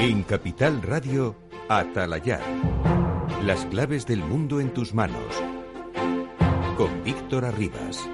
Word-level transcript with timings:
En 0.00 0.22
Capital 0.22 0.80
Radio, 0.80 1.34
Atalayar. 1.68 2.40
Las 3.42 3.66
claves 3.66 4.06
del 4.06 4.20
mundo 4.20 4.60
en 4.60 4.72
tus 4.72 4.94
manos. 4.94 5.42
Con 6.76 7.02
Víctor 7.02 7.44
Arribas. 7.44 8.08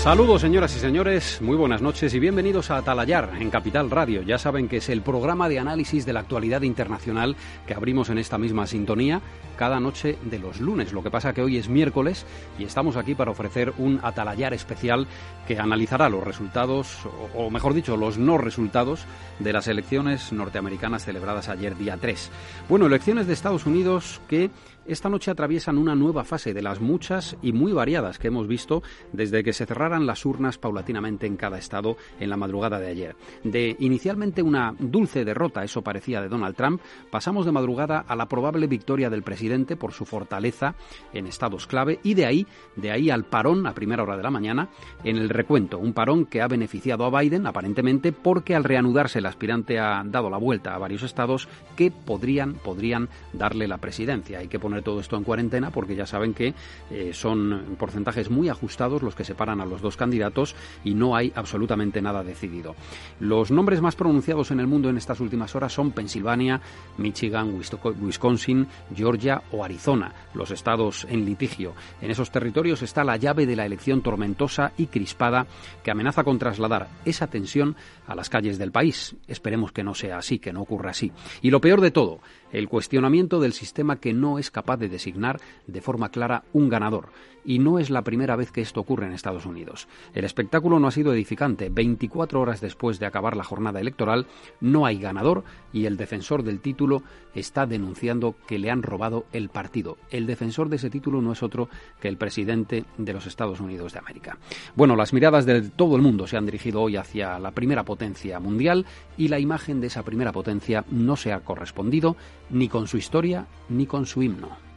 Saludos 0.00 0.40
señoras 0.40 0.74
y 0.74 0.78
señores, 0.78 1.42
muy 1.42 1.58
buenas 1.58 1.82
noches 1.82 2.14
y 2.14 2.18
bienvenidos 2.18 2.70
a 2.70 2.78
Atalayar 2.78 3.34
en 3.38 3.50
Capital 3.50 3.90
Radio. 3.90 4.22
Ya 4.22 4.38
saben 4.38 4.66
que 4.66 4.78
es 4.78 4.88
el 4.88 5.02
programa 5.02 5.46
de 5.50 5.58
análisis 5.58 6.06
de 6.06 6.14
la 6.14 6.20
actualidad 6.20 6.62
internacional 6.62 7.36
que 7.66 7.74
abrimos 7.74 8.08
en 8.08 8.16
esta 8.16 8.38
misma 8.38 8.66
sintonía 8.66 9.20
cada 9.58 9.78
noche 9.78 10.16
de 10.22 10.38
los 10.38 10.58
lunes. 10.58 10.94
Lo 10.94 11.02
que 11.02 11.10
pasa 11.10 11.34
que 11.34 11.42
hoy 11.42 11.58
es 11.58 11.68
miércoles 11.68 12.24
y 12.58 12.64
estamos 12.64 12.96
aquí 12.96 13.14
para 13.14 13.30
ofrecer 13.30 13.74
un 13.76 14.00
Atalayar 14.02 14.54
especial 14.54 15.06
que 15.46 15.58
analizará 15.58 16.08
los 16.08 16.24
resultados, 16.24 16.96
o, 17.36 17.50
mejor 17.50 17.74
dicho, 17.74 17.98
los 17.98 18.16
no 18.16 18.38
resultados 18.38 19.04
de 19.38 19.52
las 19.52 19.68
elecciones 19.68 20.32
norteamericanas 20.32 21.04
celebradas 21.04 21.50
ayer 21.50 21.76
día 21.76 21.98
3. 22.00 22.30
Bueno, 22.70 22.86
elecciones 22.86 23.26
de 23.26 23.34
Estados 23.34 23.66
Unidos 23.66 24.22
que 24.28 24.48
esta 24.86 25.08
noche 25.08 25.30
atraviesan 25.30 25.78
una 25.78 25.94
nueva 25.94 26.24
fase 26.24 26.54
de 26.54 26.62
las 26.62 26.80
muchas 26.80 27.36
y 27.42 27.52
muy 27.52 27.72
variadas 27.72 28.18
que 28.18 28.28
hemos 28.28 28.46
visto 28.46 28.82
desde 29.12 29.42
que 29.42 29.52
se 29.52 29.66
cerraran 29.66 30.06
las 30.06 30.24
urnas 30.24 30.58
paulatinamente 30.58 31.26
en 31.26 31.36
cada 31.36 31.58
estado 31.58 31.96
en 32.18 32.30
la 32.30 32.36
madrugada 32.36 32.78
de 32.78 32.88
ayer. 32.88 33.16
De 33.44 33.76
inicialmente 33.78 34.42
una 34.42 34.74
dulce 34.78 35.24
derrota, 35.24 35.64
eso 35.64 35.82
parecía 35.82 36.20
de 36.20 36.28
Donald 36.28 36.56
Trump, 36.56 36.80
pasamos 37.10 37.46
de 37.46 37.52
madrugada 37.52 38.04
a 38.06 38.16
la 38.16 38.26
probable 38.26 38.66
victoria 38.66 39.10
del 39.10 39.22
presidente 39.22 39.76
por 39.76 39.92
su 39.92 40.04
fortaleza 40.04 40.74
en 41.12 41.26
estados 41.26 41.66
clave 41.66 42.00
y 42.02 42.14
de 42.14 42.26
ahí, 42.26 42.46
de 42.76 42.90
ahí 42.90 43.10
al 43.10 43.24
parón 43.24 43.66
a 43.66 43.74
primera 43.74 44.02
hora 44.02 44.16
de 44.16 44.22
la 44.22 44.30
mañana 44.30 44.68
en 45.04 45.16
el 45.16 45.28
recuento, 45.28 45.78
un 45.78 45.92
parón 45.92 46.26
que 46.26 46.40
ha 46.40 46.48
beneficiado 46.48 47.04
a 47.04 47.20
Biden 47.20 47.46
aparentemente 47.46 48.12
porque 48.12 48.54
al 48.54 48.64
reanudarse 48.64 49.18
el 49.18 49.26
aspirante 49.26 49.78
ha 49.78 50.02
dado 50.04 50.30
la 50.30 50.38
vuelta 50.38 50.74
a 50.74 50.78
varios 50.78 51.02
estados 51.02 51.48
que 51.76 51.90
podrían 51.90 52.54
podrían 52.54 53.08
darle 53.32 53.66
la 53.66 53.78
presidencia. 53.78 54.38
Hay 54.38 54.48
que 54.48 54.58
poner 54.70 54.84
todo 54.84 55.00
esto 55.00 55.16
en 55.16 55.24
cuarentena 55.24 55.70
porque 55.70 55.96
ya 55.96 56.06
saben 56.06 56.32
que 56.32 56.54
eh, 56.90 57.10
son 57.12 57.76
porcentajes 57.76 58.30
muy 58.30 58.48
ajustados 58.48 59.02
los 59.02 59.16
que 59.16 59.24
separan 59.24 59.60
a 59.60 59.66
los 59.66 59.82
dos 59.82 59.96
candidatos 59.96 60.54
y 60.84 60.94
no 60.94 61.16
hay 61.16 61.32
absolutamente 61.34 62.00
nada 62.00 62.22
decidido. 62.22 62.76
Los 63.18 63.50
nombres 63.50 63.80
más 63.80 63.96
pronunciados 63.96 64.52
en 64.52 64.60
el 64.60 64.68
mundo 64.68 64.88
en 64.88 64.96
estas 64.96 65.18
últimas 65.18 65.56
horas 65.56 65.72
son 65.72 65.90
Pensilvania, 65.90 66.60
Michigan, 66.98 67.58
Wisconsin, 68.00 68.68
Georgia 68.94 69.42
o 69.50 69.64
Arizona, 69.64 70.14
los 70.34 70.52
estados 70.52 71.04
en 71.10 71.24
litigio. 71.24 71.74
En 72.00 72.12
esos 72.12 72.30
territorios 72.30 72.82
está 72.82 73.02
la 73.02 73.16
llave 73.16 73.46
de 73.46 73.56
la 73.56 73.66
elección 73.66 74.02
tormentosa 74.02 74.72
y 74.78 74.86
crispada 74.86 75.48
que 75.82 75.90
amenaza 75.90 76.22
con 76.22 76.38
trasladar 76.38 76.88
esa 77.04 77.26
tensión 77.26 77.74
a 78.06 78.14
las 78.14 78.30
calles 78.30 78.56
del 78.56 78.70
país. 78.70 79.16
Esperemos 79.26 79.72
que 79.72 79.82
no 79.82 79.94
sea 79.94 80.18
así, 80.18 80.38
que 80.38 80.52
no 80.52 80.62
ocurra 80.62 80.90
así. 80.90 81.10
Y 81.42 81.50
lo 81.50 81.60
peor 81.60 81.80
de 81.80 81.90
todo, 81.90 82.20
el 82.52 82.68
cuestionamiento 82.68 83.40
del 83.40 83.52
sistema 83.52 83.96
que 83.96 84.12
no 84.12 84.38
es 84.38 84.50
capaz 84.50 84.76
de 84.76 84.88
designar 84.88 85.40
de 85.66 85.80
forma 85.80 86.10
clara 86.10 86.44
un 86.52 86.68
ganador. 86.68 87.10
Y 87.42 87.58
no 87.58 87.78
es 87.78 87.88
la 87.88 88.02
primera 88.02 88.36
vez 88.36 88.52
que 88.52 88.60
esto 88.60 88.80
ocurre 88.80 89.06
en 89.06 89.12
Estados 89.12 89.46
Unidos. 89.46 89.88
El 90.12 90.24
espectáculo 90.24 90.78
no 90.78 90.88
ha 90.88 90.90
sido 90.90 91.14
edificante. 91.14 91.70
24 91.70 92.38
horas 92.38 92.60
después 92.60 92.98
de 92.98 93.06
acabar 93.06 93.34
la 93.34 93.44
jornada 93.44 93.80
electoral, 93.80 94.26
no 94.60 94.84
hay 94.84 94.98
ganador 94.98 95.44
y 95.72 95.86
el 95.86 95.96
defensor 95.96 96.42
del 96.42 96.60
título 96.60 97.02
está 97.34 97.64
denunciando 97.66 98.34
que 98.46 98.58
le 98.58 98.70
han 98.70 98.82
robado 98.82 99.24
el 99.32 99.48
partido. 99.48 99.96
El 100.10 100.26
defensor 100.26 100.68
de 100.68 100.76
ese 100.76 100.90
título 100.90 101.22
no 101.22 101.32
es 101.32 101.42
otro 101.42 101.70
que 101.98 102.08
el 102.08 102.18
presidente 102.18 102.84
de 102.98 103.12
los 103.12 103.26
Estados 103.26 103.60
Unidos 103.60 103.94
de 103.94 104.00
América. 104.00 104.38
Bueno, 104.76 104.96
las 104.96 105.12
miradas 105.12 105.46
de 105.46 105.62
todo 105.62 105.96
el 105.96 106.02
mundo 106.02 106.26
se 106.26 106.36
han 106.36 106.46
dirigido 106.46 106.82
hoy 106.82 106.96
hacia 106.96 107.38
la 107.38 107.52
primera 107.52 107.84
potencia 107.84 108.38
mundial 108.40 108.84
y 109.16 109.28
la 109.28 109.38
imagen 109.38 109.80
de 109.80 109.86
esa 109.86 110.02
primera 110.02 110.32
potencia 110.32 110.84
no 110.90 111.16
se 111.16 111.32
ha 111.32 111.40
correspondido 111.40 112.16
ni 112.50 112.68
con 112.68 112.86
su 112.86 112.96
historia 112.96 113.46
ni 113.68 113.86
con 113.86 114.06
su 114.06 114.22
himno. 114.22 114.70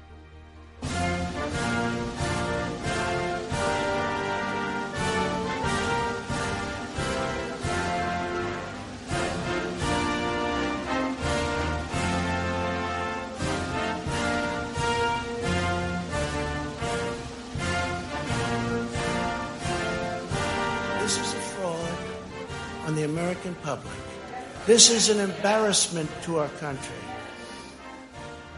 This 24.66 24.90
is 24.90 25.10
an 25.10 25.20
embarrassment 25.20 26.10
to 26.24 26.40
our 26.40 26.48
country. 26.60 27.13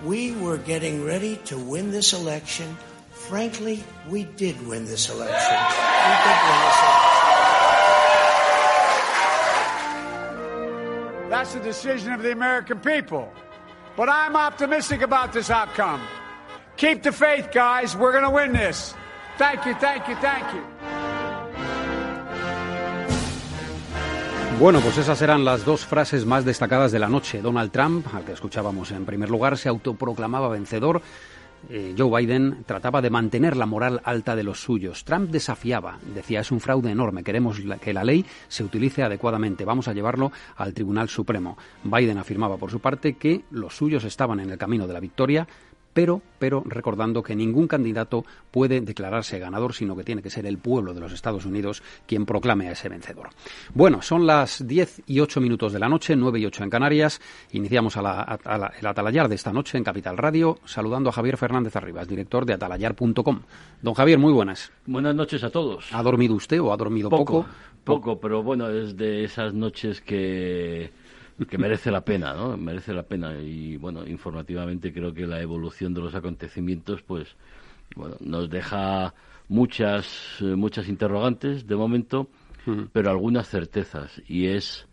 We 0.05 0.33
were 0.33 0.57
getting 0.57 1.03
ready 1.03 1.37
to 1.45 1.57
win 1.57 1.89
this 1.89 2.13
election. 2.13 2.77
Frankly, 3.09 3.83
we 4.07 4.25
did 4.25 4.55
win 4.67 4.85
this 4.85 5.09
election. 5.09 5.57
We 5.57 6.15
did 6.23 6.37
win 6.45 6.59
this 6.61 6.79
election. 6.85 7.15
That's 11.29 11.53
the 11.55 11.59
decision 11.59 12.13
of 12.13 12.21
the 12.21 12.31
American 12.31 12.79
people. 12.79 13.33
But 13.97 14.09
I'm 14.09 14.35
optimistic 14.35 15.01
about 15.01 15.33
this 15.33 15.49
outcome. 15.49 16.01
Keep 16.77 17.01
the 17.01 17.11
faith, 17.11 17.49
guys. 17.51 17.95
We're 17.95 18.11
going 18.11 18.25
to 18.25 18.29
win 18.29 18.53
this. 18.53 18.93
Thank 19.37 19.65
you, 19.65 19.73
thank 19.73 20.07
you, 20.07 20.15
thank 20.17 20.53
you. 20.53 21.04
Bueno, 24.57 24.79
pues 24.79 24.97
esas 24.97 25.21
eran 25.21 25.43
las 25.43 25.65
dos 25.65 25.85
frases 25.85 26.25
más 26.25 26.45
destacadas 26.45 26.93
de 26.93 26.97
la 26.97 27.09
noche. 27.09 27.41
Donald 27.41 27.71
Trump, 27.71 28.07
al 28.13 28.23
que 28.23 28.31
escuchábamos 28.31 28.89
en 28.91 29.05
primer 29.05 29.29
lugar, 29.29 29.57
se 29.57 29.67
autoproclamaba 29.67 30.47
vencedor. 30.47 31.01
Eh, 31.69 31.93
Joe 31.97 32.21
Biden 32.21 32.63
trataba 32.65 33.01
de 33.01 33.09
mantener 33.09 33.57
la 33.57 33.65
moral 33.65 33.99
alta 34.05 34.33
de 34.33 34.43
los 34.43 34.61
suyos. 34.61 35.03
Trump 35.03 35.29
desafiaba, 35.29 35.99
decía, 36.13 36.39
es 36.39 36.51
un 36.51 36.61
fraude 36.61 36.89
enorme, 36.89 37.23
queremos 37.23 37.59
que 37.81 37.93
la 37.93 38.05
ley 38.05 38.25
se 38.47 38.63
utilice 38.63 39.03
adecuadamente, 39.03 39.65
vamos 39.65 39.89
a 39.89 39.93
llevarlo 39.93 40.31
al 40.55 40.73
Tribunal 40.73 41.09
Supremo. 41.09 41.57
Biden 41.83 42.17
afirmaba, 42.17 42.57
por 42.57 42.71
su 42.71 42.79
parte, 42.79 43.15
que 43.15 43.43
los 43.51 43.75
suyos 43.75 44.05
estaban 44.05 44.39
en 44.39 44.51
el 44.51 44.57
camino 44.57 44.87
de 44.87 44.93
la 44.93 44.99
victoria, 44.99 45.47
pero, 45.95 46.21
pero 46.39 46.61
recordando 46.65 47.23
que 47.23 47.37
ningún 47.37 47.69
candidato 47.69 48.25
puede 48.51 48.81
declararse 48.81 49.39
ganador, 49.39 49.73
sino 49.73 49.95
que 49.95 50.03
tiene 50.03 50.21
que 50.21 50.29
ser 50.29 50.45
el 50.45 50.57
pueblo 50.57 50.93
de 50.93 50.99
los 50.99 51.13
Estados 51.13 51.45
Unidos 51.45 51.81
quien 52.05 52.25
proclame 52.25 52.67
a 52.67 52.73
ese 52.73 52.89
vencedor. 52.89 53.29
Bueno, 53.73 54.01
son 54.01 54.27
las 54.27 54.67
10 54.67 55.03
y 55.07 55.21
8 55.21 55.39
minutos 55.39 55.71
de 55.71 55.79
la 55.79 55.87
noche, 55.87 56.17
9 56.17 56.37
y 56.37 56.45
8 56.47 56.65
en 56.65 56.69
Canarias. 56.69 57.21
Iniciamos 57.53 57.95
a 57.95 58.01
la, 58.01 58.21
a 58.21 58.57
la, 58.57 58.73
el 58.77 58.85
Atalayar 58.85 59.29
de 59.29 59.35
esta 59.35 59.53
noche 59.53 59.77
en 59.77 59.85
Capital 59.85 60.17
Radio, 60.17 60.59
saludando 60.65 61.09
a 61.09 61.13
Javier 61.13 61.37
Fernández 61.37 61.77
Arribas, 61.77 62.09
director 62.09 62.45
de 62.45 62.53
atalayar.com. 62.55 63.39
Don 63.81 63.93
Javier, 63.93 64.19
muy 64.19 64.33
buenas. 64.33 64.73
Buenas 64.85 65.15
noches 65.15 65.45
a 65.45 65.49
todos. 65.49 65.87
¿Ha 65.93 66.03
dormido 66.03 66.35
usted 66.35 66.59
o 66.59 66.73
ha 66.73 66.77
dormido 66.77 67.09
poco? 67.09 67.45
Poco, 67.85 68.01
poco 68.01 68.19
pero 68.19 68.43
bueno, 68.43 68.69
es 68.69 68.97
de 68.97 69.23
esas 69.23 69.53
noches 69.53 70.01
que 70.01 70.91
que 71.43 71.57
merece 71.57 71.91
la 71.91 72.01
pena, 72.01 72.33
¿no? 72.33 72.55
Merece 72.55 72.93
la 72.93 73.03
pena 73.03 73.33
y 73.39 73.75
bueno, 73.77 74.07
informativamente 74.07 74.93
creo 74.93 75.13
que 75.13 75.27
la 75.27 75.41
evolución 75.41 75.93
de 75.93 76.01
los 76.01 76.15
acontecimientos, 76.15 77.01
pues, 77.01 77.35
bueno, 77.95 78.15
nos 78.21 78.49
deja 78.49 79.13
muchas 79.49 80.37
muchas 80.41 80.87
interrogantes 80.87 81.67
de 81.67 81.75
momento, 81.75 82.29
uh 82.65 82.71
-huh. 82.71 82.89
pero 82.93 83.11
algunas 83.11 83.49
certezas 83.49 84.21
y 84.27 84.47
es 84.47 84.87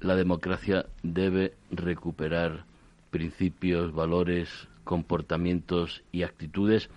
la 0.00 0.16
democracia 0.16 0.86
debe 1.02 1.54
recuperar 1.70 2.64
principios, 3.10 3.92
valores, 3.92 4.68
comportamientos 4.84 6.02
y 6.12 6.22
actitudes, 6.22 6.88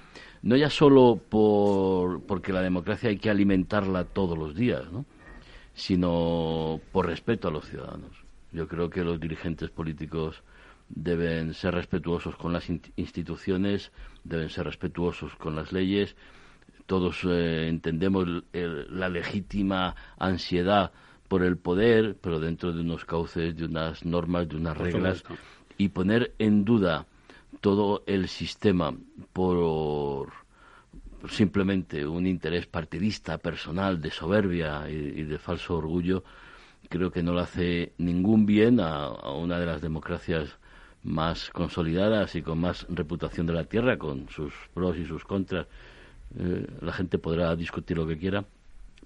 no 0.41 0.55
ya 0.55 0.69
solo 0.69 1.19
por 1.29 2.21
porque 2.23 2.53
la 2.53 2.61
democracia 2.61 3.09
hay 3.09 3.17
que 3.17 3.29
alimentarla 3.29 4.05
todos 4.05 4.37
los 4.37 4.55
días, 4.55 4.89
¿no? 4.91 5.05
sino 5.73 6.79
por 6.91 7.07
respeto 7.07 7.47
a 7.47 7.51
los 7.51 7.65
ciudadanos. 7.65 8.28
Yo 8.51 8.67
creo 8.67 8.89
que 8.89 9.03
los 9.03 9.19
dirigentes 9.19 9.69
políticos 9.69 10.43
deben 10.89 11.53
ser 11.53 11.75
respetuosos 11.75 12.35
con 12.35 12.51
las 12.51 12.69
instituciones, 12.95 13.91
deben 14.23 14.49
ser 14.49 14.65
respetuosos 14.65 15.35
con 15.35 15.55
las 15.55 15.71
leyes. 15.71 16.15
Todos 16.85 17.23
eh, 17.25 17.67
entendemos 17.67 18.25
el, 18.25 18.43
el, 18.53 18.99
la 18.99 19.09
legítima 19.09 19.95
ansiedad 20.17 20.91
por 21.27 21.43
el 21.43 21.57
poder, 21.57 22.17
pero 22.19 22.39
dentro 22.39 22.73
de 22.73 22.81
unos 22.81 23.05
cauces, 23.05 23.55
de 23.55 23.65
unas 23.65 24.03
normas, 24.03 24.49
de 24.49 24.55
unas 24.55 24.75
por 24.75 24.85
reglas, 24.87 25.19
supuesto. 25.19 25.45
y 25.77 25.89
poner 25.89 26.33
en 26.39 26.65
duda 26.65 27.05
todo 27.61 28.03
el 28.07 28.27
sistema 28.27 28.93
por 29.31 30.31
simplemente 31.29 32.05
un 32.05 32.25
interés 32.25 32.65
partidista, 32.65 33.37
personal, 33.37 34.01
de 34.01 34.09
soberbia 34.11 34.89
y, 34.89 35.23
de 35.23 35.37
falso 35.37 35.77
orgullo, 35.77 36.23
creo 36.89 37.11
que 37.11 37.23
no 37.23 37.33
le 37.33 37.41
hace 37.41 37.93
ningún 37.97 38.45
bien 38.45 38.79
a, 38.79 39.09
una 39.31 39.59
de 39.59 39.65
las 39.65 39.81
democracias 39.81 40.57
más 41.03 41.49
consolidadas 41.51 42.35
y 42.35 42.41
con 42.41 42.59
más 42.59 42.85
reputación 42.89 43.47
de 43.47 43.53
la 43.53 43.63
tierra, 43.63 43.97
con 43.97 44.27
sus 44.29 44.53
pros 44.73 44.97
y 44.97 45.05
sus 45.05 45.23
contras. 45.23 45.67
Eh, 46.37 46.67
la 46.81 46.91
gente 46.91 47.17
podrá 47.17 47.55
discutir 47.55 47.97
lo 47.97 48.07
que 48.07 48.17
quiera, 48.17 48.43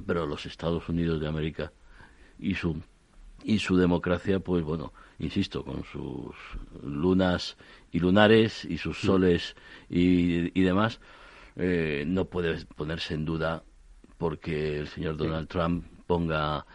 pero 0.05 0.25
los 0.25 0.45
Estados 0.45 0.89
Unidos 0.89 1.21
de 1.21 1.27
América 1.27 1.71
y 2.39 2.55
su 2.55 2.81
y 3.45 3.59
su 3.59 3.75
democracia, 3.75 4.39
pues 4.39 4.63
bueno, 4.63 4.93
insisto, 5.19 5.65
con 5.65 5.83
sus 5.83 6.33
lunas 6.81 7.57
y 7.91 7.99
lunares 7.99 8.63
y 8.63 8.77
sus 8.77 8.99
soles 8.99 9.55
y, 9.89 10.57
y 10.57 10.63
demás, 10.63 11.01
eh, 11.57 12.05
no 12.07 12.25
puede 12.25 12.65
ponerse 12.65 13.13
en 13.13 13.25
duda 13.25 13.63
porque 14.17 14.79
el 14.79 14.87
señor 14.87 15.17
Donald 15.17 15.49
Trump 15.49 15.85
ponga 16.07 16.65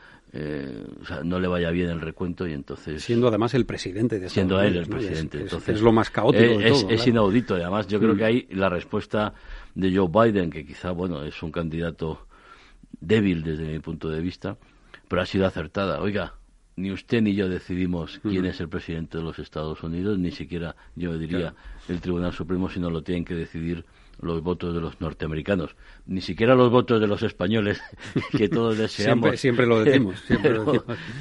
eh, 0.41 0.85
o 1.01 1.05
sea, 1.05 1.23
no 1.25 1.41
le 1.41 1.49
vaya 1.49 1.71
bien 1.71 1.89
el 1.89 2.01
recuento 2.01 2.47
y 2.47 2.53
entonces 2.53 3.03
siendo 3.03 3.29
además 3.29 3.55
el 3.55 3.67
presidente 3.67 4.21
de 4.21 4.29
siendo 4.29 4.61
él 4.61 4.77
el 4.77 4.87
presidente 4.87 5.41
entonces 5.41 5.77
es, 5.77 5.83
lo 5.83 5.93
más 5.93 6.11
caótico 6.11 6.59
de 6.59 6.71
todo, 6.71 6.91
es, 6.91 7.07
inaudito 7.07 7.55
además 7.55 7.89
yo 7.89 7.99
creo 7.99 8.15
mm. 8.15 8.19
que 8.19 8.25
hay 8.25 8.47
la 8.51 8.69
respuesta 8.69 9.35
de 9.75 9.97
Joe 9.97 10.09
Biden 10.09 10.51
que 10.51 10.65
quizá 10.65 10.93
bueno 10.93 11.25
es 11.25 11.43
un 11.43 11.51
candidato 11.51 12.27
débil 13.01 13.43
desde 13.43 13.65
mi 13.65 13.81
punto 13.81 14.09
de 14.11 14.21
vista 14.21 14.57
pero 15.09 15.23
ha 15.23 15.27
sido 15.27 15.47
acertada. 15.47 16.01
Oiga 16.01 16.35
ni 16.79 16.93
usted 16.93 17.21
ni 17.23 17.35
yo 17.35 17.49
decidimos 17.49 18.21
quién 18.23 18.47
es 18.47 18.61
el 18.61 18.69
presidente 18.69 19.19
de 19.19 19.25
los 19.25 19.41
Estados 19.41 19.83
Unidos, 19.83 20.17
ni 20.17 20.31
siquiera 20.31 20.77
yo 20.95 21.19
diría 21.19 21.53
el 21.89 22.01
Tribunal 22.01 22.33
Supremo, 22.33 22.71
sino 22.71 22.89
lo 22.89 23.03
tienen 23.03 23.25
que 23.25 23.35
decidir 23.35 23.85
los 24.21 24.43
votos 24.43 24.75
de 24.75 24.81
los 24.81 25.01
norteamericanos, 25.01 25.77
ni 26.07 26.21
siquiera 26.21 26.55
los 26.55 26.71
votos 26.71 27.01
de 27.01 27.07
los 27.07 27.23
españoles 27.23 27.81
que 28.37 28.49
todos 28.49 28.77
deseamos. 28.79 29.39
siempre, 29.39 29.67
lo 29.67 29.85
decimos, 29.85 30.23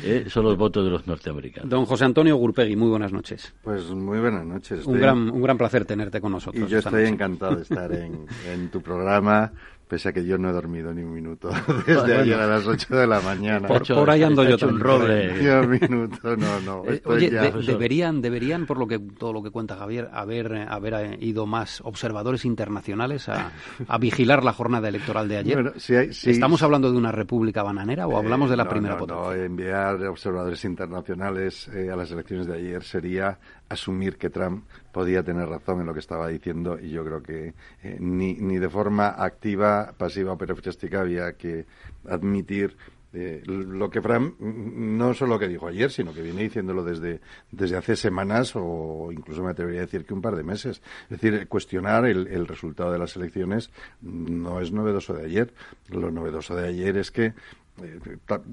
eh, 0.03 0.25
son 0.27 0.45
los 0.45 0.57
votos 0.57 0.83
de 0.85 0.91
los 0.91 1.07
norteamericanos. 1.07 1.69
Don 1.69 1.85
José 1.85 2.05
Antonio 2.05 2.35
Gurpegui, 2.37 2.75
muy 2.75 2.89
buenas 2.89 3.11
noches. 3.11 3.53
Pues 3.61 3.89
muy 3.89 4.19
buenas 4.19 4.45
noches. 4.45 4.85
Un, 4.85 4.99
gran, 4.99 5.29
un 5.29 5.41
gran 5.41 5.57
placer 5.57 5.85
tenerte 5.85 6.19
con 6.21 6.31
nosotros. 6.31 6.67
Y 6.67 6.71
yo 6.71 6.79
estoy 6.79 7.05
encantado 7.05 7.55
de 7.55 7.63
estar 7.63 7.91
en, 7.93 8.25
en 8.51 8.69
tu 8.69 8.81
programa 8.81 9.51
Pese 9.87 10.09
a 10.09 10.13
que 10.13 10.25
yo 10.25 10.37
no 10.37 10.49
he 10.49 10.53
dormido 10.53 10.93
ni 10.93 11.01
un 11.01 11.13
minuto 11.13 11.49
desde 11.87 12.17
ayer 12.17 12.39
a 12.39 12.47
las 12.47 12.67
8 12.67 12.95
de 12.95 13.07
la 13.07 13.21
mañana. 13.21 13.67
Por, 13.67 14.09
ahí 14.09 14.23
ando 14.23 14.43
yo 14.43 14.57
también. 14.57 14.81
roble. 14.81 15.59
un 15.59 15.69
minuto, 15.69 16.35
no, 16.35 16.59
no. 16.59 16.83
Eh, 16.91 17.01
oye, 17.05 17.29
deberían, 17.29 18.21
deberían, 18.21 18.65
por 18.65 18.77
lo 18.77 18.87
que 18.87 18.99
todo 18.99 19.31
lo 19.31 19.41
que 19.41 19.49
cuenta 19.49 19.77
Javier, 19.77 20.09
haber, 20.11 20.67
haber 20.69 21.23
ido 21.23 21.45
más 21.45 21.81
observadores 21.85 22.43
internacionales 22.43 23.29
a, 23.29 23.51
a 23.87 23.97
vigilar 23.97 24.43
la 24.43 24.53
jornada 24.53 24.89
electoral 24.89 25.27
de 25.27 25.37
ayer. 25.37 25.73
¿Estamos 25.77 26.61
hablando 26.63 26.91
de 26.91 26.97
una 26.97 27.11
república 27.11 27.63
bananera 27.63 28.07
o 28.07 28.17
hablamos 28.17 28.49
de 28.49 28.57
la 28.57 28.63
eh, 28.63 28.69
primera 28.69 28.95
no, 28.95 28.99
potencia? 28.99 29.25
No, 29.25 29.33
enviar 29.33 30.03
observadores 30.05 30.63
internacionales 30.65 31.67
eh, 31.69 31.89
a 31.91 31.95
las 31.95 32.11
elecciones 32.11 32.47
de 32.47 32.55
ayer 32.55 32.83
sería 32.83 33.39
asumir 33.69 34.17
que 34.17 34.29
Trump 34.29 34.65
podía 34.91 35.23
tener 35.23 35.47
razón 35.47 35.81
en 35.81 35.87
lo 35.87 35.93
que 35.93 35.99
estaba 35.99 36.27
diciendo 36.27 36.79
y 36.79 36.89
yo 36.89 37.03
creo 37.03 37.21
que 37.21 37.53
eh, 37.83 37.97
ni, 37.99 38.35
ni 38.35 38.57
de 38.57 38.69
forma 38.69 39.07
activa, 39.09 39.93
pasiva 39.97 40.33
o 40.33 40.37
periodística 40.37 41.01
había 41.01 41.33
que 41.33 41.65
admitir 42.07 42.77
eh, 43.13 43.41
lo 43.45 43.89
que 43.89 44.01
Trump 44.01 44.39
no 44.39 45.13
solo 45.13 45.35
lo 45.35 45.39
que 45.39 45.47
dijo 45.47 45.67
ayer, 45.67 45.89
sino 45.89 46.13
que 46.13 46.21
viene 46.21 46.43
diciéndolo 46.43 46.83
desde, 46.83 47.21
desde 47.51 47.77
hace 47.77 47.95
semanas 47.95 48.51
o 48.55 49.09
incluso 49.11 49.41
me 49.43 49.51
atrevería 49.51 49.81
a 49.81 49.85
decir 49.85 50.05
que 50.05 50.13
un 50.13 50.21
par 50.21 50.35
de 50.35 50.43
meses. 50.43 50.81
Es 51.09 51.21
decir, 51.21 51.47
cuestionar 51.47 52.05
el, 52.05 52.47
resultado 52.47 52.91
de 52.91 52.99
las 52.99 53.15
elecciones 53.15 53.71
no 54.01 54.59
es 54.59 54.71
novedoso 54.71 55.13
de 55.13 55.25
ayer. 55.25 55.53
Lo 55.89 56.11
novedoso 56.11 56.55
de 56.55 56.67
ayer 56.67 56.97
es 56.97 57.09
que 57.11 57.33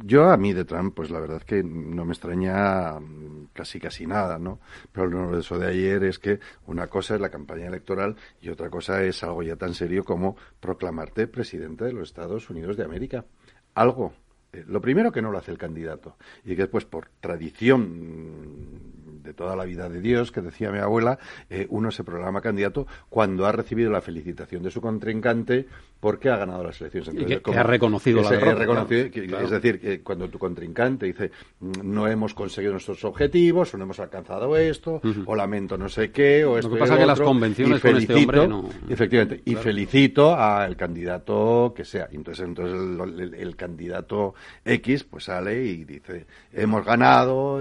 yo 0.04 0.30
a 0.30 0.36
mí 0.36 0.52
de 0.52 0.64
Trump, 0.64 0.94
pues 0.94 1.10
la 1.10 1.20
verdad 1.20 1.42
que 1.42 1.62
no 1.62 2.04
me 2.04 2.12
extraña 2.12 2.98
mm, 3.00 3.48
casi 3.52 3.80
casi 3.80 4.06
nada, 4.06 4.38
¿no? 4.38 4.60
Pero 4.92 5.38
eso 5.38 5.58
de 5.58 5.68
ayer 5.68 6.04
es 6.04 6.18
que 6.18 6.40
una 6.66 6.88
cosa 6.88 7.14
es 7.14 7.20
la 7.20 7.30
campaña 7.30 7.66
electoral 7.66 8.16
y 8.40 8.50
otra 8.50 8.70
cosa 8.70 9.02
es 9.02 9.22
algo 9.22 9.42
ya 9.42 9.56
tan 9.56 9.74
serio 9.74 10.04
como 10.04 10.36
proclamarte 10.60 11.26
presidente 11.26 11.84
de 11.84 11.92
los 11.92 12.08
Estados 12.08 12.50
Unidos 12.50 12.76
de 12.76 12.84
América. 12.84 13.24
Algo. 13.74 14.12
Eh, 14.54 14.64
lo 14.68 14.80
primero 14.80 15.10
que 15.10 15.20
no 15.20 15.30
lo 15.30 15.38
hace 15.38 15.50
el 15.50 15.58
candidato 15.58 16.16
y 16.44 16.50
que 16.50 16.62
después 16.62 16.84
por 16.84 17.08
tradición 17.20 18.94
de 19.24 19.32
toda 19.32 19.56
la 19.56 19.64
vida 19.64 19.88
de 19.88 20.00
Dios, 20.00 20.30
que 20.30 20.42
decía 20.42 20.70
mi 20.70 20.78
abuela, 20.78 21.18
eh, 21.48 21.66
uno 21.70 21.90
se 21.90 22.04
programa 22.04 22.40
candidato 22.40 22.86
cuando 23.08 23.46
ha 23.46 23.52
recibido 23.52 23.90
la 23.90 24.02
felicitación 24.02 24.62
de 24.62 24.70
su 24.70 24.80
contrincante 24.80 25.66
porque 25.98 26.28
ha 26.28 26.36
ganado 26.36 26.62
las 26.62 26.78
elecciones. 26.80 27.08
Entonces, 27.08 27.40
que, 27.40 27.58
ha 27.58 27.62
reconocido 27.62 28.20
la 28.20 28.30
derrota. 28.30 28.86
Es 28.92 29.50
decir, 29.50 29.80
que 29.80 30.02
cuando 30.02 30.28
tu 30.28 30.38
contrincante 30.38 31.06
dice 31.06 31.30
no 31.82 32.06
hemos 32.06 32.34
conseguido 32.34 32.72
nuestros 32.72 33.02
objetivos, 33.04 33.72
o 33.72 33.78
no 33.78 33.84
hemos 33.84 33.98
alcanzado 33.98 34.54
esto, 34.58 35.00
o 35.24 35.34
lamento 35.34 35.78
no 35.78 35.88
sé 35.88 36.10
qué, 36.10 36.44
o 36.44 36.58
esto 36.58 36.68
Lo 36.68 36.74
que 36.74 36.80
pasa 36.80 36.94
es 36.94 37.00
que 37.00 37.06
las 37.06 37.20
convenciones 37.20 37.80
con 37.80 37.96
este 37.96 38.14
hombre 38.14 38.46
no... 38.46 38.68
Efectivamente, 38.88 39.40
y 39.46 39.54
felicito 39.54 40.36
al 40.36 40.76
candidato 40.76 41.72
que 41.74 41.86
sea. 41.86 42.08
Entonces, 42.12 42.44
entonces 42.44 43.38
el, 43.38 43.56
candidato 43.56 44.34
X 44.64 45.04
pues 45.04 45.24
sale 45.24 45.64
y 45.64 45.84
dice 45.84 46.26
hemos 46.52 46.84
ganado... 46.84 47.60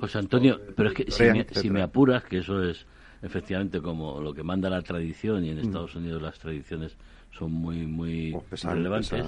José 0.00 0.18
Antonio, 0.18 0.58
pero 0.74 0.88
es 0.88 0.94
que 0.94 1.10
si 1.52 1.68
me, 1.68 1.82
apuras, 1.82 2.24
que 2.24 2.38
eso 2.38 2.62
es 2.62 2.86
efectivamente 3.22 3.80
como 3.82 4.20
lo 4.20 4.32
que 4.32 4.42
manda 4.42 4.70
la 4.70 4.80
tradición 4.80 5.44
y 5.44 5.50
en 5.50 5.58
mm. 5.58 5.60
Estados 5.60 5.94
Unidos 5.94 6.22
las 6.22 6.38
tradiciones 6.38 6.96
son 7.30 7.52
muy 7.52 7.86
muy 7.86 8.32
oh, 8.34 8.44
relevantes, 8.62 9.26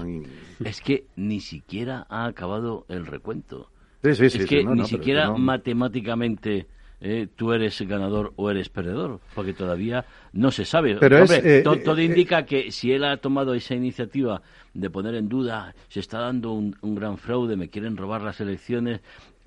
es 0.63 0.81
que 0.81 1.05
ni 1.15 1.39
siquiera 1.39 2.07
ha 2.09 2.25
acabado 2.25 2.85
el 2.89 3.05
recuento. 3.05 3.69
es 4.01 4.19
que 4.47 4.63
ni 4.63 4.85
siquiera 4.85 5.31
matemáticamente 5.33 6.65
eh, 7.01 7.27
tú 7.35 7.53
eres 7.53 7.81
ganador 7.81 8.33
o 8.35 8.49
eres 8.49 8.69
perdedor, 8.69 9.19
porque 9.35 9.53
todavía 9.53 10.05
no 10.33 10.51
se 10.51 10.65
sabe. 10.65 10.97
Pero 10.99 11.17
eh, 11.17 11.61
todo, 11.63 11.97
eh, 11.97 12.03
indica 12.03 12.45
que 12.45 12.71
si 12.71 12.91
él 12.91 13.03
ha 13.03 13.17
tomado 13.17 13.53
esa 13.53 13.75
iniciativa 13.75 14.41
de 14.73 14.89
poner 14.89 15.15
en 15.15 15.29
duda, 15.29 15.73
se 15.87 15.99
está 15.99 16.19
dando 16.19 16.51
un, 16.51 16.75
un 16.81 16.95
gran 16.95 17.17
fraude, 17.17 17.55
me 17.55 17.69
quieren 17.69 17.97
robar 17.97 18.21
las 18.21 18.39
elecciones, 18.41 19.01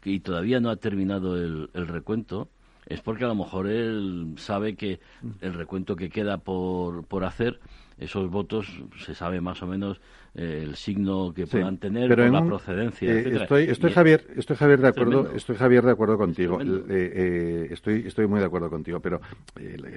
y 0.05 0.21
todavía 0.21 0.61
no 0.61 0.71
ha 0.71 0.77
terminado 0.77 1.37
el, 1.37 1.69
recuento, 1.73 2.49
es 2.87 3.01
porque 3.01 3.25
a 3.25 3.29
lo 3.29 3.35
mejor 3.35 3.69
él 3.69 4.35
sabe 4.37 4.75
que 4.75 5.01
el 5.41 5.55
recuento 5.55 5.97
que 5.97 6.11
queda 6.11 6.39
por, 6.39 7.05
por 7.05 7.25
hacer, 7.25 7.61
esos 8.03 8.31
votos, 8.31 8.67
se 9.05 9.15
sabe 9.15 9.41
más 9.41 9.63
o 9.63 9.67
menos 9.67 10.01
eh, 10.35 10.63
el 10.63 10.77
signo 10.77 11.33
que 11.35 11.47
puedan 11.47 11.79
tener, 11.79 12.09
pero 12.09 12.29
la 12.29 12.45
procedencia, 12.45 13.13
eh, 13.13 13.37
Estoy, 13.43 13.65
estoy 13.65 13.93
Javier, 13.93 14.27
estoy 14.37 14.57
Javier 14.57 14.81
de 14.81 14.89
acuerdo, 14.89 15.31
estoy 15.35 15.57
Javier 15.57 15.85
de 15.85 15.93
acuerdo 15.93 16.19
contigo. 16.19 16.59
Eh, 16.61 17.69
estoy, 17.71 18.05
estoy 18.07 18.27
muy 18.27 18.41
de 18.41 18.47
acuerdo 18.47 18.71
contigo, 18.71 19.01
pero 19.01 19.21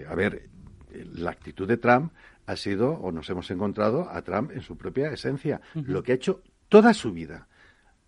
a 0.09 0.15
ver, 0.15 0.49
la 1.13 1.31
actitud 1.31 1.67
de 1.67 1.77
Trump 1.77 2.11
ha 2.45 2.55
sido, 2.55 2.91
o 2.91 3.11
nos 3.11 3.29
hemos 3.29 3.49
encontrado 3.51 4.09
a 4.09 4.21
Trump 4.21 4.51
en 4.51 4.61
su 4.61 4.77
propia 4.77 5.11
esencia, 5.11 5.61
lo 5.73 6.03
que 6.03 6.11
ha 6.11 6.15
hecho 6.15 6.41
toda 6.69 6.93
su 6.93 7.11
vida. 7.11 7.47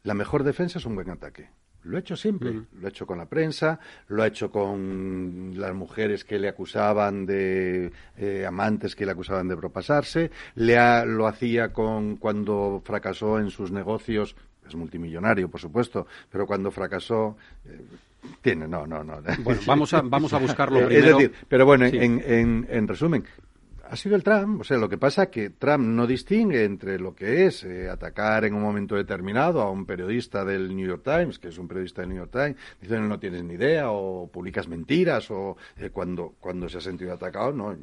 La 0.04 0.14
mejor 0.14 0.44
defensa 0.44 0.80
es 0.80 0.86
un 0.86 0.96
buen 0.96 1.10
ataque. 1.10 1.50
Lo 1.84 1.98
ha 1.98 2.00
hecho 2.00 2.16
siempre. 2.16 2.52
Lo 2.52 2.86
ha 2.86 2.90
hecho 2.90 3.08
con 3.08 3.18
la 3.18 3.26
prensa, 3.26 3.80
lo 4.10 4.24
ha 4.24 4.28
hecho 4.28 4.52
con 4.52 5.54
las 5.56 5.74
mujeres 5.74 6.26
que 6.26 6.38
le 6.40 6.50
acusaban 6.50 7.26
de 7.26 7.92
eh, 8.18 8.46
amantes 8.46 8.96
que 8.96 9.06
le 9.06 9.12
acusaban 9.14 9.48
de 9.48 9.56
propasarse, 9.56 10.32
le 10.56 10.78
ha, 10.78 11.06
lo 11.06 11.28
hacía 11.28 11.72
con 11.72 12.18
cuando 12.18 12.82
fracasó 12.84 13.40
en 13.40 13.50
sus 13.50 13.72
negocios. 13.72 14.36
Es 14.68 14.76
multimillonario, 14.76 15.50
por 15.50 15.62
supuesto, 15.62 16.08
pero 16.30 16.46
cuando 16.46 16.72
fracasó. 16.72 17.38
Eh, 17.66 17.80
tiene, 18.42 18.68
no, 18.68 18.86
no, 18.86 19.04
no. 19.04 19.22
Bueno, 19.44 19.62
vamos 19.66 19.94
a, 19.94 20.02
vamos 20.02 20.34
a 20.34 20.40
buscarlo 20.40 20.80
primero. 20.88 21.08
Es 21.08 21.16
decir, 21.16 21.34
pero 21.48 21.66
bueno, 21.66 21.86
en, 21.86 22.22
en, 22.26 22.68
en 22.70 22.88
resumen, 22.88 23.24
ha 23.90 23.96
sido 23.96 24.16
el 24.16 24.24
Trump. 24.24 24.62
O 24.62 24.64
sea, 24.64 24.78
lo 24.78 24.90
que 24.90 24.98
pasa 24.98 25.24
es 25.24 25.30
que 25.30 25.50
Trump 25.52 25.86
no 25.86 26.06
distingue 26.06 26.64
entre 26.64 27.00
lo 27.00 27.16
que 27.16 27.46
es 27.46 27.64
eh, 27.64 27.90
atacar 27.90 28.46
en 28.46 28.54
un 28.54 28.62
momento 28.62 28.96
determinado 28.96 29.62
a 29.62 29.72
un 29.72 29.86
periodista 29.86 30.44
del 30.44 30.76
New 30.76 30.88
York 30.88 31.04
Times, 31.04 31.40
que 31.40 31.50
es 31.50 31.58
un 31.58 31.68
periodista 31.68 32.02
del 32.02 32.10
New 32.10 32.18
York 32.18 32.32
Times, 32.32 32.56
dicen 32.82 33.08
no 33.08 33.20
tienes 33.20 33.44
ni 33.44 33.56
idea, 33.56 33.92
o 33.92 34.28
publicas 34.28 34.68
mentiras, 34.68 35.30
o 35.32 35.58
eh, 35.78 35.90
cuando, 35.90 36.36
cuando 36.40 36.68
se 36.70 36.78
ha 36.78 36.82
sentido 36.82 37.14
atacado, 37.14 37.52
¿no? 37.54 37.76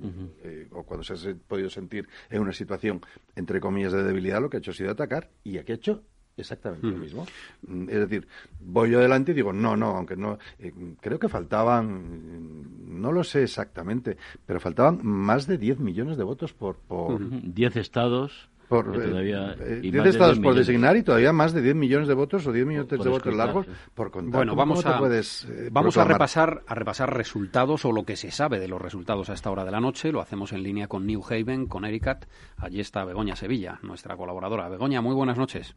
Eh, 0.43 0.69
o 0.73 0.83
cuando 0.83 1.05
se 1.05 1.15
ha 1.15 1.35
podido 1.49 1.71
sentir 1.71 2.09
en 2.31 2.41
una 2.41 2.53
situación, 2.53 3.01
entre 3.35 3.61
comillas, 3.61 3.93
de 3.93 4.03
debilidad, 4.03 4.41
lo 4.41 4.51
que 4.51 4.59
ha 4.59 4.61
hecho 4.61 4.73
ha 4.73 4.75
sido 4.75 4.91
atacar, 4.91 5.31
y 5.43 5.59
aquí 5.59 5.73
ha 5.73 5.77
hecho 5.77 6.03
exactamente 6.37 6.87
lo 6.87 6.97
mismo. 6.97 7.27
Mm, 7.67 7.89
es 7.89 7.99
decir, 8.01 8.27
voy 8.61 8.91
yo 8.91 8.99
adelante 8.99 9.33
y 9.33 9.35
digo, 9.35 9.53
no, 9.53 9.77
no, 9.77 9.97
aunque 9.97 10.17
no, 10.17 10.39
eh, 10.59 10.73
creo 11.01 11.19
que 11.19 11.29
faltaban, 11.29 13.01
no 13.01 13.13
lo 13.13 13.25
sé 13.25 13.43
exactamente, 13.43 14.17
pero 14.47 14.61
faltaban 14.61 15.01
más 15.03 15.47
de 15.47 15.59
10 15.59 15.81
millones 15.81 16.17
de 16.17 16.25
votos 16.25 16.53
por... 16.53 16.77
por... 16.77 17.19
10 17.21 17.77
estados 17.77 18.49
Por, 18.69 18.97
eh, 18.97 19.81
estados 20.07 20.39
por 20.39 20.55
designar 20.55 20.97
y 20.97 21.03
todavía 21.03 21.33
más 21.33 21.53
de 21.53 21.63
10 21.63 21.75
millones 21.77 22.09
de 22.09 22.15
votos 22.15 22.47
o 22.47 22.53
10 22.53 22.67
millones 22.67 22.89
de 22.89 22.97
votos 22.97 23.35
largos 23.35 23.67
por 23.95 24.11
contar. 24.11 24.39
Bueno, 24.39 24.57
vamos, 24.57 24.85
a, 24.87 24.99
eh, 24.99 25.69
vamos 25.71 25.97
a, 25.99 26.05
repasar, 26.05 26.63
a 26.67 26.75
repasar 26.75 27.15
resultados 27.15 27.85
o 27.85 27.93
lo 27.93 28.05
que 28.05 28.17
se 28.17 28.31
sabe 28.31 28.59
de 28.59 28.69
los 28.69 28.81
resultados 28.81 29.29
a 29.31 29.35
esta 29.35 29.51
hora 29.51 29.65
de 29.65 29.71
la 29.71 29.81
noche. 29.81 30.13
Lo 30.13 30.21
hacemos 30.21 30.53
en 30.53 30.63
línea 30.63 30.89
con 30.89 31.07
New 31.07 31.23
Haven, 31.29 31.67
con 31.67 31.85
Ericat. 31.85 32.25
Allí 32.57 32.81
está 32.81 33.05
Begoña 33.05 33.37
Sevilla, 33.37 33.79
nuestra 33.83 34.17
colaboradora. 34.17 34.69
Begoña, 34.69 35.03
muy 35.03 35.15
buenas 35.15 35.37
noches. 35.37 35.77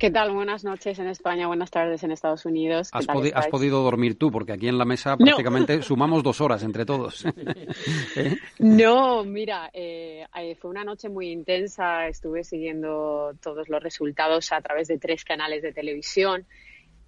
¿Qué 0.00 0.10
tal? 0.10 0.32
Buenas 0.32 0.64
noches 0.64 0.98
en 0.98 1.08
España, 1.08 1.46
buenas 1.46 1.70
tardes 1.70 2.02
en 2.02 2.10
Estados 2.10 2.46
Unidos. 2.46 2.88
¿Has, 2.92 3.06
podido 3.48 3.82
dormir 3.82 4.18
tú? 4.18 4.32
Porque 4.32 4.52
aquí 4.52 4.66
en 4.66 4.78
la 4.78 4.86
mesa 4.86 5.14
prácticamente 5.14 5.82
sumamos 5.82 6.22
dos 6.22 6.40
horas 6.40 6.62
entre 6.62 6.86
todos. 6.86 7.26
¿Eh? 8.16 8.34
No, 8.60 9.24
mira, 9.24 9.68
eh, 9.74 10.26
eh, 10.34 10.54
fue 10.54 10.70
una 10.70 10.84
noche 10.84 11.10
muy 11.10 11.30
intensa. 11.30 12.06
Estuve 12.06 12.44
siguiendo 12.44 13.34
todos 13.42 13.68
los 13.68 13.82
resultados 13.82 14.52
a 14.52 14.62
través 14.62 14.88
de 14.88 14.96
tres 14.96 15.22
canales 15.22 15.60
de 15.60 15.74
televisión 15.74 16.46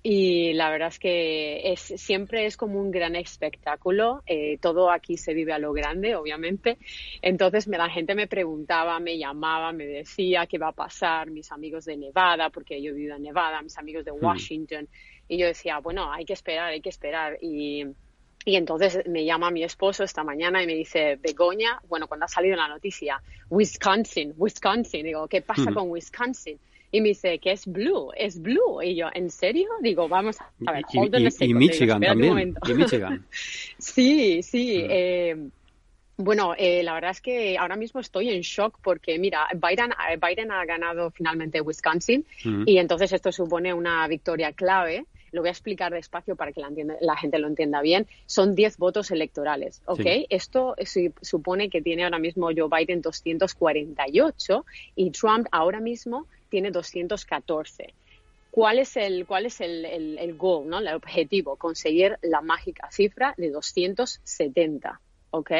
y 0.04 0.52
la 0.54 0.68
verdad 0.70 0.88
es 0.88 0.98
que 0.98 1.72
es, 1.72 1.80
siempre 1.80 2.46
es 2.46 2.56
como 2.56 2.80
un 2.80 2.90
gran 2.90 3.14
espectáculo. 3.14 4.22
Eh, 4.26 4.58
todo 4.60 4.90
aquí 4.90 5.16
se 5.16 5.32
vive 5.32 5.52
a 5.52 5.60
lo 5.60 5.72
grande, 5.72 6.16
obviamente. 6.16 6.78
Entonces 7.20 7.68
me, 7.68 7.78
la 7.78 7.88
gente 7.88 8.16
me 8.16 8.26
preguntaba, 8.26 8.98
me 8.98 9.16
llamaba, 9.16 9.72
me 9.72 9.86
decía 9.86 10.46
qué 10.46 10.58
va 10.58 10.68
a 10.68 10.72
pasar, 10.72 11.30
mis 11.30 11.52
amigos 11.52 11.84
de 11.84 11.96
Nevada, 11.96 12.50
porque 12.50 12.82
yo 12.82 12.94
vivo 12.94 13.14
en 13.14 13.22
Nevada, 13.22 13.62
mis 13.62 13.78
amigos 13.78 14.04
de 14.04 14.10
hmm. 14.10 14.24
Washington. 14.24 14.88
Y 15.28 15.38
yo 15.38 15.46
decía, 15.46 15.78
bueno, 15.78 16.12
hay 16.12 16.24
que 16.24 16.32
esperar, 16.32 16.70
hay 16.70 16.80
que 16.80 16.88
esperar. 16.88 17.38
Y, 17.40 17.86
y 18.44 18.56
entonces 18.56 19.02
me 19.06 19.24
llama 19.24 19.52
mi 19.52 19.62
esposo 19.62 20.02
esta 20.02 20.24
mañana 20.24 20.64
y 20.64 20.66
me 20.66 20.74
dice, 20.74 21.14
Begoña, 21.14 21.80
bueno, 21.88 22.08
cuando 22.08 22.26
ha 22.26 22.28
salido 22.28 22.56
la 22.56 22.66
noticia, 22.66 23.22
Wisconsin, 23.50 24.34
Wisconsin. 24.36 25.04
Digo, 25.04 25.28
¿qué 25.28 25.42
pasa 25.42 25.70
hmm. 25.70 25.74
con 25.74 25.90
Wisconsin? 25.90 26.58
Y 26.94 27.00
me 27.00 27.08
dice 27.08 27.38
que 27.38 27.52
es 27.52 27.66
blue, 27.66 28.10
es 28.14 28.40
blue. 28.40 28.82
Y 28.82 28.94
yo, 28.94 29.08
¿en 29.14 29.30
serio? 29.30 29.66
Digo, 29.80 30.08
vamos 30.08 30.36
a 30.40 30.72
ver, 30.72 30.84
hold 30.94 31.14
on 31.14 31.22
y, 31.22 31.44
y, 31.46 31.54
Michigan 31.54 32.02
también. 32.02 32.54
Y 32.68 32.74
Michigan. 32.74 33.26
sí, 33.78 34.42
sí. 34.42 34.82
Mm. 34.84 34.86
Eh, 34.90 35.36
bueno, 36.18 36.54
eh, 36.58 36.82
la 36.82 36.92
verdad 36.92 37.12
es 37.12 37.22
que 37.22 37.56
ahora 37.56 37.76
mismo 37.76 38.00
estoy 38.00 38.28
en 38.28 38.42
shock 38.42 38.78
porque, 38.82 39.18
mira, 39.18 39.48
Biden, 39.54 39.92
eh, 39.92 40.18
Biden 40.20 40.52
ha 40.52 40.64
ganado 40.66 41.10
finalmente 41.10 41.62
Wisconsin 41.62 42.26
mm. 42.44 42.64
y 42.66 42.76
entonces 42.76 43.10
esto 43.12 43.32
supone 43.32 43.72
una 43.72 44.06
victoria 44.06 44.52
clave. 44.52 45.06
Lo 45.30 45.40
voy 45.40 45.48
a 45.48 45.52
explicar 45.52 45.94
despacio 45.94 46.36
para 46.36 46.52
que 46.52 46.60
la, 46.60 46.70
la 47.00 47.16
gente 47.16 47.38
lo 47.38 47.48
entienda 47.48 47.80
bien. 47.80 48.06
Son 48.26 48.54
10 48.54 48.76
votos 48.76 49.10
electorales, 49.10 49.80
¿ok? 49.86 50.04
Esto 50.28 50.76
supone 51.22 51.70
que 51.70 51.80
tiene 51.80 52.04
ahora 52.04 52.18
mismo 52.18 52.50
Joe 52.54 52.68
Biden 52.68 53.00
248 53.00 54.66
y 54.94 55.10
Trump 55.10 55.46
ahora 55.50 55.80
mismo 55.80 56.26
tiene 56.52 56.70
214. 56.70 57.94
¿Cuál 58.50 58.78
es 58.78 58.98
el, 58.98 59.24
cuál 59.24 59.46
es 59.46 59.62
el, 59.62 59.86
el, 59.86 60.36
goal, 60.36 60.68
¿no? 60.68 60.80
el 60.80 60.88
objetivo? 60.88 61.56
Conseguir 61.56 62.18
la 62.20 62.42
mágica 62.42 62.90
cifra 62.90 63.32
de 63.38 63.50
270. 63.50 65.00
¿ok? 65.30 65.50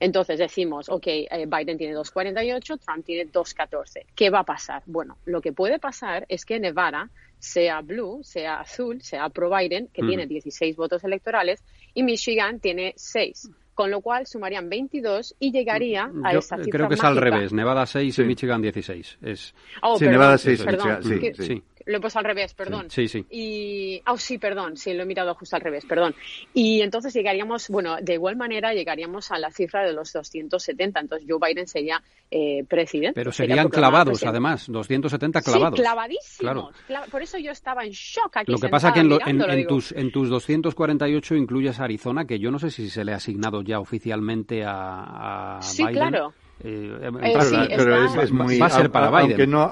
Entonces 0.00 0.40
decimos, 0.40 0.88
ok, 0.88 1.06
eh, 1.06 1.46
Biden 1.46 1.78
tiene 1.78 1.94
2.48, 1.94 2.80
Trump 2.80 3.06
tiene 3.06 3.30
2.14. 3.30 4.06
¿Qué 4.16 4.30
va 4.30 4.40
a 4.40 4.44
pasar? 4.44 4.82
Bueno, 4.86 5.16
lo 5.26 5.40
que 5.40 5.52
puede 5.52 5.78
pasar 5.78 6.26
es 6.28 6.44
que 6.44 6.58
Nevada 6.58 7.08
sea 7.38 7.80
blue, 7.82 8.24
sea 8.24 8.58
azul, 8.58 9.00
sea 9.00 9.28
pro 9.28 9.48
Biden, 9.48 9.86
que 9.94 10.02
tiene 10.02 10.26
16 10.26 10.74
votos 10.74 11.04
electorales, 11.04 11.62
y 11.94 12.02
Michigan 12.02 12.58
tiene 12.58 12.94
6 12.96 13.48
con 13.74 13.90
lo 13.90 14.00
cual 14.00 14.26
sumarían 14.26 14.68
22 14.68 15.34
y 15.38 15.50
llegaría 15.50 16.10
a 16.24 16.32
esa 16.32 16.56
cifra 16.56 16.70
Creo 16.70 16.88
que 16.88 16.94
es 16.94 17.04
al 17.04 17.16
revés, 17.16 17.52
Nevada 17.52 17.86
6 17.86 18.18
y 18.18 18.24
Michigan 18.24 18.60
16. 18.60 19.18
Es... 19.22 19.54
Oh, 19.82 19.98
sí, 19.98 20.06
Nevada 20.06 20.36
6, 20.36 20.66
Michigan, 20.66 21.02
sí, 21.02 21.32
sí. 21.38 21.62
Lo 21.86 21.96
he 21.96 22.00
puesto 22.00 22.18
al 22.18 22.24
revés, 22.24 22.54
perdón. 22.54 22.90
Sí, 22.90 23.08
sí. 23.08 23.24
Y, 23.30 24.02
oh, 24.06 24.16
sí, 24.16 24.38
perdón, 24.38 24.76
sí, 24.76 24.92
lo 24.92 25.02
he 25.02 25.06
mirado 25.06 25.34
justo 25.34 25.56
al 25.56 25.62
revés, 25.62 25.84
perdón. 25.84 26.14
Y 26.54 26.80
entonces 26.82 27.12
llegaríamos, 27.14 27.68
bueno, 27.68 27.96
de 28.00 28.14
igual 28.14 28.36
manera 28.36 28.72
llegaríamos 28.72 29.30
a 29.30 29.38
la 29.38 29.50
cifra 29.50 29.84
de 29.84 29.92
los 29.92 30.12
270. 30.12 31.00
Entonces 31.00 31.28
Joe 31.28 31.38
Biden 31.40 31.66
sería 31.66 32.02
eh, 32.30 32.64
presidente. 32.68 33.14
Pero 33.14 33.32
serían 33.32 33.68
clavados, 33.68 34.22
además, 34.24 34.66
270 34.68 35.42
clavados. 35.42 35.78
Sí, 35.78 35.82
clavadísimos. 35.82 36.74
Por 37.10 37.22
eso 37.22 37.38
yo 37.38 37.52
estaba 37.52 37.84
en 37.84 37.90
shock 37.90 38.36
aquí. 38.38 38.52
Lo 38.52 38.58
que 38.58 38.68
pasa 38.68 38.88
es 38.88 38.94
que 38.94 39.00
en, 39.00 39.66
tus, 39.66 39.92
en 39.92 40.10
tus 40.10 40.28
248 40.28 41.34
incluyes 41.36 41.80
Arizona, 41.80 42.26
que 42.26 42.38
yo 42.38 42.50
no 42.50 42.58
sé 42.58 42.70
si 42.70 42.88
se 42.90 43.04
le 43.04 43.12
ha 43.12 43.16
asignado 43.16 43.62
ya 43.62 43.80
oficialmente 43.80 44.64
a, 44.64 45.58
a 45.58 45.62
sí, 45.62 45.84
claro. 45.86 46.32
Eh, 46.64 46.98
eh, 47.02 47.74
pero 47.76 48.22
es, 48.22 48.30
muy, 48.30 48.58
va 48.58 48.66
a 48.66 48.70
ser 48.70 48.90
para 48.90 49.10
Biden. 49.10 49.22
Aunque 49.22 49.46
no, 49.46 49.70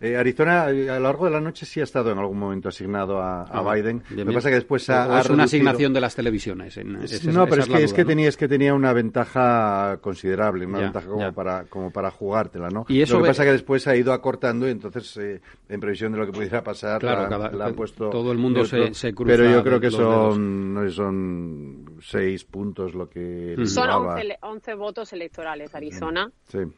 eh, 0.00 0.16
Arizona 0.16 0.64
a 0.64 0.72
lo 0.72 1.00
largo 1.00 1.24
de 1.24 1.30
la 1.30 1.40
noche 1.40 1.64
sí 1.64 1.80
ha 1.80 1.84
estado 1.84 2.12
en 2.12 2.18
algún 2.18 2.38
momento 2.38 2.68
asignado 2.68 3.20
a, 3.20 3.44
ah, 3.44 3.74
Biden. 3.74 4.02
Lo 4.10 4.26
que 4.26 4.32
pasa 4.32 4.50
que 4.50 4.56
después 4.56 4.88
ha, 4.90 5.20
es 5.20 5.30
una 5.30 5.44
asignación 5.44 5.92
de 5.92 6.00
las 6.00 6.14
televisiones. 6.14 6.78
no, 7.24 7.46
pero 7.46 7.62
es 7.62 7.68
que, 7.68 7.82
es 7.82 7.92
que 7.92 8.04
tenía 8.04 8.28
es 8.28 8.36
que 8.36 8.48
tenía 8.48 8.74
una 8.74 8.92
ventaja 8.92 9.98
considerable, 10.00 10.66
una 10.66 10.80
ventaja 10.80 11.08
como 11.08 11.32
para 11.32 11.64
como 11.64 11.90
para 11.90 12.10
jugártela, 12.10 12.68
¿no? 12.68 12.84
Y 12.88 13.00
eso 13.00 13.16
lo 13.16 13.22
que 13.22 13.28
pasa 13.28 13.44
que 13.44 13.52
después 13.52 13.86
ha 13.86 13.96
ido 13.96 14.12
acortando 14.12 14.68
y 14.68 14.70
entonces 14.70 15.18
en 15.68 15.80
previsión 15.80 16.12
de 16.12 16.18
lo 16.18 16.26
que 16.26 16.32
pudiera 16.32 16.62
pasar 16.62 17.02
la, 17.02 17.66
han 17.66 17.74
puesto 17.74 18.10
todo 18.10 18.32
el 18.32 18.38
mundo 18.38 18.64
se, 18.64 18.92
se, 18.94 19.14
cruza. 19.14 19.36
Pero 19.36 19.50
yo 19.50 19.62
creo 19.62 19.80
que 19.80 19.90
son 19.90 20.74
no 20.74 20.90
son 20.90 21.96
seis 22.02 22.44
puntos 22.44 22.94
lo 22.94 23.08
que 23.08 23.56
son 23.64 23.90
11 24.40 24.74
votos 24.74 25.12
electorales 25.12 25.74
Arizona 25.74 26.25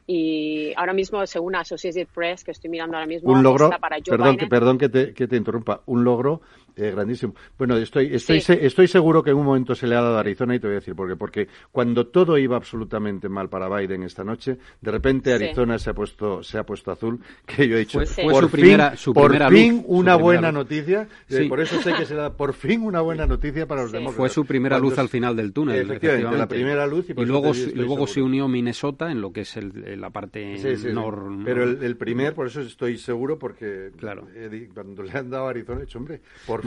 y 0.07 0.73
ahora 0.76 0.93
mismo, 0.93 1.26
según 1.26 1.57
Associated 1.57 2.07
Press, 2.14 2.45
que 2.45 2.50
estoy 2.50 2.71
mirando 2.71 2.97
ahora 2.97 3.07
mismo, 3.07 3.31
un 3.33 3.43
logro, 3.43 3.71
para 3.81 3.97
Joe 3.97 4.17
perdón, 4.17 4.37
Que, 4.37 4.47
perdón 4.47 4.78
que 4.78 4.88
te, 4.88 5.14
que 5.14 5.26
te 5.26 5.37
interrumpa, 5.37 5.83
un 5.87 6.05
logro 6.05 6.40
eh, 6.78 6.92
grandísimo. 6.92 7.35
Bueno, 7.58 7.76
estoy, 7.76 8.14
estoy, 8.14 8.42
estoy 8.47 8.87
seguro 8.87 9.23
que 9.23 9.30
en 9.30 9.37
un 9.37 9.44
momento 9.44 9.75
se 9.75 9.87
le 9.87 9.97
ha 9.97 10.00
dado 10.00 10.16
a 10.16 10.20
Arizona 10.20 10.54
y 10.54 10.61
te 10.61 10.68
voy 10.68 10.76
a 10.76 10.78
decir 10.80 10.94
por 10.94 11.08
qué. 11.08 11.16
Porque 11.16 11.49
cuando 11.73 12.06
todo 12.06 12.38
iba 12.38 12.56
absolutamente 12.56 13.28
mal 13.28 13.49
para 13.49 13.68
Biden 13.68 14.04
esta 14.04 14.23
noche, 14.23 14.58
de 14.80 14.90
repente 14.90 15.32
Arizona 15.32 15.78
se 15.78 15.90
ha 15.90 15.94
puesto 15.94 16.42
se 16.42 16.58
ha 16.58 16.64
puesto 16.64 16.92
azul, 16.92 17.20
que 17.47 17.68
yo 17.68 17.76
he 17.76 17.80
dicho, 17.80 18.00
por 18.23 18.42
su 18.42 18.50
primera, 18.50 18.97
su 18.97 19.12
por 19.12 19.37
fin 19.50 19.82
una 19.87 20.14
buena 20.16 20.52
noticia. 20.52 21.08
Eh, 21.28 21.49
por 21.49 21.61
eso 21.61 21.80
sé 21.82 21.92
que 21.94 22.06
será 22.06 22.32
por 22.32 22.54
fin 22.54 22.82
una 22.82 23.00
buena 23.00 23.26
noticia 23.26 23.66
para 23.66 23.82
los 23.82 23.92
demócratas. 23.92 24.16
Fue 24.16 24.28
su 24.28 24.44
primera 24.44 24.78
luz 24.78 24.99
al 24.99 25.08
final 25.08 25.35
del 25.37 25.52
túnel. 25.52 25.80
Efectivamente, 25.80 26.37
la 26.37 26.49
primera 26.49 26.87
luz. 26.87 27.11
Y, 27.11 27.25
luego, 27.25 27.52
luego 27.75 28.06
se 28.06 28.23
unió 28.23 28.49
Minnesota 28.49 29.11
en 29.11 29.20
lo 29.20 29.32
que 29.32 29.40
es 29.40 29.56
el, 29.56 30.00
la 30.00 30.11
parte 30.11 30.56
nor... 30.92 31.28
Pero 31.44 31.64
el, 31.64 31.97
primer, 31.97 32.35
por 32.35 32.47
eso 32.47 32.61
estoy 32.61 32.99
seguro, 32.99 33.38
porque 33.38 33.90
claro. 33.97 34.28
cuando 34.75 35.02
le 35.02 35.12
han 35.12 35.30
dado 35.30 35.47
a 35.47 35.50
Arizona, 35.50 35.80
he 35.80 35.87
dicho, 35.87 35.99
hombre, 35.99 36.20
por 36.47 36.62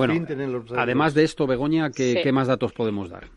Además 0.78 1.14
de 1.14 1.24
esto, 1.24 1.48
Begoña, 1.48 1.92
¿qué, 1.92 2.32
más 2.32 2.48
datos 2.48 2.74
podemos 2.74 3.10
dar? 3.10 3.28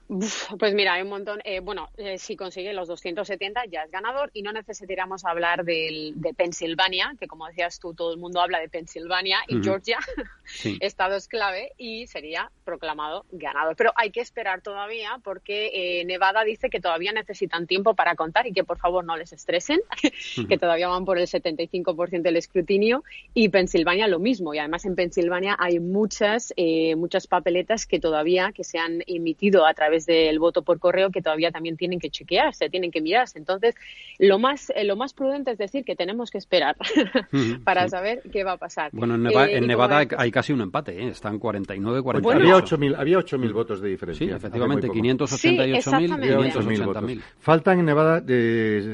pues 0.59 0.75
mira, 0.75 0.94
hay 0.94 1.02
un 1.02 1.09
montón. 1.09 1.40
Eh, 1.44 1.61
bueno, 1.61 1.88
eh, 1.97 2.18
si 2.18 2.37
consigue 2.37 2.73
los 2.73 2.88
270 2.88 3.64
ya 3.66 3.83
es 3.83 3.90
ganador 3.90 4.30
y 4.33 4.42
no 4.42 4.52
necesitaríamos 4.52 5.25
hablar 5.25 5.64
de 5.64 6.35
Pensilvania, 6.37 7.14
que 7.18 7.26
como 7.26 7.47
decías 7.47 7.78
tú, 7.80 7.94
todo 7.94 8.12
el 8.12 8.18
mundo 8.18 8.40
habla 8.40 8.59
de 8.61 8.68
Pensilvania 8.68 9.38
y 9.49 9.62
Georgia, 9.62 9.99
estados 10.80 11.28
clave, 11.28 11.73
y 11.76 12.06
sería 12.06 12.50
proclamado 12.64 13.26
ganador. 13.30 13.76
Pero 13.76 13.92
hay 13.97 14.11
que 14.11 14.21
esperar 14.21 14.61
todavía 14.62 15.21
porque 15.23 15.71
eh, 15.75 16.04
Nevada 16.04 16.44
dice 16.44 16.71
que 16.71 16.80
todavía 16.80 17.12
necesitan 17.12 17.66
tiempo 17.66 17.94
para 17.94 18.14
contar 18.14 18.47
y 18.47 18.52
que 18.52 18.64
por 18.64 18.78
favor 18.78 19.04
no 19.04 19.16
les 19.16 19.33
estresen, 19.33 19.80
que 20.49 20.59
todavía 20.59 20.88
van 20.88 21.04
por 21.04 21.18
el 21.18 21.26
75% 21.26 22.23
del 22.23 22.37
escrutinio 22.37 23.04
y 23.33 23.49
Pensilvania 23.49 24.09
lo 24.09 24.18
mismo. 24.18 24.54
Y 24.54 24.59
además 24.59 24.85
en 24.85 24.94
Pensilvania 24.94 25.56
hay 25.59 25.80
muchas 25.80 26.53
eh, 26.56 26.96
muchas 26.96 27.26
papeletas 27.26 27.87
que 27.87 28.00
todavía 28.00 28.52
que 28.52 28.64
se 28.64 28.78
han 28.78 29.02
emitido 29.06 29.66
a 29.66 29.75
través 29.75 30.06
del 30.06 30.38
voto 30.38 30.62
por 30.62 30.78
correo 30.78 31.11
que 31.11 31.23
todavía 31.23 31.50
también 31.50 31.76
tienen 31.76 32.00
que 32.00 32.11
chequearse, 32.11 32.70
tienen 32.70 32.90
que 32.90 33.00
mirarse. 33.00 33.38
Entonces, 33.38 33.75
lo 34.18 34.38
más 34.38 34.70
eh, 34.70 34.84
lo 34.84 34.96
más 34.96 35.14
prudente 35.14 35.50
es 35.50 35.58
decir 35.58 35.84
que 35.84 35.96
tenemos 35.96 36.30
que 36.30 36.38
esperar 36.38 36.76
para 37.64 37.88
saber 37.88 38.23
qué 38.32 38.44
va 38.44 38.52
a 38.52 38.56
pasar. 38.56 38.90
Bueno, 38.92 39.14
en, 39.14 39.26
eh, 39.26 39.61
Nevada 39.61 40.06
hay 40.16 40.30
casi 40.30 40.52
un 40.52 40.61
empate, 40.61 41.08
están 41.08 41.38
49 41.38 42.02
48. 42.02 42.40
había 42.40 42.56
8000 42.56 42.94
había 42.94 43.18
8000 43.18 43.52
votos 43.52 43.80
de 43.80 43.88
diferencia. 43.88 44.26
Sí, 44.26 44.32
efectivamente, 44.32 44.88
588.000 44.88 47.12
y 47.12 47.20
Faltan 47.40 47.80
en 47.80 47.87
Nevada 47.87 48.23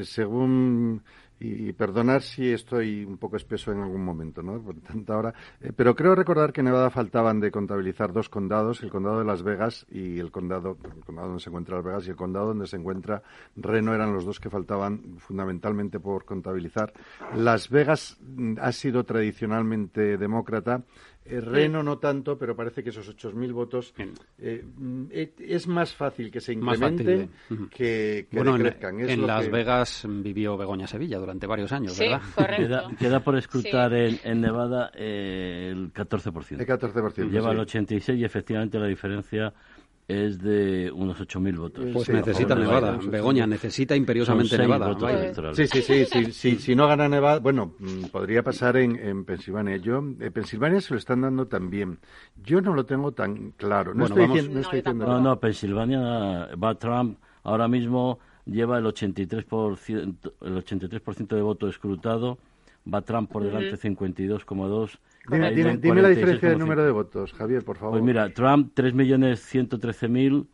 según 0.03 1.03
y, 1.41 1.73
perdonar 1.73 2.21
si 2.21 2.51
estoy 2.51 3.03
un 3.03 3.17
poco 3.17 3.35
espeso 3.35 3.71
en 3.71 3.79
algún 3.79 4.03
momento, 4.03 4.43
¿no? 4.43 4.61
Por 4.61 4.75
tanta 4.81 5.17
hora. 5.17 5.33
Eh, 5.59 5.71
pero 5.75 5.95
creo 5.95 6.13
recordar 6.13 6.53
que 6.53 6.61
en 6.61 6.65
Nevada 6.65 6.89
faltaban 6.89 7.39
de 7.39 7.49
contabilizar 7.49 8.13
dos 8.13 8.29
condados, 8.29 8.83
el 8.83 8.91
condado 8.91 9.19
de 9.19 9.25
Las 9.25 9.41
Vegas 9.41 9.85
y 9.89 10.19
el 10.19 10.31
condado, 10.31 10.77
el 10.83 11.03
condado 11.03 11.29
donde 11.29 11.43
se 11.43 11.49
encuentra 11.49 11.75
Las 11.77 11.85
Vegas 11.85 12.07
y 12.07 12.09
el 12.11 12.15
condado 12.15 12.47
donde 12.47 12.67
se 12.67 12.77
encuentra 12.77 13.23
Reno 13.55 13.95
eran 13.95 14.13
los 14.13 14.25
dos 14.25 14.39
que 14.39 14.49
faltaban 14.49 15.17
fundamentalmente 15.17 15.99
por 15.99 16.25
contabilizar. 16.25 16.93
Las 17.35 17.69
Vegas 17.69 18.17
mm, 18.21 18.55
ha 18.61 18.71
sido 18.71 19.03
tradicionalmente 19.03 20.17
demócrata 20.17 20.83
Eh, 21.23 21.39
Reno 21.39 21.83
no 21.83 21.99
tanto, 21.99 22.37
pero 22.37 22.55
parece 22.55 22.83
que 22.83 22.89
esos 22.89 23.15
8.000 23.15 23.53
votos 23.53 23.93
eh, 24.39 24.65
mm, 24.75 25.05
es 25.11 25.67
más 25.67 25.93
fácil 25.93 26.31
que 26.31 26.41
se 26.41 26.53
incrementen 26.53 27.29
que, 27.69 28.27
que 28.29 28.37
bueno, 28.37 28.57
decrezcan. 28.57 28.99
en, 29.01 29.27
Las 29.27 29.49
Vegas 29.49 30.07
vivió 30.09 30.57
Begoña 30.57 30.87
Sevilla 30.87 31.19
durante 31.19 31.45
varios 31.45 31.71
años, 31.71 31.93
sí, 31.93 32.05
¿verdad? 32.05 32.21
Correcto. 32.33 32.91
Queda, 32.97 33.19
por 33.23 33.37
escrutar 33.37 33.93
en, 33.93 34.19
en, 34.23 34.41
Nevada 34.41 34.91
eh, 34.95 35.69
el 35.71 35.93
14%. 35.93 36.59
El 36.59 36.67
14%. 36.67 37.29
Lleva 37.29 37.51
el 37.51 37.59
86 37.59 38.19
y 38.19 38.25
efectivamente 38.25 38.79
la 38.79 38.87
diferencia 38.87 39.53
es 40.11 40.39
de 40.39 40.91
unos 40.91 41.19
8.000 41.19 41.57
votos. 41.57 41.85
Pues 41.93 42.09
necesita 42.09 42.55
Nevada. 42.55 42.99
Begoña 43.01 43.47
necesita 43.47 43.95
imperiosamente 43.95 44.57
Nevada. 44.57 44.95
Sí, 45.53 45.67
sí, 45.67 45.81
sí, 45.81 46.31
sí, 46.31 46.55
Si 46.57 46.75
no 46.75 46.87
gana 46.87 47.07
Nevada, 47.07 47.39
bueno, 47.39 47.73
mm, 47.79 48.05
podría 48.11 48.43
pasar 48.43 48.77
en, 48.77 48.97
en 48.97 49.25
Pensilvania. 49.25 49.77
Yo, 49.77 49.97
en 49.97 50.31
Pensilvania 50.33 50.81
se 50.81 50.93
lo 50.93 50.99
están 50.99 51.21
dando 51.21 51.47
también. 51.47 51.99
Yo 52.43 52.61
no 52.61 52.73
lo 52.73 52.85
tengo 52.85 53.11
tan 53.11 53.51
claro. 53.51 53.93
No 53.93 54.05
estoy, 54.05 54.27
diciendo, 54.27 54.53
no, 54.53 54.59
estoy 54.59 54.93
no, 54.93 55.21
no, 55.21 55.39
Pensilvania 55.39 56.49
va 56.55 56.75
Trump 56.75 57.17
ahora 57.43 57.67
mismo 57.67 58.19
lleva 58.45 58.77
el 58.77 58.85
83%, 58.85 60.31
el 60.41 60.57
83 60.57 61.27
de 61.27 61.41
voto 61.41 61.67
escrutado, 61.67 62.37
va 62.91 63.01
Trump 63.01 63.31
por 63.31 63.43
delante 63.43 63.73
uh 63.73 63.77
-huh. 63.77 63.97
52,2 63.97 64.97
Dime, 65.29 65.51
dime, 65.51 65.77
dime 65.77 66.01
la 66.01 66.09
diferencia 66.09 66.49
del 66.49 66.57
número 66.57 66.83
de 66.83 66.91
votos, 66.91 67.31
Javier, 67.33 67.63
por 67.63 67.77
favor. 67.77 67.93
Pues 67.93 68.03
mira, 68.03 68.33
Trump 68.33 68.73
3.113.000, 68.75 70.47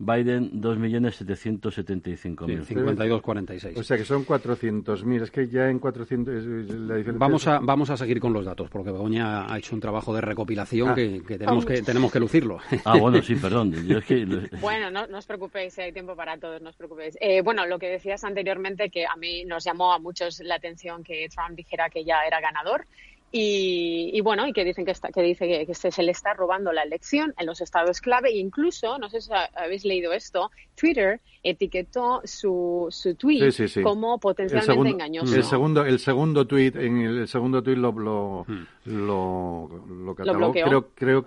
Biden 0.00 0.52
2.775.000. 0.60 2.64
52-46. 2.64 3.76
O 3.76 3.82
sea 3.82 3.96
que 3.96 4.04
son 4.04 4.24
400.000. 4.24 5.22
Es 5.22 5.32
que 5.32 5.48
ya 5.48 5.68
en 5.68 5.80
400 5.80 6.68
la 6.68 6.94
diferencia. 6.96 7.18
Vamos 7.18 7.48
a, 7.48 7.58
vamos 7.58 7.90
a 7.90 7.96
seguir 7.96 8.20
con 8.20 8.32
los 8.32 8.44
datos, 8.44 8.70
porque 8.70 8.92
Begoña 8.92 9.52
ha 9.52 9.58
hecho 9.58 9.74
un 9.74 9.80
trabajo 9.80 10.14
de 10.14 10.20
recopilación 10.20 10.90
ah. 10.90 10.94
que, 10.94 11.20
que, 11.26 11.36
tenemos 11.38 11.66
que 11.66 11.82
tenemos 11.82 12.12
que 12.12 12.20
lucirlo. 12.20 12.58
Ah, 12.84 12.96
bueno, 12.96 13.20
sí, 13.22 13.34
perdón. 13.34 13.72
Yo 13.86 13.98
es 13.98 14.04
que... 14.04 14.24
Bueno, 14.60 14.90
no, 14.90 15.06
no, 15.06 15.18
os 15.18 15.26
preocupéis, 15.26 15.78
hay 15.78 15.92
tiempo 15.92 16.14
para 16.14 16.38
todos, 16.38 16.62
no 16.62 16.70
os 16.70 16.76
preocupéis. 16.76 17.18
Eh, 17.20 17.42
bueno, 17.42 17.66
lo 17.66 17.78
que 17.78 17.88
decías 17.88 18.24
anteriormente, 18.24 18.90
que 18.90 19.06
a 19.06 19.16
mí 19.16 19.44
nos 19.44 19.64
llamó 19.64 19.92
a 19.92 19.98
muchos 19.98 20.40
la 20.40 20.56
atención 20.56 21.02
que 21.02 21.28
Trump 21.28 21.56
dijera 21.56 21.90
que 21.90 22.04
ya 22.04 22.24
era 22.26 22.40
ganador. 22.40 22.86
Y, 23.30 24.10
y, 24.14 24.20
bueno, 24.22 24.46
y 24.48 24.54
que 24.54 24.64
dicen 24.64 24.86
que, 24.86 24.92
está, 24.92 25.10
que 25.10 25.20
dice 25.20 25.46
que, 25.46 25.66
que 25.66 25.74
se, 25.74 25.90
se, 25.90 26.02
le 26.02 26.12
está 26.12 26.32
robando 26.32 26.72
la 26.72 26.82
elección 26.82 27.34
en 27.38 27.44
los 27.46 27.60
estados 27.60 28.00
clave. 28.00 28.30
E 28.30 28.38
incluso, 28.38 28.98
no 28.98 29.10
sé 29.10 29.20
si 29.20 29.30
habéis 29.54 29.84
leído 29.84 30.14
esto, 30.14 30.50
Twitter 30.74 31.20
etiquetó 31.42 32.22
su, 32.24 32.86
su 32.90 33.14
tweet 33.16 33.50
sí, 33.50 33.52
sí, 33.52 33.68
sí. 33.68 33.82
como 33.82 34.18
potencialmente 34.18 34.70
el 34.70 34.74
segundo, 34.76 34.90
engañoso. 34.90 35.34
El 35.36 35.44
segundo, 35.44 35.84
el 35.84 35.98
segundo 35.98 36.46
tweet, 36.46 36.72
en 36.76 37.00
el 37.02 37.28
segundo 37.28 37.62
tweet 37.62 37.76
lo, 37.76 37.92
lo, 37.92 38.44
Hmm. 38.48 38.66
lo, 38.86 39.68
lo 40.04 40.14
catalogó. 40.14 40.52
creo, 40.52 40.88
creo, 40.94 41.26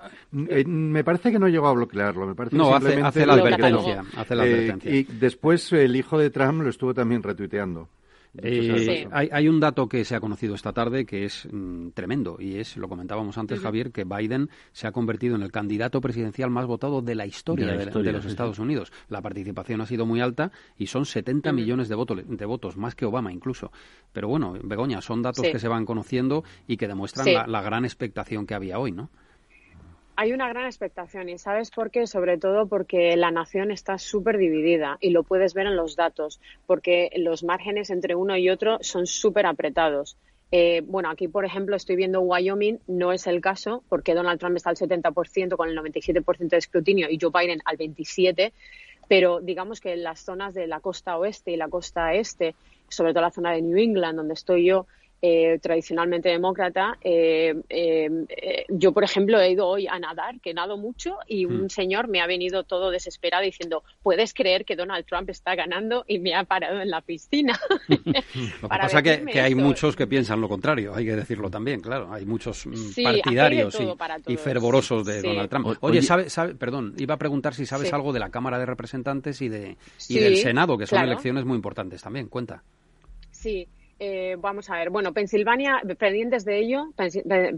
eh, 0.50 0.64
me 0.66 1.04
parece 1.04 1.32
que 1.32 1.38
no 1.40 1.48
llegó 1.48 1.68
a 1.68 1.74
bloquearlo. 1.74 2.26
Me 2.26 2.34
parece 2.36 2.56
No, 2.56 2.70
que 2.70 2.76
hace, 2.76 2.86
simplemente 2.88 3.08
hace 3.20 3.26
la 3.28 3.34
advertencia. 3.34 4.04
Hace 4.18 4.36
la 4.36 4.46
Eh, 4.48 4.54
advertencia. 4.54 4.92
y 4.92 5.04
después 5.04 5.72
el 5.74 5.96
hijo 5.96 6.18
de 6.18 6.30
Trump 6.32 6.62
lo 6.64 6.70
estuvo 6.70 6.94
también 6.96 7.22
retuiteando. 7.22 7.88
Eh, 8.38 9.02
Sí. 9.04 9.08
hay, 9.12 9.28
hay 9.32 9.48
un 9.50 9.60
dato 9.60 9.90
que 9.90 10.06
se 10.06 10.16
ha 10.16 10.22
conocido 10.22 10.56
esta 10.56 10.72
tarde 10.72 11.06
que 11.06 11.26
es 11.26 11.48
mm, 11.52 11.90
tremendo 11.90 12.38
y 12.40 12.56
es, 12.58 12.78
lo 12.78 12.88
comentábamos 12.88 13.38
antes. 13.38 13.60
Javier, 13.60 13.92
que 13.92 14.06
Biden 14.06 14.50
se 14.72 14.88
ha 14.88 14.92
convertido 14.94 15.36
en 15.36 15.42
el 15.42 15.52
candidato 15.52 16.00
presidencial 16.00 16.50
más 16.50 16.66
votado 16.66 17.02
de 17.02 17.16
la 17.16 17.26
historia 17.26 17.66
De 17.68 17.72
la 17.86 17.92
de 17.92 18.12
los 18.14 18.24
sí. 18.24 18.30
Estados 18.30 18.58
Unidos. 18.60 18.92
La 19.10 19.22
participación 19.22 19.82
ha 19.82 19.86
sido 19.86 20.06
muy 20.06 20.22
alta 20.22 20.52
y 20.78 20.88
son 20.88 21.06
70 21.06 21.50
Ujú. 21.50 21.56
millones 21.58 21.90
de, 21.90 21.96
votos 21.96 22.20
de 22.26 22.46
votos, 22.46 22.78
más 22.78 22.96
que 22.96 23.06
Obama 23.06 23.34
incluso. 23.34 23.72
Pero 24.14 24.30
bueno, 24.30 24.54
Begoña, 24.64 25.02
son 25.02 25.22
datos 25.22 25.46
Sí. 25.46 25.52
que 25.52 25.60
se 25.60 25.68
van 25.68 25.86
conociendo 25.86 26.44
y 26.68 26.78
que 26.78 26.88
demuestran 26.88 27.26
Sí. 27.26 27.34
la, 27.34 27.48
la 27.48 27.62
gran 27.62 27.84
expectación 27.84 28.46
que 28.46 28.54
había 28.56 28.80
hoy, 28.80 28.92
¿no? 28.94 29.10
Hay 30.22 30.34
una 30.34 30.48
gran 30.50 30.66
expectación 30.66 31.30
y 31.30 31.40
¿sabes 31.40 31.72
por 31.72 31.90
qué? 31.90 32.06
Sobre 32.06 32.38
todo 32.38 32.68
porque 32.68 33.18
la 33.18 33.32
nación 33.32 33.72
está 33.72 33.98
súper 33.98 34.38
dividida 34.38 35.00
y 35.02 35.10
lo 35.10 35.24
puedes 35.24 35.56
ver 35.56 35.66
en 35.66 35.76
los 35.76 35.96
datos, 35.96 36.40
porque 36.68 37.10
los 37.16 37.44
márgenes 37.44 37.90
entre 37.90 38.14
uno 38.14 38.38
y 38.38 38.48
otro 38.52 38.78
son 38.82 39.08
súper 39.08 39.48
apretados. 39.48 40.18
Eh, 40.52 40.84
bueno, 40.86 41.10
aquí, 41.10 41.28
por 41.28 41.44
ejemplo, 41.44 41.76
estoy 41.76 41.96
viendo 41.96 42.22
Wyoming, 42.22 42.82
no 42.86 43.12
es 43.12 43.26
el 43.26 43.42
caso, 43.42 43.84
porque 43.90 44.14
Donald 44.14 44.40
Trump 44.40 44.58
está 44.58 44.70
al 44.70 44.76
70% 44.76 45.56
con 45.58 45.70
el 45.70 45.76
97% 45.76 46.50
de 46.50 46.58
escrutinio 46.58 47.08
y 47.10 47.18
Joe 47.20 47.32
Biden 47.34 47.64
al 47.66 47.80
27%, 47.80 48.52
pero 49.08 49.42
digamos 49.42 49.82
que 49.82 49.94
en 49.94 50.04
las 50.04 50.20
zonas 50.20 50.54
de 50.54 50.68
la 50.68 50.82
costa 50.82 51.18
oeste 51.18 51.50
y 51.50 51.58
la 51.58 51.68
costa 51.68 52.14
este, 52.14 52.54
sobre 52.90 53.14
todo 53.14 53.24
la 53.24 53.32
zona 53.32 53.54
de 53.54 53.64
New 53.64 53.80
England, 53.80 54.18
donde 54.18 54.36
estoy 54.36 54.68
yo, 54.68 54.86
eh, 55.22 55.60
tradicionalmente 55.62 56.30
demócrata. 56.30 56.98
Eh, 57.02 57.54
eh, 57.70 58.10
eh, 58.30 58.66
yo, 58.70 58.92
por 58.92 59.04
ejemplo, 59.04 59.40
he 59.40 59.52
ido 59.52 59.68
hoy 59.68 59.86
a 59.88 60.00
nadar, 60.00 60.40
que 60.42 60.54
nado 60.54 60.78
mucho, 60.78 61.18
y 61.28 61.46
un 61.46 61.66
Mm. 61.66 61.70
señor 61.70 62.08
me 62.08 62.22
ha 62.22 62.28
venido 62.28 62.64
todo 62.64 62.90
desesperado 62.90 63.44
diciendo, 63.44 63.84
¿puedes 64.02 64.34
creer 64.34 64.66
que 64.66 64.76
Donald 64.76 65.06
Trump 65.06 65.30
está 65.30 65.54
ganando? 65.56 66.04
Y 66.08 66.20
me 66.20 66.34
ha 66.34 66.44
parado 66.44 66.82
en 66.82 66.90
la 66.90 67.02
piscina. 67.02 67.60
Lo 68.62 68.70
que 68.70 68.78
pasa 68.78 69.02
que, 69.04 69.26
que 69.26 69.42
hay 69.42 69.54
muchos 69.56 69.96
que 69.96 70.08
piensan 70.08 70.42
lo 70.42 70.50
contrario, 70.50 70.94
hay 70.96 71.06
que 71.06 71.16
decirlo 71.16 71.50
también, 71.50 71.82
claro. 71.82 72.12
Hay 72.12 72.26
muchos 72.26 72.66
mm, 72.66 72.74
Sí, 72.76 73.04
partidarios 73.04 73.78
y, 73.80 74.34
y 74.34 74.38
fervorosos 74.38 75.06
de 75.06 75.22
Sí. 75.22 75.28
Donald 75.28 75.50
Trump. 75.50 75.68
Oye, 75.68 75.78
oye- 75.82 76.02
sabe, 76.02 76.30
sabe, 76.30 76.56
perdón, 76.56 76.96
iba 76.98 77.14
a 77.16 77.18
preguntar 77.18 77.54
si 77.54 77.66
sabes 77.66 77.90
Sí. 77.90 77.96
algo 77.96 78.12
de 78.14 78.20
la 78.20 78.30
Cámara 78.30 78.58
de 78.58 78.66
Representantes 78.66 79.42
y, 79.42 79.50
de, 79.50 79.72
y 79.72 79.78
Sí, 79.98 80.20
del 80.20 80.38
Senado, 80.38 80.78
que 80.78 80.88
son 80.88 80.98
claro. 80.98 81.12
elecciones 81.12 81.46
muy 81.46 81.56
importantes 81.56 82.02
también. 82.02 82.28
Cuenta. 82.28 82.64
Sí, 83.30 83.68
eh, 84.04 84.36
vamos 84.40 84.68
a 84.72 84.78
ver. 84.78 84.90
Bueno, 84.90 85.14
Pensilvania, 85.14 85.80
pendientes 86.00 86.44
de 86.44 86.58
ello, 86.58 86.92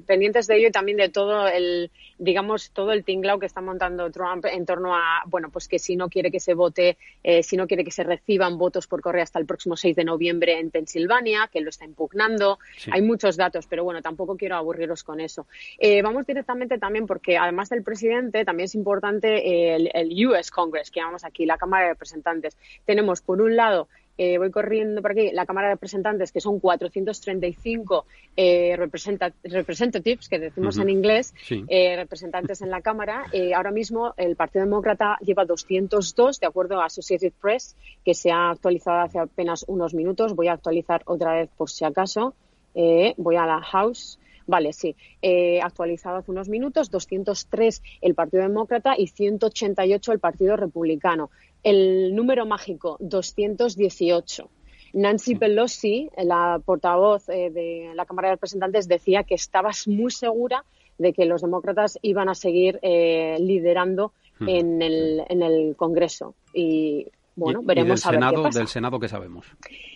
pendientes 0.05 0.45
de 0.45 0.57
ello 0.57 0.67
y 0.67 0.71
también 0.71 0.97
de 0.97 1.07
todo 1.07 1.47
el, 1.47 1.89
digamos, 2.17 2.71
todo 2.71 2.91
el 2.91 3.05
tinglao 3.05 3.39
que 3.39 3.45
está 3.45 3.61
montando 3.61 4.11
Trump 4.11 4.43
en 4.51 4.65
torno 4.65 4.93
a, 4.93 5.23
bueno, 5.25 5.49
pues 5.51 5.69
que 5.69 5.79
si 5.79 5.95
no 5.95 6.09
quiere 6.09 6.31
que 6.31 6.41
se 6.41 6.53
vote, 6.53 6.97
eh, 7.23 7.43
si 7.43 7.55
no 7.55 7.65
quiere 7.65 7.85
que 7.85 7.91
se 7.91 8.03
reciban 8.03 8.57
votos 8.57 8.87
por 8.87 8.99
correo 8.99 9.23
hasta 9.23 9.39
el 9.39 9.45
próximo 9.45 9.77
6 9.77 9.95
de 9.95 10.03
noviembre 10.03 10.59
en 10.59 10.69
Pensilvania, 10.69 11.49
que 11.49 11.61
lo 11.61 11.69
está 11.69 11.85
impugnando. 11.85 12.59
Sí. 12.75 12.91
Hay 12.93 13.01
muchos 13.01 13.37
datos, 13.37 13.65
pero 13.67 13.85
bueno, 13.85 14.01
tampoco 14.01 14.35
quiero 14.35 14.57
aburriros 14.57 15.05
con 15.05 15.21
eso. 15.21 15.47
Eh, 15.77 16.01
vamos 16.01 16.27
directamente 16.27 16.77
también 16.77 17.07
porque 17.07 17.37
además 17.37 17.69
del 17.69 17.83
presidente, 17.83 18.43
también 18.43 18.65
es 18.65 18.75
importante 18.75 19.75
el, 19.75 19.89
el 19.93 20.27
US 20.27 20.51
Congress, 20.51 20.91
que 20.91 20.99
llamamos 20.99 21.23
aquí, 21.23 21.45
la 21.45 21.57
Cámara 21.57 21.85
de 21.85 21.93
Representantes. 21.93 22.57
Tenemos, 22.85 23.21
por 23.21 23.41
un 23.41 23.55
lado, 23.55 23.87
eh, 24.17 24.37
voy 24.37 24.51
corriendo 24.51 25.01
por 25.01 25.11
aquí, 25.11 25.31
la 25.31 25.45
Cámara 25.45 25.67
de 25.69 25.73
Representantes, 25.75 26.31
que 26.31 26.39
son 26.41 26.59
435 26.59 28.05
eh, 28.35 28.75
representa- 28.77 29.33
representatives, 29.43 30.27
que 30.29 30.39
decimos 30.39 30.77
en 30.77 30.89
inglés, 30.89 31.33
Sí. 31.45 31.63
eh, 31.67 31.95
representantes 31.95 32.61
en 32.61 32.69
la 32.69 32.81
Cámara. 32.81 33.25
Eh, 33.31 33.53
ahora 33.53 33.71
mismo 33.71 34.13
el 34.17 34.35
Partido 34.35 34.65
Demócrata 34.65 35.17
lleva 35.21 35.45
202, 35.45 36.39
de 36.39 36.47
acuerdo 36.47 36.79
a 36.81 36.85
Associated 36.85 37.31
Press, 37.41 37.75
que 38.03 38.13
se 38.13 38.31
ha 38.31 38.49
actualizado 38.51 38.99
hace 39.01 39.19
apenas 39.19 39.65
unos 39.67 39.93
minutos. 39.93 40.35
Voy 40.35 40.47
a 40.47 40.53
actualizar 40.53 41.01
otra 41.05 41.33
vez 41.35 41.49
por 41.55 41.69
si 41.69 41.85
acaso. 41.85 42.33
Eh, 42.75 43.13
voy 43.17 43.35
a 43.35 43.45
la 43.45 43.61
House. 43.61 44.19
Vale, 44.45 44.73
sí. 44.73 44.93
Eh, 45.21 45.61
actualizado 45.61 46.17
hace 46.17 46.29
unos 46.29 46.49
minutos, 46.49 46.91
203 46.91 47.81
el 48.01 48.13
Partido 48.13 48.43
Demócrata 48.43 48.93
y 48.97 49.07
188 49.07 50.11
el 50.11 50.19
Partido 50.19 50.57
Republicano. 50.57 51.29
El 51.63 52.15
número 52.15 52.45
mágico, 52.45 52.97
218. 52.99 54.49
Nancy 54.93 55.35
Pelosi, 55.35 56.09
la 56.17 56.61
portavoz 56.63 57.27
eh, 57.29 57.49
de 57.49 57.91
la 57.95 58.05
Cámara 58.05 58.29
de 58.29 58.35
Representantes, 58.35 58.87
decía 58.87 59.23
que 59.23 59.35
estabas 59.35 59.87
muy 59.87 60.11
segura 60.11 60.65
de 60.99 61.13
que 61.13 61.25
los 61.25 61.41
demócratas 61.41 61.97
iban 62.03 62.29
a 62.29 62.35
seguir 62.35 62.79
eh, 62.83 63.37
liderando 63.39 64.13
Hmm. 64.39 64.49
en, 64.49 64.81
el, 64.81 65.23
en 65.29 65.43
el 65.43 65.75
Congreso. 65.75 66.35
Y 66.53 67.07
bueno, 67.35 67.59
Y- 67.61 67.63
y 67.63 67.67
veremos 67.67 68.01
del 68.01 68.07
a 68.07 68.11
ver 68.11 68.19
Senado, 68.19 68.35
qué 68.37 68.43
pasa. 68.47 68.59
del 68.59 68.67
Senado 68.67 68.99
que 68.99 69.09
sabemos. 69.09 69.45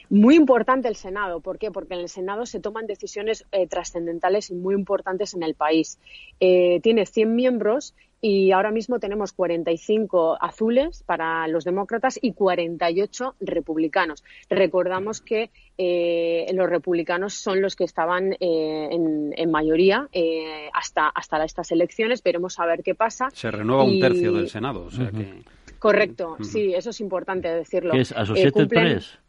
Muy 0.10 0.36
importante 0.36 0.88
el 0.88 0.95
Senado. 0.95 1.41
¿Por 1.41 1.58
qué? 1.58 1.69
Porque 1.69 1.93
en 1.93 2.00
el 2.02 2.10
Senado 2.10 2.45
se 2.45 2.60
toman 2.62 2.88
decisiones 2.88 3.45
eh, 3.52 3.67
trascendentales 3.67 4.50
y 4.50 4.56
muy 4.56 4.73
importantes 4.73 5.34
en 5.34 5.43
el 5.43 5.54
país. 5.54 6.00
Eh, 6.39 6.80
tiene 6.82 7.06
100 7.06 7.36
miembros 7.36 7.93
y 8.21 8.52
ahora 8.52 8.71
mismo 8.71 9.00
tenemos 9.00 9.34
45 9.34 10.38
azules 10.41 11.04
para 11.06 11.47
los 11.50 11.65
demócratas 11.65 12.17
y 12.21 12.32
48 12.34 13.36
republicanos. 13.41 14.23
Recordamos 14.50 15.19
que 15.21 15.52
eh, 15.78 16.47
los 16.54 16.69
republicanos 16.69 17.34
son 17.34 17.62
los 17.62 17.76
que 17.76 17.84
estaban 17.84 18.34
eh, 18.39 18.88
en, 18.91 19.34
en 19.36 19.52
mayoría 19.52 20.08
eh, 20.13 20.69
hasta, 20.73 21.10
hasta 21.10 21.43
estas 21.43 21.69
elecciones. 21.71 22.23
Veremos 22.23 22.58
a 22.60 22.65
ver 22.65 22.82
qué 22.82 22.95
pasa. 22.95 23.30
Se 23.34 23.52
renueva 23.52 23.84
un 23.84 24.00
tercio 24.00 24.32
del 24.32 24.50
Senado, 24.50 24.86
o 24.86 24.91
sea 24.91 25.12
que... 25.12 25.43
Correcto, 25.91 26.32
Ujú. 26.34 26.43
sí, 26.43 26.73
eso 26.73 26.89
es 26.89 27.00
importante 27.02 27.47
decirlo. 27.47 27.91
¿Qué 27.93 28.02
es 28.02 28.12
Eh, 28.12 28.15
Associated 28.17 28.52
cumplen- 28.54 28.67
Press? 28.93 29.19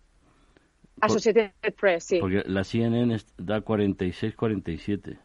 Associated 1.01 1.51
Press, 1.81 2.05
sí. 2.05 2.19
Porque 2.21 2.43
la 2.47 2.65
CNN 2.65 3.17
da 3.37 3.61
46-47. 3.61 5.19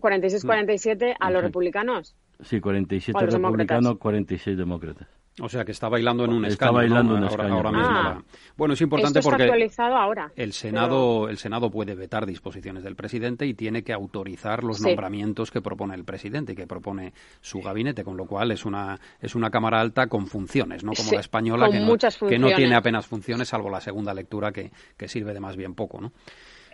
46-47 0.00 1.16
a 1.18 1.30
los 1.30 1.42
republicanos. 1.42 2.14
Sí, 2.40 2.60
47 2.60 3.16
O 3.16 3.18
a 3.18 3.22
los 3.24 3.34
republicanos, 3.34 3.82
demócratas. 3.84 4.00
46 4.02 4.56
demócratas. 4.58 5.08
O 5.40 5.48
sea 5.48 5.64
que 5.64 5.72
está 5.72 5.88
bailando 5.88 6.24
en 6.24 6.32
un 6.32 6.44
Está 6.44 6.66
escaño. 6.66 6.72
bailando 6.74 7.12
¿no? 7.12 7.18
en 7.18 7.24
un 7.24 7.28
ahora, 7.30 7.44
escaño. 7.44 7.54
ahora 7.56 7.70
mismo 7.72 7.86
Ah. 7.88 8.02
la- 8.16 8.24
Bueno, 8.56 8.74
es 8.74 8.80
importante 8.80 9.18
Esto 9.20 9.28
está 9.28 9.30
porque 9.30 9.42
actualizado 9.44 9.96
ahora. 9.96 10.32
el 10.36 10.52
Senado, 10.52 11.28
el 11.28 11.38
Senado 11.38 11.70
puede 11.70 11.94
vetar 11.94 12.26
disposiciones 12.26 12.82
del 12.82 12.96
presidente 12.96 13.46
y 13.46 13.54
tiene 13.54 13.82
que 13.82 13.92
autorizar 13.92 14.64
los 14.64 14.78
Sí. 14.78 14.84
nombramientos 14.84 15.50
que 15.50 15.60
propone 15.60 15.94
el 15.94 16.04
presidente 16.04 16.52
y 16.52 16.56
que 16.56 16.66
propone 16.66 17.12
su 17.40 17.60
gabinete, 17.60 18.04
con 18.04 18.16
lo 18.16 18.26
cual 18.26 18.50
es 18.52 18.64
una 18.64 18.98
es 19.20 19.34
una 19.34 19.50
cámara 19.50 19.80
alta 19.80 20.06
con 20.08 20.26
funciones, 20.26 20.82
no 20.84 20.92
como 20.92 21.08
Sí, 21.08 21.14
la 21.14 21.20
española 21.20 21.68
que 21.70 21.80
no, 21.80 22.48
que 22.48 22.54
tiene 22.54 22.74
apenas 22.74 23.06
funciones, 23.06 23.48
salvo 23.48 23.70
la 23.70 23.80
segunda 23.80 24.12
lectura 24.14 24.52
que, 24.52 24.70
que 24.96 25.08
sirve 25.08 25.32
de 25.34 25.40
más 25.40 25.56
bien 25.56 25.74
poco, 25.74 26.00
¿no? 26.00 26.12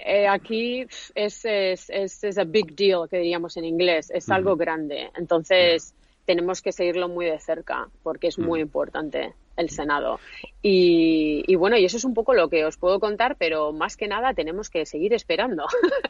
Eh, 0.07 0.27
aquí 0.29 0.85
es, 1.15 1.45
es, 1.45 1.89
es 1.89 2.39
a 2.39 2.45
big 2.45 2.75
deal, 2.75 3.09
que 3.09 3.19
diríamos 3.19 3.57
en 3.57 3.65
inglés, 3.65 4.11
es 4.15 4.29
algo 4.29 4.55
grande. 4.57 5.11
Entonces, 5.17 5.95
tenemos 6.25 6.63
que 6.63 6.73
seguirlo 6.73 7.09
muy 7.09 7.27
de 7.27 7.39
cerca, 7.39 7.89
porque 8.03 8.29
es 8.29 8.39
muy 8.39 8.61
importante 8.61 9.35
el 9.57 9.71
Senado. 9.71 10.19
Y, 10.63 11.45
y 11.47 11.55
bueno, 11.55 11.77
y 11.77 11.85
eso 11.85 11.97
es 11.97 12.05
un 12.05 12.15
poco 12.15 12.35
lo 12.35 12.49
que 12.49 12.65
os 12.65 12.77
puedo 12.77 12.99
contar, 13.01 13.37
pero 13.39 13.73
más 13.73 13.97
que 13.97 14.09
nada 14.09 14.35
tenemos 14.35 14.71
que 14.71 14.87
seguir 14.87 15.13
esperando. 15.13 15.67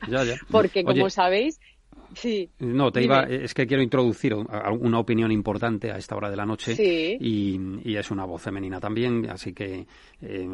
Ya, 0.08 0.24
ya. 0.24 0.34
porque, 0.50 0.84
como 0.84 1.04
Oye, 1.04 1.10
sabéis, 1.10 1.60
sí. 2.14 2.48
No, 2.60 2.90
te 2.92 3.00
Dime. 3.00 3.14
iba, 3.14 3.22
es 3.24 3.54
que 3.54 3.66
quiero 3.66 3.82
introducir 3.82 4.34
una 4.34 4.98
opinión 4.98 5.30
importante 5.32 5.90
a 5.92 5.96
esta 5.98 6.16
hora 6.16 6.30
de 6.30 6.36
la 6.36 6.46
noche 6.46 6.74
Sí. 6.76 7.16
y, 7.20 7.60
y 7.84 7.96
es 7.96 8.10
una 8.10 8.24
voz 8.24 8.42
femenina 8.42 8.80
también, 8.80 9.28
así 9.30 9.52
que 9.52 9.86
eh, 10.22 10.46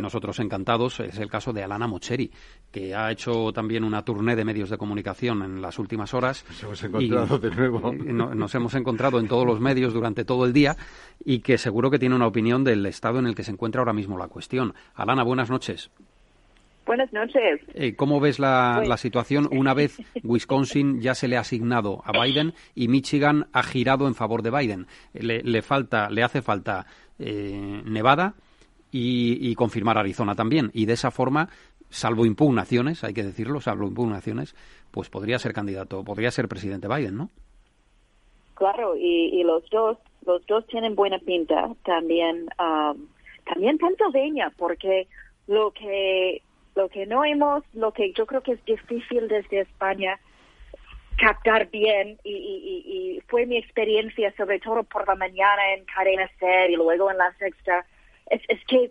nosotros 0.00 0.38
encantados. 0.40 1.00
Es 1.00 1.18
el 1.18 1.28
caso 1.28 1.52
de 1.52 1.62
Alana 1.62 1.86
Mocheri, 1.86 2.30
que 2.70 2.94
ha 2.94 3.10
hecho 3.10 3.52
también 3.52 3.84
una 3.84 4.04
tournée 4.04 4.36
de 4.36 4.44
medios 4.44 4.70
de 4.70 4.78
comunicación 4.78 5.42
en 5.42 5.60
las 5.62 5.78
últimas 5.78 6.14
horas. 6.14 6.44
Nos 6.48 6.62
hemos 6.62 6.84
encontrado 6.84 7.38
de 7.38 7.50
nuevo. 7.50 7.92
no- 7.92 8.34
nos 8.34 8.54
hemos 8.54 8.74
encontrado 8.74 9.18
en 9.20 9.28
todos 9.28 9.46
los 9.46 9.60
medios 9.60 9.92
durante 9.92 10.24
todo 10.24 10.44
el 10.44 10.52
día 10.52 10.76
y 11.24 11.40
que 11.40 11.58
seguro 11.58 11.90
que 11.90 11.98
tiene 11.98 12.14
una 12.14 12.26
opinión 12.26 12.64
del 12.64 12.84
estado 12.86 13.18
en 13.18 13.26
el 13.26 13.34
que 13.34 13.42
se 13.44 13.50
encuentra 13.50 13.80
ahora 13.80 13.92
mismo 13.92 14.18
la 14.18 14.28
cuestión. 14.28 14.74
Alana, 14.94 15.22
buenas 15.24 15.50
noches. 15.50 15.90
Buenas 16.88 17.12
noches. 17.12 17.60
Eh, 17.74 17.94
¿Cómo 17.94 18.18
ves 18.18 18.38
la, 18.38 18.76
Pues- 18.78 18.88
la 18.88 18.96
situación 18.96 19.46
una 19.52 19.74
vez 19.74 19.98
Wisconsin 20.24 21.00
ya 21.02 21.14
se 21.14 21.28
le 21.28 21.36
ha 21.36 21.40
asignado 21.40 22.00
a 22.02 22.12
Biden 22.18 22.54
y 22.74 22.88
Michigan 22.88 23.46
ha 23.52 23.62
girado 23.62 24.08
en 24.08 24.14
favor 24.14 24.42
de 24.42 24.50
Biden? 24.50 24.86
Le, 25.12 25.42
le 25.42 25.60
falta, 25.62 26.08
le 26.08 26.22
hace 26.22 26.40
falta 26.40 26.86
eh, 27.18 27.82
Nevada 27.84 28.34
y, 28.90 29.50
y 29.50 29.54
confirmar 29.54 29.98
Arizona 29.98 30.34
también. 30.34 30.70
Y 30.72 30.86
de 30.86 30.94
esa 30.94 31.10
forma, 31.10 31.50
salvo 31.90 32.24
impugnaciones, 32.24 33.04
hay 33.04 33.12
que 33.12 33.22
decirlo, 33.22 33.60
salvo 33.60 33.86
impugnaciones, 33.86 34.56
pues 34.90 35.10
podría 35.10 35.38
ser 35.38 35.52
candidato, 35.52 36.02
podría 36.04 36.30
ser 36.30 36.48
presidente 36.48 36.88
Biden, 36.88 37.18
¿no? 37.18 37.28
Claro, 38.54 38.96
y, 38.96 39.38
y 39.38 39.42
los 39.44 39.62
dos, 39.70 39.98
los 40.26 40.44
dos 40.46 40.66
tienen 40.66 40.94
buena 40.94 41.18
pinta. 41.18 41.68
También, 41.84 42.48
um, 42.58 43.06
también 43.44 43.76
Pennsylvania, 43.76 44.50
porque 44.56 45.06
lo 45.46 45.70
que, 45.70 46.42
lo 46.74 46.88
que 46.88 47.06
no 47.06 47.24
hemos, 47.24 47.64
lo 47.74 47.92
que 47.92 48.12
yo 48.12 48.26
creo 48.26 48.42
que 48.42 48.52
es 48.52 48.64
difícil 48.64 49.28
desde 49.28 49.60
España 49.60 50.18
captar 51.16 51.68
bien 51.70 52.16
y, 52.22 52.30
y, 52.32 53.16
y, 53.16 53.20
fue 53.28 53.44
mi 53.46 53.56
experiencia 53.56 54.32
sobre 54.36 54.60
todo 54.60 54.84
por 54.84 55.06
la 55.08 55.16
mañana 55.16 55.74
en 55.76 55.84
Cadena 55.84 56.30
Ser 56.38 56.70
y 56.70 56.76
luego 56.76 57.10
en 57.10 57.18
la 57.18 57.32
Sexta, 57.38 57.84
es, 58.30 58.40
es 58.48 58.64
que 58.66 58.90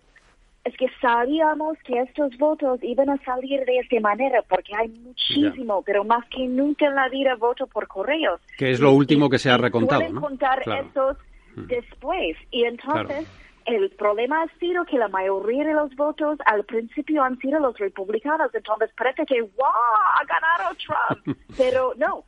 es 0.66 0.76
que 0.76 0.88
sabíamos 1.00 1.78
que 1.86 1.98
estos 2.02 2.38
votos 2.38 2.80
iban 2.84 3.10
a 3.10 3.18
salir 3.24 3.63
de 3.63 3.78
esta 3.78 3.98
manera 4.02 4.42
porque 4.50 4.76
hay 4.76 4.90
muchísimo, 4.90 5.82
pero 5.86 6.04
más 6.04 6.26
que 6.28 6.46
nunca 6.46 6.88
en 6.88 6.96
la 6.96 7.08
vida 7.08 7.36
voto 7.36 7.68
por 7.68 7.88
correos. 7.88 8.42
Que 8.58 8.72
es 8.72 8.82
lo 8.82 8.92
último 8.92 9.28
y- 9.28 9.30
que 9.30 9.40
se 9.40 9.50
ha 9.50 9.56
recontado, 9.56 10.02
suelen 10.02 10.16
¿no? 10.16 10.22
contar 10.22 10.62
Claro. 10.63 10.86
esos 10.92 11.18
Mm. 11.56 11.68
después. 11.68 12.36
Y 12.52 12.66
entonces 12.66 13.26
el 13.68 13.90
problema 13.92 14.44
ha 14.44 14.60
sido 14.60 14.86
que 14.86 14.98
la 14.98 15.08
mayoría 15.10 15.64
de 15.66 15.74
los 15.74 15.94
votos 15.96 16.40
al 16.46 16.64
principio 16.66 17.22
han 17.24 17.38
sido 17.40 17.60
los 17.60 17.78
republicanos. 17.78 18.50
Entonces 18.54 18.90
parece 18.98 19.26
que, 19.26 19.42
¡wow! 19.42 19.52
Ha 20.16 20.24
ganado 20.26 20.76
Trump. 20.76 21.38
pero 21.58 21.94
no. 21.98 22.24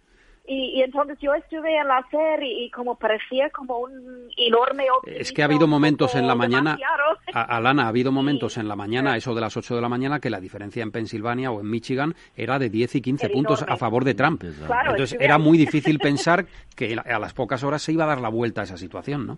Y, 0.52 0.80
y 0.80 0.82
entonces 0.82 1.19
yo 1.21 1.32
estuve 1.36 1.78
en 1.78 1.88
la 1.88 2.04
serie 2.10 2.65
y 2.65 2.71
como 2.71 2.95
parecía 2.95 3.52
como 3.52 3.78
un 3.82 4.30
enorme 4.36 4.86
Es 5.06 5.32
que 5.32 5.43
ha 5.43 5.45
habido 5.45 5.67
momentos 5.67 6.15
en 6.15 6.25
la 6.25 6.34
mañana, 6.34 6.75
a- 7.34 7.58
Alana, 7.58 7.84
ha 7.86 7.88
habido 7.89 8.12
momentos 8.12 8.58
en 8.58 8.67
la 8.67 8.75
mañana, 8.75 9.15
eso 9.15 9.36
de 9.36 9.41
las 9.41 9.56
8 9.56 9.75
de 9.75 9.82
la 9.82 9.89
mañana, 9.89 10.19
que 10.19 10.32
la 10.32 10.39
diferencia 10.39 10.82
en 10.82 10.91
Pensilvania 10.91 11.52
o 11.52 11.60
en 11.62 11.69
Michigan 11.69 12.15
era 12.36 12.58
de 12.58 12.71
10 12.71 12.95
y 12.95 13.02
15 13.02 13.25
Era 13.28 13.34
puntos 13.34 13.62
a 13.67 13.78
favor 13.78 14.04
de 14.04 14.15
Trump. 14.15 14.43
Claro, 14.65 14.91
Entonces 14.91 15.17
era 15.21 15.38
muy 15.38 15.56
difícil 15.58 15.99
pensar 16.02 16.47
que 16.75 16.97
a 16.97 17.19
las 17.19 17.34
pocas 17.34 17.63
horas 17.63 17.84
se 17.84 17.91
iba 17.93 18.06
a 18.06 18.08
dar 18.08 18.19
la 18.19 18.30
vuelta 18.30 18.62
a 18.62 18.63
esa 18.63 18.78
situación, 18.78 19.28
¿no? 19.28 19.38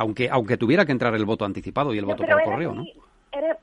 Aunque, 0.00 0.30
aunque 0.30 0.56
tuviera 0.56 0.86
que 0.86 0.92
entrar 0.92 1.14
el 1.14 1.26
voto 1.26 1.44
anticipado 1.44 1.92
y 1.92 1.98
el 1.98 2.04
No, 2.06 2.12
voto 2.12 2.24
por 2.24 2.42
correo, 2.42 2.74
¿no? 2.74 2.86
era- 3.32 3.58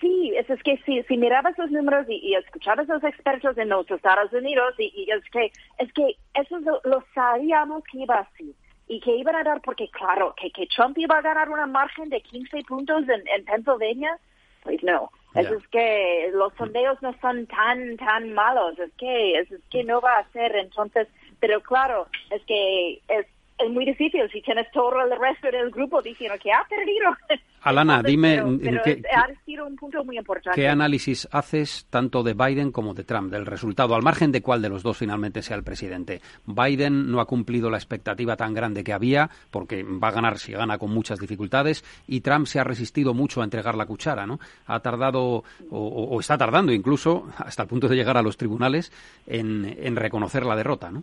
sí, 0.00 0.32
es, 0.34 0.48
es 0.48 0.62
que 0.62 0.78
si, 0.86 1.02
si 1.02 1.16
mirabas 1.18 1.58
los 1.58 1.70
números 1.70 2.06
y, 2.08 2.14
y 2.26 2.34
escuchabas 2.36 2.88
a 2.88 2.94
los 2.94 3.04
expertos 3.04 3.58
en 3.58 3.68
los 3.68 3.90
Estados 3.90 4.32
Unidos, 4.32 4.74
y, 4.78 4.90
y 4.96 5.10
es 5.10 5.22
que 5.30 5.52
es 5.78 5.92
que 5.92 6.16
eso 6.34 6.58
lo, 6.60 6.80
lo 6.84 7.04
sabíamos 7.14 7.84
que 7.84 7.98
iba 7.98 8.16
así. 8.20 8.54
Y 8.90 9.00
que 9.00 9.14
iban 9.16 9.36
a 9.36 9.44
dar, 9.44 9.60
porque 9.60 9.90
claro, 9.90 10.34
que, 10.40 10.50
que 10.50 10.66
Trump 10.74 10.96
iba 10.96 11.18
a 11.18 11.20
ganar 11.20 11.50
una 11.50 11.66
margen 11.66 12.08
de 12.08 12.22
15 12.22 12.62
puntos 12.66 13.02
en, 13.06 13.22
en 13.28 13.44
Pennsylvania, 13.44 14.16
pues 14.62 14.82
no. 14.82 15.10
Ya. 15.34 15.42
Es, 15.42 15.50
es 15.50 15.68
que 15.68 16.30
los 16.32 16.54
sondeos 16.54 16.96
no 17.02 17.14
son 17.20 17.46
tan, 17.46 17.98
tan 17.98 18.32
malos. 18.32 18.78
Es 18.78 18.90
que, 18.96 19.40
es, 19.40 19.52
es 19.52 19.60
que 19.70 19.84
no 19.84 20.00
va 20.00 20.16
a 20.20 20.28
ser. 20.32 20.56
Entonces, 20.56 21.06
pero 21.38 21.60
claro, 21.60 22.06
es 22.30 22.42
que 22.46 23.02
es, 23.08 23.26
es 23.58 23.70
muy 23.70 23.84
difícil 23.84 24.20
si 24.32 24.40
tienes 24.42 24.70
todo 24.72 24.92
el 25.00 25.10
resto 25.18 25.50
del 25.50 25.70
grupo 25.70 26.00
diciendo 26.02 26.36
que 26.42 26.52
ha 26.52 26.64
perdido. 26.68 27.10
Alana, 27.62 27.96
Entonces, 27.96 28.10
dime, 28.12 28.34
pero- 28.36 28.48
¿en 28.48 28.58
pero 28.60 28.82
qué- 28.84 29.02
ha 29.14 29.44
sido 29.44 29.66
un 29.66 29.74
punto 29.74 30.04
muy 30.04 30.16
importante. 30.16 30.60
¿Qué 30.60 30.68
análisis 30.68 31.28
haces 31.32 31.86
tanto 31.90 32.22
de 32.22 32.32
Biden 32.34 32.70
como 32.70 32.94
de 32.94 33.02
Trump, 33.02 33.32
del 33.32 33.46
resultado, 33.46 33.96
al 33.96 34.02
margen 34.02 34.30
de 34.30 34.40
cuál 34.42 34.62
de 34.62 34.68
los 34.68 34.84
dos 34.84 34.96
finalmente 34.96 35.42
sea 35.42 35.56
el 35.56 35.64
presidente? 35.64 36.20
Biden 36.46 37.10
no 37.10 37.20
ha 37.20 37.26
cumplido 37.26 37.68
la 37.68 37.76
expectativa 37.76 38.36
tan 38.36 38.54
grande 38.54 38.84
que 38.84 38.92
había, 38.92 39.28
porque 39.50 39.82
va 39.82 40.08
a 40.08 40.12
ganar 40.12 40.38
si 40.38 40.52
gana 40.52 40.78
con 40.78 40.90
muchas 40.92 41.18
dificultades, 41.18 41.84
y 42.06 42.20
Trump 42.20 42.46
se 42.46 42.60
ha 42.60 42.64
resistido 42.64 43.12
mucho 43.12 43.40
a 43.40 43.44
entregar 43.44 43.74
la 43.74 43.86
cuchara, 43.86 44.24
¿no? 44.24 44.38
Ha 44.66 44.78
tardado, 44.78 45.20
o, 45.22 45.42
o- 45.70 46.04
o 46.14 46.20
está 46.20 46.38
tardando 46.38 46.72
incluso, 46.72 47.28
hasta 47.38 47.62
el 47.64 47.68
punto 47.68 47.88
de 47.88 47.96
llegar 47.96 48.16
a 48.16 48.22
los 48.22 48.36
tribunales, 48.36 48.92
en, 49.26 49.76
en 49.80 49.96
reconocer 49.96 50.46
la 50.46 50.54
derrota, 50.54 50.92
¿no? 50.92 51.02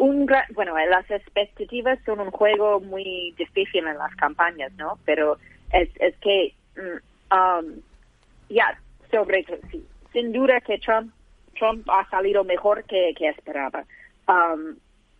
Un 0.00 0.26
gra- 0.26 0.46
bueno, 0.54 0.74
las 0.88 1.08
expectativas 1.10 1.98
son 2.06 2.20
un 2.20 2.30
juego 2.30 2.80
muy 2.80 3.34
difícil 3.36 3.86
en 3.86 3.98
las 3.98 4.14
campañas, 4.16 4.72
¿no? 4.76 4.98
Pero 5.04 5.36
es, 5.72 5.88
es 6.00 6.16
que, 6.16 6.54
mm, 6.76 7.34
um, 7.36 7.80
ya, 8.48 8.78
sobre 9.10 9.44
sí, 9.70 9.84
sin 10.12 10.32
duda 10.32 10.60
que 10.62 10.78
Trump, 10.78 11.12
Trump 11.58 11.86
ha 11.90 12.08
salido 12.08 12.44
mejor 12.44 12.84
que, 12.84 13.12
que 13.16 13.28
esperaba. 13.28 13.84
Um, 14.26 14.76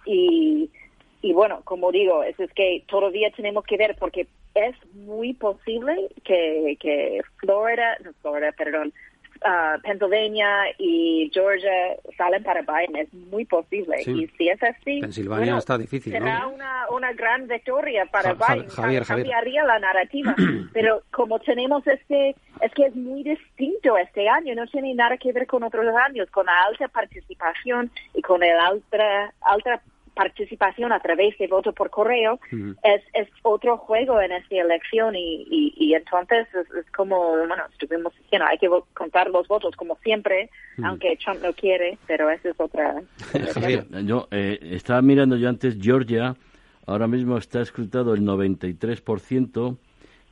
y, 0.07 0.71
y 1.21 1.33
bueno, 1.35 1.61
como 1.65 1.93
digo, 1.93 2.23
eso 2.25 2.43
es 2.43 2.53
que 2.55 2.83
todavía 2.89 3.31
tenemos 3.33 3.65
que 3.65 3.77
ver 3.77 3.97
porque 3.99 4.27
es 4.55 4.75
muy 4.95 5.35
posible 5.35 6.09
que, 6.25 6.77
que 6.81 7.21
Florida, 7.37 7.99
no 8.03 8.13
Florida, 8.23 8.53
perdón, 8.53 8.93
ah, 9.45 9.77
Pennsylvania 9.83 10.49
y 10.79 11.31
Georgia 11.33 11.71
salen 12.17 12.43
para 12.43 12.63
Biden, 12.63 12.97
es 12.97 13.13
muy 13.15 13.45
posible. 13.45 13.99
Sí. 14.05 14.11
Y 14.25 14.27
si 14.37 14.49
es 14.49 14.63
así, 14.63 15.01
Pensilvania 15.01 15.45
bueno, 15.47 15.59
está 15.59 15.79
difícil, 15.79 16.13
será 16.13 16.41
¿no? 16.41 16.51
una, 16.51 16.85
una 16.91 17.13
gran 17.13 17.47
victoria 17.49 18.07
para 18.07 18.35
Ja- 18.35 18.55
Biden, 18.55 18.69
Javier, 18.69 19.05
Javier. 19.05 19.27
cambiaría 19.27 19.65
la 19.65 19.79
narrativa. 19.79 20.35
Pero 20.73 21.03
como 21.13 21.39
tenemos 21.41 21.87
este, 21.87 22.37
es 22.61 22.73
que 22.75 22.87
es 22.87 22.95
muy 22.97 23.23
distinto 23.23 23.97
este 23.99 24.29
año, 24.29 24.55
no 24.55 24.67
tiene 24.67 24.95
nada 24.95 25.17
que 25.17 25.33
ver 25.33 25.47
con 25.47 25.63
otros 25.63 25.87
años, 26.07 26.29
con 26.31 26.47
la 26.47 26.53
alta 26.69 26.89
participación 26.89 27.91
y 28.15 28.23
con 28.23 28.43
el 28.43 28.59
alta, 28.59 29.33
alta 29.43 29.81
participación 30.15 30.93
a 30.93 31.01
través 31.01 31.37
de 31.39 31.47
voto 31.47 31.73
por 31.73 31.91
correo, 31.91 32.39
es, 32.83 33.03
es 33.15 33.29
otro 33.43 33.79
juego 33.79 34.21
en 34.21 34.33
esta 34.33 34.57
elección 34.57 35.15
y, 35.17 35.47
y, 35.51 35.75
y 35.77 35.95
entonces 35.95 36.47
es, 36.55 36.71
es 36.75 36.91
como, 36.93 37.37
bueno, 37.37 37.65
estuvimos 37.73 38.15
diciendo, 38.17 38.47
hay 38.49 38.59
que 38.59 38.69
contar 38.95 39.31
los 39.31 39.47
votos 39.49 39.75
como 39.77 39.97
siempre, 40.03 40.51
aunque 40.83 41.17
Trump 41.17 41.41
no 41.43 41.53
quiere, 41.53 41.99
pero 42.07 42.31
esa 42.31 42.51
es 42.51 42.55
otra. 42.59 43.03
Javier. 43.55 43.87
Yo 44.05 44.29
eh, 44.31 44.59
estaba 44.63 45.03
mirando 45.03 45.37
yo 45.37 45.49
antes 45.49 45.79
Georgia, 45.81 46.35
ahora 46.87 47.07
mismo 47.07 47.39
está 47.39 47.61
escrutado 47.61 48.15
el 48.15 48.23
93% 48.23 49.77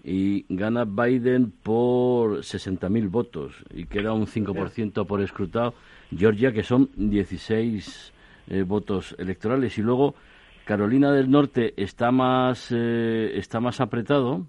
y 0.04 0.46
gana 0.48 0.84
Biden 0.84 1.50
por 1.50 2.38
60.000 2.38 3.10
votos 3.10 3.64
y 3.70 3.86
queda 3.86 4.12
un 4.12 4.26
5% 4.26 5.06
por 5.06 5.20
escrutado. 5.20 5.74
Georgia, 6.16 6.52
que 6.52 6.62
son 6.62 6.88
16 6.96 8.12
eh, 8.48 8.62
votos 8.62 9.14
electorales. 9.18 9.76
Y 9.78 9.82
luego 9.82 10.14
Carolina 10.64 11.12
del 11.12 11.30
Norte 11.30 11.74
está 11.76 12.10
más, 12.10 12.68
eh, 12.70 13.32
está 13.38 13.60
más 13.60 13.80
apretado, 13.80 14.46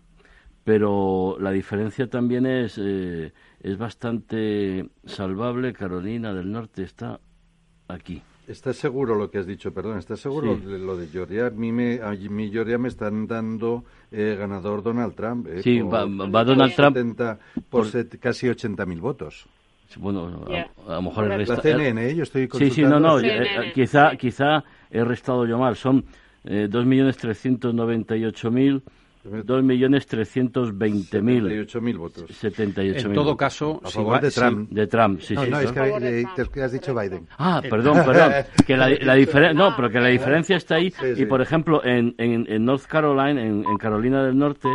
pero 0.63 1.37
la 1.39 1.51
diferencia 1.51 2.07
también 2.09 2.45
es, 2.45 2.79
eh, 2.81 3.31
es 3.61 3.77
bastante 3.77 4.89
salvable. 5.05 5.73
Carolina 5.73 6.33
del 6.33 6.51
Norte 6.51 6.83
está 6.83 7.19
aquí. 7.87 8.21
¿Estás 8.47 8.77
seguro 8.77 9.13
lo 9.15 9.29
que 9.29 9.37
has 9.37 9.45
dicho? 9.45 9.71
Perdón, 9.71 9.99
¿estás 9.99 10.19
seguro 10.19 10.55
Sí. 10.57 10.63
lo 10.65 10.97
de 10.97 11.07
Georgia? 11.07 11.47
A 11.47 11.49
mí, 11.51 11.71
me, 11.71 12.01
a 12.01 12.11
mí 12.11 12.49
Georgia 12.51 12.79
me 12.79 12.87
están 12.87 13.27
dando 13.27 13.83
eh, 14.11 14.35
ganador 14.39 14.81
Donald 14.81 15.13
Trump. 15.13 15.47
eh, 15.47 15.61
Sí, 15.61 15.79
por 15.83 15.93
va, 15.93 16.05
va 16.27 16.43
Donald 16.43 16.73
Trump 16.75 16.95
70 16.97 17.39
por 17.69 17.85
set- 17.85 18.17
casi 18.19 18.47
80.000 18.47 18.99
votos. 18.99 19.47
Bueno, 19.97 20.43
a- 20.47 20.51
Yeah. 20.51 20.69
a, 20.87 20.93
lo 20.95 21.01
mejor 21.03 21.25
he 21.25 21.29
La 21.29 21.37
resta- 21.37 21.61
CNN, 21.61 22.09
¿eh? 22.09 22.15
yo 22.15 22.23
estoy 22.23 22.47
Sí, 22.53 22.69
sí, 22.69 22.81
no, 22.83 22.99
no, 22.99 23.17
la 23.19 23.27
eh, 23.27 23.31
CNN, 23.31 23.67
eh, 23.69 23.71
quizá, 23.73 24.11
sí. 24.11 24.17
quizá 24.17 24.63
he 24.91 25.03
restado 25.03 25.45
yo 25.47 25.57
mal. 25.57 25.75
Son 25.75 26.03
eh, 26.45 26.67
2.398.000, 26.69 28.81
2.320.000, 29.25 31.67
78.000 31.69 31.97
votos. 31.97 32.23
78.000. 32.29 33.05
En 33.07 33.13
todo 33.13 33.35
caso, 33.35 33.81
A 33.83 33.87
si 33.87 33.95
favor 33.95 34.13
va- 34.15 34.19
de 34.21 34.31
si- 34.31 34.39
Trump. 34.39 34.69
De 34.71 34.87
Trump, 34.87 35.19
sí, 35.21 35.33
no, 35.35 35.43
sí. 35.43 35.49
no, 35.49 35.57
¿no? 35.57 35.61
es 35.63 35.71
que, 35.71 35.79
A 35.79 35.83
favor 35.85 36.01
de 36.01 36.21
eh, 36.21 36.25
Trump, 36.35 36.51
que 36.51 36.63
has 36.63 36.71
dicho. 36.71 36.93
Biden. 36.95 37.27
Ah, 37.37 37.61
perdón, 37.67 38.03
perdón. 38.05 38.31
Que 38.67 38.77
la, 38.77 38.89
la 38.89 39.15
diferencia, 39.15 39.53
no, 39.53 39.75
pero 39.75 39.89
que 39.89 39.99
la 39.99 40.07
diferencia 40.09 40.55
está 40.57 40.75
ahí. 40.75 40.91
Sí, 40.91 41.15
sí. 41.15 41.23
Y 41.23 41.25
por 41.25 41.41
ejemplo, 41.41 41.83
en, 41.83 42.13
en, 42.17 42.45
en 42.49 42.65
North 42.65 42.85
Carolina, 42.85 43.41
en, 43.41 43.65
en 43.65 43.77
Carolina 43.77 44.23
del 44.23 44.37
Norte, 44.37 44.69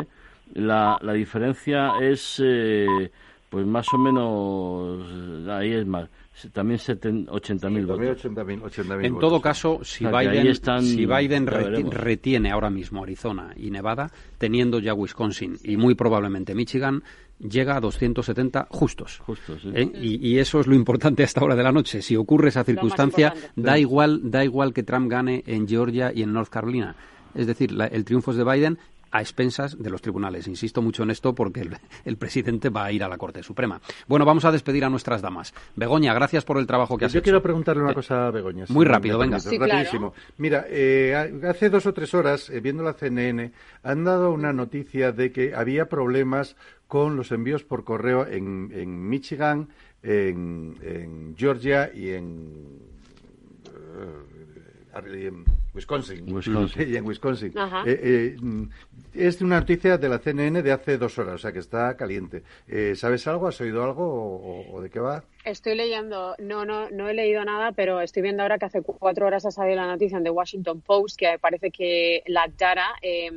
la, 0.54 0.98
la 1.00 1.12
diferencia 1.14 1.92
es, 2.00 2.40
eh, 2.44 3.10
pues 3.54 3.66
más 3.66 3.86
o 3.94 3.98
menos, 3.98 5.48
ahí 5.48 5.72
es 5.72 5.86
más, 5.86 6.08
también 6.52 6.78
70 6.80 7.30
80.000 7.30 7.60
También 7.60 7.86
votos. 7.86 8.24
80.000 8.24 8.60
80.000 8.62 9.04
En 9.06 9.14
votos. 9.14 9.28
todo 9.30 9.40
caso, 9.40 9.78
si 9.84 10.04
O 10.04 10.10
sea, 10.10 10.18
Biden, 10.20 10.46
están- 10.48 10.82
si 10.82 11.06
Biden 11.06 11.46
reti- 11.46 11.88
retiene 11.88 12.50
ahora 12.50 12.68
mismo 12.70 13.04
Arizona 13.04 13.52
y 13.56 13.70
Nevada, 13.70 14.10
teniendo 14.38 14.80
ya 14.80 14.92
Wisconsin 14.92 15.56
y 15.62 15.76
muy 15.76 15.94
probablemente 15.94 16.54
Michigan, 16.54 17.04
llega 17.38 17.76
a 17.76 17.80
270 17.80 18.66
justos. 18.70 19.18
Justo, 19.20 19.56
sí. 19.60 19.70
¿Eh? 19.72 19.90
Y, 20.02 20.28
y 20.28 20.38
eso 20.40 20.58
es 20.58 20.66
lo 20.66 20.74
importante 20.74 21.22
a 21.22 21.26
esta 21.26 21.44
hora 21.44 21.54
de 21.54 21.62
la 21.62 21.70
noche. 21.70 22.02
Si 22.02 22.16
ocurre 22.16 22.48
esa 22.48 22.64
circunstancia, 22.64 23.32
da 23.54 23.78
igual, 23.78 24.20
da 24.30 24.44
igual 24.44 24.72
que 24.72 24.82
Trump 24.82 25.08
gane 25.10 25.44
en 25.46 25.68
Georgia 25.68 26.12
y 26.12 26.22
en 26.22 26.32
North 26.32 26.48
Carolina. 26.50 26.96
Es 27.34 27.46
decir, 27.46 27.70
la- 27.72 27.86
el 27.86 28.04
triunfo 28.04 28.30
es 28.32 28.36
de 28.36 28.44
Biden 28.44 28.78
a 29.14 29.20
expensas 29.20 29.80
de 29.80 29.90
los 29.90 30.02
tribunales. 30.02 30.48
Insisto 30.48 30.82
mucho 30.82 31.04
en 31.04 31.10
esto 31.10 31.34
porque 31.36 31.60
el, 31.60 31.76
el 32.04 32.16
presidente 32.16 32.68
va 32.68 32.86
a 32.86 32.92
ir 32.92 33.04
a 33.04 33.08
la 33.08 33.16
Corte 33.16 33.42
Suprema. 33.44 33.80
Bueno, 34.08 34.24
vamos 34.24 34.44
a 34.44 34.50
despedir 34.50 34.84
a 34.84 34.90
nuestras 34.90 35.22
damas. 35.22 35.54
Begoña, 35.76 36.12
gracias 36.14 36.44
por 36.44 36.58
el 36.58 36.66
trabajo 36.66 36.98
que 36.98 37.04
has 37.04 37.12
Yo 37.12 37.18
hecho. 37.20 37.24
quiero 37.24 37.40
preguntarle 37.42 37.82
una 37.84 37.94
cosa 37.94 38.26
a 38.26 38.30
Begoña. 38.32 38.66
si 38.66 38.72
muy 38.72 38.84
rápido, 38.84 39.16
venga. 39.18 39.38
Sí, 39.38 39.56
claro. 39.56 39.72
rapidísimo. 39.72 40.14
Mira, 40.38 40.66
eh, 40.68 41.14
ha- 41.44 41.50
hace 41.50 41.70
dos 41.70 41.86
o 41.86 41.94
tres 41.94 42.12
horas, 42.12 42.50
eh, 42.50 42.58
viendo 42.60 42.82
la 42.82 42.94
CNN, 42.94 43.52
han 43.84 44.02
dado 44.04 44.32
una 44.32 44.52
noticia 44.52 45.12
de 45.12 45.30
que 45.30 45.54
había 45.54 45.88
problemas 45.88 46.56
con 46.88 47.14
los 47.16 47.30
envíos 47.30 47.62
por 47.62 47.84
correo 47.84 48.26
en, 48.26 48.70
en 48.74 49.08
Michigan, 49.08 49.68
en, 50.02 50.76
en 50.82 51.34
Georgia 51.36 51.90
y 51.94 52.10
en, 52.10 52.80
eh, 55.06 55.32
Wisconsin. 55.74 56.32
Wisconsin. 56.32 56.88
Y 56.88 56.96
en 56.96 57.04
Wisconsin. 57.06 57.52
Eh, 57.86 58.36
eh, 58.36 58.36
es 59.14 59.40
una 59.40 59.60
noticia 59.60 59.96
de 59.98 60.08
la 60.08 60.18
CNN 60.18 60.62
de 60.62 60.72
hace 60.72 60.98
dos 60.98 61.18
horas, 61.18 61.34
o 61.34 61.38
sea 61.38 61.52
que 61.52 61.58
está 61.60 61.96
caliente. 61.96 62.42
Eh, 62.68 62.94
¿Sabes 62.96 63.26
algo? 63.26 63.46
¿Has 63.48 63.60
oído 63.60 63.82
algo 63.84 64.04
o- 64.72 64.80
de 64.80 64.90
qué 64.90 65.00
va? 65.00 65.24
Estoy 65.44 65.74
leyendo, 65.76 66.34
no, 66.38 66.64
no, 66.64 66.90
no 66.90 67.08
he 67.08 67.14
leído 67.14 67.44
nada, 67.44 67.72
pero 67.72 68.00
estoy 68.00 68.22
viendo 68.22 68.42
ahora 68.42 68.58
que 68.58 68.66
hace 68.66 68.82
cu- 68.82 68.96
cuatro 68.98 69.26
horas 69.26 69.44
ha 69.46 69.50
salido 69.50 69.76
la 69.76 69.86
noticia 69.86 70.18
en 70.18 70.24
The 70.24 70.30
Washington 70.30 70.80
Post 70.80 71.18
que 71.18 71.38
parece 71.40 71.70
que 71.70 72.22
la 72.26 72.46
data, 72.58 72.86
eh, 73.02 73.30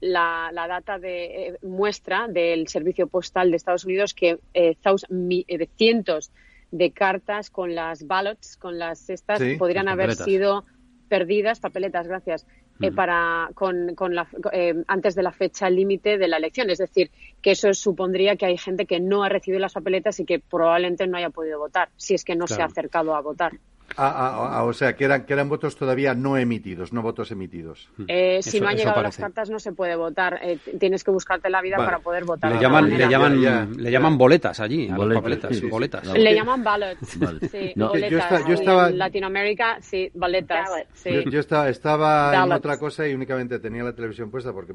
la, 0.00 0.50
la 0.52 0.68
data 0.68 0.98
de 0.98 1.48
eh, 1.48 1.58
muestra 1.62 2.26
del 2.28 2.68
servicio 2.68 3.06
postal 3.06 3.50
de 3.50 3.56
Estados 3.56 3.84
Unidos 3.84 4.14
que 4.14 4.38
eh, 4.54 4.76
mi- 5.10 5.44
eh, 5.48 5.58
de 5.58 5.70
cientos 5.76 6.30
de 6.70 6.90
cartas 6.92 7.48
con 7.50 7.74
las 7.74 8.06
ballots, 8.06 8.56
con 8.56 8.78
las 8.78 9.08
estas, 9.08 9.40
Sí, 9.40 9.54
podrían 9.56 9.86
las 9.86 9.92
haber 9.94 10.06
papeletas. 10.08 10.24
sido 10.24 10.64
perdidas, 11.08 11.60
papeletas, 11.60 12.08
gracias, 12.08 12.46
eh, 12.80 12.92
para 12.92 13.50
con, 13.54 13.94
con 13.94 14.14
la, 14.14 14.28
eh, 14.52 14.74
antes 14.86 15.14
de 15.14 15.22
la 15.22 15.32
fecha 15.32 15.70
límite 15.70 16.18
de 16.18 16.28
la 16.28 16.36
elección. 16.36 16.70
Es 16.70 16.78
decir, 16.78 17.10
que 17.40 17.52
eso 17.52 17.72
supondría 17.74 18.36
que 18.36 18.46
hay 18.46 18.58
gente 18.58 18.86
que 18.86 19.00
no 19.00 19.24
ha 19.24 19.28
recibido 19.28 19.60
las 19.60 19.72
papeletas 19.72 20.20
y 20.20 20.24
que 20.24 20.38
probablemente 20.38 21.06
no 21.06 21.16
haya 21.16 21.30
podido 21.30 21.58
votar, 21.58 21.88
si 21.96 22.14
es 22.14 22.24
que 22.24 22.36
no 22.36 22.46
se 22.46 22.60
ha 22.60 22.66
acercado 22.66 23.14
a 23.14 23.20
votar. 23.20 23.52
Ah, 23.96 24.12
ah, 24.14 24.50
ah, 24.58 24.64
o 24.64 24.72
sea, 24.72 24.94
que 24.96 25.04
eran, 25.04 25.24
que 25.24 25.32
eran 25.32 25.48
votos 25.48 25.76
todavía 25.76 26.12
no 26.14 26.36
emitidos, 26.36 26.92
no 26.92 27.02
votos 27.02 27.30
emitidos. 27.30 27.88
Eh, 28.08 28.40
si 28.42 28.60
no 28.60 28.68
han 28.68 28.76
llegado 28.76 28.96
parece. 28.96 29.22
las 29.22 29.26
cartas 29.28 29.48
no 29.50 29.58
se 29.58 29.72
puede 29.72 29.96
votar. 29.96 30.38
Eh, 30.42 30.58
tienes 30.78 31.02
que 31.04 31.10
buscarte 31.10 31.48
la 31.48 31.62
vida 31.62 31.76
Vale. 31.76 31.86
para 31.86 31.98
poder 32.00 32.24
votar. 32.24 32.52
Le 32.52 32.60
llaman, 32.60 32.90
le 32.90 33.08
llaman, 33.08 33.40
Ya, 33.40 33.50
ya, 33.50 33.68
le 33.76 33.90
llaman 33.90 34.18
boletas 34.18 34.60
allí, 34.60 34.88
a 34.90 34.96
Boletas, 34.96 35.22
papeletas, 35.22 35.54
sí, 35.54 35.60
sí, 35.60 35.66
boletas. 35.68 36.06
Le 36.18 36.34
llaman 36.34 36.62
ballots. 36.64 37.18
Vale. 37.18 37.48
Sí, 37.48 37.72
No. 37.76 37.88
boletas. 37.88 38.46
Yo 38.46 38.54
estaba- 38.54 38.88
En 38.88 38.98
Latinoamérica, 38.98 39.78
sí, 39.80 40.10
boletas. 40.14 40.68
Yo, 41.04 41.20
yo 41.22 41.40
estaba, 41.40 41.68
estaba 41.68 42.44
en 42.44 42.52
otra 42.52 42.78
cosa 42.78 43.06
y 43.06 43.14
únicamente 43.14 43.58
tenía 43.60 43.82
la 43.84 43.94
televisión 43.94 44.30
puesta 44.30 44.52
porque 44.52 44.72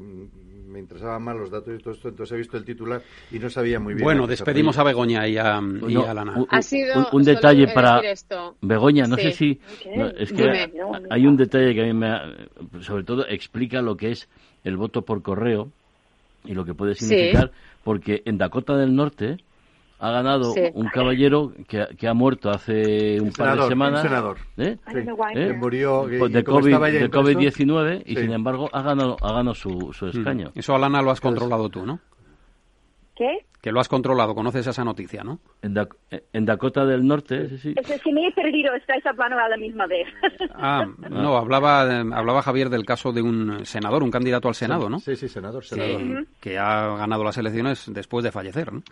me 0.72 0.78
interesaban 0.80 1.22
más 1.22 1.36
los 1.36 1.50
datos 1.50 1.74
y 1.78 1.82
todo 1.82 1.92
esto, 1.94 2.08
entonces 2.08 2.34
he 2.34 2.38
visto 2.38 2.56
el 2.56 2.64
titular 2.64 3.02
y 3.30 3.38
no 3.38 3.50
sabía 3.50 3.78
muy 3.78 3.94
bien. 3.94 4.04
Bueno, 4.04 4.26
despedimos 4.26 4.78
a. 4.78 4.82
Begoña 4.84 5.28
y 5.28 5.36
a, 5.36 5.58
y 5.88 5.94
No, 5.94 6.04
a 6.06 6.14
Lana. 6.14 6.32
un- 6.36 6.46
Ha 6.50 6.62
sido 6.62 6.94
un, 6.94 7.00
un 7.12 7.24
solo 7.24 7.36
detalle 7.36 7.68
para 7.68 8.00
esto. 8.00 8.56
Begoña, 8.62 9.04
no 9.04 9.16
Sí. 9.16 9.22
sé 9.22 9.32
si 9.32 9.60
no, 9.96 10.06
es 10.08 10.32
que 10.32 10.42
Dime. 10.42 10.72
hay 11.10 11.26
un 11.26 11.36
detalle 11.36 11.74
que 11.74 11.82
a 11.82 11.84
mí 11.84 11.92
me 11.92 12.08
ha- 12.08 12.34
sobre 12.80 13.04
todo 13.04 13.26
explica 13.28 13.80
lo 13.82 13.96
que 13.96 14.10
es 14.12 14.28
el 14.64 14.76
voto 14.76 15.02
por 15.02 15.22
correo 15.22 15.70
y 16.44 16.54
lo 16.54 16.64
que 16.64 16.74
puede 16.74 16.94
Sí. 16.94 17.04
significar 17.06 17.52
porque 17.84 18.22
en 18.24 18.38
Dakota 18.38 18.76
del 18.76 18.94
Norte 18.96 19.36
ha 20.04 20.10
ganado 20.10 20.52
Sí. 20.52 20.62
un 20.74 20.88
caballero 20.88 21.52
que, 21.68 21.86
que 21.96 22.08
ha 22.08 22.12
muerto 22.14 22.50
hace 22.50 23.20
un 23.20 23.28
par 23.32 23.46
senador, 23.50 23.62
de 23.64 23.68
semanas 23.68 24.02
un 24.02 24.08
senador. 24.08 24.38
¿eh? 24.56 24.76
Why. 24.86 25.32
¿Eh? 25.36 25.46
Que 25.48 25.52
murió 25.54 26.06
Pues 26.18 26.32
de 26.32 26.42
como 26.42 26.60
COVID, 26.60 26.74
COVID-19 27.10 28.02
y 28.04 28.16
Sí. 28.16 28.22
sin 28.22 28.32
embargo 28.32 28.68
ha 28.72 28.82
ganado, 28.82 29.16
ha 29.22 29.32
ganado 29.32 29.54
su, 29.54 29.92
su 29.92 30.08
escaño. 30.08 30.50
Eso, 30.56 30.74
Alana, 30.74 31.02
lo 31.02 31.10
has 31.12 31.20
controlado 31.20 31.68
tú, 31.68 31.86
¿no? 31.86 32.00
¿Qué? 33.14 33.46
Que 33.60 33.70
lo 33.70 33.78
has 33.78 33.88
controlado, 33.88 34.34
conoces 34.34 34.66
esa 34.66 34.82
noticia, 34.82 35.22
¿no? 35.22 35.38
En, 35.62 35.76
en 36.32 36.44
Dakota 36.46 36.84
del 36.84 37.06
Norte, 37.06 37.48
sí, 37.50 37.58
sí. 37.58 37.74
Es 37.76 38.00
que 38.02 38.12
me 38.12 38.26
he 38.26 38.32
perdido, 38.32 38.74
estáis 38.74 39.06
hablando 39.06 39.38
a 39.38 39.48
la 39.48 39.56
misma 39.56 39.86
vez. 39.86 40.08
Ah, 40.54 40.84
no, 41.10 41.36
hablaba, 41.36 41.84
eh, 41.86 42.04
hablaba 42.12 42.42
Javier 42.42 42.70
del 42.70 42.84
caso 42.84 43.12
de 43.12 43.22
un 43.22 43.64
senador, 43.64 44.02
un 44.02 44.10
candidato 44.10 44.48
al 44.48 44.54
Senado, 44.56 44.88
¿no? 44.88 44.98
Sí, 44.98 45.14
sí, 45.14 45.28
senador, 45.28 45.64
senador. 45.64 46.26
Que, 46.40 46.50
que 46.50 46.58
ha 46.58 46.96
ganado 46.96 47.22
las 47.22 47.38
elecciones 47.38 47.88
después 47.92 48.24
de 48.24 48.32
fallecer, 48.32 48.72
¿no? 48.72 48.82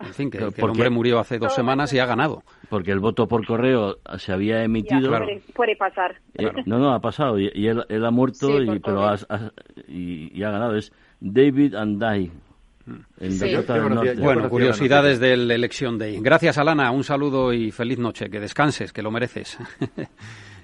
En 0.00 0.12
fin, 0.14 0.30
que, 0.30 0.38
que 0.38 0.44
el 0.44 0.52
¿por 0.52 0.70
hombre 0.70 0.90
murió 0.90 1.18
hace 1.18 1.38
dos 1.38 1.54
semanas 1.54 1.92
y 1.92 1.98
ha 1.98 2.06
ganado. 2.06 2.42
Porque 2.68 2.90
el 2.92 3.00
voto 3.00 3.26
por 3.26 3.46
correo 3.46 3.98
se 4.18 4.32
había 4.32 4.56
Ya, 4.58 4.64
emitido. 4.64 5.08
Claro. 5.08 5.24
puede, 5.26 5.42
puede 5.54 5.76
pasar. 5.76 6.16
Eh, 6.34 6.50
no, 6.66 6.78
no, 6.78 6.92
ha 6.92 7.00
pasado. 7.00 7.38
Y, 7.38 7.50
y 7.54 7.66
él, 7.68 7.84
él 7.88 8.04
ha 8.04 8.10
muerto, 8.10 8.48
Sí, 8.58 8.64
y, 8.70 8.78
pero 8.80 9.04
has- 9.06 9.26
has- 9.28 9.52
y, 9.88 10.30
y 10.38 10.42
ha 10.42 10.50
ganado. 10.50 10.76
Es 10.76 10.92
David 11.20 11.74
and 11.74 12.02
Die. 12.02 12.30
En 13.18 13.32
Sí. 13.32 13.50
Yo 13.50 13.66
conocía- 13.66 14.14
Bueno, 14.18 14.48
curiosidades 14.48 15.18
del 15.18 15.50
Election 15.50 15.98
Day. 15.98 16.18
Gracias, 16.20 16.56
Alana. 16.58 16.90
Un 16.92 17.02
saludo 17.02 17.52
y 17.52 17.72
feliz 17.72 17.98
noche. 17.98 18.28
Que 18.30 18.38
descanses, 18.38 18.92
que 18.92 19.02
lo 19.02 19.10
mereces. 19.10 19.58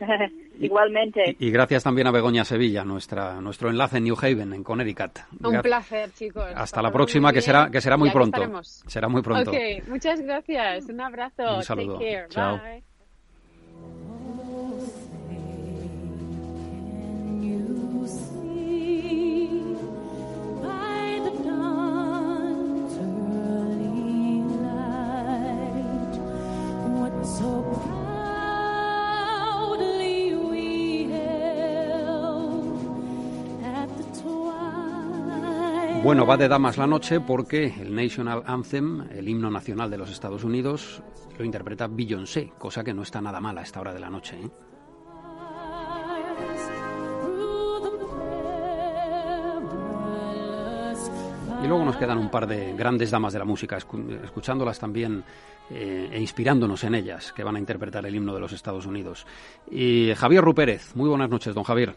Igualmente. 0.60 1.36
Y 1.38 1.50
gracias 1.50 1.82
también 1.84 2.06
a 2.06 2.10
Begoña 2.10 2.44
Sevilla, 2.44 2.84
nuestra, 2.84 3.40
nuestro 3.40 3.70
enlace 3.70 3.98
en 3.98 4.04
New 4.04 4.16
Haven, 4.20 4.52
en 4.52 4.62
Connecticut. 4.62 5.18
Un 5.42 5.54
Gra- 5.54 5.62
placer, 5.62 6.12
chicos. 6.12 6.46
Hasta 6.54 6.82
la 6.82 6.92
próxima, 6.92 7.32
que 7.32 7.40
será, 7.40 7.70
que 7.70 7.80
será 7.80 7.96
muy 7.96 8.08
Y 8.08 8.10
aquí 8.10 8.16
pronto. 8.16 8.36
estaremos. 8.36 8.82
Será 8.86 9.08
muy 9.08 9.22
pronto. 9.22 9.50
Ok, 9.50 9.56
muchas 9.88 10.20
gracias. 10.20 10.86
Un 10.88 11.00
abrazo. 11.00 11.56
Un 11.56 11.62
saludo. 11.62 11.98
Take 11.98 12.10
care. 12.10 12.28
Chao. 12.28 12.58
Bye. 12.58 12.82
you 27.34 27.91
Bueno, 36.02 36.26
va 36.26 36.36
de 36.36 36.48
damas 36.48 36.78
la 36.78 36.86
noche 36.86 37.20
porque 37.20 37.66
el 37.80 37.94
National 37.94 38.42
Anthem, 38.46 39.02
el 39.12 39.28
himno 39.28 39.50
nacional 39.50 39.88
de 39.88 39.98
los 39.98 40.10
Estados 40.10 40.42
Unidos, 40.42 41.00
lo 41.38 41.44
interpreta 41.44 41.86
Beyoncé, 41.88 42.52
cosa 42.58 42.82
que 42.82 42.92
no 42.92 43.02
está 43.02 43.20
nada 43.20 43.40
mal 43.40 43.56
a 43.56 43.62
esta 43.62 43.80
hora 43.80 43.94
de 43.94 44.00
la 44.00 44.10
noche. 44.10 44.36
¿eh? 44.36 44.50
Y 51.62 51.68
luego 51.68 51.84
nos 51.84 51.96
quedan 51.96 52.18
un 52.18 52.28
par 52.30 52.46
de 52.48 52.74
grandes 52.74 53.12
damas 53.12 53.32
de 53.32 53.38
la 53.38 53.44
música, 53.44 53.78
escu- 53.78 54.24
escuchándolas 54.24 54.80
también 54.80 55.22
eh, 55.70 56.08
e 56.12 56.20
inspirándonos 56.20 56.82
en 56.82 56.96
ellas, 56.96 57.32
que 57.32 57.44
van 57.44 57.54
a 57.54 57.58
interpretar 57.60 58.04
el 58.04 58.14
himno 58.14 58.34
de 58.34 58.40
los 58.40 58.52
Estados 58.52 58.86
Unidos. 58.86 59.24
Y 59.70 60.12
Javier 60.16 60.42
Rupérez, 60.42 60.96
muy 60.96 61.08
buenas 61.08 61.30
noches, 61.30 61.54
don 61.54 61.62
Javier. 61.62 61.94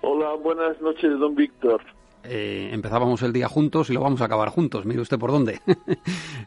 Hola, 0.00 0.34
buenas 0.42 0.80
noches, 0.80 1.18
don 1.18 1.34
Víctor. 1.34 1.82
Eh, 2.24 2.70
empezábamos 2.72 3.22
el 3.22 3.32
día 3.32 3.48
juntos 3.48 3.90
y 3.90 3.92
lo 3.92 4.00
vamos 4.00 4.20
a 4.20 4.24
acabar 4.26 4.48
juntos. 4.48 4.84
Mire 4.86 5.00
usted 5.00 5.18
por 5.18 5.30
dónde. 5.30 5.60
Con, 5.66 5.76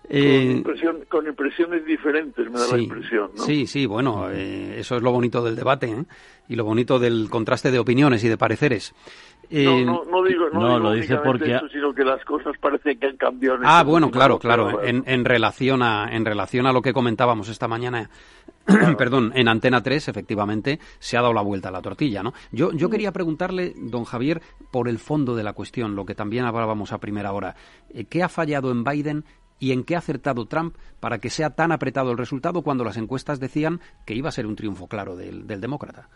Eh, 0.10 0.52
impresión- 0.64 1.06
con 1.10 1.28
impresiones 1.28 1.86
diferentes, 1.86 2.50
me 2.50 2.58
da 2.60 2.68
la 2.72 2.78
impresión, 2.80 3.32
¿no? 3.36 3.44
sí, 3.44 3.68
sí, 3.68 3.86
bueno, 3.86 4.30
eh, 4.32 4.80
eso 4.80 4.96
es 4.96 5.04
lo 5.04 5.12
bonito 5.12 5.44
del 5.44 5.56
debate 5.58 5.88
¿eh? 5.88 6.06
y 6.48 6.56
lo 6.56 6.64
bonito 6.64 6.98
del 6.98 7.28
contraste 7.30 7.72
de 7.72 7.80
opiniones 7.80 8.24
y 8.24 8.30
de 8.30 8.38
pareceres. 8.38 8.94
Eh, 9.50 9.64
No, 9.86 10.04
no, 10.04 10.12
no 10.12 10.24
digo, 10.24 10.50
no 10.52 10.60
no, 10.60 10.68
digo 10.68 10.80
lo 10.80 10.92
dice 10.94 11.16
porque- 11.18 11.56
eso, 11.56 11.68
sino 11.70 11.94
que 11.94 12.04
las 12.04 12.24
cosas 12.26 12.54
parecen 12.60 13.00
que 13.00 13.08
han 13.08 13.18
cambiado. 13.18 13.58
en 13.58 13.64
Ah, 13.66 13.84
bueno, 13.84 14.12
claro, 14.12 14.40
claro. 14.40 14.84
En, 14.84 15.04
en 15.08 15.24
relación 15.26 15.82
a 15.82 16.10
en 16.16 16.26
relación 16.26 16.66
a 16.68 16.74
lo 16.74 16.82
que 16.82 16.92
comentábamos 16.94 17.48
esta 17.50 17.68
mañana, 17.68 18.10
perdón, 18.98 19.32
en 19.36 19.48
Antena 19.48 19.82
3, 19.82 20.10
efectivamente, 20.10 20.80
se 21.00 21.18
ha 21.18 21.22
dado 21.22 21.34
la 21.34 21.42
vuelta 21.42 21.70
a 21.70 21.72
la 21.72 21.82
tortilla, 21.82 22.24
¿no? 22.24 22.34
Yo, 22.52 22.72
yo 22.74 22.90
quería 22.90 23.12
preguntarle, 23.12 23.74
don 23.78 24.04
Javier, 24.04 24.42
por 24.72 24.90
el 24.90 25.00
fondo 25.00 25.36
de 25.36 25.44
la 25.44 25.54
cuestión, 25.54 25.96
lo 25.96 26.06
que 26.06 26.16
también 26.16 26.46
hablábamos 26.46 26.92
a 26.92 26.98
primera 27.00 27.32
hora. 27.32 27.56
Eh, 27.94 28.06
¿Qué 28.06 28.24
ha 28.24 28.30
fallado 28.30 28.72
en 28.72 28.84
Biden 28.84 29.24
y 29.60 29.72
en 29.72 29.84
qué 29.86 29.96
ha 29.96 30.00
acertado 30.00 30.46
Trump 30.46 30.76
para 31.00 31.20
que 31.20 31.30
sea 31.30 31.52
tan 31.52 31.72
apretado 31.72 32.12
el 32.12 32.18
resultado 32.18 32.62
cuando 32.62 32.84
las 32.84 32.98
encuestas 32.98 33.40
decían 33.40 33.80
que 34.06 34.14
iba 34.14 34.30
a 34.30 34.32
ser 34.34 34.46
un 34.46 34.56
triunfo 34.56 34.88
claro 34.88 35.16
del, 35.16 35.48
del 35.48 35.62
demócrata? 35.62 36.10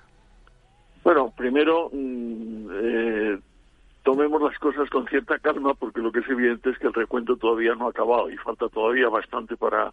Bueno, 1.03 1.33
primero 1.35 1.89
mm, 1.91 2.67
eh, 2.71 3.39
tomemos 4.03 4.41
las 4.41 4.57
cosas 4.59 4.89
con 4.89 5.07
cierta 5.07 5.39
calma 5.39 5.73
porque 5.73 6.01
lo 6.01 6.11
que 6.11 6.19
es 6.19 6.29
evidente 6.29 6.69
es 6.69 6.77
que 6.77 6.87
el 6.87 6.93
recuento 6.93 7.37
todavía 7.37 7.75
no 7.75 7.87
ha 7.87 7.89
acabado 7.89 8.29
y 8.29 8.37
falta 8.37 8.69
todavía 8.69 9.09
bastante 9.09 9.57
para 9.57 9.91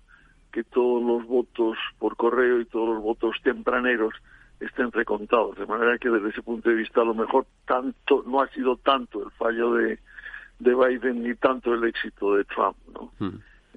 que 0.53 0.65
todos 0.65 1.03
los 1.03 1.27
votos 1.27 1.77
por 1.99 2.17
correo 2.17 2.61
y 2.61 2.67
todos 2.67 2.95
los 2.95 3.03
votos 3.03 3.37
tempraneros 3.43 4.15
estén 4.61 4.91
recontados. 4.93 5.57
De 5.57 5.67
manera 5.67 5.99
que 5.99 6.11
desde 6.11 6.31
ese 6.31 6.43
punto 6.43 6.69
de 6.69 6.77
vista 6.77 7.03
a 7.03 7.05
lo 7.05 7.15
mejor 7.15 7.47
tanto 7.67 8.25
no 8.27 8.41
ha 8.41 8.49
sido 8.49 8.77
tanto 8.77 9.25
el 9.25 9.31
fallo 9.33 9.75
de, 9.75 9.99
de 10.59 10.75
Biden 10.75 11.23
ni 11.23 11.35
tanto 11.35 11.75
el 11.75 11.85
éxito 11.85 12.35
de 12.35 12.45
Trump, 12.45 12.77
¿no? 12.93 13.13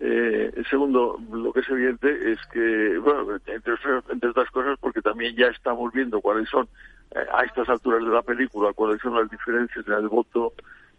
Eh, 0.04 0.64
segundo, 0.68 1.20
lo 1.32 1.54
que 1.54 1.60
es 1.60 1.70
evidente 1.70 2.32
es 2.32 2.40
que, 2.52 2.98
bueno, 2.98 3.36
entre, 3.46 3.76
entre 4.10 4.30
otras 4.30 4.50
cosas, 4.50 4.80
porque 4.80 5.02
también 5.02 5.36
ya 5.36 5.48
estamos 5.48 5.94
viendo 5.94 6.22
cuáles 6.22 6.50
son, 6.50 6.68
eh, 7.16 7.26
a 7.34 7.44
estas 7.44 7.70
alturas 7.70 8.04
de 8.04 8.10
la 8.10 8.22
película, 8.22 8.74
cuáles 8.74 9.02
son 9.02 9.16
las 9.16 9.30
diferencias 9.30 9.86
en 9.88 9.94
el 9.94 10.08
voto 10.08 10.54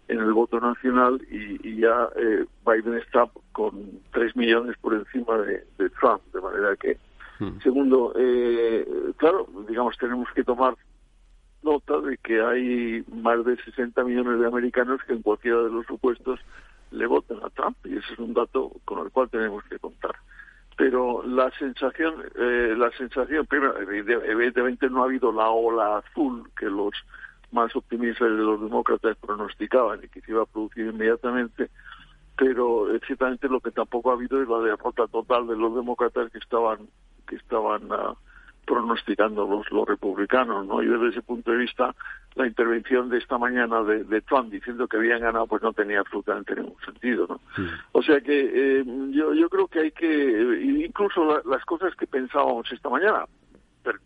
en 0.09 0.18
el 0.18 0.33
voto 0.33 0.61
nacional 0.61 1.20
y, 1.31 1.66
y 1.66 1.77
ya 1.81 2.09
eh, 2.16 2.44
Biden 2.66 2.98
está 2.98 3.27
con 3.53 4.01
3 4.12 4.37
millones 4.37 4.77
por 4.79 4.94
encima 4.94 5.38
de, 5.38 5.64
de 5.79 5.90
Trump, 5.90 6.20
de 6.35 6.40
manera 6.40 6.77
que, 6.77 6.98
segundo, 7.62 8.12
eh, 8.16 8.87
claro, 9.16 9.48
digamos, 9.68 9.96
tenemos 9.96 10.29
que 10.35 10.44
tomar 10.44 10.75
nota 11.62 12.01
de 12.01 12.18
que 12.18 12.42
hay 12.42 13.05
más 13.12 13.44
de 13.44 13.57
60 13.57 14.05
millones 14.05 14.40
de 14.40 14.46
americanos 14.46 15.01
que 15.07 15.12
en 15.12 15.22
cualquiera 15.22 15.62
de 15.62 15.70
los 15.70 15.87
supuestos 15.87 16.40
le 16.90 17.07
votan 17.07 17.38
a 17.42 17.51
Trump 17.51 17.77
y 17.85 17.96
ese 17.96 18.12
es 18.12 18.18
un 18.18 18.35
dato 18.35 18.70
con 18.85 19.05
el 19.05 19.11
cual 19.11 19.31
tenemos 19.31 19.64
que 19.64 19.79
contar. 19.79 20.14
Pero 20.76 21.22
la 21.24 21.50
sensación, 21.58 22.14
eh, 22.35 22.74
la 22.76 22.90
sensación, 22.92 23.46
primero, 23.46 23.78
evide- 23.78 24.22
evidentemente 24.30 24.88
no 24.88 25.02
ha 25.02 25.06
habido 25.06 25.30
la 25.32 25.48
ola 25.50 25.98
azul 25.98 26.48
que 26.58 26.66
los 26.66 26.92
más 27.50 27.74
optimistas 27.76 28.28
de 28.28 28.37
los 28.37 28.61
demócratas 28.61 29.16
pronosticaban 29.18 30.00
y 30.02 30.08
que 30.08 30.22
se 30.22 30.30
iba 30.32 30.42
a 30.42 30.46
producir 30.46 30.87
inmediatamente, 30.87 31.68
pero 32.37 32.87
ciertamente 33.06 33.48
lo 33.48 33.61
que 33.61 33.70
tampoco 33.70 34.11
ha 34.11 34.14
habido 34.14 34.42
es 34.42 34.48
la 34.48 34.61
derrota 34.61 35.06
total 35.08 35.46
de 35.46 35.56
los 35.56 35.74
demócratas 35.74 36.32
que 36.32 36.38
estaban 36.38 36.78
que 37.28 37.37
estaban 37.37 37.82
ah, 37.90 38.14
pronosticando 38.72 39.46
los, 39.46 39.70
los 39.70 39.87
republicanos, 39.87 40.66
¿no? 40.66 40.82
Y 40.82 40.87
desde 40.87 41.08
ese 41.08 41.22
punto 41.22 41.50
de 41.50 41.58
vista, 41.58 41.94
la 42.37 42.46
intervención 42.46 43.11
de 43.11 43.18
esta 43.18 43.37
mañana 43.37 43.82
de, 43.82 44.04
de 44.04 44.20
Trump 44.22 44.50
diciendo 44.50 44.88
que 44.88 44.96
habían 44.96 45.20
ganado, 45.20 45.46
pues 45.46 45.62
no 45.62 45.74
tenía 45.74 46.00
absolutamente 46.00 46.54
ningún 46.56 46.80
sentido, 46.85 47.26
¿no? 47.28 47.40
O 47.92 48.02
sea 48.02 48.20
que 48.22 48.40
eh, 48.80 48.85
yo, 49.11 49.35
yo 49.35 49.50
creo 49.50 49.66
que 49.68 49.80
hay 49.80 49.90
que, 49.90 50.06
eh, 50.08 50.61
incluso 50.87 51.22
la- 51.24 51.42
las 51.44 51.62
cosas 51.66 51.94
que 51.96 52.06
pensábamos 52.06 52.70
esta 52.72 52.88
mañana, 52.88 53.26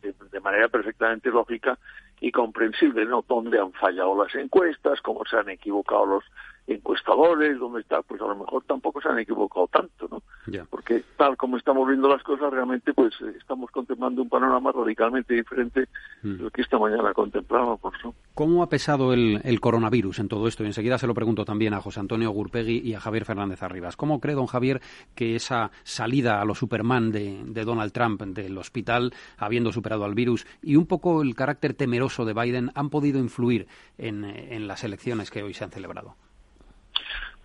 de, 0.02 0.12
de 0.32 0.40
manera 0.40 0.68
perfectamente 0.68 1.30
lógica 1.30 1.78
y 2.20 2.32
comprensible, 2.32 3.04
¿no? 3.04 3.24
Dónde 3.28 3.60
han 3.60 3.72
fallado 3.74 4.20
las 4.24 4.34
encuestas, 4.34 5.00
cómo 5.02 5.24
se 5.30 5.36
han 5.36 5.48
equivocado 5.50 6.06
los 6.06 6.24
encuestadores, 6.66 7.58
dónde 7.58 7.80
está, 7.80 8.02
pues 8.02 8.20
a 8.20 8.26
lo 8.26 8.36
mejor 8.36 8.64
tampoco 8.64 9.00
se 9.00 9.08
han 9.08 9.18
equivocado 9.18 9.68
tanto, 9.68 10.08
¿no? 10.10 10.22
Porque 10.70 11.02
tal 11.16 11.36
como 11.36 11.56
estamos 11.56 11.88
viendo 11.88 12.08
las 12.08 12.22
cosas, 12.22 12.52
realmente 12.52 12.92
pues 12.94 13.14
eh, 13.20 13.34
estamos 13.36 13.70
contemplando 13.70 14.22
un 14.22 14.28
panorama 14.28 14.70
radicalmente 14.72 15.34
diferente 15.34 15.88
de 16.22 16.36
lo 16.36 16.50
que 16.50 16.62
esta 16.62 16.78
mañana 16.78 17.12
contemplábamos, 17.12 17.92
¿no? 18.04 18.14
¿Cómo 18.34 18.62
ha 18.62 18.68
pesado 18.68 19.12
el, 19.12 19.40
el 19.44 19.60
coronavirus 19.60 20.20
en 20.20 20.28
todo 20.28 20.46
esto? 20.46 20.62
Y 20.62 20.66
enseguida 20.66 20.98
se 20.98 21.06
lo 21.06 21.14
pregunto 21.14 21.44
también 21.44 21.74
a 21.74 21.80
José 21.80 22.00
Antonio 22.00 22.30
Gurpegui 22.30 22.78
y 22.78 22.94
a 22.94 23.00
Javier 23.00 23.24
Fernández 23.24 23.62
Arribas. 23.62 23.96
¿Cómo 23.96 24.20
cree, 24.20 24.34
don 24.34 24.46
Javier, 24.46 24.80
que 25.14 25.34
esa 25.34 25.70
salida 25.82 26.40
a 26.40 26.44
lo 26.44 26.54
Superman 26.54 27.10
de, 27.10 27.42
de 27.44 27.64
Donald 27.64 27.92
Trump 27.92 28.22
del 28.22 28.56
hospital, 28.58 29.12
habiendo 29.38 29.72
superado 29.72 30.04
al 30.04 30.14
virus, 30.14 30.46
y 30.62 30.76
un 30.76 30.86
poco 30.86 31.22
el 31.22 31.34
carácter 31.34 31.74
temeroso 31.74 32.24
de 32.24 32.34
Biden 32.34 32.70
han 32.74 32.90
podido 32.90 33.18
influir 33.18 33.66
en, 33.98 34.24
en 34.24 34.68
las 34.68 34.84
elecciones 34.84 35.30
que 35.30 35.42
hoy 35.42 35.54
se 35.54 35.64
han 35.64 35.70
celebrado? 35.70 36.14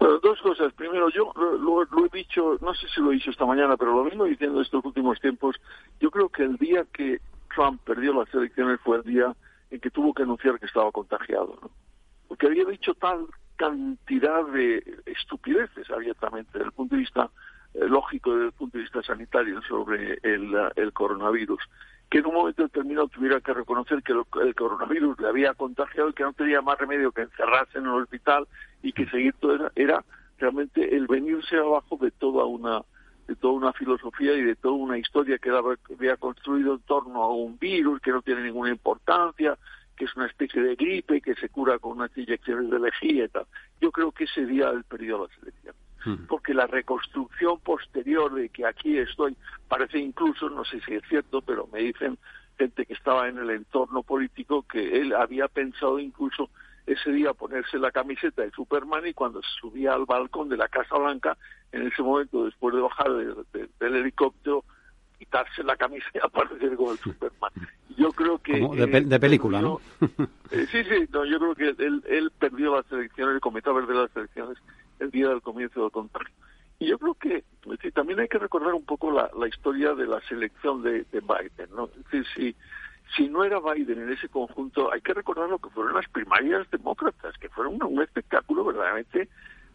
Dos 0.01 0.41
cosas. 0.41 0.73
Primero, 0.73 1.09
yo 1.09 1.31
lo, 1.35 1.85
lo- 1.85 2.05
he 2.05 2.09
dicho, 2.17 2.57
no 2.59 2.73
sé 2.73 2.87
si 2.87 2.99
lo 3.01 3.11
he 3.11 3.15
dicho 3.15 3.29
esta 3.29 3.45
mañana, 3.45 3.77
pero 3.77 3.93
lo 3.93 4.03
vengo 4.03 4.25
diciendo 4.25 4.59
estos 4.61 4.83
últimos 4.83 5.19
tiempos. 5.19 5.55
Yo 5.99 6.09
creo 6.09 6.27
que 6.29 6.43
el 6.43 6.57
día 6.57 6.85
que 6.91 7.19
Trump 7.53 7.79
perdió 7.83 8.11
las 8.13 8.33
elecciones 8.33 8.79
fue 8.81 8.97
el 8.97 9.03
día 9.03 9.35
en 9.69 9.79
que 9.79 9.91
tuvo 9.91 10.13
que 10.13 10.23
anunciar 10.23 10.59
que 10.59 10.65
estaba 10.65 10.91
contagiado. 10.91 11.59
Porque 12.27 12.47
había 12.47 12.65
dicho 12.65 12.95
tal 12.95 13.27
cantidad 13.57 14.43
de 14.47 14.83
estupideces 15.05 15.89
abiertamente 15.91 16.49
desde 16.53 16.65
el 16.65 16.71
punto 16.71 16.95
de 16.95 17.01
vista 17.01 17.29
eh, 17.75 17.85
lógico, 17.87 18.31
desde 18.33 18.47
el 18.47 18.51
punto 18.53 18.77
de 18.77 18.83
vista 18.83 19.03
sanitario 19.03 19.61
sobre 19.61 20.17
el, 20.23 20.53
eh, 20.55 20.71
el 20.77 20.93
coronavirus, 20.93 21.61
que 22.11 22.17
en 22.17 22.25
un 22.25 22.33
momento 22.33 22.63
determinado 22.63 23.07
tuviera 23.07 23.39
que 23.39 23.53
reconocer 23.53 24.03
que 24.03 24.11
el 24.11 24.53
coronavirus 24.53 25.17
le 25.21 25.29
había 25.29 25.53
contagiado 25.53 26.09
y 26.09 26.13
que 26.13 26.23
no 26.23 26.33
tenía 26.33 26.61
más 26.61 26.77
remedio 26.77 27.13
que 27.13 27.21
encerrarse 27.21 27.77
en 27.77 27.85
el 27.85 27.93
hospital 27.93 28.49
y 28.83 28.91
que 28.91 29.07
seguir 29.07 29.33
todo 29.39 29.55
era, 29.55 29.71
era 29.75 30.05
realmente 30.37 30.93
el 30.93 31.07
venirse 31.07 31.55
abajo 31.55 31.97
de 32.01 32.11
toda 32.11 32.43
una 32.43 32.81
de 33.27 33.35
toda 33.37 33.53
una 33.53 33.71
filosofía 33.71 34.33
y 34.33 34.41
de 34.41 34.57
toda 34.57 34.73
una 34.73 34.97
historia 34.97 35.37
que 35.37 35.51
había 35.51 36.17
construido 36.17 36.73
en 36.73 36.81
torno 36.81 37.23
a 37.23 37.33
un 37.33 37.57
virus 37.57 38.01
que 38.01 38.11
no 38.11 38.21
tiene 38.21 38.43
ninguna 38.43 38.71
importancia, 38.71 39.57
que 39.95 40.03
es 40.03 40.13
una 40.17 40.25
especie 40.25 40.61
de 40.61 40.75
gripe 40.75 41.21
que 41.21 41.35
se 41.35 41.47
cura 41.47 41.79
con 41.79 41.93
unas 41.93 42.11
inyecciones 42.17 42.69
de 42.69 42.79
lejía 42.79 43.23
y 43.23 43.29
tal. 43.29 43.45
Yo 43.79 43.89
creo 43.89 44.11
que 44.11 44.25
ese 44.25 44.45
día 44.45 44.69
él 44.69 44.83
perdió 44.83 45.17
las 45.17 45.37
elecciones 45.41 45.80
porque 46.27 46.53
la 46.53 46.67
reconstrucción 46.67 47.59
posterior 47.59 48.33
de 48.33 48.49
que 48.49 48.65
aquí 48.65 48.97
estoy 48.97 49.35
parece 49.67 49.99
incluso, 49.99 50.49
no 50.49 50.63
sé 50.65 50.79
si 50.81 50.93
es 50.95 51.03
cierto, 51.09 51.41
pero 51.41 51.67
me 51.71 51.79
dicen 51.79 52.17
gente 52.57 52.85
que 52.85 52.93
estaba 52.93 53.27
en 53.27 53.37
el 53.37 53.49
entorno 53.49 54.03
político 54.03 54.63
que 54.63 54.99
él 55.01 55.13
había 55.13 55.47
pensado 55.47 55.99
incluso 55.99 56.49
ese 56.85 57.11
día 57.11 57.33
ponerse 57.33 57.77
la 57.77 57.91
camiseta 57.91 58.41
de 58.41 58.51
Superman 58.51 59.05
y 59.07 59.13
cuando 59.13 59.41
se 59.41 59.49
subía 59.59 59.93
al 59.93 60.05
balcón 60.05 60.49
de 60.49 60.57
la 60.57 60.67
Casa 60.67 60.97
Blanca, 60.97 61.37
en 61.71 61.87
ese 61.87 62.01
momento 62.01 62.45
después 62.45 62.75
de 62.75 62.81
bajar 62.81 63.11
de- 63.13 63.35
de- 63.53 63.69
del 63.79 63.95
helicóptero, 63.97 64.63
quitarse 65.17 65.63
la 65.63 65.75
camisa 65.75 66.07
y 66.13 66.17
aparecer 66.23 66.75
como 66.75 66.91
el 66.93 66.97
Superman. 66.97 67.51
Yo 67.97 68.11
creo 68.11 68.39
que... 68.39 68.53
De, 68.53 68.83
eh, 68.83 68.87
pe- 68.87 69.01
de 69.01 69.19
película, 69.19 69.61
¿no? 69.61 69.79
eh, 70.51 70.65
sí, 70.71 70.83
sí, 70.83 71.07
no, 71.11 71.23
yo 71.25 71.37
creo 71.39 71.55
que 71.55 71.69
él, 71.83 72.03
él 72.07 72.31
perdió 72.39 72.75
las 72.75 72.91
elecciones, 72.91 73.39
cometió 73.41 73.73
perder 73.75 73.95
las 73.95 74.15
elecciones 74.15 74.57
el 75.01 75.11
día 75.11 75.29
del 75.29 75.41
comienzo 75.41 75.81
del 75.81 75.91
contagio. 75.91 76.33
Y 76.79 76.87
yo 76.87 76.97
creo 76.97 77.13
que 77.13 77.43
decir, 77.65 77.91
también 77.93 78.19
hay 78.19 78.27
que 78.27 78.39
recordar 78.39 78.73
un 78.73 78.85
poco 78.85 79.11
la, 79.11 79.29
la 79.37 79.47
historia 79.47 79.93
de 79.93 80.07
la 80.07 80.19
selección 80.21 80.81
de, 80.81 81.03
de 81.11 81.19
Biden, 81.19 81.75
¿no? 81.75 81.85
Es 81.85 82.03
decir, 82.05 82.25
si, 82.35 82.55
si 83.15 83.29
no 83.29 83.43
era 83.43 83.59
Biden 83.59 84.01
en 84.01 84.11
ese 84.11 84.29
conjunto, 84.29 84.91
hay 84.91 85.01
que 85.01 85.13
recordar 85.13 85.49
lo 85.49 85.59
que 85.59 85.69
fueron 85.69 85.93
las 85.93 86.07
primarias 86.09 86.69
demócratas, 86.71 87.37
que 87.37 87.49
fueron 87.49 87.75
un, 87.75 87.83
un 87.83 88.01
espectáculo 88.01 88.63
verdaderamente 88.63 89.29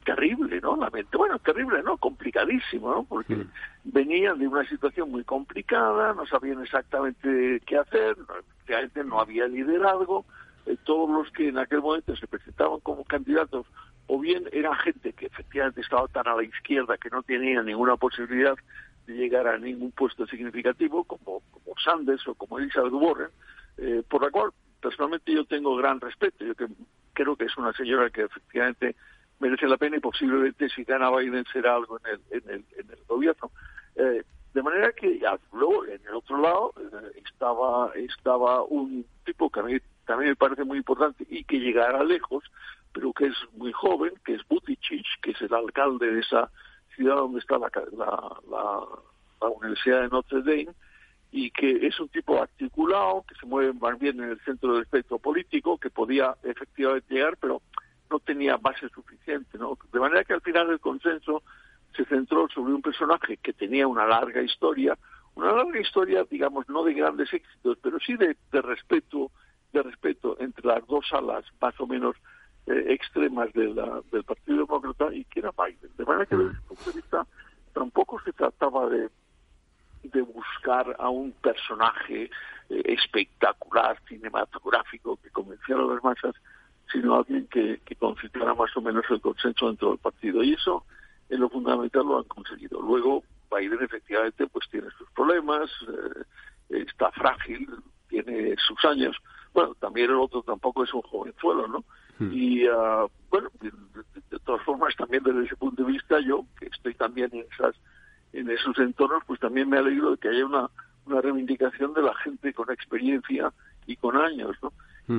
terrible, 0.05 0.61
¿no? 0.61 0.77
Lamente, 0.77 1.17
bueno, 1.17 1.39
terrible, 1.41 1.83
¿no? 1.83 1.97
Complicadísimo, 1.97 2.93
¿no? 2.93 3.05
Porque 3.05 3.45
venían 3.85 4.39
de 4.39 4.49
una 4.49 4.67
situación 4.69 5.11
muy 5.11 5.25
complicada, 5.25 6.15
no 6.15 6.27
sabían 6.27 6.63
exactamente 6.63 7.61
qué 7.67 7.77
hacer, 7.77 8.17
efectivamente 8.57 9.05
no 9.05 9.21
había 9.21 9.47
liderazgo, 9.49 10.25
eh, 10.65 10.77
todos 10.85 11.11
los 11.11 11.31
que 11.33 11.49
en 11.49 11.59
aquel 11.59 11.83
momento 11.83 12.17
se 12.17 12.27
presentaban 12.27 12.81
como 12.81 13.05
candidatos 13.05 13.67
o 14.07 14.19
bien 14.19 14.49
eran 14.53 14.75
gente 14.77 15.13
que 15.13 15.27
efectivamente 15.27 15.81
estaba 15.81 16.07
tan 16.09 16.29
a 16.29 16.37
la 16.37 16.45
izquierda 16.45 16.97
que 16.97 17.11
no 17.11 17.23
tenía 17.23 17.63
ninguna 17.63 17.97
posibilidad 17.97 18.57
de 19.07 19.15
llegar 19.15 19.47
a 19.47 19.59
ningún 19.59 19.93
puesto 19.93 20.27
significativo, 20.27 21.05
como, 21.05 21.41
como 21.51 21.79
Sanders 21.83 22.27
o 22.29 22.35
como 22.35 22.59
Elizabeth 22.59 22.93
Warren, 22.93 23.31
eh, 23.79 24.03
por 24.09 24.23
la 24.23 24.31
cual 24.31 24.51
personalmente 24.81 25.33
yo 25.33 25.45
tengo 25.45 25.77
gran 25.77 26.01
respeto. 26.01 26.45
Yo 26.45 26.55
que, 26.55 26.67
creo 27.13 27.37
que 27.37 27.45
es 27.45 27.57
una 27.57 27.73
señora 27.73 28.11
que 28.11 28.23
efectivamente 28.23 28.97
merece 29.39 29.67
la 29.67 29.77
pena 29.77 29.97
y 29.97 30.01
posiblemente 30.01 30.69
si 30.69 30.85
gana 30.85 31.11
Biden 31.11 31.45
será 31.53 31.75
algo 31.77 31.99
en 31.99 32.07
el, 32.07 32.21
en 32.31 32.51
el, 32.51 32.65
en 32.79 32.91
el 32.91 33.05
gobierno. 33.07 33.51
Eh, 33.97 34.23
de 34.55 34.63
manera 34.63 34.93
que 34.93 35.19
ya, 35.19 35.39
luego 35.53 35.85
en 35.85 36.01
el 36.07 36.15
otro 36.15 36.41
lado 36.41 36.73
eh, 36.79 37.23
estaba 37.27 37.93
estaba 37.95 38.63
un 38.63 39.05
tipo 39.25 39.51
que 39.51 39.61
a 39.61 39.63
mí 39.65 39.77
también 40.07 40.31
me 40.31 40.37
parece 40.37 40.65
muy 40.65 40.79
importante 40.79 41.27
y 41.29 41.45
que 41.45 41.59
llegara 41.59 42.03
lejos 42.05 42.45
pero 42.97 43.13
que 43.13 43.27
es 43.27 43.37
muy 43.53 43.73
joven, 43.73 44.15
que 44.25 44.37
es 44.37 44.49
Buttigieg, 44.49 45.05
que 45.21 45.33
es 45.33 45.41
el 45.43 45.53
alcalde 45.53 46.11
de 46.11 46.21
esa 46.21 46.51
ciudad 46.95 47.17
donde 47.17 47.41
está 47.41 47.59
la, 47.59 47.71
la, 47.93 48.39
la, 49.39 49.49
Universidad 49.51 50.01
de 50.01 50.09
Notre 50.09 50.39
Dame, 50.39 50.75
y 51.31 51.51
que 51.51 51.87
es 51.87 52.01
un 52.01 52.09
tipo 52.09 52.41
articulado, 52.41 53.23
que 53.29 53.35
se 53.35 53.45
mueve 53.45 53.75
más 53.75 53.99
bien 53.99 54.19
en 54.19 54.31
el 54.31 54.41
centro 54.41 54.73
del 54.73 54.85
espectro 54.85 55.19
político, 55.19 55.77
que 55.77 55.91
podía 55.91 56.37
efectivamente 56.43 57.13
llegar, 57.13 57.37
pero 57.39 57.61
no 58.11 58.19
tenía 58.19 58.57
base 58.57 58.89
suficiente, 58.89 59.59
¿no? 59.59 59.77
De 59.93 60.01
manera 60.01 60.25
que 60.25 60.33
al 60.33 60.41
final 60.41 60.71
el 60.71 60.81
consenso 60.81 61.43
se 61.95 62.07
centró 62.07 62.49
sobre 62.49 62.73
un 62.73 62.81
personaje 62.81 63.37
que 63.37 63.53
tenía 63.53 63.87
una 63.87 64.07
larga 64.07 64.41
historia, 64.41 64.97
una 65.35 65.53
larga 65.53 65.79
historia, 65.79 66.25
digamos, 66.31 66.67
no 66.71 66.83
de 66.83 66.95
grandes 66.95 67.31
éxitos, 67.31 67.77
pero 67.83 67.99
sí 68.01 68.17
de, 68.17 68.39
de 68.51 68.63
respeto, 68.63 69.31
de 69.75 69.83
respeto 69.83 70.39
entre 70.41 70.67
las 70.67 70.87
dos 70.87 71.05
alas 71.13 71.45
más 71.61 71.79
o 71.79 71.87
menos 71.87 72.17
eh, 72.67 72.85
extremas 72.89 73.53
de 73.53 73.73
la- 73.75 74.03
del 74.13 74.25
Partido 74.25 74.59
Demócrata 74.67 75.15
y 75.15 75.25
que 75.25 75.41
era 75.41 75.53
Biden. 75.53 75.91
De 75.97 76.05
manera 76.05 76.27
que 76.27 76.37
desde 76.37 76.51
ese 76.53 76.61
punto 76.69 76.85
de 76.91 76.93
vista 76.97 77.27
tampoco 77.73 78.21
se 78.23 78.33
trataba 78.33 78.89
de 78.89 79.09
de 80.03 80.23
buscar 80.23 80.95
a 81.01 81.09
un 81.09 81.33
personaje 81.33 82.31
eh, 82.69 82.83
espectacular, 82.87 84.01
cinematográfico, 84.09 85.17
que 85.17 85.31
convenciera 85.31 85.83
a 85.83 85.87
las 85.87 86.05
masas, 86.05 86.35
sino 86.93 87.15
a 87.15 87.19
alguien 87.19 87.47
que, 87.49 87.81
que 87.85 87.97
más 88.01 88.77
o 88.77 88.81
menos 88.81 89.05
el 89.11 89.21
consenso 89.21 89.67
dentro 89.67 89.91
del 89.91 89.99
partido. 89.99 90.43
Y 90.45 90.55
eso, 90.55 90.85
en 91.29 91.41
lo 91.41 91.49
fundamental, 91.49 92.07
lo 92.07 92.19
han 92.19 92.25
conseguido. 92.25 92.81
Luego, 92.81 93.25
Biden 93.51 93.83
efectivamente 93.83 94.47
pues 94.47 94.69
tiene 94.71 94.89
sus 94.97 95.11
problemas, 95.11 95.71
eh, 95.89 96.85
está 96.87 97.11
frágil, 97.11 97.69
tiene 98.09 98.55
sus 98.59 98.85
años. 98.85 99.17
Bueno, 99.53 99.75
también 99.81 100.11
el 100.11 100.17
otro 100.17 100.43
tampoco 100.43 100.85
es 100.85 100.95
un 100.95 101.03
jovenzuelo, 101.03 101.67
¿no? 101.67 101.85
Y 102.21 102.67
ah, 102.67 103.05
bueno, 103.31 103.51
de, 103.61 103.71
de- 103.71 104.21
de 104.31 104.39
todas 104.41 104.63
formas, 104.65 104.95
también 104.97 105.23
desde 105.23 105.45
ese 105.45 105.57
punto 105.57 105.85
de 105.85 105.93
vista, 105.93 106.19
yo, 106.21 106.45
que 106.59 106.67
estoy 106.67 106.95
también 106.95 107.31
en 107.33 107.45
esas 107.53 107.75
en 108.33 108.51
esos 108.51 108.77
entornos, 108.79 109.23
pues 109.27 109.41
también 109.41 109.69
me 109.69 109.79
alegro 109.79 110.11
de 110.11 110.17
que 110.19 110.29
haya 110.29 110.45
una, 110.45 110.69
una 111.07 111.21
reivindicación 111.23 111.95
de 111.95 112.03
la 112.03 112.15
gente 112.17 112.53
con 112.53 112.71
experiencia 112.71 113.53
y 113.87 113.97
con 113.97 114.17
años, 114.17 114.57
¿no? 114.63 114.73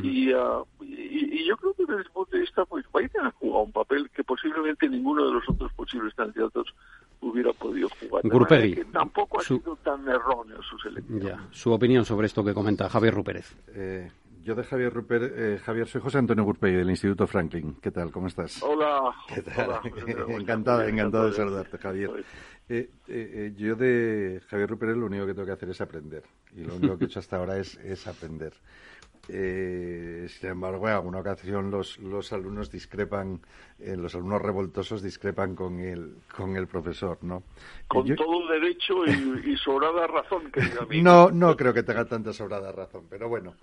y, 0.04 0.32
ah, 0.34 0.60
y, 0.82 1.40
y 1.42 1.48
yo 1.48 1.56
creo 1.58 1.74
que 1.74 1.86
desde 1.86 2.02
ese 2.02 2.10
punto 2.12 2.32
de 2.36 2.42
vista, 2.42 2.66
pues 2.66 2.86
Biden 2.94 3.26
ha 3.26 3.32
jugado 3.32 3.64
un 3.64 3.72
papel 3.72 4.10
que 4.12 4.24
posiblemente 4.24 4.90
ninguno 4.90 5.26
de 5.26 5.34
los 5.34 5.48
otros 5.50 5.72
posibles 5.74 6.14
candidatos 6.14 6.68
hubiera 7.22 7.54
podido 7.54 7.88
jugar. 7.90 8.24
Manera 8.26 8.86
que 8.86 8.92
tampoco 8.92 9.40
ha 9.40 9.44
su- 9.44 9.58
sido 9.60 9.76
tan 9.78 10.08
erróneo 10.08 10.62
sus 10.64 10.86
elecciones. 10.86 11.24
Ya, 11.24 11.40
su 11.52 11.72
opinión 11.72 12.04
sobre 12.06 12.28
esto 12.28 12.44
que 12.44 12.54
comenta 12.54 12.90
Javier 12.90 13.14
Rupérez. 13.14 13.56
Eh, 13.70 14.12
yo 14.48 14.56
de 14.56 14.64
Javier 14.64 14.94
Ruper, 14.94 15.34
eh, 15.36 15.60
Javier, 15.60 15.88
soy 15.88 16.00
José 16.00 16.20
Antonio 16.20 16.46
Gurpey 16.46 16.74
del 16.74 16.90
Instituto 16.90 17.28
Franklin. 17.28 17.76
¿Qué 17.82 17.92
tal? 17.92 18.14
¿Cómo 18.14 18.28
estás? 18.28 18.64
Hola. 18.64 19.14
¿Qué 19.28 19.42
tal? 19.42 19.68
hola, 19.68 19.82
José 19.82 20.00
Antonio, 20.00 20.26
¿cómo 20.26 20.40
encantado, 20.40 20.84
encantado 20.84 21.26
de 21.26 21.34
saludarte, 21.34 21.78
Javier. 21.78 22.12
Eh, 22.16 22.24
eh, 22.70 22.90
eh, 23.10 23.54
yo 23.58 23.76
de 23.76 24.42
Javier 24.48 24.70
Rupert 24.70 24.96
lo 24.96 25.08
único 25.08 25.26
que 25.26 25.34
tengo 25.34 25.46
que 25.46 25.52
hacer 25.52 25.70
es 25.70 25.82
aprender. 25.82 26.24
Y 26.56 26.64
lo 26.64 26.78
único 26.78 26.98
que 26.98 27.04
he 27.04 27.08
hecho 27.08 27.20
hasta 27.20 27.36
ahora 27.36 27.58
es, 27.58 27.76
es 27.76 28.08
aprender. 28.08 28.54
Eh, 29.30 30.28
sin 30.30 30.50
embargo, 30.50 30.88
en 30.88 30.94
alguna 30.96 31.20
ocasión 31.20 31.70
los, 31.70 31.98
los 32.00 32.32
alumnos 32.34 32.72
discrepan, 32.72 33.42
eh, 33.80 33.96
los 33.98 34.16
alumnos 34.16 34.42
revoltosos 34.42 35.02
discrepan 35.02 35.56
con 35.56 35.80
el, 35.80 36.16
con 36.36 36.56
el 36.56 36.68
profesor, 36.68 37.18
¿no? 37.22 37.44
Con 37.88 38.06
Yo- 38.06 38.16
todo 38.16 38.48
derecho 38.48 39.06
y, 39.06 39.52
y 39.54 39.58
sobrada 39.58 40.08
razón, 40.08 40.52
querido 40.52 40.82
amigo. 40.82 41.04
no, 41.04 41.30
no 41.32 41.56
creo 41.58 41.74
que 41.74 41.84
tenga 41.84 42.06
tanta 42.06 42.32
sobrada 42.34 42.72
razón, 42.72 43.06
pero 43.10 43.28
bueno. 43.30 43.56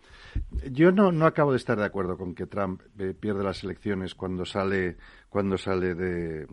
Yo 0.71 0.93
no, 0.93 1.13
no 1.13 1.27
acabo 1.27 1.53
de 1.53 1.59
estar 1.59 1.79
de 1.79 1.85
acuerdo 1.85 2.17
con 2.19 2.35
que 2.35 2.47
Trump 2.47 2.83
eh, 2.99 3.15
pierde 3.19 3.43
las 3.43 3.65
elecciones 3.65 4.15
cuando 4.15 4.45
sale, 4.45 4.97
cuando 5.29 5.57
sale 5.59 5.95
de, 5.95 6.47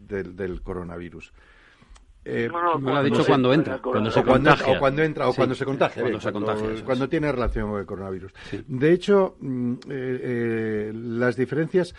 del- 0.00 0.36
del 0.36 0.62
coronavirus. 0.62 1.32
Eh, 2.24 2.48
No, 2.50 2.62
no, 2.62 2.78
Me 2.78 2.90
lo 2.92 2.96
ha 2.98 3.02
dicho 3.02 3.22
se- 3.22 3.28
cuando 3.28 3.52
entra. 3.52 3.78
Cuando 3.78 4.08
o 4.08 4.12
se 4.12 4.22
cuando, 4.24 4.50
contagia. 4.50 4.76
o 4.76 4.78
cuando 4.78 5.02
entra 5.02 5.28
o 5.28 5.32
Sí, 5.32 5.36
cuando 5.36 5.54
se 5.54 5.64
contagia, 5.64 6.02
cuando 6.02 6.20
se 6.20 6.32
contagia, 6.32 6.84
cuando 6.84 7.08
tiene 7.08 7.30
relación 7.32 7.70
con 7.70 7.80
el 7.80 7.86
coronavirus. 7.86 8.32
De 8.66 8.92
hecho, 8.92 9.36
mm, 9.40 9.72
eh, 9.72 9.78
eh, 9.90 10.92
las 10.94 11.36
diferencias. 11.36 11.94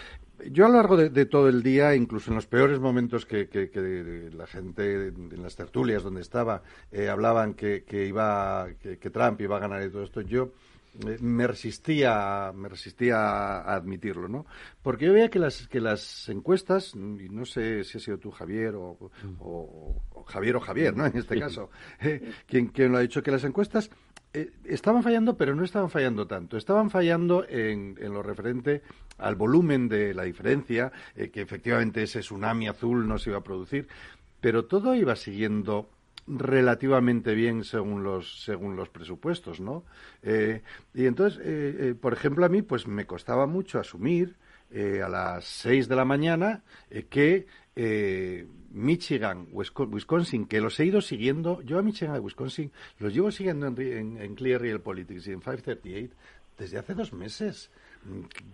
Yo 0.52 0.66
a 0.66 0.70
lo 0.70 0.76
largo 0.76 0.98
de, 0.98 1.10
de 1.10 1.26
todo 1.26 1.48
el 1.48 1.64
día, 1.64 1.96
incluso 1.96 2.30
en 2.32 2.36
los 2.36 2.46
peores 2.46 2.80
momentos 2.80 3.26
que, 3.26 3.48
que- 3.48 3.70
que 3.70 4.30
la 4.36 4.46
gente 4.48 5.08
en 5.08 5.42
las 5.42 5.56
tertulias 5.56 6.04
donde 6.04 6.22
estaba 6.22 6.62
eh, 6.92 7.08
hablaban 7.10 7.54
que, 7.54 7.84
que 7.84 8.06
iba 8.06 8.68
que, 8.82 8.98
que 8.98 9.10
Trump 9.10 9.40
iba 9.42 9.56
a 9.58 9.60
ganar 9.60 9.82
y 9.84 9.90
todo 9.90 10.04
esto, 10.04 10.22
yo 10.22 10.52
me 11.22 11.48
resistía 11.48 12.52
me 12.56 12.70
resistía 12.70 13.18
a 13.18 13.76
admitirlo, 13.76 14.28
¿no? 14.28 14.46
Porque 14.82 15.06
yo 15.06 15.14
veía 15.14 15.30
que 15.30 15.40
las 15.40 15.68
que 15.68 15.82
las 15.82 16.30
encuestas, 16.30 16.94
y 16.96 17.30
no 17.30 17.46
sé 17.46 17.84
si 17.84 17.98
ha 17.98 18.02
sido 18.02 18.18
tú 18.18 18.32
Javier 18.32 18.76
o, 18.76 18.98
o- 19.40 20.02
o 20.14 20.24
Javier 20.24 20.56
o 20.56 20.60
Javier, 20.60 20.96
¿no? 20.96 21.06
En 21.06 21.18
este 21.18 21.40
caso, 21.40 21.70
eh, 22.02 22.32
quien, 22.48 22.68
quien 22.68 22.92
lo 22.92 22.98
ha 22.98 23.02
dicho 23.02 23.22
que 23.24 23.32
las 23.32 23.44
encuestas 23.44 23.90
eh, 24.34 24.52
estaban 24.66 25.02
fallando, 25.04 25.38
pero 25.38 25.56
no 25.56 25.64
estaban 25.64 25.90
fallando 25.90 26.28
tanto. 26.28 26.58
Estaban 26.58 26.90
fallando 26.90 27.46
en, 27.48 27.96
en 28.00 28.14
lo 28.14 28.22
referente 28.22 28.82
al 29.18 29.36
volumen 29.36 29.88
de 29.88 30.14
la 30.14 30.24
diferencia, 30.24 30.92
eh, 31.16 31.30
que 31.30 31.42
efectivamente 31.42 32.04
ese 32.04 32.20
tsunami 32.20 32.68
azul 32.68 33.08
no 33.08 33.18
se 33.18 33.30
iba 33.30 33.40
a 33.40 33.44
producir, 33.44 33.88
pero 34.42 34.66
todo 34.66 34.94
iba 34.96 35.16
siguiendo 35.16 35.90
relativamente 36.28 37.36
bien 37.36 37.64
según 37.64 38.04
los 38.04 38.44
según 38.44 38.76
los 38.76 38.90
presupuestos, 38.90 39.60
¿no? 39.60 39.84
Eh, 40.24 40.62
y 40.94 41.06
entonces, 41.06 41.40
eh, 41.44 41.78
eh, 41.80 41.96
por 42.00 42.14
ejemplo, 42.14 42.46
a 42.46 42.50
mí 42.50 42.62
pues 42.62 42.88
me 42.88 43.06
costaba 43.06 43.46
mucho 43.46 43.80
asumir 43.80 44.36
eh, 44.72 45.02
a 45.04 45.10
las 45.10 45.46
6 45.46 45.88
de 45.88 45.96
la 45.96 46.06
mañana 46.06 46.64
que 47.10 47.46
Michigan, 48.72 49.48
Wisco- 49.52 49.88
Wisconsin, 49.92 50.46
que 50.48 50.62
los 50.62 50.80
he 50.80 50.86
ido 50.86 51.02
siguiendo, 51.02 51.62
yo 51.62 51.78
a 51.78 51.82
Michigan 51.82 52.16
y 52.16 52.20
Wisconsin 52.20 52.72
los 53.00 53.14
llevo 53.14 53.32
siguiendo 53.32 53.68
en, 53.68 53.80
en, 53.82 54.22
en 54.22 54.36
Clear 54.36 54.62
Real 54.62 54.82
Politics 54.82 55.28
y 55.28 55.32
en 55.34 55.40
538 55.42 56.14
desde 56.58 56.78
hace 56.78 56.94
dos 56.94 57.12
meses 57.14 57.70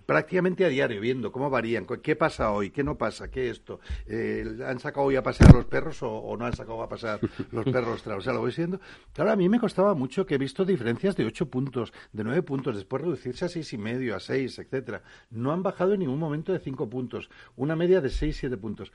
prácticamente 0.06 0.66
a 0.66 0.70
diario 0.70 1.02
viendo 1.02 1.32
cómo 1.32 1.50
varían, 1.50 1.86
qué 1.86 2.16
pasa 2.16 2.52
hoy, 2.52 2.72
qué 2.72 2.84
no 2.84 2.98
pasa, 2.98 3.30
qué 3.30 3.50
esto, 3.50 3.80
eh, 4.08 4.46
han 4.66 4.80
sacado 4.80 5.08
hoy 5.08 5.16
a 5.16 5.24
pasear 5.24 5.54
los 5.54 5.66
perros 5.66 6.02
o, 6.04 6.12
o 6.12 6.38
no 6.38 6.46
han 6.46 6.54
sacado 6.54 6.82
a 6.82 6.90
pasear 6.90 7.20
los 7.52 7.66
perros, 7.72 8.06
o 8.08 8.22
sea, 8.22 8.34
lo 8.34 8.40
voy 8.40 8.52
siendo. 8.52 8.80
Claro, 9.14 9.32
a 9.32 9.36
mí 9.36 9.50
me 9.50 9.60
costaba 9.60 9.94
mucho 9.94 10.26
que 10.26 10.36
he 10.36 10.38
visto 10.38 10.66
diferencias 10.66 11.16
de 11.16 11.26
ocho 11.26 11.48
puntos, 11.48 11.94
de 12.12 12.24
nueve 12.24 12.42
puntos, 12.44 12.76
después 12.76 13.02
reducirse 13.02 13.46
a 13.46 13.50
seis 13.50 13.72
y 13.74 13.78
medio, 13.78 14.16
a 14.16 14.20
seis, 14.20 14.58
etcétera. 14.60 15.02
No 15.30 15.52
han 15.52 15.64
bajado 15.64 15.94
en 15.94 16.00
ningún 16.00 16.20
momento 16.20 16.52
de 16.52 16.60
cinco 16.60 16.90
puntos, 16.90 17.30
una 17.56 17.76
media 17.76 18.02
de 18.02 18.10
seis, 18.10 18.38
siete 18.38 18.58
puntos 18.58 18.92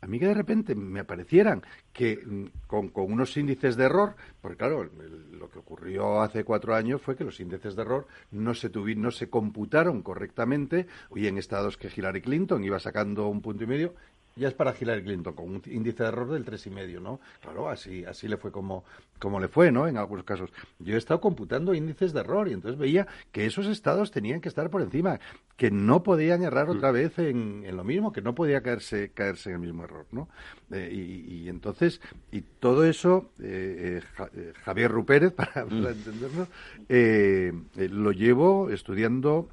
a 0.00 0.06
mí 0.06 0.18
que 0.18 0.26
de 0.26 0.34
repente 0.34 0.74
me 0.74 1.00
aparecieran 1.00 1.62
que 1.92 2.16
mm, 2.24 2.44
con, 2.66 2.90
unos 2.94 3.36
índices 3.36 3.76
de 3.76 3.84
error, 3.84 4.16
porque 4.40 4.56
claro, 4.56 4.88
lo 5.32 5.50
que 5.50 5.58
ocurrió 5.58 6.20
hace 6.22 6.44
cuatro 6.44 6.74
años 6.74 7.02
fue 7.02 7.16
que 7.16 7.24
los 7.24 7.40
índices 7.40 7.76
de 7.76 7.82
error 7.82 8.06
no 8.30 8.54
se 8.54 8.70
tuvi- 8.72 8.96
no 8.96 9.10
se 9.10 9.28
computaron 9.28 10.02
correctamente, 10.02 10.86
y 11.14 11.26
en 11.26 11.38
estados 11.38 11.76
que 11.76 11.90
Hillary 11.94 12.20
Clinton 12.22 12.64
iba 12.64 12.78
sacando 12.78 13.28
un 13.28 13.40
punto 13.42 13.64
y 13.64 13.66
medio, 13.66 13.94
ya 14.40 14.48
es 14.48 14.54
para 14.54 14.74
Hillary 14.78 15.04
Clinton, 15.04 15.34
con 15.34 15.48
un 15.50 15.62
índice 15.66 16.02
de 16.02 16.08
error 16.08 16.30
del 16.30 16.44
tres 16.44 16.66
y 16.66 16.70
medio, 16.70 16.98
¿no? 17.00 17.20
Claro, 17.40 17.68
así, 17.68 18.04
así 18.04 18.26
le 18.26 18.36
fue 18.38 18.50
como, 18.50 18.84
como 19.18 19.38
le 19.38 19.46
fue, 19.48 19.70
¿no? 19.70 19.86
En 19.86 19.96
algunos 19.98 20.24
casos. 20.24 20.50
Yo 20.80 20.94
he 20.94 20.98
estado 20.98 21.20
computando 21.20 21.74
índices 21.74 22.12
de 22.12 22.20
error 22.20 22.48
y 22.48 22.52
entonces 22.52 22.78
veía 22.78 23.06
que 23.30 23.46
esos 23.46 23.66
estados 23.66 24.10
tenían 24.10 24.40
que 24.40 24.48
estar 24.48 24.70
por 24.70 24.82
encima, 24.82 25.20
que 25.56 25.70
no 25.70 26.02
podían 26.02 26.42
errar 26.42 26.70
otra 26.70 26.90
vez 26.90 27.18
en, 27.18 27.62
en 27.66 27.76
lo 27.76 27.84
mismo, 27.84 28.12
que 28.12 28.22
no 28.22 28.34
podía 28.34 28.62
caerse, 28.62 29.10
caerse 29.12 29.50
en 29.50 29.56
el 29.56 29.60
mismo 29.60 29.84
error, 29.84 30.06
¿no? 30.10 30.28
Eh, 30.70 30.90
y, 30.90 31.34
y 31.44 31.48
entonces, 31.48 32.00
y 32.32 32.40
todo 32.40 32.84
eso, 32.86 33.30
eh, 33.40 34.00
eh, 34.00 34.02
Ja- 34.16 34.30
Javier 34.64 34.90
Rupérez, 34.90 35.32
para, 35.34 35.66
para 35.66 35.90
entendernos, 35.90 36.48
eh, 36.88 37.52
eh, 37.76 37.88
lo 37.90 38.12
llevo 38.12 38.70
estudiando 38.70 39.48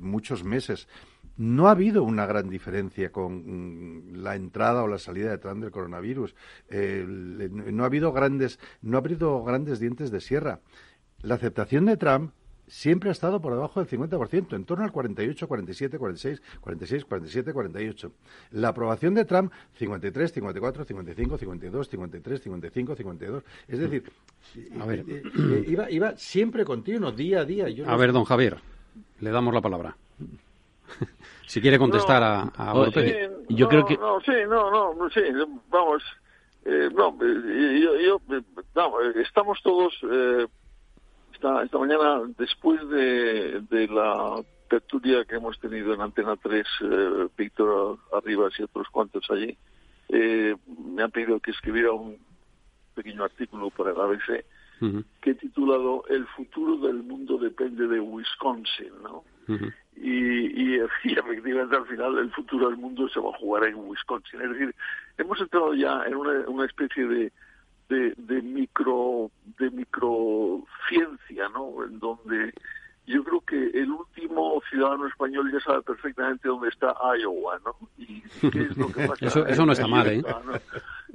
muchos 0.00 0.42
meses. 0.42 0.88
No 1.38 1.68
ha 1.68 1.72
habido 1.72 2.02
una 2.02 2.24
gran 2.26 2.48
diferencia 2.48 3.10
con 3.12 3.42
mm, 4.14 4.22
la 4.22 4.36
entrada 4.36 4.82
o 4.82 4.88
la 4.88 4.98
salida 4.98 5.30
de 5.30 5.38
Trump 5.38 5.62
del 5.62 5.70
coronavirus. 5.70 6.34
Eh, 6.70 7.04
no 7.06 7.82
ha 7.82 7.86
habido 7.86 8.12
grandes, 8.12 8.58
no 8.82 8.96
ha 8.96 9.00
habido 9.00 9.42
grandes 9.44 9.78
dientes 9.78 10.10
de 10.10 10.20
sierra. 10.20 10.60
La 11.22 11.34
aceptación 11.34 11.84
de 11.86 11.96
Trump 11.96 12.32
siempre 12.68 13.10
ha 13.10 13.12
estado 13.12 13.40
por 13.40 13.52
debajo 13.52 13.78
del 13.84 13.88
50%, 13.88 14.56
en 14.56 14.64
torno 14.64 14.84
al 14.84 14.90
48, 14.92 15.46
47, 15.46 15.98
46, 15.98 16.42
46, 16.60 17.04
47, 17.04 17.52
48. 17.52 18.12
La 18.52 18.68
aprobación 18.68 19.14
de 19.14 19.24
Trump, 19.24 19.52
53, 19.78 20.32
54, 20.32 20.84
55, 20.84 21.38
52, 21.38 21.88
53, 21.88 22.42
55, 22.42 22.96
52. 22.96 23.44
Es 23.68 23.78
decir, 23.78 24.10
A 24.80 24.86
ver. 24.86 25.04
eh, 25.06 25.22
eh, 25.38 25.64
iba, 25.68 25.90
iba 25.90 26.16
siempre 26.16 26.64
continuo, 26.64 27.12
día 27.12 27.40
a 27.40 27.44
día. 27.44 27.68
Yo 27.68 27.84
A 27.86 27.92
no- 27.92 27.98
ver, 27.98 28.12
don 28.12 28.24
Javier, 28.24 28.56
le 29.20 29.30
damos 29.30 29.52
la 29.54 29.60
palabra. 29.60 29.96
si 31.46 31.60
quiere 31.60 31.78
contestar 31.78 32.22
a, 32.22 32.42
a 32.56 32.74
Oh, 32.74 32.86
eh, 32.86 32.90
Sí, 33.48 33.54
Yo 33.54 33.64
no, 33.66 33.68
creo 33.70 33.86
que- 33.86 33.96
No, 33.96 34.20
sí, 34.20 34.32
no, 34.48 34.70
no, 34.70 34.94
no, 34.94 35.10
sí, 35.10 35.20
vamos. 35.68 36.02
eh, 36.64 36.88
no, 36.94 37.16
eh, 37.22 37.80
yo, 37.82 37.96
yo, 38.00 38.36
eh, 38.36 38.42
vamos, 38.74 39.00
estamos 39.16 39.58
todos. 39.62 39.94
eh, 40.10 40.46
esta, 41.32 41.62
esta 41.62 41.78
mañana, 41.78 42.22
después 42.38 42.80
de, 42.88 43.60
de 43.68 43.86
la 43.88 44.42
tertulia 44.70 45.24
que 45.26 45.36
hemos 45.36 45.58
tenido 45.60 45.92
en 45.92 46.00
Antena 46.00 46.34
3, 46.36 46.66
eh, 46.82 47.28
Víctor 47.36 47.98
Arribas 48.12 48.54
y 48.58 48.62
otros 48.62 48.88
cuantos 48.90 49.24
allí, 49.30 49.56
eh, 50.08 50.56
me 50.94 51.02
han 51.02 51.10
pedido 51.10 51.38
que 51.40 51.50
escribiera 51.50 51.92
un 51.92 52.16
pequeño 52.94 53.22
artículo 53.22 53.68
para 53.70 53.90
el 53.90 54.00
ABC 54.00 54.44
que 55.20 55.30
he 55.30 55.34
titulado 55.34 56.04
El 56.08 56.26
futuro 56.28 56.76
del 56.86 57.02
mundo 57.02 57.36
depende 57.38 57.86
de 57.86 58.00
Wisconsin, 58.00 58.92
¿no? 59.02 59.22
ujú. 59.48 59.70
Y, 59.96 60.74
y, 60.76 60.80
y 61.04 61.12
efectivamente 61.14 61.76
al 61.76 61.86
final 61.86 62.18
el 62.18 62.30
futuro 62.32 62.68
del 62.68 62.76
mundo 62.78 63.08
se 63.08 63.20
va 63.20 63.30
a 63.30 63.38
jugar 63.38 63.64
en 63.66 63.76
Wisconsin. 63.76 64.40
Es 64.42 64.50
decir, 64.50 64.74
hemos 65.18 65.40
entrado 65.40 65.74
ya 65.74 66.02
en 66.06 66.14
una, 66.16 66.40
una 66.48 66.66
especie 66.66 67.06
de, 67.06 67.32
de, 67.88 68.14
de 68.16 68.42
micro 68.42 69.30
de 69.58 69.70
microciencia, 69.70 71.48
¿no? 71.50 71.84
En 71.84 71.98
donde 71.98 72.52
yo 73.06 73.22
creo 73.22 73.40
que 73.42 73.70
el 73.80 73.90
último 73.92 74.60
ciudadano 74.68 75.06
español 75.06 75.50
ya 75.52 75.60
sabe 75.60 75.82
perfectamente 75.82 76.48
dónde 76.48 76.68
está 76.68 76.92
Iowa, 77.20 77.58
¿no? 77.64 77.76
Y 77.98 78.20
qué 78.50 78.62
es 78.62 78.76
lo 78.76 78.88
que 78.88 79.06
pasa 79.06 79.26
Eso- 79.26 79.46
eso 79.46 79.64
no 79.66 79.72
está 79.72 79.86
mal, 79.86 80.08
¿eh? 80.08 80.22
¿no? 80.22 80.52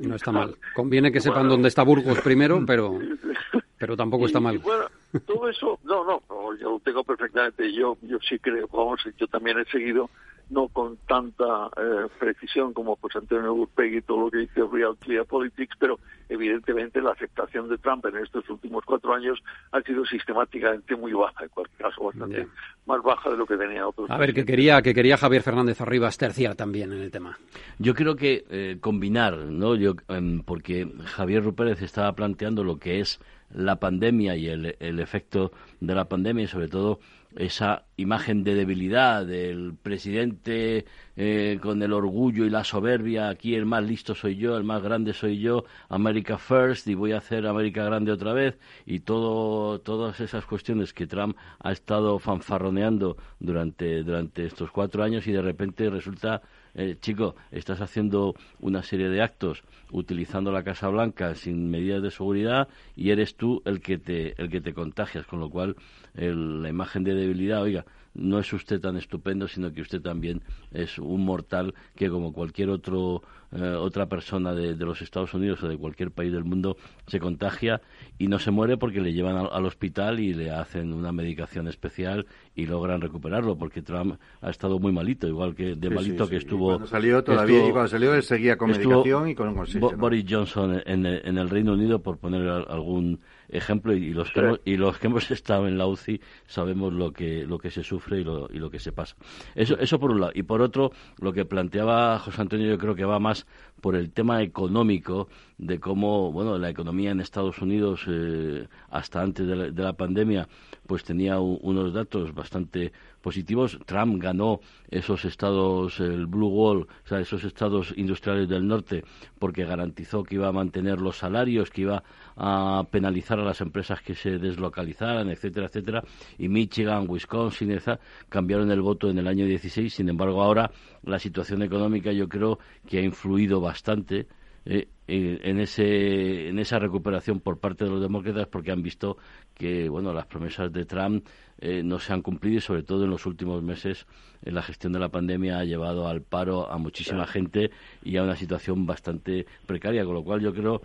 No 0.07 0.15
está 0.15 0.31
mal. 0.31 0.55
Conviene 0.73 1.11
que 1.11 1.19
sepan 1.19 1.39
Bueno. 1.41 1.51
dónde 1.51 1.67
está 1.67 1.83
Burgos 1.83 2.19
primero, 2.21 2.63
pero, 2.65 2.97
pero 3.77 3.97
tampoco 3.97 4.25
está 4.25 4.39
mal. 4.39 4.57
bueno, 4.59 4.85
todo 5.25 5.49
eso, 5.49 5.77
no, 5.83 6.05
no, 6.05 6.23
yo 6.61 6.71
lo 6.71 6.79
tengo 6.79 7.03
perfectamente. 7.03 7.73
Yo, 7.73 7.97
yo 8.03 8.19
sí 8.27 8.37
creo, 8.39 8.67
vamos, 8.71 9.01
yo 9.17 9.27
también 9.27 9.59
he 9.59 9.65
seguido, 9.65 10.09
no 10.51 10.67
con 10.67 10.97
tanta 11.07 11.69
eh, 11.77 12.07
precisión 12.19 12.73
como 12.73 12.97
pues 12.97 13.15
Antonio 13.15 13.53
Urpegui 13.53 13.97
y 13.97 14.01
todo 14.01 14.25
lo 14.25 14.31
que 14.31 14.39
dice 14.39 14.61
Real 14.71 14.95
Clear 14.99 15.25
Politics, 15.25 15.75
pero 15.79 15.99
evidentemente 16.29 17.01
la 17.01 17.11
aceptación 17.11 17.67
de 17.69 17.77
Trump 17.77 18.05
en 18.05 18.17
estos 18.17 18.47
últimos 18.49 18.83
cuatro 18.85 19.13
años 19.13 19.39
ha 19.71 19.81
sido 19.81 20.05
sistemáticamente 20.05 20.95
muy 20.95 21.13
baja, 21.13 21.43
en 21.43 21.49
cualquier 21.49 21.89
caso 21.89 22.03
bastante 22.03 22.47
más 22.85 23.01
baja 23.01 23.29
de 23.29 23.37
lo 23.37 23.45
que 23.45 23.57
tenía 23.57 23.87
otros. 23.87 24.09
A 24.11 24.17
ver, 24.17 24.33
que 24.33 24.45
quería, 24.45 24.81
que 24.81 24.93
quería 24.93 25.17
Javier 25.17 25.41
Fernández 25.41 25.81
Arribas 25.81 26.17
terciar 26.17 26.55
también 26.55 26.91
en 26.91 27.01
el 27.01 27.11
tema. 27.11 27.37
Yo 27.79 27.93
creo 27.95 28.15
que 28.15 28.43
eh, 28.49 28.77
combinar, 28.81 29.37
¿no? 29.37 29.75
Yo, 29.75 29.95
em, 30.09 30.43
porque 30.43 30.87
Javier 31.05 31.43
Rupérez 31.43 31.81
estaba 31.81 32.13
planteando 32.13 32.63
lo 32.63 32.77
que 32.77 32.99
es 32.99 33.19
la 33.53 33.77
pandemia 33.77 34.35
y 34.35 34.47
el, 34.47 34.75
el 34.79 34.99
efecto 34.99 35.51
de 35.79 35.95
la 35.95 36.05
pandemia 36.05 36.45
y 36.45 36.47
sobre 36.47 36.67
todo 36.67 36.99
esa 37.35 37.85
imagen 37.97 38.43
de 38.43 38.55
debilidad 38.55 39.25
del 39.25 39.73
presidente 39.81 40.85
eh, 41.15 41.59
con 41.61 41.81
el 41.81 41.93
orgullo 41.93 42.45
y 42.45 42.49
la 42.49 42.63
soberbia, 42.63 43.29
aquí 43.29 43.55
el 43.55 43.65
más 43.65 43.83
listo 43.83 44.15
soy 44.15 44.35
yo, 44.35 44.57
el 44.57 44.63
más 44.63 44.81
grande 44.81 45.13
soy 45.13 45.39
yo, 45.39 45.63
America 45.89 46.37
First 46.37 46.87
y 46.87 46.95
voy 46.95 47.13
a 47.13 47.19
hacer 47.19 47.47
América 47.47 47.85
grande 47.85 48.11
otra 48.11 48.33
vez 48.33 48.57
y 48.85 48.99
todo, 48.99 49.79
todas 49.79 50.19
esas 50.19 50.45
cuestiones 50.45 50.93
que 50.93 51.07
Trump 51.07 51.37
ha 51.59 51.71
estado 51.71 52.19
fanfarroneando 52.19 53.17
durante, 53.39 54.03
durante 54.03 54.45
estos 54.45 54.71
cuatro 54.71 55.03
años 55.03 55.25
y 55.27 55.31
de 55.31 55.41
repente 55.41 55.89
resulta 55.89 56.41
eh, 56.75 56.95
chico, 56.99 57.35
estás 57.51 57.81
haciendo 57.81 58.35
una 58.59 58.83
serie 58.83 59.09
de 59.09 59.21
actos 59.21 59.63
utilizando 59.91 60.51
la 60.51 60.63
Casa 60.63 60.87
Blanca 60.89 61.35
sin 61.35 61.69
medidas 61.69 62.01
de 62.01 62.11
seguridad 62.11 62.67
y 62.95 63.09
eres 63.11 63.35
tú 63.35 63.61
el 63.65 63.81
que 63.81 63.97
te, 63.97 64.41
el 64.41 64.49
que 64.49 64.61
te 64.61 64.73
contagias, 64.73 65.25
con 65.25 65.39
lo 65.39 65.49
cual 65.49 65.75
el- 66.15 66.61
la 66.61 66.69
imagen 66.69 67.03
de 67.03 67.13
debilidad, 67.15 67.61
oiga, 67.61 67.85
no 68.13 68.39
es 68.39 68.51
usted 68.53 68.79
tan 68.81 68.97
estupendo, 68.97 69.47
sino 69.47 69.71
que 69.71 69.81
usted 69.81 70.01
también 70.01 70.41
es 70.71 70.97
un 70.99 71.23
mortal 71.23 71.73
que 71.95 72.09
como 72.09 72.33
cualquier 72.33 72.69
otro 72.69 73.21
eh, 73.53 73.61
otra 73.77 74.05
persona 74.07 74.53
de, 74.53 74.75
de 74.75 74.85
los 74.85 75.01
Estados 75.01 75.33
Unidos 75.33 75.61
o 75.63 75.67
de 75.67 75.77
cualquier 75.77 76.11
país 76.11 76.31
del 76.31 76.45
mundo 76.45 76.77
se 77.07 77.19
contagia 77.19 77.81
y 78.17 78.27
no 78.27 78.39
se 78.39 78.49
muere 78.49 78.77
porque 78.77 79.01
le 79.01 79.11
llevan 79.11 79.35
al, 79.35 79.49
al 79.51 79.65
hospital 79.65 80.21
y 80.21 80.33
le 80.33 80.51
hacen 80.51 80.93
una 80.93 81.11
medicación 81.11 81.67
especial 81.67 82.25
y 82.55 82.65
logran 82.65 83.01
recuperarlo 83.01 83.57
porque 83.57 83.81
Trump 83.81 84.15
ha 84.41 84.49
estado 84.49 84.79
muy 84.79 84.93
malito, 84.93 85.27
igual 85.27 85.53
que 85.53 85.75
de 85.75 85.89
Sí, 85.89 85.93
malito 85.93 86.25
sí, 86.25 86.29
que 86.31 86.39
sí. 86.39 86.45
estuvo. 86.45 86.67
Cuando 86.67 86.87
salió 86.87 87.21
todavía, 87.25 87.55
estuvo- 87.57 87.69
y 87.69 87.71
cuando 87.73 87.87
salió 87.89 88.13
él 88.15 88.23
seguía 88.23 88.57
con 88.57 88.71
medicación 88.71 89.27
y 89.29 89.35
con 89.35 89.49
oxígeno. 89.57 89.97
Boris 89.97 90.25
Johnson 90.29 90.81
en 90.85 91.05
el, 91.05 91.21
en 91.25 91.37
el 91.37 91.49
Reino 91.49 91.73
Unido, 91.73 92.01
por 92.01 92.19
poner 92.19 92.47
al- 92.47 92.65
algún 92.69 93.19
ejemplo, 93.51 93.93
y 93.93 94.13
los, 94.13 94.31
que 94.31 94.39
hemos, 94.39 94.59
y 94.65 94.77
los 94.77 94.97
que 94.97 95.07
hemos 95.07 95.29
estado 95.31 95.67
en 95.67 95.77
la 95.77 95.87
UCI 95.87 96.19
sabemos 96.47 96.93
lo 96.93 97.11
que, 97.11 97.45
lo 97.45 97.57
que 97.59 97.69
se 97.71 97.83
sufre 97.83 98.21
y 98.21 98.23
lo, 98.23 98.47
y 98.51 98.59
lo 98.59 98.69
que 98.69 98.79
se 98.79 98.91
pasa. 98.91 99.15
Eso, 99.55 99.77
eso 99.79 99.99
por 99.99 100.11
un 100.11 100.21
lado. 100.21 100.31
Y 100.35 100.43
por 100.43 100.61
otro, 100.61 100.91
lo 101.19 101.33
que 101.33 101.45
planteaba 101.45 102.17
José 102.19 102.41
Antonio 102.41 102.67
yo 102.69 102.77
creo 102.77 102.95
que 102.95 103.05
va 103.05 103.19
más 103.19 103.45
por 103.81 103.95
el 103.95 104.11
tema 104.11 104.41
económico 104.43 105.27
de 105.57 105.79
cómo, 105.79 106.31
bueno, 106.31 106.57
la 106.57 106.69
economía 106.69 107.11
en 107.11 107.19
Estados 107.19 107.59
Unidos 107.59 108.05
eh, 108.07 108.67
hasta 108.89 109.21
antes 109.21 109.47
de 109.47 109.55
la, 109.55 109.71
de 109.71 109.83
la 109.83 109.93
pandemia 109.93 110.47
pues 110.87 111.03
tenía 111.03 111.39
u- 111.39 111.59
unos 111.63 111.93
datos 111.93 112.33
bastante 112.33 112.91
positivos. 113.21 113.79
Trump 113.85 114.21
ganó 114.21 114.59
esos 114.89 115.25
estados, 115.25 115.99
el 115.99 116.25
Blue 116.25 116.49
Wall, 116.49 116.81
o 116.81 117.07
sea, 117.07 117.19
esos 117.19 117.43
estados 117.43 117.93
industriales 117.95 118.49
del 118.49 118.67
norte, 118.67 119.03
porque 119.39 119.65
garantizó 119.65 120.23
que 120.23 120.35
iba 120.35 120.47
a 120.47 120.51
mantener 120.51 120.99
los 120.99 121.17
salarios, 121.17 121.69
que 121.69 121.81
iba 121.81 122.03
a 122.35 122.83
penalizar 122.91 123.39
a 123.39 123.43
las 123.43 123.61
empresas 123.61 124.01
que 124.01 124.15
se 124.15 124.37
deslocalizaran, 124.37 125.29
etcétera, 125.29 125.67
etcétera. 125.67 126.03
Y 126.37 126.49
Michigan, 126.49 127.05
Wisconsin, 127.07 127.71
esa, 127.71 127.99
cambiaron 128.29 128.71
el 128.71 128.81
voto 128.81 129.09
en 129.09 129.17
el 129.17 129.27
año 129.27 129.45
16. 129.45 129.93
Sin 129.93 130.09
embargo, 130.09 130.41
ahora 130.41 130.71
la 131.03 131.19
situación 131.19 131.61
económica 131.61 132.11
yo 132.11 132.27
creo 132.27 132.59
que 132.87 132.99
ha 132.99 133.01
influido 133.01 133.61
bastante 133.61 134.27
eh, 134.65 134.87
en, 135.07 135.39
en 135.43 135.59
ese, 135.59 136.49
en 136.49 136.59
esa 136.59 136.79
recuperación 136.79 137.39
por 137.39 137.59
parte 137.59 137.85
de 137.85 137.89
los 137.89 138.01
demócratas 138.01 138.47
porque 138.47 138.71
han 138.71 138.83
visto 138.83 139.17
que 139.55 139.89
bueno 139.89 140.13
las 140.13 140.27
promesas 140.27 140.71
de 140.71 140.85
Trump 140.85 141.27
eh, 141.59 141.81
no 141.83 141.99
se 141.99 142.13
han 142.13 142.21
cumplido 142.21 142.57
y 142.57 142.61
sobre 142.61 142.83
todo 142.83 143.05
en 143.05 143.09
los 143.09 143.25
últimos 143.25 143.63
meses 143.63 144.05
eh, 144.43 144.51
la 144.51 144.61
gestión 144.61 144.93
de 144.93 144.99
la 144.99 145.09
pandemia 145.09 145.59
ha 145.59 145.65
llevado 145.65 146.07
al 146.07 146.21
paro 146.21 146.71
a 146.71 146.77
muchísima 146.77 147.25
gente 147.25 147.71
y 148.03 148.17
a 148.17 148.23
una 148.23 148.35
situación 148.35 148.85
bastante 148.85 149.45
precaria 149.65 150.05
con 150.05 150.13
lo 150.13 150.23
cual 150.23 150.41
yo 150.41 150.53
creo 150.53 150.81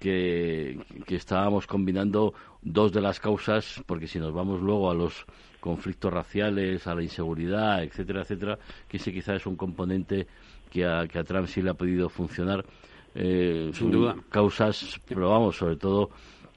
que, 0.00 0.80
que 1.06 1.14
estábamos 1.14 1.68
combinando 1.68 2.34
dos 2.60 2.92
de 2.92 3.00
las 3.00 3.20
causas 3.20 3.80
porque 3.86 4.08
si 4.08 4.18
nos 4.18 4.32
vamos 4.32 4.60
luego 4.60 4.90
a 4.90 4.94
los 4.94 5.26
conflictos 5.60 6.12
raciales, 6.12 6.88
a 6.88 6.94
la 6.96 7.04
inseguridad, 7.04 7.84
etcétera, 7.84 8.22
etcétera, 8.22 8.58
que 8.88 8.96
ese 8.96 9.12
quizás 9.12 9.36
es 9.36 9.46
un 9.46 9.54
componente 9.54 10.26
que 10.68 10.84
a, 10.84 11.06
que 11.06 11.20
a 11.20 11.24
Trump 11.24 11.46
sí 11.46 11.62
le 11.62 11.70
ha 11.70 11.74
podido 11.74 12.08
funcionar. 12.08 12.64
Eh, 13.14 13.70
Sin 13.72 13.74
son 13.74 13.90
duda. 13.90 14.16
Causas, 14.30 15.00
pero 15.06 15.28
vamos, 15.30 15.56
sobre 15.56 15.76
todo 15.76 16.10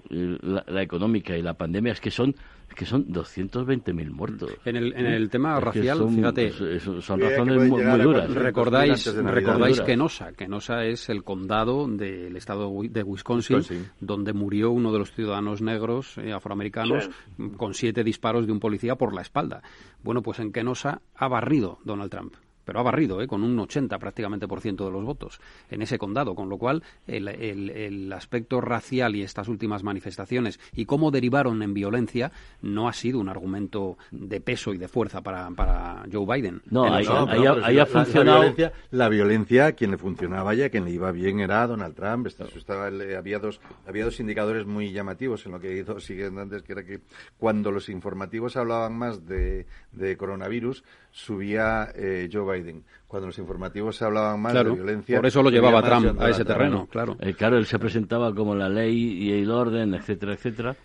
eh, 0.09 0.37
la, 0.41 0.63
la 0.67 0.81
económica 0.81 1.37
y 1.37 1.41
la 1.41 1.53
pandemia, 1.53 1.93
es 1.93 1.99
que 2.01 2.11
son 2.11 2.35
que 2.75 2.85
son 2.85 3.07
220.000 3.07 4.11
muertos. 4.11 4.51
En 4.65 4.75
el, 4.75 4.91
en 4.97 5.05
el 5.05 5.29
tema 5.29 5.57
Es 5.59 5.63
racial, 5.63 5.97
son- 5.97 6.13
fíjate, 6.15 6.47
es- 6.47 6.59
es- 6.59 6.83
son 7.05 7.21
razones 7.21 7.69
muy, 7.69 7.81
duras. 7.81 7.97
cuatro- 8.27 8.33
recordáis, 8.41 9.15
recordáis 9.15 9.75
Duras. 9.77 9.87
Kenosha. 9.87 10.31
Kenosha 10.33 10.83
es 10.83 11.07
el 11.07 11.23
condado 11.23 11.87
del 11.87 12.35
estado 12.35 12.61
de 12.63 12.67
Wi- 12.67 12.87
de 12.89 13.03
Wisconsin, 13.03 13.57
Wisconsin. 13.57 13.87
donde 14.01 14.33
murió 14.33 14.71
uno 14.71 14.91
de 14.91 14.99
los 14.99 15.13
ciudadanos 15.13 15.61
negros 15.61 16.17
eh, 16.17 16.33
afroamericanos 16.33 17.09
con 17.55 17.73
siete 17.73 18.03
disparos 18.03 18.45
de 18.45 18.51
un 18.51 18.59
policía 18.59 18.95
por 18.95 19.13
la 19.15 19.21
espalda. 19.21 19.61
Bueno, 20.03 20.21
pues 20.21 20.39
en 20.39 20.51
Kenosha 20.51 20.99
ha 21.15 21.27
barrido 21.29 21.77
Donald 21.85 22.11
Trump. 22.11 22.33
Pero 22.65 22.79
ha 22.79 22.83
barrido, 22.83 23.21
¿eh? 23.21 23.27
con 23.27 23.43
un 23.43 23.57
80 23.59 23.97
prácticamente 23.99 24.47
por 24.47 24.59
ciento 24.59 24.85
de 24.85 24.91
los 24.91 25.05
votos 25.05 25.39
en 25.69 25.81
ese 25.81 25.97
condado, 25.97 26.35
con 26.35 26.49
lo 26.49 26.57
cual 26.57 26.83
el, 27.07 27.27
el- 27.27 27.69
el 27.69 28.11
aspecto 28.13 28.59
racial 28.59 29.15
y 29.15 29.21
estas 29.21 29.47
últimas 29.47 29.83
manifestaciones 29.83 30.59
y 30.73 30.85
cómo 30.85 31.11
derivaron 31.11 31.61
en 31.63 31.73
violencia 31.73 32.31
no 32.61 32.87
ha 32.89 32.93
sido 32.93 33.19
un 33.19 33.29
argumento 33.29 33.97
de 34.11 34.41
peso 34.41 34.73
y 34.73 34.77
de 34.77 34.87
fuerza 34.87 35.21
para, 35.21 35.49
para 35.51 36.03
Joe 36.11 36.25
Biden. 36.25 36.61
No, 36.69 36.85
ahí- 36.95 37.05
ha- 37.05 37.85
funcionado- 37.85 38.25
La 38.25 38.39
violencia, 38.41 38.73
la 38.91 39.09
violencia, 39.09 39.71
quien 39.73 39.91
le 39.91 39.97
funcionaba 39.97 40.55
y 40.55 40.63
a 40.63 40.69
quien 40.69 40.85
le 40.85 40.91
iba 40.91 41.11
bien 41.11 41.39
era 41.39 41.65
Donald 41.67 41.95
Trump. 41.95 42.27
Estaba- 42.27 42.87
había, 42.87 43.39
dos, 43.39 43.61
había 43.87 44.05
dos 44.05 44.19
indicadores 44.19 44.65
muy 44.65 44.91
llamativos 44.91 45.45
en 45.45 45.51
lo 45.51 45.59
que 45.59 45.77
hizo 45.77 45.99
siguiendo 45.99 46.41
antes, 46.41 46.63
que 46.63 46.71
era 46.73 46.83
que 46.83 47.01
cuando 47.37 47.71
los 47.71 47.89
informativos 47.89 48.57
hablaban 48.57 48.97
más 48.97 49.25
de, 49.27 49.65
de 49.91 50.17
coronavirus, 50.17 50.83
subía 51.15 51.93
eh, 51.95 52.29
Joe 52.31 52.59
Biden. 52.59 52.83
Cuando 53.07 53.27
los 53.27 53.39
informativos 53.39 54.01
hablaban 54.01 54.41
más 54.41 54.51
Claro, 54.51 54.71
de 54.71 54.75
violencia... 54.75 55.17
por 55.17 55.25
eso 55.25 55.41
lo 55.41 55.49
llevaba 55.49 55.81
Trump 55.81 56.19
a 56.19 56.29
ese 56.29 56.43
terreno, 56.43 56.87
claro. 56.87 57.15
Eh, 57.21 57.33
claro, 57.33 57.57
él 57.57 57.65
se 57.65 57.79
presentaba 57.79 58.35
como 58.35 58.53
la 58.53 58.67
ley 58.67 59.23
y 59.23 59.31
el 59.31 59.49
orden, 59.49 59.93
etcétera, 59.93 60.33
etcétera, 60.33 60.75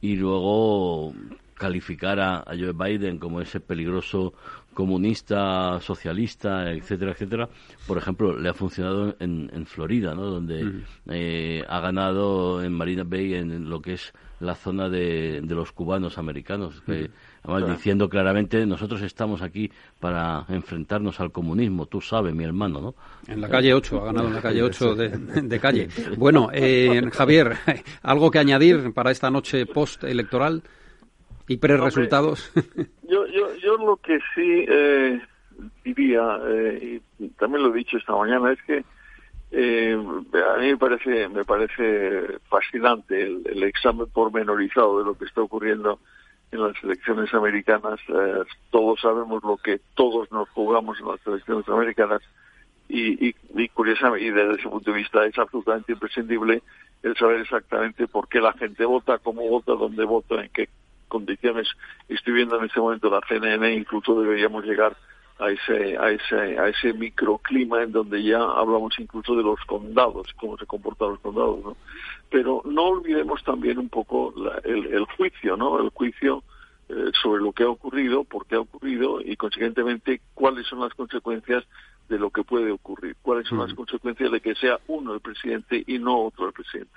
y 0.00 0.16
luego 0.16 1.12
calificar 1.52 2.18
a, 2.20 2.38
a 2.38 2.54
Joe 2.58 2.72
Biden 2.72 3.18
como 3.18 3.42
ese 3.42 3.60
peligroso 3.60 4.32
comunista, 4.76 5.80
socialista, 5.80 6.70
etcétera, 6.70 7.12
etcétera, 7.12 7.48
por 7.86 7.96
ejemplo, 7.96 8.38
le 8.38 8.50
ha 8.50 8.52
funcionado 8.52 9.16
en, 9.18 9.50
en 9.52 9.64
Florida, 9.64 10.14
¿no? 10.14 10.26
Donde 10.26 10.82
eh, 11.08 11.64
ha 11.66 11.80
ganado 11.80 12.62
en 12.62 12.74
Marina 12.74 13.02
Bay 13.02 13.34
en 13.34 13.70
lo 13.70 13.80
que 13.80 13.94
es 13.94 14.12
la 14.40 14.54
zona 14.54 14.90
de, 14.90 15.40
de 15.42 15.54
los 15.54 15.72
cubanos 15.72 16.18
americanos, 16.18 16.82
que, 16.84 17.08
además 17.42 17.70
diciendo 17.70 18.06
claramente 18.10 18.66
nosotros 18.66 19.00
estamos 19.00 19.40
aquí 19.40 19.70
para 19.98 20.44
enfrentarnos 20.50 21.20
al 21.20 21.32
comunismo, 21.32 21.86
tú 21.86 22.02
sabes, 22.02 22.34
mi 22.34 22.44
hermano, 22.44 22.82
¿no? 22.82 22.94
En 23.26 23.40
la 23.40 23.48
calle 23.48 23.72
8, 23.72 24.02
ha 24.02 24.04
ganado 24.04 24.28
en 24.28 24.34
la 24.34 24.42
calle 24.42 24.62
8 24.62 24.94
de, 24.94 25.08
de 25.08 25.58
calle. 25.58 25.88
Bueno, 26.18 26.50
eh, 26.52 27.00
Javier, 27.12 27.56
¿algo 28.02 28.30
que 28.30 28.38
añadir 28.38 28.92
para 28.92 29.10
esta 29.10 29.30
noche 29.30 29.64
post-electoral? 29.64 30.62
¿Y 31.48 31.56
pre-resultados? 31.58 32.52
Yo, 33.08 33.24
yo, 33.28 33.54
yo 33.56 33.76
lo 33.76 33.96
que 33.98 34.18
sí 34.34 34.64
eh, 34.68 35.20
diría, 35.84 36.40
eh, 36.44 37.00
y 37.20 37.28
también 37.30 37.62
lo 37.62 37.72
he 37.72 37.78
dicho 37.78 37.96
esta 37.96 38.16
mañana, 38.16 38.52
es 38.52 38.60
que 38.62 38.84
eh, 39.52 39.94
a 39.94 40.58
mí 40.58 40.66
me 40.66 40.76
parece, 40.76 41.28
me 41.28 41.44
parece 41.44 42.38
fascinante 42.48 43.22
el, 43.22 43.42
el 43.46 43.62
examen 43.62 44.06
pormenorizado 44.12 44.98
de 44.98 45.04
lo 45.04 45.16
que 45.16 45.24
está 45.24 45.40
ocurriendo 45.40 46.00
en 46.50 46.62
las 46.62 46.74
elecciones 46.82 47.32
americanas. 47.32 48.00
Eh, 48.08 48.42
todos 48.70 49.00
sabemos 49.00 49.42
lo 49.44 49.56
que 49.56 49.80
todos 49.94 50.30
nos 50.32 50.48
jugamos 50.50 50.98
en 51.00 51.06
las 51.06 51.26
elecciones 51.26 51.68
americanas 51.68 52.22
y, 52.88 53.28
y, 53.28 53.36
y 53.54 53.68
curiosamente, 53.68 54.26
y 54.26 54.30
desde 54.30 54.54
ese 54.54 54.68
punto 54.68 54.90
de 54.90 54.98
vista 54.98 55.24
es 55.24 55.38
absolutamente 55.38 55.92
imprescindible 55.92 56.62
el 57.02 57.16
saber 57.16 57.40
exactamente 57.40 58.08
por 58.08 58.28
qué 58.28 58.40
la 58.40 58.52
gente 58.54 58.84
vota, 58.84 59.18
cómo 59.18 59.48
vota, 59.48 59.72
dónde 59.72 60.04
vota, 60.04 60.42
en 60.42 60.50
qué 60.50 60.68
condiciones 61.08 61.68
estoy 62.08 62.34
viendo 62.34 62.58
en 62.58 62.66
este 62.66 62.80
momento 62.80 63.10
la 63.10 63.20
CNN, 63.28 63.74
incluso 63.74 64.20
deberíamos 64.20 64.64
llegar 64.64 64.96
a 65.38 65.50
ese, 65.50 65.98
a 65.98 66.10
ese, 66.10 66.58
a 66.58 66.68
ese 66.68 66.92
microclima 66.94 67.82
en 67.82 67.92
donde 67.92 68.22
ya 68.22 68.38
hablamos 68.38 68.98
incluso 68.98 69.36
de 69.36 69.42
los 69.42 69.60
condados, 69.66 70.32
cómo 70.38 70.56
se 70.56 70.66
comportan 70.66 71.10
los 71.10 71.20
condados, 71.20 71.58
¿no? 71.62 71.76
Pero 72.30 72.62
no 72.64 72.84
olvidemos 72.84 73.42
también 73.44 73.78
un 73.78 73.88
poco 73.88 74.32
el, 74.64 75.04
juicio, 75.16 75.56
¿no? 75.56 75.78
El 75.78 75.90
juicio 75.90 76.42
eh, 76.88 77.10
sobre 77.22 77.42
lo 77.42 77.52
que 77.52 77.64
ha 77.64 77.68
ocurrido, 77.68 78.24
por 78.24 78.46
qué 78.46 78.54
ha 78.54 78.60
ocurrido 78.60 79.20
y, 79.20 79.36
consiguientemente, 79.36 80.22
cuáles 80.34 80.66
son 80.66 80.80
las 80.80 80.94
consecuencias 80.94 81.64
de 82.08 82.18
lo 82.18 82.30
que 82.30 82.44
puede 82.44 82.70
ocurrir, 82.70 83.16
cuáles 83.22 83.48
son 83.48 83.58
las 83.58 83.74
consecuencias 83.74 84.30
de 84.30 84.40
que 84.40 84.54
sea 84.54 84.78
uno 84.86 85.14
el 85.14 85.20
presidente 85.20 85.82
y 85.86 85.98
no 85.98 86.26
otro 86.26 86.46
el 86.46 86.52
presidente. 86.52 86.94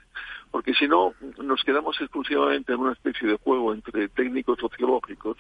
Porque 0.52 0.74
si 0.74 0.88
no, 0.88 1.14
nos 1.44 1.64
quedamos 1.64 2.00
exclusivamente 2.00 2.74
en 2.74 2.80
una 2.80 2.94
especie 2.94 3.28
de 3.28 3.38
juego 3.38 3.74
entre 3.74 4.10
técnicos 4.10 4.60
sociológicos, 4.60 5.38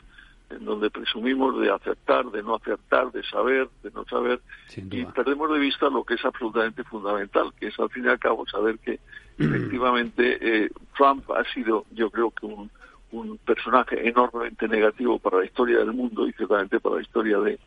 en 0.49 0.65
donde 0.65 0.89
presumimos 0.89 1.59
de 1.59 1.71
acertar, 1.71 2.25
de 2.31 2.41
no 2.41 2.55
acertar, 2.55 3.11
de 3.11 3.23
saber, 3.23 3.69
de 3.83 3.91
no 3.91 4.03
saber, 4.05 4.41
y 4.75 5.05
perdemos 5.05 5.51
de 5.51 5.59
vista 5.59 5.89
lo 5.89 6.03
que 6.03 6.15
es 6.15 6.25
absolutamente 6.25 6.83
fundamental, 6.83 7.53
que 7.59 7.67
es 7.67 7.79
al 7.79 7.89
fin 7.89 8.05
y 8.05 8.07
al 8.07 8.19
cabo 8.19 8.47
saber 8.47 8.79
que 8.79 8.99
efectivamente 9.37 10.37
eh, 10.41 10.69
Trump 10.97 11.29
ha 11.31 11.43
sido, 11.53 11.85
yo 11.91 12.09
creo 12.09 12.31
que 12.31 12.47
un, 12.47 12.71
un 13.11 13.37
personaje 13.37 14.07
enormemente 14.07 14.67
negativo 14.67 15.19
para 15.19 15.39
la 15.39 15.45
historia 15.45 15.79
del 15.79 15.93
mundo 15.93 16.27
y 16.27 16.33
ciertamente 16.33 16.79
para 16.79 16.95
la 16.95 17.01
historia 17.01 17.39
de, 17.39 17.59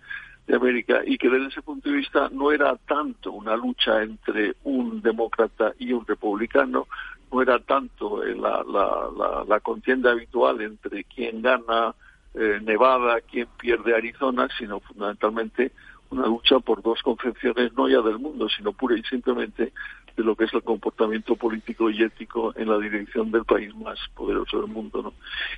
de 0.47 0.57
América 0.57 1.03
y 1.05 1.19
que 1.19 1.29
desde 1.29 1.49
ese 1.49 1.63
punto 1.63 1.89
de 1.89 1.97
vista 1.97 2.29
no 2.33 2.51
era 2.51 2.77
tanto 2.77 3.33
una 3.33 3.57
lucha 3.57 4.03
entre 4.03 4.57
un 4.65 5.01
demócrata 5.01 5.73
y 5.79 5.93
un 5.93 6.07
republicano, 6.07 6.87
no 7.33 7.43
era 7.43 7.59
tanto 7.61 8.23
eh, 8.25 8.35
la, 8.35 8.63
la, 8.65 9.09
la, 9.17 9.45
la 9.47 9.61
contienda 9.61 10.11
habitual 10.11 10.61
entre 10.61 11.05
quién 11.05 11.43
gana 11.43 11.95
eh, 12.35 12.61
Nevada, 12.63 13.21
quién 13.21 13.47
pierde 13.59 13.95
Arizona, 13.95 14.49
sino 14.59 14.81
fundamentalmente 14.81 15.73
una 16.11 16.27
lucha 16.27 16.61
por 16.61 16.83
dos 16.83 17.01
concepciones 17.03 17.73
no 17.75 17.89
ya 17.89 18.01
del 18.03 18.19
mundo, 18.19 18.49
sino 18.49 18.73
pura 18.73 18.97
y 18.97 19.03
simplemente 19.03 19.73
de 20.17 20.23
lo 20.25 20.35
que 20.37 20.45
es 20.45 20.55
el 20.55 20.63
comportamiento 20.63 21.37
político 21.37 21.91
y 21.91 22.03
ético 22.03 22.53
en 22.57 22.69
la 22.69 22.79
dirección 22.79 23.31
del 23.31 23.45
país 23.45 23.75
más 23.77 23.99
poderoso 24.15 24.61
del 24.61 24.71
mundo. 24.71 25.03
¿no? 25.03 25.13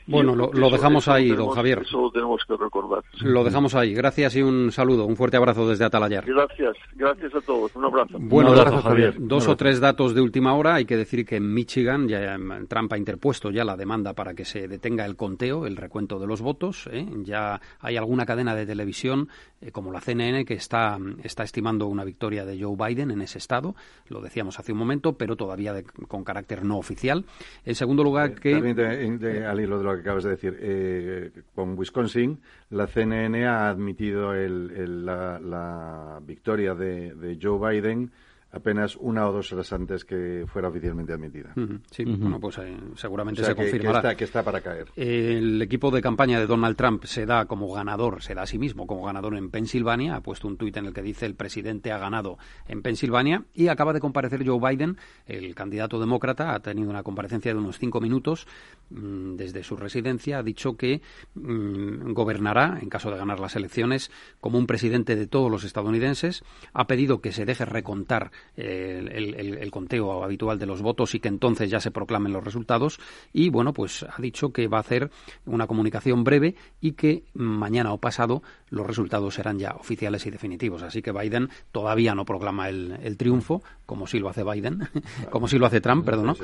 Bueno, 0.07 0.35
lo, 0.35 0.53
lo 0.53 0.67
eso- 0.67 0.77
dejamos 0.77 1.05
eso 1.05 1.13
ahí, 1.13 1.29
don 1.29 1.37
tenemos- 1.37 1.55
Javier. 1.57 1.79
Eso 1.83 2.01
lo 2.03 2.11
tenemos 2.11 2.43
que 2.47 2.57
recordar. 2.57 3.03
Lo 3.21 3.45
dejamos 3.45 3.75
ahí. 3.75 3.95
Gracias 3.95 4.37
y 4.37 4.43
un 4.43 4.71
saludo. 4.73 5.07
Un 5.07 5.17
fuerte 5.17 5.37
abrazo 5.37 5.69
desde 5.69 5.85
Atalayar. 5.85 6.25
Gracias, 6.27 6.77
gracias 6.95 7.35
a 7.35 7.41
todos. 7.41 7.75
Un 7.77 7.85
abrazo. 7.85 8.17
Bueno, 8.21 8.51
Un 8.53 8.59
abrazo, 8.59 8.77
dos- 8.77 8.85
Javier. 8.85 9.15
dos 9.19 9.49
o 9.49 9.57
tres 9.57 9.81
datos 9.81 10.15
de 10.15 10.21
última 10.21 10.55
hora. 10.55 10.75
Hay 10.75 10.85
que 10.85 10.97
decir 10.97 11.25
que 11.25 11.37
en 11.37 11.53
Michigan 11.53 12.09
ya 12.09 12.37
Trump 12.69 12.93
ha 12.93 12.99
interpuesto 12.99 13.51
ya 13.51 13.65
la 13.65 13.77
demanda 13.77 14.13
para 14.15 14.35
que 14.35 14.45
se 14.45 14.69
detenga 14.69 15.05
el 15.05 15.17
conteo, 15.17 15.67
el 15.67 15.77
recuento 15.77 16.19
de 16.19 16.27
los 16.27 16.41
votos. 16.41 16.89
¿eh? 16.93 17.07
Ya 17.25 17.61
hay 17.81 17.97
alguna 17.97 18.27
cadena 18.27 18.55
de 18.55 18.67
televisión, 18.67 19.29
eh, 19.61 19.71
como 19.71 19.93
la 19.93 20.01
CNN, 20.01 20.45
que 20.45 20.55
está, 20.55 20.99
está 21.23 21.43
estimando 21.45 21.87
una 21.87 22.05
victoria 22.05 22.45
de 22.45 22.63
Joe 22.63 22.77
Biden 22.77 23.11
en 23.11 23.23
ese 23.23 23.39
estado. 23.39 23.75
Lo 24.09 24.21
decíamos 24.45 24.59
hace 24.59 24.73
un 24.73 24.79
momento, 24.79 25.15
pero 25.17 25.37
todavía 25.37 25.73
de- 25.73 25.85
con 25.85 26.23
carácter 26.25 26.65
no 26.65 26.77
oficial. 26.77 27.25
En 27.65 27.75
segundo 27.75 28.05
lugar, 28.05 28.35
que... 28.35 28.53
Permíteme, 28.53 29.19
de- 29.19 29.47
al 29.47 29.61
hilo 29.61 29.79
de 29.79 29.85
lo 29.85 29.95
que 29.95 30.01
acabas 30.01 30.25
de 30.25 30.31
decir, 30.31 30.57
eh, 30.61 31.31
con 31.55 31.79
Wisconsin, 31.79 32.39
la 32.71 32.87
CNN 32.87 33.47
ha 33.47 33.69
admitido 33.71 34.35
el- 34.35 34.71
el- 34.77 35.07
la, 35.07 35.39
la 35.41 36.21
victoria 36.23 36.75
de, 36.75 37.15
de 37.15 37.39
Joe 37.41 37.59
Biden 37.81 38.11
apenas 38.55 38.97
una 38.97 39.29
o 39.29 39.33
dos 39.33 39.53
horas 39.53 39.73
antes 39.73 40.05
que 40.05 40.45
fuera 40.47 40.69
oficialmente 40.69 41.13
admitida. 41.13 41.53
Sí, 41.91 42.05
bueno, 42.05 42.39
pues 42.41 42.59
eh, 42.59 42.77
seguramente 42.97 43.43
O 43.43 43.45
sea, 43.45 43.55
se 43.55 43.57
que- 43.57 43.65
que 43.65 43.71
confirmará. 43.73 43.99
está- 43.99 44.17
que 44.17 44.25
está 44.25 44.43
para 44.43 44.61
caer. 44.61 44.87
El 44.97 45.61
equipo 45.63 45.91
de 45.91 46.01
campaña 46.01 46.39
de 46.39 46.47
Donald 46.47 46.77
Trump 46.77 47.05
se 47.05 47.27
da 47.27 47.47
como 47.47 47.73
ganador, 47.73 48.23
se 48.23 48.35
da 48.35 48.43
a 48.43 48.47
sí 48.47 48.59
mismo 48.59 48.87
como 48.87 49.05
ganador 49.05 49.37
en 49.37 49.51
Pensilvania. 49.51 50.17
Ha 50.17 50.21
puesto 50.21 50.47
un 50.49 50.57
tuit 50.57 50.77
en 50.77 50.87
el 50.87 50.93
que 50.95 51.03
dice 51.03 51.27
el 51.27 51.35
presidente 51.35 51.93
ha 51.93 51.99
ganado 51.99 52.39
en 52.69 52.83
Pensilvania 52.83 53.45
y 53.55 53.69
acaba 53.69 53.93
de 53.93 54.01
comparecer 54.01 54.47
Joe 54.47 54.61
Biden, 54.61 54.97
el 55.27 55.55
candidato 55.55 55.99
demócrata, 55.99 56.55
ha 56.55 56.61
tenido 56.61 56.91
una 56.91 57.03
comparecencia 57.03 57.53
de 57.53 57.59
unos 57.59 57.79
cinco 57.79 58.01
minutos 58.01 58.47
mm, 58.91 59.37
desde 59.37 59.63
su 59.65 59.77
residencia. 59.77 60.39
Ha 60.39 60.43
dicho 60.43 60.77
que 60.77 61.03
mm, 61.35 62.13
gobernará, 62.13 62.79
en 62.81 62.89
caso 62.89 63.11
de 63.11 63.17
ganar 63.19 63.41
las 63.41 63.57
elecciones, 63.57 64.11
como 64.41 64.59
un 64.59 64.67
presidente 64.67 65.17
de 65.17 65.27
todos 65.27 65.51
los 65.51 65.65
estadounidenses. 65.65 66.45
Ha 66.73 66.87
pedido 66.87 67.21
que 67.21 67.33
se 67.33 67.45
deje 67.45 67.65
recontar 67.65 68.31
el, 68.57 69.09
el- 69.11 69.35
el- 69.35 69.59
el 69.59 69.71
conteo 69.71 70.23
habitual 70.25 70.59
de 70.59 70.67
los 70.67 70.83
votos 70.83 71.15
y 71.15 71.21
que 71.21 71.29
entonces 71.29 71.71
ya 71.71 71.81
se 71.81 71.91
proclamen 71.91 72.33
los 72.33 72.45
resultados. 72.45 72.99
Y 73.33 73.49
bueno, 73.51 73.73
pues 73.73 74.03
ha 74.05 74.21
dicho 74.21 74.51
que 74.53 74.69
va 74.69 74.79
a 74.79 74.81
hacer 74.81 75.11
una 75.47 75.67
comunicación 75.67 76.25
breve 76.25 76.55
y 76.81 76.93
que 76.93 77.25
mañana 77.35 77.93
o 77.93 77.99
pasado 77.99 78.43
los 78.71 78.87
resultados 78.87 79.35
serán 79.35 79.59
ya 79.59 79.73
oficiales 79.79 80.25
y 80.27 80.31
definitivos. 80.31 80.83
Así 80.83 81.03
que 81.03 81.13
Biden 81.13 81.49
todavía 81.73 82.15
no 82.15 82.25
proclama 82.25 82.69
el, 82.69 82.97
el 83.03 83.17
triunfo, 83.17 83.63
como 83.87 84.07
sí 84.07 84.19
lo 84.19 84.29
hace 84.29 84.45
Biden, 84.45 84.81
como 85.31 85.49
sí 85.49 85.59
lo 85.59 85.67
hace 85.67 85.81
Trump, 85.81 86.05
perdón, 86.05 86.27
¿no? 86.27 86.37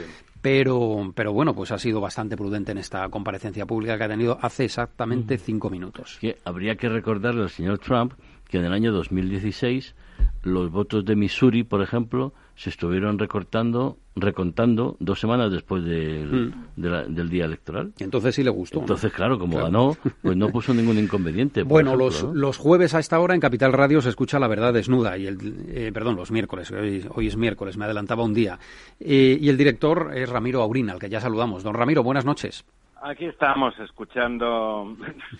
Pero, 0.42 1.12
pero 1.14 1.32
bueno, 1.32 1.55
pues 1.55 1.70
ha 1.72 1.78
sido 1.78 2.01
bastante 2.01 2.36
prudente 2.36 2.72
en 2.72 2.78
esta 2.78 3.09
comparecencia 3.09 3.66
pública 3.66 3.98
que 3.98 4.05
ha 4.05 4.09
tenido 4.09 4.38
hace 4.40 4.64
exactamente 4.64 5.36
cinco 5.38 5.68
minutos. 5.70 6.18
que 6.20 6.38
habría 6.44 6.76
que 6.76 6.88
recordarle 6.88 7.42
al 7.42 7.51
señor 7.51 7.78
Trump 7.78 8.14
que 8.48 8.59
en 8.59 8.64
el 8.64 8.72
año 8.72 8.90
2016 8.92 9.94
los 10.42 10.70
votos 10.70 11.04
de 11.04 11.16
Missouri, 11.16 11.64
por 11.64 11.82
ejemplo, 11.82 12.32
se 12.56 12.68
estuvieron 12.70 13.18
recortando, 13.18 13.96
recontando 14.16 14.96
dos 15.00 15.18
semanas 15.18 15.50
después 15.50 15.82
del, 15.84 16.52
de 16.76 16.88
la- 16.90 17.04
del 17.04 17.28
día 17.30 17.46
electoral. 17.46 17.92
Entonces 17.98 18.34
sí 18.34 18.42
le 18.42 18.50
gustó. 18.50 18.76
¿no? 18.78 18.82
Entonces, 18.82 19.12
claro, 19.12 19.38
como 19.38 19.52
Claro. 19.54 19.66
ganó, 19.66 19.96
pues 20.22 20.36
no 20.36 20.48
puso 20.50 20.74
ningún 20.74 20.98
inconveniente. 20.98 21.62
Bueno, 21.62 21.90
ejemplo, 21.90 22.06
los, 22.06 22.24
¿no? 22.24 22.34
los 22.34 22.56
jueves 22.58 22.94
a 22.94 22.98
esta 22.98 23.18
hora 23.18 23.34
en 23.34 23.40
Capital 23.40 23.72
Radio 23.72 24.02
se 24.02 24.10
escucha 24.10 24.38
La 24.38 24.48
Verdad 24.48 24.74
Desnuda, 24.74 25.16
y 25.16 25.26
el, 25.26 25.38
eh, 25.68 25.90
perdón, 25.94 26.16
los 26.16 26.30
miércoles, 26.30 26.70
hoy, 26.70 27.04
hoy 27.14 27.26
es 27.28 27.36
miércoles, 27.36 27.76
me 27.78 27.86
adelantaba 27.86 28.22
un 28.24 28.34
día. 28.34 28.58
Eh, 28.98 29.38
y 29.40 29.48
el 29.48 29.56
director 29.56 30.10
es 30.14 30.28
Ramiro 30.28 30.60
Aurina, 30.62 30.92
al 30.92 30.98
que 30.98 31.08
ya 31.08 31.20
saludamos. 31.20 31.62
Don 31.62 31.74
Ramiro, 31.74 32.02
buenas 32.02 32.24
noches. 32.26 32.64
Aquí 33.03 33.24
estamos 33.24 33.78
escuchando 33.78 34.94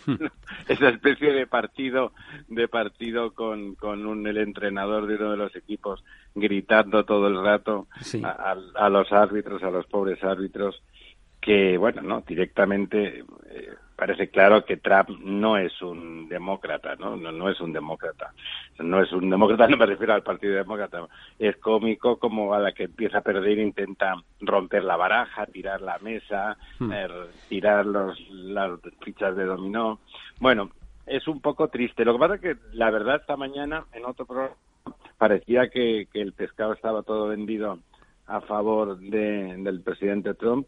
esa 0.69 0.89
especie 0.89 1.33
de 1.33 1.47
partido 1.47 2.13
de 2.49 2.69
partido 2.69 3.33
con, 3.35 3.75
con 3.75 4.07
un, 4.07 4.27
el 4.27 4.39
entrenador 4.39 5.07
de 5.07 5.17
uno 5.17 5.33
de 5.33 5.37
los 5.37 5.55
equipos 5.55 6.03
gritando 6.35 7.05
todo 7.05 7.27
el 7.27 7.43
rato 7.43 7.87
Sí. 8.01 8.23
a, 8.25 8.31
a- 8.31 8.87
a 8.87 8.89
los 8.89 9.13
árbitros, 9.13 9.63
a 9.63 9.71
los 9.71 9.87
pobres 9.87 10.23
árbitros, 10.25 10.83
que, 11.41 11.77
bueno, 11.77 12.01
no, 12.03 12.23
directamente 12.27 13.25
eh, 13.51 13.69
parece 14.01 14.29
claro 14.31 14.65
que 14.65 14.79
Trump 14.79 15.11
no 15.21 15.57
es 15.59 15.81
un 15.83 16.27
demócrata, 16.29 16.97
¿no? 16.97 17.17
No, 17.17 17.31
no 17.31 17.49
es 17.51 17.61
un 17.61 17.73
demócrata. 17.73 18.33
No 18.79 19.01
es 19.03 19.13
un 19.13 19.29
demócrata, 19.29 19.69
no 19.69 19.77
me 19.77 19.85
refiero 19.87 20.15
al 20.15 20.23
Partido 20.23 20.55
Demócrata. 20.55 21.07
Es 21.39 21.57
cómico 21.59 22.19
como 22.19 22.55
a 22.55 22.59
la 22.59 22.73
que 22.73 22.85
empieza 22.85 23.19
a 23.19 23.23
perder 23.23 23.59
intenta 23.59 24.15
romper 24.41 24.85
la 24.85 24.97
baraja, 24.97 25.47
tirar 25.47 25.83
la 25.83 25.99
mesa, 25.99 26.57
Hmm. 26.79 26.91
eh, 26.93 27.09
tirar 27.51 27.85
los, 27.87 28.19
las 28.31 28.81
fichas 29.05 29.37
de 29.37 29.45
dominó. 29.45 30.01
Bueno, 30.41 30.71
es 31.07 31.29
un 31.29 31.41
poco 31.43 31.69
triste. 31.69 32.05
Lo 32.07 32.15
que 32.15 32.19
pasa 32.19 32.35
es 32.37 32.41
que 32.41 32.57
la 32.73 32.91
verdad 32.91 33.17
esta 33.21 33.37
mañana 33.37 33.85
en 33.93 34.07
otro 34.07 34.25
programa 34.25 34.55
parecía 35.19 35.69
que, 35.69 36.09
que 36.13 36.23
el 36.23 36.33
pescado 36.33 36.73
estaba 36.73 37.03
todo 37.03 37.29
vendido 37.29 37.79
a 38.27 38.41
favor 38.41 38.97
de- 38.99 39.57
del 39.59 39.83
presidente 39.83 40.33
Trump 40.35 40.67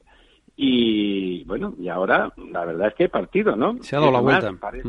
y 0.56 1.44
bueno, 1.44 1.74
y 1.78 1.88
ahora 1.88 2.32
la 2.36 2.64
verdad 2.64 2.88
es 2.88 2.94
que 2.94 3.02
hay 3.04 3.08
partido, 3.08 3.56
¿no? 3.56 3.82
Se 3.82 3.96
ha 3.96 4.00
dado 4.00 4.12
la 4.12 4.20
vuelta. 4.20 4.52
parece-. 4.60 4.88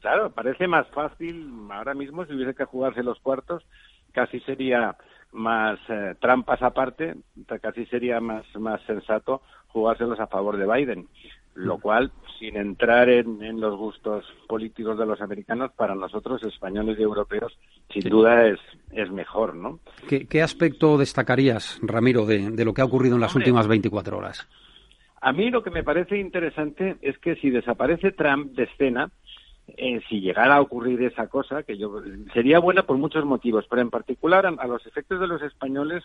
Claro, 0.00 0.30
parece 0.30 0.66
más 0.68 0.86
fácil 0.88 1.50
ahora 1.70 1.94
mismo 1.94 2.24
si 2.26 2.32
hubiese 2.34 2.54
que 2.54 2.64
jugarse 2.64 3.02
los 3.02 3.18
cuartos, 3.20 3.64
casi 4.12 4.40
sería 4.40 4.96
más 5.32 5.78
eh, 5.88 6.14
trampas 6.20 6.62
aparte, 6.62 7.14
casi 7.60 7.84
sería 7.86 8.20
más 8.20 8.44
más 8.56 8.80
sensato 8.86 9.42
jugárselos 9.68 10.18
a 10.20 10.26
favor 10.26 10.56
de 10.56 10.66
Biden, 10.66 11.08
lo 11.54 11.78
cual 11.78 12.10
sin 12.38 12.56
entrar 12.56 13.08
en, 13.10 13.42
en 13.42 13.60
los 13.60 13.76
gustos 13.76 14.24
políticos 14.46 14.98
de 14.98 15.04
los 15.04 15.20
americanos 15.20 15.72
para 15.76 15.94
nosotros 15.94 16.42
españoles 16.44 16.96
y 16.98 17.02
europeos 17.02 17.58
sin 17.92 18.08
duda 18.08 18.46
es 18.46 18.58
es 18.92 19.10
mejor, 19.10 19.54
¿no? 19.54 19.80
¿Qué, 20.08 20.26
qué 20.26 20.42
aspecto 20.42 20.96
destacarías, 20.96 21.78
Ramiro, 21.82 22.24
de, 22.24 22.50
de 22.50 22.64
lo 22.64 22.72
que 22.72 22.80
ha 22.80 22.86
ocurrido 22.86 23.16
en 23.16 23.20
las 23.20 23.34
Hombre. 23.34 23.50
últimas 23.50 23.66
24 23.68 24.16
horas? 24.16 24.48
A 25.20 25.32
mí 25.32 25.50
lo 25.50 25.62
que 25.62 25.70
me 25.70 25.82
parece 25.82 26.18
interesante 26.18 26.96
es 27.02 27.18
que 27.18 27.36
si 27.36 27.50
desaparece 27.50 28.12
Trump 28.12 28.52
de 28.52 28.64
escena, 28.64 29.10
eh, 29.76 30.00
si 30.08 30.20
llegara 30.20 30.56
a 30.56 30.60
ocurrir 30.60 31.02
esa 31.02 31.26
cosa, 31.26 31.62
que 31.62 31.76
yo 31.76 32.00
sería 32.32 32.58
buena 32.58 32.84
por 32.84 32.96
muchos 32.96 33.24
motivos, 33.24 33.66
pero 33.68 33.82
en 33.82 33.90
particular 33.90 34.46
a, 34.46 34.50
a 34.50 34.66
los 34.66 34.86
efectos 34.86 35.20
de 35.20 35.26
los 35.26 35.42
españoles 35.42 36.04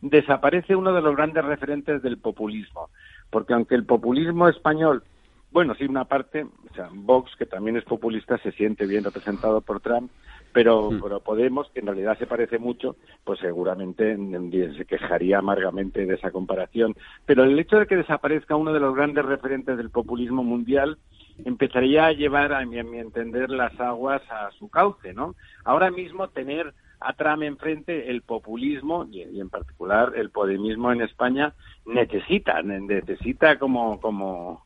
desaparece 0.00 0.74
uno 0.74 0.92
de 0.92 1.02
los 1.02 1.14
grandes 1.14 1.44
referentes 1.44 2.02
del 2.02 2.18
populismo, 2.18 2.88
porque 3.30 3.54
aunque 3.54 3.74
el 3.74 3.84
populismo 3.84 4.48
español 4.48 5.04
bueno, 5.54 5.76
sí, 5.76 5.84
una 5.84 6.04
parte, 6.04 6.42
o 6.42 6.74
sea, 6.74 6.88
Vox, 6.92 7.30
que 7.36 7.46
también 7.46 7.76
es 7.76 7.84
populista, 7.84 8.36
se 8.38 8.50
siente 8.50 8.86
bien 8.86 9.04
representado 9.04 9.60
por 9.60 9.80
Trump, 9.80 10.10
pero, 10.52 10.90
pero 11.00 11.20
Podemos, 11.20 11.70
que 11.70 11.78
en 11.78 11.86
realidad 11.86 12.18
se 12.18 12.26
parece 12.26 12.58
mucho, 12.58 12.96
pues 13.22 13.38
seguramente 13.38 14.16
mm, 14.16 14.50
se 14.76 14.84
quejaría 14.84 15.38
amargamente 15.38 16.06
de 16.06 16.14
esa 16.16 16.32
comparación. 16.32 16.96
Pero 17.24 17.44
el 17.44 17.56
hecho 17.56 17.78
de 17.78 17.86
que 17.86 17.94
desaparezca 17.94 18.56
uno 18.56 18.72
de 18.72 18.80
los 18.80 18.96
grandes 18.96 19.24
referentes 19.24 19.76
del 19.76 19.90
populismo 19.90 20.42
mundial 20.42 20.98
empezaría 21.44 22.06
a 22.06 22.12
llevar, 22.12 22.52
a 22.52 22.66
mi, 22.66 22.80
a 22.80 22.82
mi 22.82 22.98
entender, 22.98 23.48
las 23.48 23.78
aguas 23.78 24.22
a 24.32 24.50
su 24.58 24.68
cauce, 24.68 25.14
¿no? 25.14 25.36
Ahora 25.62 25.92
mismo 25.92 26.26
tener 26.30 26.74
a 26.98 27.12
Trump 27.12 27.44
enfrente 27.44 28.10
el 28.10 28.22
populismo 28.22 29.06
y, 29.08 29.22
y 29.22 29.40
en 29.40 29.50
particular 29.50 30.14
el 30.16 30.30
podemismo 30.30 30.90
en 30.90 31.02
España 31.02 31.54
necesita, 31.86 32.60
necesita 32.62 33.56
como, 33.60 34.00
como, 34.00 34.64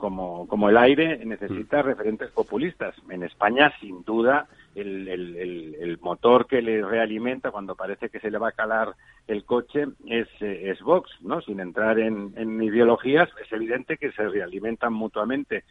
como, 0.00 0.48
como 0.48 0.68
el 0.68 0.76
aire 0.76 1.24
necesita 1.24 1.82
referentes 1.82 2.30
populistas. 2.30 2.96
En 3.08 3.22
España, 3.22 3.72
sin 3.80 4.02
duda, 4.02 4.48
el, 4.74 5.06
el, 5.06 5.36
el, 5.36 5.76
el 5.80 5.98
motor 6.00 6.46
que 6.48 6.62
le 6.62 6.82
realimenta 6.82 7.52
cuando 7.52 7.76
parece 7.76 8.08
que 8.08 8.18
se 8.18 8.30
le 8.30 8.38
va 8.38 8.48
a 8.48 8.52
calar 8.52 8.94
el 9.28 9.44
coche 9.44 9.86
es, 10.06 10.26
eh, 10.40 10.70
es 10.70 10.80
Vox, 10.80 11.10
¿no? 11.20 11.40
Sin 11.42 11.60
entrar 11.60 12.00
en, 12.00 12.32
en 12.36 12.60
ideologías, 12.60 13.28
es 13.44 13.52
evidente 13.52 13.96
que 13.98 14.10
se 14.10 14.28
realimentan 14.28 14.92
mutuamente. 14.92 15.64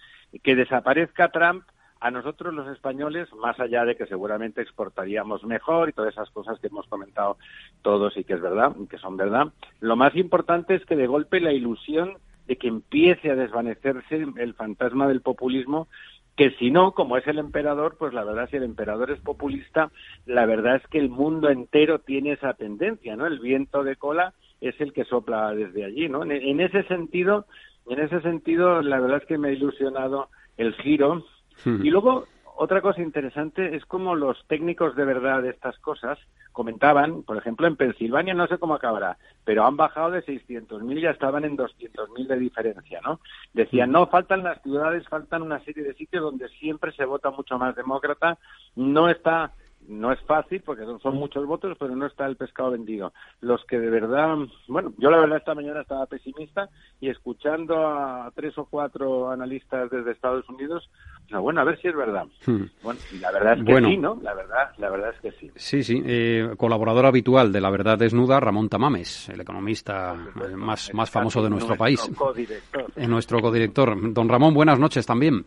Que 0.43 0.55
desaparezca 0.55 1.29
Trump 1.29 1.63
a 1.99 2.11
nosotros 2.11 2.53
los 2.53 2.67
españoles, 2.69 3.27
más 3.33 3.59
allá 3.59 3.83
de 3.83 3.97
que 3.97 4.05
seguramente 4.05 4.61
exportaríamos 4.61 5.43
mejor 5.43 5.89
y 5.89 5.93
todas 5.93 6.13
esas 6.13 6.29
cosas 6.29 6.57
que 6.59 6.67
hemos 6.67 6.87
comentado 6.87 7.37
todos 7.81 8.15
y 8.15 8.23
que 8.23 8.35
es 8.35 8.41
verdad, 8.41 8.73
que 8.89 8.97
son 8.97 9.17
verdad, 9.17 9.47
lo 9.81 9.97
más 9.97 10.15
importante 10.15 10.75
es 10.75 10.85
que 10.85 10.95
de 10.95 11.07
golpe 11.07 11.41
la 11.41 11.51
ilusión 11.51 12.17
de 12.49 12.57
que 12.57 12.67
empiece 12.67 13.29
a 13.29 13.35
desvanecerse 13.35 14.25
el 14.37 14.53
fantasma 14.55 15.07
del 15.07 15.21
populismo 15.21 15.87
que 16.35 16.51
si 16.51 16.71
no, 16.71 16.93
como 16.93 17.17
es 17.17 17.27
el 17.27 17.37
emperador, 17.37 17.97
pues 17.99 18.13
la 18.13 18.23
verdad, 18.23 18.47
si 18.49 18.55
el 18.55 18.63
emperador 18.63 19.11
es 19.11 19.19
populista, 19.19 19.91
la 20.25 20.45
verdad 20.45 20.77
es 20.77 20.87
que 20.87 20.97
el 20.97 21.09
mundo 21.09 21.49
entero 21.49 21.99
tiene 21.99 22.31
esa 22.31 22.53
tendencia, 22.53 23.17
¿no? 23.17 23.27
El 23.27 23.39
viento 23.39 23.83
de 23.83 23.97
cola 23.97 24.33
es 24.61 24.79
el 24.79 24.93
que 24.93 25.03
sopla 25.03 25.53
desde 25.53 25.83
allí, 25.83 26.07
¿no? 26.07 26.23
En, 26.23 26.61
ese 26.61 26.83
sentido, 26.83 27.45
en 27.89 27.99
ese 27.99 28.21
sentido, 28.21 28.81
la 28.81 29.01
verdad 29.01 29.17
es 29.17 29.27
que 29.27 29.37
me 29.37 29.49
ha 29.49 29.51
ilusionado 29.51 30.29
el 30.55 30.73
giro. 30.75 31.25
Y 31.65 31.89
luego, 31.89 32.25
otra 32.61 32.81
cosa 32.81 33.01
interesante 33.01 33.77
es 33.77 33.85
como 33.85 34.15
los 34.15 34.45
técnicos 34.47 34.93
de 34.97 35.05
verdad 35.05 35.41
de 35.41 35.49
estas 35.49 35.79
cosas 35.79 36.19
comentaban, 36.51 37.23
por 37.23 37.37
ejemplo, 37.37 37.65
en 37.67 37.77
Pensilvania 37.77 38.33
no 38.33 38.47
sé 38.47 38.57
cómo 38.57 38.73
acabará, 38.73 39.17
pero 39.45 39.65
han 39.65 39.77
bajado 39.77 40.11
de 40.11 40.25
600.000 40.25 40.97
y 40.97 41.01
ya 41.03 41.11
estaban 41.11 41.45
en 41.45 41.55
200.000 41.55 42.27
de 42.27 42.37
diferencia, 42.37 42.99
¿no? 43.01 43.21
Decían, 43.53 43.93
no, 43.93 44.07
faltan 44.07 44.43
las 44.43 44.61
ciudades, 44.61 45.07
faltan 45.07 45.41
una 45.41 45.63
serie 45.63 45.83
de 45.83 45.93
sitios 45.93 46.21
donde 46.21 46.49
siempre 46.49 46.91
se 46.91 47.05
vota 47.05 47.31
mucho 47.31 47.57
más 47.57 47.77
demócrata, 47.77 48.37
no 48.75 49.09
está 49.09 49.53
no 49.89 50.11
es 50.13 50.19
fácil 50.21 50.61
porque 50.65 50.83
son, 50.85 50.99
son 51.01 51.15
muchos 51.15 51.45
votos, 51.45 51.75
pero 51.79 51.95
no 51.95 52.05
está 52.05 52.25
el 52.27 52.37
pescado 52.37 52.71
vendido. 52.71 53.11
Los 53.41 53.65
que 53.65 53.79
de 53.79 53.89
verdad, 53.89 54.37
bueno, 54.67 54.93
yo 54.97 55.09
la 55.09 55.17
verdad 55.17 55.39
esta 55.39 55.55
mañana 55.55 55.81
estaba 55.81 56.05
pesimista 56.05 56.69
y 57.01 57.09
escuchando 57.09 57.75
a 57.87 58.31
tres 58.35 58.57
o 58.57 58.65
cuatro 58.65 59.31
analistas 59.31 59.89
desde 59.89 60.11
Estados 60.11 60.47
Unidos, 60.47 60.89
bueno, 61.31 61.61
a 61.61 61.63
ver 61.63 61.79
si 61.81 61.87
es 61.87 61.95
verdad. 61.95 62.25
Hmm. 62.45 62.65
Bueno, 62.83 62.99
la 63.19 63.31
verdad 63.31 63.53
es 63.57 63.65
que 63.65 63.71
Bueno. 63.71 63.89
sí, 63.89 63.97
¿no? 63.97 64.19
La 64.21 64.33
verdad, 64.33 64.69
la 64.77 64.89
verdad 64.89 65.09
es 65.15 65.21
que 65.21 65.31
sí. 65.39 65.51
Sí, 65.55 65.83
sí. 65.83 66.01
eh, 66.05 66.51
colaborador 66.57 67.05
habitual 67.07 67.51
de 67.51 67.61
La 67.61 67.69
Verdad 67.69 67.97
Desnuda, 67.97 68.39
Ramón 68.39 68.69
Tamames, 68.69 69.29
el 69.29 69.41
economista 69.41 70.15
más, 70.55 70.93
más 70.93 71.09
famoso 71.09 71.41
de 71.41 71.49
nuestro 71.49 71.75
país. 71.75 71.99
nuestro 73.07 73.41
codirector. 73.41 74.13
Don 74.13 74.29
Ramón, 74.29 74.53
buenas 74.53 74.79
noches 74.79 75.05
también. 75.05 75.45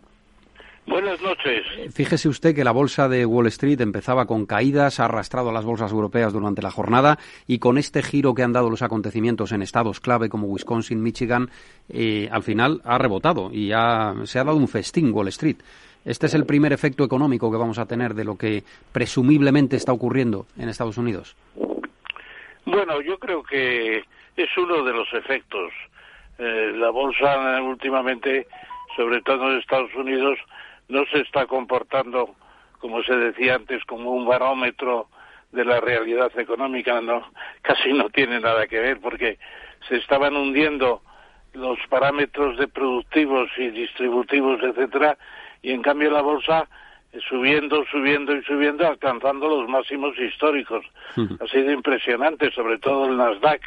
Buenas 0.87 1.21
noches. 1.23 1.65
Fíjese 1.95 2.29
usted 2.29 2.55
que 2.57 2.65
la 2.65 2.73
bolsa 2.73 3.09
de 3.09 3.25
Wall 3.25 3.47
Street 3.47 3.81
empezaba 3.81 4.27
con 4.27 4.47
caídas, 4.47 4.99
ha 4.99 5.05
arrastrado 5.05 5.51
a 5.51 5.53
las 5.53 5.65
bolsas 5.65 5.93
europeas 5.93 6.33
durante 6.33 6.61
la 6.61 6.73
jornada 6.73 7.19
y 7.47 7.61
con 7.61 7.79
este 7.79 8.03
giro 8.03 8.35
que 8.35 8.43
han 8.43 8.53
dado 8.53 8.69
los 8.69 8.83
acontecimientos 8.83 9.53
en 9.53 9.63
estados 9.63 10.01
clave 10.01 10.29
como 10.29 10.49
Wisconsin, 10.49 11.01
Michigan, 11.03 11.49
eh, 11.89 12.29
al 12.33 12.43
final 12.43 12.81
ha 12.85 12.99
rebotado 12.99 13.51
y 13.53 13.71
ha- 13.73 14.15
se 14.25 14.41
ha 14.41 14.45
dado 14.45 14.57
un 14.57 14.67
festín 14.69 15.13
Wall 15.13 15.29
Street. 15.29 15.57
Este 16.05 16.27
es 16.27 16.35
el 16.35 16.47
primer 16.47 16.73
efecto 16.73 17.05
económico 17.05 17.49
que 17.51 17.59
vamos 17.59 17.79
a 17.79 17.87
tener 17.87 18.15
de 18.15 18.25
lo 18.25 18.37
que 18.37 18.65
presumiblemente 18.91 19.77
está 19.77 19.93
ocurriendo 19.93 20.47
en 20.59 20.69
Estados 20.69 20.99
Unidos. 20.99 21.37
Bueno, 22.65 23.01
yo 23.03 23.19
creo 23.19 23.43
que 23.45 23.99
es 24.37 24.49
uno 24.59 24.83
de 24.83 24.93
los 24.93 25.07
efectos. 25.15 25.71
Eh, 26.39 26.73
la 26.75 26.91
bolsa 26.91 27.59
eh, 27.59 27.63
últimamente, 27.63 28.49
sobre 28.97 29.23
todo 29.23 29.49
en 29.53 29.59
Estados 29.59 29.95
Unidos, 29.95 30.39
no 30.89 31.05
se 31.07 31.21
está 31.21 31.47
comportando, 31.47 32.35
como 32.79 33.03
se 33.03 33.17
decía 33.17 33.57
antes, 33.57 33.85
como 33.85 34.11
un 34.11 34.27
barómetro 34.27 35.09
de 35.53 35.65
la 35.65 35.81
realidad 35.81 36.31
económica. 36.39 37.01
No, 37.01 37.31
casi 37.63 37.93
no 37.93 38.11
tiene 38.11 38.41
nada 38.41 38.67
que 38.67 38.81
ver 38.81 39.01
porque 39.01 39.39
se 39.89 39.97
estaban 39.97 40.37
hundiendo 40.37 41.03
los 41.53 41.79
parámetros 41.89 42.57
de 42.57 42.69
productivos 42.69 43.51
y 43.59 43.69
distributivos, 43.69 44.63
etcétera, 44.63 45.19
y 45.61 45.73
en 45.73 45.83
cambio 45.83 46.11
la 46.11 46.23
bolsa 46.23 46.69
subiendo, 47.29 47.85
subiendo 47.91 48.35
y 48.35 48.43
subiendo, 48.45 48.87
alcanzando 48.87 49.49
los 49.49 49.69
máximos 49.69 50.19
históricos. 50.19 50.85
Ha 51.17 51.47
sido 51.49 51.71
impresionante, 51.71 52.51
sobre 52.53 52.79
todo 52.79 53.07
el 53.07 53.17
Nasdaq, 53.19 53.61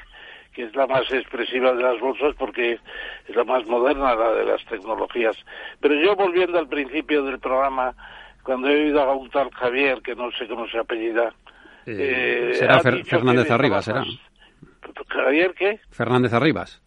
que 0.55 0.63
es 0.63 0.75
la 0.75 0.87
más 0.87 1.11
expresiva 1.11 1.73
de 1.73 1.83
las 1.83 1.99
bolsas 1.99 2.33
porque 2.37 2.79
es 3.27 3.35
la 3.35 3.43
más 3.43 3.65
moderna, 3.67 4.15
la 4.15 4.31
de 4.33 4.45
las 4.45 4.63
tecnologías. 4.65 5.35
Pero 5.81 5.95
yo 5.95 6.15
volviendo 6.15 6.57
al 6.57 6.67
principio 6.69 7.23
del 7.23 7.39
programa, 7.39 7.93
cuando 8.43 8.69
he 8.69 8.85
oído 8.85 9.01
a 9.01 9.13
un 9.13 9.29
tal 9.29 9.51
Javier, 9.51 10.01
que 10.01 10.15
no 10.15 10.31
sé 10.31 10.47
cómo 10.47 10.67
se 10.67 10.79
apellida, 10.79 11.33
Eh, 11.87 12.53
será 12.55 12.79
Fer- 12.79 13.03
Fernández 13.05 13.51
Arribas, 13.51 13.85
será. 13.85 14.03
¿Javier 15.07 15.53
qué? 15.53 15.79
Fernández 15.91 16.33
Arribas. 16.33 16.81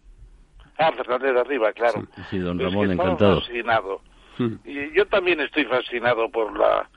Ah, 0.79 0.91
Fernández 0.93 1.37
Arriba, 1.37 1.73
claro. 1.73 2.03
Sí, 2.31 2.39
don 2.39 2.57
Es 2.61 2.67
que 2.67 2.71
Ramón, 2.71 2.93
encantado. 2.93 3.41
fascinado. 3.41 4.01
Y 4.65 4.93
yo 4.97 5.07
también 5.07 5.41
estoy 5.41 5.65
fascinado 5.65 6.29
por 6.31 6.57
la 6.59 6.89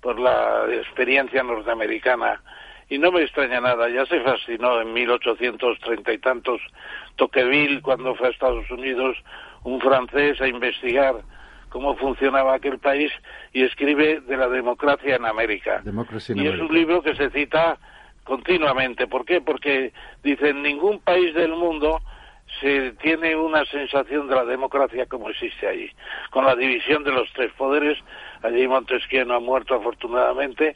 por 0.00 0.18
la 0.18 0.66
experiencia 0.72 1.42
norteamericana 1.42 2.40
y 2.88 2.98
no 2.98 3.12
me 3.12 3.22
extraña 3.22 3.60
nada. 3.60 3.88
Ya 3.88 4.06
se 4.06 4.20
fascinó 4.20 4.80
en 4.80 4.92
1830 4.92 6.12
y 6.12 6.18
tantos 6.18 6.60
Tocqueville 7.16 7.82
cuando 7.82 8.14
fue 8.14 8.28
a 8.28 8.30
Estados 8.30 8.70
Unidos 8.70 9.16
un 9.64 9.80
francés 9.80 10.40
a 10.40 10.46
investigar 10.46 11.16
cómo 11.68 11.96
funcionaba 11.96 12.54
aquel 12.54 12.78
país 12.78 13.12
y 13.52 13.62
escribe 13.62 14.20
de 14.20 14.36
la 14.36 14.48
democracia 14.48 15.16
en 15.16 15.26
América. 15.26 15.82
Democracy 15.84 16.32
in 16.32 16.38
Y 16.38 16.46
es 16.46 16.60
un 16.60 16.72
libro 16.72 17.02
que 17.02 17.14
se 17.16 17.30
cita 17.30 17.78
continuamente. 18.24 19.06
¿Por 19.06 19.24
qué? 19.24 19.40
Porque 19.40 19.92
dice 20.22 20.50
en 20.50 20.62
ningún 20.62 21.00
país 21.00 21.34
del 21.34 21.52
mundo 21.52 22.00
se 22.60 22.92
tiene 23.02 23.36
una 23.36 23.64
sensación 23.66 24.28
de 24.28 24.36
la 24.36 24.44
democracia 24.44 25.06
como 25.06 25.28
existe 25.30 25.66
allí, 25.66 25.90
con 26.30 26.44
la 26.44 26.54
división 26.54 27.04
de 27.04 27.12
los 27.12 27.30
tres 27.32 27.52
poderes, 27.52 27.98
allí 28.46 28.66
Montesquieu 28.68 29.24
no 29.24 29.34
ha 29.34 29.40
muerto 29.40 29.74
afortunadamente, 29.74 30.74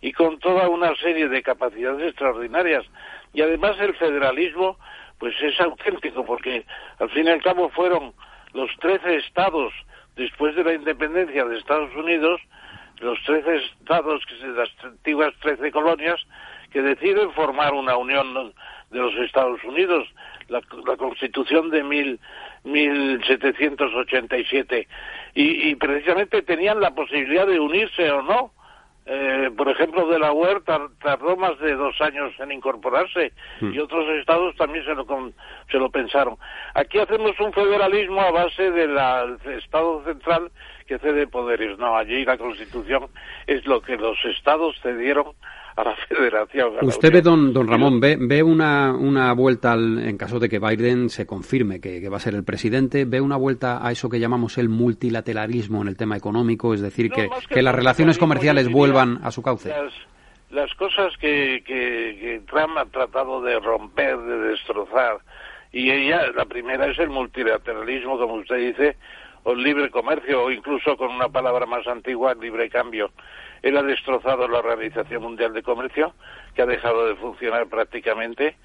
y 0.00 0.12
con 0.12 0.38
toda 0.38 0.68
una 0.68 0.94
serie 0.96 1.28
de 1.28 1.42
capacidades 1.42 2.08
extraordinarias. 2.08 2.84
Y 3.32 3.42
además 3.42 3.76
el 3.80 3.94
federalismo, 3.94 4.78
pues 5.18 5.34
es 5.42 5.60
auténtico, 5.60 6.24
porque 6.24 6.64
al 6.98 7.10
fin 7.10 7.26
y 7.26 7.30
al 7.30 7.42
cabo 7.42 7.68
fueron 7.70 8.14
los 8.52 8.70
trece 8.80 9.16
estados 9.16 9.72
después 10.16 10.56
de 10.56 10.64
la 10.64 10.74
independencia 10.74 11.44
de 11.44 11.58
Estados 11.58 11.94
Unidos, 11.94 12.40
los 13.00 13.22
trece 13.24 13.56
estados, 13.56 14.24
que 14.26 14.36
son 14.36 14.56
las 14.56 14.68
antiguas 14.82 15.32
trece 15.40 15.70
colonias, 15.70 16.20
que 16.72 16.82
deciden 16.82 17.32
formar 17.32 17.72
una 17.74 17.96
unión 17.96 18.52
de 18.90 18.98
los 18.98 19.14
Estados 19.16 19.62
Unidos, 19.64 20.08
la, 20.50 20.60
la 20.86 20.96
Constitución 20.96 21.70
de 21.70 21.82
mil, 21.82 22.20
1787, 22.64 24.88
y, 25.34 25.70
y 25.70 25.74
precisamente 25.76 26.42
tenían 26.42 26.80
la 26.80 26.94
posibilidad 26.94 27.46
de 27.46 27.60
unirse 27.60 28.10
o 28.10 28.22
no. 28.22 28.52
Eh, 29.06 29.50
por 29.56 29.68
ejemplo, 29.68 30.06
Delaware 30.08 30.60
tar- 30.60 30.88
tardó 31.02 31.36
más 31.36 31.58
de 31.58 31.74
dos 31.74 31.98
años 32.00 32.32
en 32.38 32.52
incorporarse 32.52 33.32
y 33.74 33.78
otros 33.78 34.06
estados 34.20 34.54
también 34.56 34.84
se 34.84 34.94
lo, 34.94 35.06
con- 35.06 35.34
se 35.70 35.78
lo 35.78 35.90
pensaron. 35.90 36.36
Aquí 36.74 36.98
hacemos 36.98 37.32
un 37.40 37.52
federalismo 37.52 38.20
a 38.20 38.30
base 38.30 38.70
del 38.70 38.96
Estado 39.58 40.04
central 40.04 40.50
que 40.90 40.98
cede 40.98 41.28
poderes. 41.28 41.78
No, 41.78 41.96
allí 41.96 42.24
la 42.24 42.36
Constitución 42.36 43.04
es 43.46 43.64
lo 43.64 43.80
que 43.80 43.96
los 43.96 44.18
estados 44.24 44.74
cedieron 44.82 45.26
a 45.76 45.84
la 45.84 45.94
Federación. 46.08 46.72
a 46.78 46.82
la 46.82 46.88
Usted 46.88 47.12
ve, 47.12 47.22
don, 47.22 47.52
don 47.52 47.68
Ramón, 47.68 48.00
ve, 48.00 48.16
ve 48.20 48.42
una, 48.42 48.92
una 48.92 49.32
vuelta, 49.34 49.70
al- 49.72 50.00
en 50.00 50.18
caso 50.18 50.40
de 50.40 50.48
que 50.48 50.58
Biden 50.58 51.08
se 51.08 51.26
confirme 51.26 51.80
que, 51.80 52.00
que 52.00 52.08
va 52.08 52.16
a 52.16 52.20
ser 52.20 52.34
el 52.34 52.42
presidente, 52.42 53.04
ve 53.04 53.20
una 53.20 53.36
vuelta 53.36 53.86
a 53.86 53.92
eso 53.92 54.08
que 54.10 54.18
llamamos 54.18 54.58
el 54.58 54.68
multilateralismo 54.68 55.80
en 55.82 55.86
el 55.88 55.96
tema 55.96 56.16
económico, 56.16 56.74
es 56.74 56.80
decir, 56.80 57.08
No, 57.10 57.14
que, 57.16 57.28
que 57.48 57.54
que 57.54 57.62
las 57.62 57.74
relaciones 57.74 58.18
comerciales 58.18 58.68
vuelvan 58.68 59.20
a 59.22 59.30
su 59.30 59.42
cauce. 59.42 59.68
Las, 59.68 59.92
las 60.50 60.74
cosas 60.74 61.16
que, 61.18 61.62
que 61.64 62.42
Trump 62.50 62.76
ha 62.76 62.84
tratado 62.86 63.40
de 63.42 63.60
romper, 63.60 64.18
de 64.18 64.38
destrozar, 64.48 65.18
y 65.72 65.88
ella, 65.92 66.22
la 66.34 66.46
primera 66.46 66.86
es 66.90 66.98
el 66.98 67.10
multilateralismo, 67.10 68.18
como 68.18 68.34
usted 68.34 68.56
dice, 68.56 68.96
o 69.44 69.54
libre 69.54 69.90
comercio, 69.90 70.44
o 70.44 70.50
incluso 70.50 70.96
con 70.96 71.10
una 71.10 71.28
palabra 71.28 71.66
más 71.66 71.86
antigua, 71.86 72.34
libre 72.34 72.68
cambio. 72.68 73.10
Él 73.62 73.76
ha 73.76 73.82
destrozado 73.82 74.48
la 74.48 74.58
Organización 74.58 75.22
Mundial 75.22 75.52
de 75.52 75.62
Comercio, 75.62 76.14
que 76.54 76.62
ha 76.62 76.66
dejado 76.66 77.06
de 77.06 77.16
funcionar 77.16 77.66
prácticamente. 77.68 78.56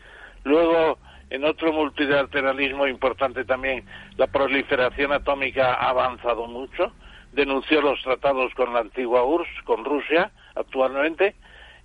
Luego, 0.43 0.97
en 1.29 1.43
otro 1.43 1.73
multilateralismo 1.73 2.87
importante 2.87 3.45
también, 3.45 3.85
la 4.17 4.27
proliferación 4.27 5.11
atómica 5.11 5.73
ha 5.73 5.89
avanzado 5.89 6.47
mucho. 6.47 6.93
Denunció 7.33 7.81
los 7.81 8.01
tratados 8.01 8.53
con 8.53 8.73
la 8.73 8.79
antigua 8.79 9.23
URSS, 9.23 9.63
con 9.63 9.83
Rusia, 9.83 10.31
actualmente, 10.55 11.35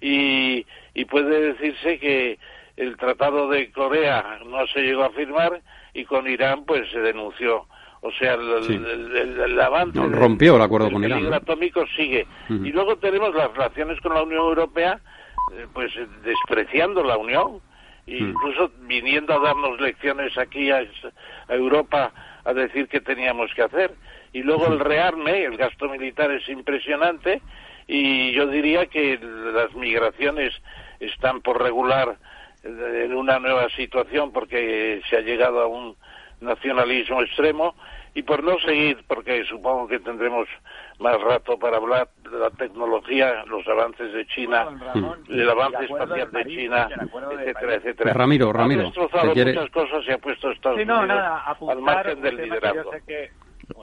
y, 0.01 0.67
y 0.95 1.05
puede 1.07 1.53
decirse 1.53 1.99
que 1.99 2.39
el 2.77 2.97
tratado 2.97 3.49
de 3.49 3.71
Corea 3.73 4.39
no 4.47 4.67
se 4.69 4.81
llegó 4.81 5.05
a 5.05 5.11
firmar 5.11 5.61
y 5.93 6.05
con 6.05 6.29
Irán 6.29 6.65
pues 6.65 6.89
se 6.91 7.01
denunció. 7.01 7.67
O 8.03 8.11
sea, 8.13 8.35
el, 8.35 8.63
Sí. 8.65 8.75
el- 8.75 9.17
el- 9.17 9.41
el 9.41 9.61
avance 9.61 9.99
No, 9.99 10.09
rompió 10.09 10.57
el 10.57 10.63
acuerdo 10.63 10.91
con 10.91 11.05
Irán, 11.05 11.29
¿no? 11.29 11.35
atómico 11.37 11.85
sigue. 11.97 12.27
Y 12.49 12.73
luego 12.73 12.97
tenemos 12.97 13.35
las 13.35 13.53
relaciones 13.53 14.01
con 14.01 14.15
la 14.15 14.23
Unión 14.23 14.41
Europea, 14.41 14.99
eh, 15.53 15.67
pues 15.75 15.95
eh, 15.97 16.07
despreciando 16.25 17.05
la 17.05 17.19
Unión, 17.19 17.61
e 18.07 18.17
incluso 18.19 18.71
viniendo 18.81 19.35
a 19.35 19.39
darnos 19.41 19.79
lecciones 19.81 20.37
aquí 20.39 20.71
a, 20.71 20.79
a 21.49 21.55
Europa 21.55 22.13
a 22.45 22.55
decir 22.55 22.89
qué 22.89 23.01
teníamos 23.03 23.53
que 23.55 23.63
hacer. 23.63 23.93
Y 24.33 24.43
luego 24.43 24.67
el 24.69 24.81
rearme, 24.81 25.45
el 25.45 25.57
gasto 25.59 25.89
militar 25.89 26.31
es 26.31 26.49
impresionante 26.49 27.43
y 27.87 28.33
yo 28.33 28.47
diría 28.47 28.87
que 28.87 29.19
las 29.55 29.75
migraciones 29.75 30.55
están 31.01 31.43
por 31.43 31.61
regular 31.63 32.17
eh, 32.63 33.03
en 33.05 33.15
una 33.15 33.39
nueva 33.39 33.69
situación 33.71 34.33
porque 34.33 35.03
se 35.11 35.17
ha 35.17 35.21
llegado 35.21 35.61
a 35.61 35.67
un 35.67 35.97
nacionalismo 36.41 37.23
extremo 37.23 37.75
y 38.15 38.23
por 38.23 38.43
no 38.43 38.59
seguir, 38.61 39.05
porque 39.07 39.45
supongo 39.45 39.87
que 39.87 40.01
tendremos 40.01 40.49
más 40.99 41.21
rato 41.21 41.59
para 41.59 41.77
hablar 41.77 42.09
de 42.29 42.39
la 42.39 42.51
tecnología, 42.51 43.45
los 43.47 43.67
avances 43.69 44.13
de 44.13 44.27
China, 44.27 44.67
el 45.29 45.49
avance 45.49 45.85
espacial 45.85 46.31
de 46.33 46.45
China, 46.47 46.89
etcétera, 47.39 47.75
etcétera. 47.77 48.13
Ramiro, 48.13 48.53
Ramiro, 48.53 48.81
Ha 48.83 48.85
destrozado 48.87 49.29
¿te 49.29 49.33
quiere- 49.35 49.53
muchas 49.55 49.71
cosas 49.71 50.05
y 50.09 50.11
ha 50.13 50.19
puesto 50.19 50.51
Estados 50.51 50.79
Sí, 50.81 50.85
no, 50.85 50.99
Unidos 51.01 51.09
nada, 51.17 51.37
al 51.45 51.53
apuntar 51.53 51.81
margen 51.81 52.21
del 52.21 52.37
que 52.37 52.43
liderazgo. 52.43 52.91
sé 52.93 53.03
que- 53.07 53.31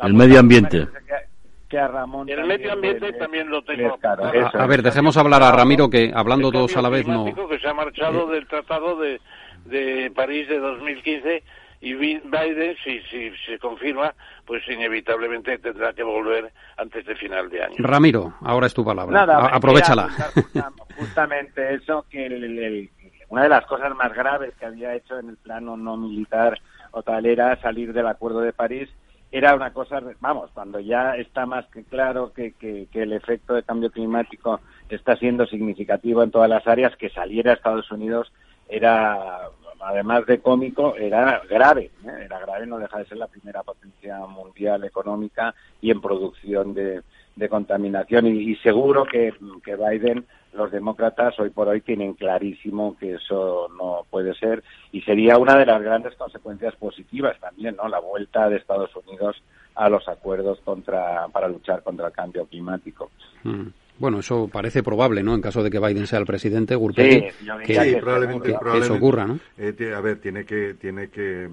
El 0.02 0.14
medio 0.14 0.40
ambiente. 0.40 0.80
que- 1.08 1.38
que 1.70 1.78
a 1.80 1.88
Ramón 1.88 2.30
El 2.30 2.46
medio 2.46 2.74
ambiente 2.74 3.12
le- 3.12 3.18
también 3.18 3.50
lo 3.50 3.62
tengo. 3.64 3.98
A, 4.04 4.30
Eso 4.32 4.58
a 4.60 4.68
ver, 4.68 4.82
dejemos 4.82 5.16
hablar 5.18 5.44
a 5.44 5.52
Ramiro, 5.52 5.90
que 5.90 6.12
hablando 6.14 6.52
todos 6.52 6.76
a 6.78 6.82
la 6.82 6.90
vez 6.90 7.08
no... 7.08 7.26
que 7.50 7.60
se 7.60 7.68
ha 7.68 7.74
marchado 7.74 8.28
del 8.28 8.46
tratado 8.48 8.98
de, 9.00 9.20
de 9.66 10.12
París 10.16 10.48
de 10.50 10.60
2015 10.60 11.44
y 11.82 11.94
Bi- 11.94 12.22
Biden, 12.26 12.76
si, 12.84 13.00
si 13.10 13.32
se 13.46 13.60
confirma, 13.60 14.14
pues 14.46 14.68
inevitablemente 14.68 15.58
tendrá 15.60 15.94
que 15.94 16.04
volver 16.04 16.52
antes 16.78 17.06
de 17.06 17.16
final 17.16 17.50
de 17.50 17.64
año. 17.64 17.76
Ramiro, 17.80 18.34
ahora 18.42 18.68
es 18.68 18.74
tu 18.74 18.84
palabra. 18.84 19.14
Nada, 19.26 19.48
aprovechala. 19.48 20.10
justa- 20.10 20.72
Justamente 20.98 21.76
eso, 21.76 22.06
que 22.10 22.26
el- 22.26 22.44
el- 22.44 22.60
el- 22.60 22.90
una 23.30 23.44
de 23.44 23.50
las 23.50 23.66
cosas 23.66 23.94
más 23.96 24.14
graves 24.14 24.54
que 24.60 24.66
había 24.66 24.96
hecho 24.96 25.20
en 25.20 25.30
el 25.30 25.38
plano 25.38 25.78
no 25.78 25.96
militar 25.98 26.60
o 26.92 27.04
tal 27.04 27.26
era 27.26 27.56
salir 27.62 27.94
del 27.94 28.08
Acuerdo 28.08 28.40
de 28.40 28.54
París. 28.54 28.90
Era 29.32 29.54
una 29.54 29.74
cosa, 29.74 30.00
vamos, 30.22 30.50
cuando 30.54 30.80
ya 30.80 31.16
está 31.18 31.46
más 31.46 31.66
que 31.68 31.84
claro 31.84 32.32
que, 32.34 32.54
que- 32.54 32.88
que 32.92 33.04
el 33.04 33.12
efecto 33.14 33.54
de 33.54 33.64
cambio 33.64 33.92
climático 33.92 34.62
está 34.90 35.18
siendo 35.18 35.46
significativo 35.46 36.24
en 36.24 36.32
todas 36.32 36.50
las 36.50 36.66
áreas, 36.66 36.96
que 36.96 37.10
saliera 37.10 37.52
a 37.52 37.56
Estados 37.56 37.92
Unidos 37.92 38.32
era, 38.70 39.50
además 39.80 40.26
de 40.26 40.40
cómico, 40.40 40.96
era 40.96 41.42
grave. 41.50 41.92
¿eh? 42.06 42.26
Era 42.26 42.40
grave, 42.40 42.66
no 42.66 42.80
deja 42.80 43.00
de 43.00 43.06
ser 43.06 43.18
la 43.18 43.28
primera 43.28 43.64
potencia 43.64 44.18
mundial 44.26 44.84
económica 44.84 45.54
y 45.82 45.92
en 45.92 46.02
producción 46.02 46.74
de, 46.74 47.02
de 47.36 47.50
contaminación. 47.50 48.28
Y, 48.28 48.56
seguro 48.58 49.06
que, 49.06 49.34
que 49.64 49.76
Biden, 49.76 50.26
los 50.54 50.72
demócratas, 50.72 51.40
hoy 51.40 51.52
por 51.52 51.68
hoy 51.68 51.82
tienen 51.82 52.14
clarísimo 52.14 52.98
que 52.98 53.16
eso 53.16 53.68
no 53.78 54.06
puede 54.10 54.34
ser 54.36 54.64
y 54.92 55.02
sería 55.02 55.38
una 55.38 55.56
de 55.56 55.66
las 55.66 55.82
grandes 55.82 56.16
consecuencias 56.16 56.76
positivas 56.76 57.40
también, 57.40 57.76
¿no? 57.76 57.88
La 57.88 58.00
vuelta 58.00 58.50
de 58.50 58.58
Estados 58.58 58.96
Unidos 58.96 59.42
a 59.76 59.90
los 59.90 60.08
acuerdos 60.08 60.60
contra, 60.62 61.28
para 61.28 61.48
luchar 61.48 61.84
contra 61.84 62.08
el 62.08 62.14
cambio 62.14 62.46
climático. 62.48 63.12
Mm. 63.44 63.68
Bueno, 64.00 64.20
eso 64.20 64.48
parece 64.52 64.84
probable, 64.84 65.24
¿no? 65.24 65.34
En 65.34 65.42
caso 65.42 65.64
de 65.64 65.70
que 65.72 65.80
Biden 65.80 66.06
sea 66.08 66.20
el 66.20 66.26
presidente, 66.26 66.76
Gurpegui, 66.76 67.30
Sí, 67.30 67.46
que, 67.66 67.74
sí, 67.84 67.96
probablemente, 68.00 68.48
que- 68.48 68.54
que 68.54 68.60
probablemente. 68.60 68.86
eso 68.86 68.94
ocurra, 68.96 69.26
¿no? 69.28 69.40
Eh, 69.58 69.94
a 69.96 70.02
ver, 70.02 70.20
tiene 70.20 70.46
que, 70.46 70.76
tiene 70.76 71.10
que, 71.10 71.46
eh, 71.46 71.50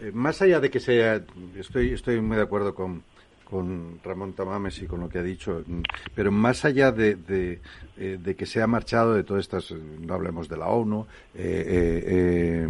eh, 0.00 0.10
más 0.14 0.40
allá 0.40 0.60
de 0.60 0.70
que 0.70 0.80
sea, 0.80 1.22
estoy, 1.56 1.92
estoy 1.92 2.20
muy 2.20 2.36
de 2.36 2.42
acuerdo 2.44 2.74
con, 2.74 3.02
con 3.48 3.98
Ramón 4.04 4.34
Tamames 4.34 4.82
y 4.82 4.86
con 4.86 5.00
lo 5.00 5.08
que 5.08 5.18
ha 5.18 5.22
dicho, 5.22 5.62
mm, 5.66 5.80
pero 6.14 6.30
más 6.30 6.64
allá 6.66 6.92
de, 6.92 7.14
de, 7.16 7.60
eh, 7.96 8.18
de 8.22 8.36
que 8.36 8.44
se 8.44 8.60
ha 8.60 8.66
marchado 8.66 9.14
de 9.14 9.24
todas 9.24 9.42
estas, 9.44 9.70
eh, 9.70 9.76
no 10.00 10.12
hablemos 10.14 10.48
de 10.50 10.56
la 10.58 10.66
ONU, 10.66 11.06
eh, 11.34 11.64
eh, 11.66 12.66
eh, 12.66 12.68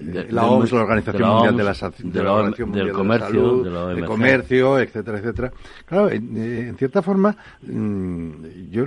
De- 0.00 0.32
la 0.32 0.46
OMS, 0.46 0.70
la 0.72 0.82
Organización 0.82 1.22
de 1.22 1.26
la 1.26 1.34
Mundial 1.34 1.56
de 1.56 1.64
la, 1.64 1.72
de 1.72 2.22
la 2.22 2.32
Organización 2.32 2.72
del 2.72 2.84
Mundial 2.84 2.96
Comercio, 2.96 3.28
de 3.30 3.36
la 3.36 3.50
Salud, 3.50 3.64
de 3.64 3.70
la 3.70 3.86
de 4.00 4.04
comercio, 4.06 4.78
etcétera, 4.78 5.18
etcétera. 5.18 5.52
Claro, 5.86 6.10
en, 6.10 6.36
eh, 6.36 6.68
en 6.68 6.76
cierta 6.76 7.02
forma, 7.02 7.36
mm, 7.62 8.30
yo 8.70 8.86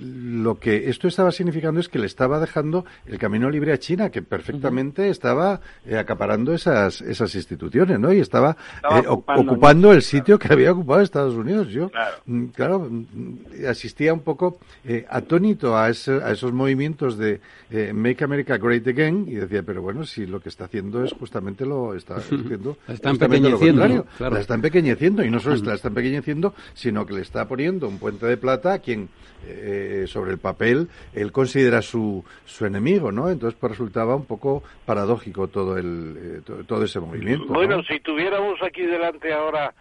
lo 0.00 0.58
que 0.58 0.88
esto 0.90 1.08
estaba 1.08 1.32
significando 1.32 1.80
es 1.80 1.88
que 1.88 1.98
le 1.98 2.06
estaba 2.06 2.38
dejando 2.40 2.84
el 3.06 3.18
camino 3.18 3.48
libre 3.50 3.72
a 3.72 3.78
China, 3.78 4.10
que 4.10 4.22
perfectamente 4.22 5.08
estaba 5.08 5.60
eh, 5.86 5.96
acaparando 5.96 6.52
esas 6.52 7.00
esas 7.00 7.34
instituciones, 7.34 7.98
¿no? 7.98 8.12
Y 8.12 8.20
estaba, 8.20 8.56
Estaba 8.76 8.98
eh, 9.00 9.04
ocupando, 9.08 9.52
ocupando 9.52 9.92
el 9.92 10.02
sitio 10.02 10.38
que 10.38 10.52
había 10.52 10.72
ocupado 10.72 11.00
Estados 11.00 11.34
Unidos. 11.34 11.68
Yo, 11.68 11.88
Claro. 11.90 12.16
mm, 12.26 12.44
claro, 12.46 12.88
mm, 12.90 13.34
asistía 13.68 14.12
un 14.12 14.20
poco 14.20 14.58
eh, 14.84 15.06
atónito 15.08 15.76
a, 15.76 15.88
ese- 15.88 16.22
a 16.22 16.30
esos 16.32 16.52
movimientos 16.52 17.16
de 17.18 17.40
eh, 17.70 17.92
Make 17.94 18.22
America 18.24 18.58
Great 18.58 18.86
Again 18.86 19.26
y 19.28 19.34
decía, 19.36 19.62
pero 19.62 19.82
bueno, 19.82 20.04
si 20.04 20.26
lo 20.26 20.40
que 20.40 20.48
está 20.50 20.64
haciendo 20.66 21.04
es 21.04 21.12
justamente 21.12 21.64
lo 21.64 21.94
está 21.94 22.16
haciendo 22.18 22.76
La 22.86 22.94
está 22.94 23.08
justamente 23.10 23.48
lo 23.50 23.56
empequeñeciendo, 23.56 23.80
contrario. 23.82 24.06
¿no? 24.10 24.16
Claro. 24.18 24.34
La 24.34 24.40
está 24.40 24.54
empequeñeciendo 24.54 25.24
y 25.24 25.30
no 25.30 25.40
solo 25.40 25.56
la 25.64 25.74
está 25.74 25.88
empequeñeciendo, 25.88 26.54
sino 26.74 27.06
que 27.06 27.14
le 27.14 27.22
está 27.22 27.46
poniendo 27.48 27.88
un 27.88 27.98
puente 27.98 28.26
de 28.26 28.36
plata 28.36 28.74
a 28.74 28.78
quien 28.78 29.08
eh, 29.48 29.85
sobre 30.06 30.30
el 30.32 30.38
papel 30.38 30.88
él 31.14 31.32
considera 31.32 31.82
su, 31.82 32.24
su 32.44 32.66
enemigo, 32.66 33.10
¿no? 33.12 33.28
Entonces 33.30 33.58
pues, 33.60 33.72
resultaba 33.72 34.14
un 34.16 34.24
poco 34.26 34.62
paradójico 34.84 35.48
todo 35.48 35.76
el 35.78 36.16
eh, 36.18 36.40
to- 36.44 36.64
todo 36.64 36.84
ese 36.84 37.00
movimiento. 37.00 37.46
¿no? 37.46 37.54
Bueno, 37.54 37.82
si 37.84 38.00
tuviéramos 38.00 38.62
aquí 38.62 38.82
delante 38.82 39.32
ahora, 39.32 39.72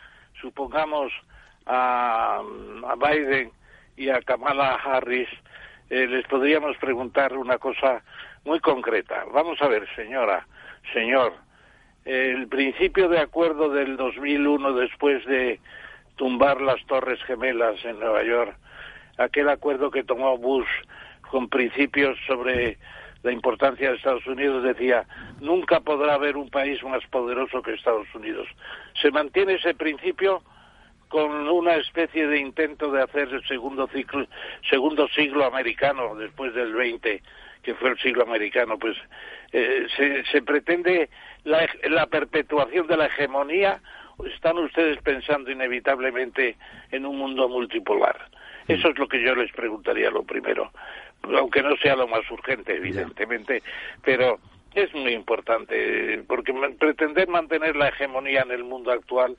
supongamos, 0.42 1.12
a, 1.66 2.42
a 2.88 2.96
Biden 2.96 3.52
y 3.98 4.10
a 4.10 4.22
Kamala 4.22 4.76
Harris, 4.76 5.30
eh, 5.90 6.08
les 6.08 6.26
podríamos 6.28 6.76
preguntar 6.78 7.36
una 7.38 7.58
cosa 7.58 8.04
muy 8.44 8.60
concreta. 8.60 9.24
Vamos 9.34 9.62
a 9.62 9.68
ver, 9.68 9.88
señora, 9.96 10.46
señor, 10.94 11.34
el 12.06 12.48
principio 12.48 13.10
de 13.10 13.20
acuerdo 13.20 13.70
del 13.70 13.98
2001 13.98 14.74
después 14.74 15.26
de 15.26 15.60
tumbar 16.18 16.62
las 16.62 16.84
Torres 16.86 17.20
Gemelas 17.26 17.84
en 17.84 18.00
Nueva 18.00 18.24
York, 18.24 18.56
aquel 19.18 19.50
acuerdo 19.50 19.92
que 19.92 20.04
tomó 20.04 20.38
Bush 20.38 20.68
con 21.30 21.50
principios 21.50 22.18
sobre 22.28 22.78
la 23.24 23.32
importancia 23.32 23.90
de 23.90 23.98
Estados 23.98 24.26
Unidos 24.28 24.64
decía 24.64 25.06
nunca 25.42 25.80
podrá 25.80 26.14
haber 26.14 26.38
un 26.38 26.50
país 26.50 26.82
más 26.84 27.04
poderoso 27.08 27.62
que 27.62 27.74
Estados 27.74 28.08
Unidos. 28.14 28.48
Se 29.02 29.10
mantiene 29.12 29.54
ese 29.54 29.74
principio 29.74 30.44
con 31.08 31.32
una 31.50 31.76
especie 31.76 32.28
de 32.28 32.40
intento 32.40 32.92
de 32.92 33.02
hacer 33.02 33.30
el 33.30 33.44
segundo 33.48 33.88
ciclo, 33.88 34.28
segundo 34.70 35.08
siglo 35.10 35.46
americano 35.46 36.16
después 36.16 36.54
del 36.54 36.74
20 36.74 37.22
que 37.66 37.74
fue 37.74 37.90
el 37.90 37.98
siglo 37.98 38.24
americano, 38.24 38.78
pues 38.78 38.96
eh, 39.52 39.88
se, 40.32 40.42
pretende 40.44 41.10
la, 41.44 41.68
la 41.90 42.06
perpetuación 42.06 42.86
de 42.86 42.96
la 42.96 43.08
hegemonía. 43.08 43.82
¿Están 44.34 44.60
ustedes 44.60 45.02
pensando 45.02 45.50
inevitablemente 45.50 46.56
en 46.92 47.08
un 47.08 47.18
mundo 47.18 47.50
multipolar? 47.50 48.30
Eso 48.68 48.90
es 48.90 48.98
lo 48.98 49.08
que 49.08 49.22
yo 49.22 49.36
les 49.36 49.52
preguntaría 49.52 50.10
lo 50.10 50.24
primero, 50.24 50.72
aunque 51.38 51.62
no 51.62 51.76
sea 51.78 51.96
lo 51.96 52.08
más 52.08 52.30
urgente, 52.32 52.76
evidentemente, 52.76 53.62
pero 54.04 54.40
es 54.74 54.94
muy 54.94 55.14
importante, 55.14 56.24
porque 56.28 56.54
pretender 56.80 57.28
mantener 57.28 57.76
la 57.76 57.90
hegemonía 57.90 58.42
en 58.42 58.52
el 58.52 58.64
mundo 58.64 58.92
actual 58.92 59.38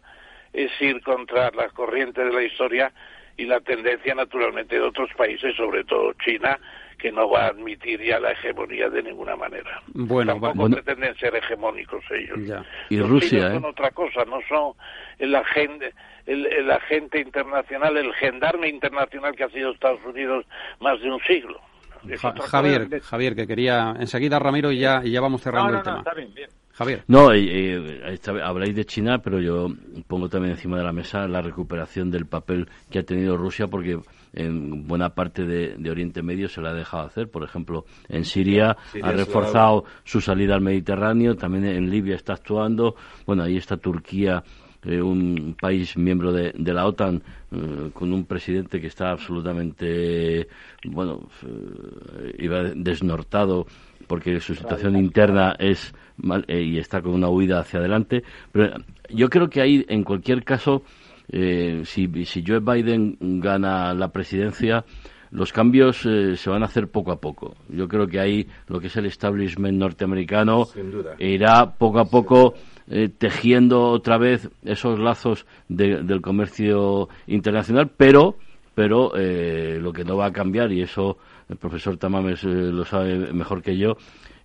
es 0.52 0.70
ir 0.80 1.02
contra 1.02 1.50
la 1.50 1.68
corriente 1.68 2.24
de 2.24 2.32
la 2.32 2.42
historia 2.42 2.92
y 3.36 3.44
la 3.44 3.60
tendencia 3.60 4.14
naturalmente 4.14 4.76
de 4.76 4.80
otros 4.80 5.10
países, 5.14 5.54
sobre 5.56 5.84
todo 5.84 6.14
China, 6.24 6.58
que 6.98 7.12
no 7.12 7.28
va 7.28 7.44
a 7.44 7.48
admitir 7.48 8.00
ya 8.02 8.18
la 8.18 8.32
hegemonía 8.32 8.88
de 8.88 9.02
ninguna 9.02 9.36
manera. 9.36 9.80
Bueno, 9.88 10.32
Tampoco 10.32 10.54
bueno. 10.54 10.76
pretenden 10.76 11.14
ser 11.16 11.34
hegemónicos 11.36 12.02
ellos. 12.10 12.38
Ya. 12.46 12.64
Y 12.88 12.96
Los 12.96 13.08
Rusia, 13.08 13.48
¿eh? 13.48 13.52
son 13.52 13.64
otra 13.66 13.90
cosa, 13.90 14.24
no 14.24 14.38
son 14.48 14.72
el 15.18 15.34
agente, 15.34 15.92
el, 16.26 16.46
el 16.46 16.70
agente 16.70 17.20
internacional, 17.20 17.96
el 17.96 18.12
gendarme 18.14 18.68
internacional 18.68 19.34
que 19.36 19.44
ha 19.44 19.48
sido 19.50 19.72
Estados 19.72 20.00
Unidos 20.06 20.46
más 20.80 21.00
de 21.00 21.10
un 21.10 21.20
siglo. 21.26 21.60
Es 22.08 22.20
Ja- 22.20 22.28
otra 22.28 22.42
cosa. 22.44 22.58
Javier, 22.58 23.00
Javier, 23.02 23.34
que 23.34 23.46
quería 23.46 23.94
enseguida 23.98 24.38
Ramiro 24.38 24.70
y 24.72 24.78
ya, 24.78 25.00
y 25.04 25.10
ya 25.10 25.20
vamos 25.20 25.42
cerrando 25.42 25.72
No, 25.72 25.72
no, 25.72 25.78
el 25.80 25.84
no, 25.84 25.90
tema. 25.90 25.98
está 25.98 26.14
bien, 26.14 26.34
bien. 26.34 26.48
Javier. 26.72 27.02
No, 27.08 27.32
eh, 27.32 27.40
eh, 27.48 28.18
habláis 28.44 28.74
de 28.76 28.84
China, 28.84 29.18
pero 29.22 29.40
yo 29.40 29.68
pongo 30.06 30.28
también 30.28 30.52
encima 30.52 30.76
de 30.76 30.84
la 30.84 30.92
mesa 30.92 31.26
la 31.26 31.40
recuperación 31.40 32.10
del 32.10 32.26
papel 32.26 32.68
que 32.90 32.98
ha 32.98 33.02
tenido 33.02 33.36
Rusia, 33.36 33.66
porque 33.66 33.98
en 34.36 34.86
buena 34.86 35.10
parte 35.10 35.44
de, 35.44 35.74
de 35.76 35.90
Oriente 35.90 36.22
Medio 36.22 36.48
se 36.48 36.60
la 36.60 36.70
ha 36.70 36.74
dejado 36.74 37.04
hacer. 37.04 37.28
Por 37.28 37.42
ejemplo, 37.42 37.84
en 38.08 38.24
Siria 38.24 38.46
Siria 38.92 39.08
ha 39.08 39.12
la 39.12 39.16
reforzado 39.16 39.84
su 40.04 40.20
salida 40.20 40.54
al 40.54 40.60
Mediterráneo, 40.60 41.34
también 41.34 41.64
en 41.64 41.90
Libia 41.90 42.14
está 42.14 42.34
actuando. 42.34 42.94
Bueno, 43.26 43.42
ahí 43.42 43.56
está 43.56 43.76
Turquía, 43.76 44.42
eh, 44.84 45.00
un 45.02 45.56
país 45.60 45.96
miembro 45.96 46.32
de, 46.32 46.52
de 46.56 46.72
la 46.72 46.86
OTAN, 46.86 47.22
eh, 47.50 47.90
con 47.92 48.12
un 48.12 48.24
presidente 48.24 48.80
que 48.80 48.86
está 48.86 49.10
absolutamente, 49.10 50.48
bueno, 50.84 51.28
eh, 51.42 52.34
iba 52.38 52.62
desnortado 52.62 53.66
porque 54.06 54.38
su 54.40 54.54
situación 54.54 54.96
interna 54.96 55.56
es 55.58 55.92
mal 56.18 56.44
eh, 56.46 56.62
y 56.62 56.78
está 56.78 57.00
con 57.02 57.12
una 57.14 57.28
huida 57.28 57.60
hacia 57.60 57.80
adelante. 57.80 58.22
Pero 58.52 58.76
yo 59.10 59.28
creo 59.28 59.48
que 59.48 59.60
ahí, 59.60 59.84
en 59.88 60.04
cualquier 60.04 60.44
caso, 60.44 60.82
eh, 61.30 61.82
si, 61.84 62.08
si 62.24 62.44
Joe 62.46 62.60
Biden 62.60 63.16
gana 63.40 63.92
la 63.94 64.08
presidencia, 64.12 64.84
los 65.30 65.52
cambios 65.52 66.06
eh, 66.06 66.36
se 66.36 66.48
van 66.50 66.62
a 66.62 66.66
hacer 66.66 66.88
poco 66.88 67.10
a 67.12 67.20
poco. 67.20 67.54
Yo 67.68 67.88
creo 67.88 68.06
que 68.06 68.20
ahí 68.20 68.46
lo 68.68 68.78
que 68.80 68.86
es 68.86 68.96
el 68.96 69.06
establishment 69.06 69.76
norteamericano 69.78 70.64
Sin 70.66 70.90
duda. 70.90 71.14
irá 71.18 71.72
poco 71.72 71.98
a 71.98 72.04
poco 72.04 72.54
eh, 72.88 73.08
tejiendo 73.18 73.82
otra 73.90 74.16
vez 74.18 74.48
esos 74.64 74.98
lazos 75.00 75.44
de- 75.68 76.02
del 76.04 76.20
comercio 76.20 77.08
internacional, 77.26 77.90
pero 77.96 78.36
pero 78.74 79.12
eh, 79.16 79.78
lo 79.80 79.90
que 79.90 80.04
no 80.04 80.18
va 80.18 80.26
a 80.26 80.32
cambiar, 80.32 80.70
y 80.70 80.82
eso 80.82 81.16
el 81.48 81.56
profesor 81.56 81.96
Tamames 81.96 82.44
eh, 82.44 82.48
lo 82.48 82.84
sabe 82.84 83.32
mejor 83.32 83.62
que 83.62 83.76
yo, 83.78 83.96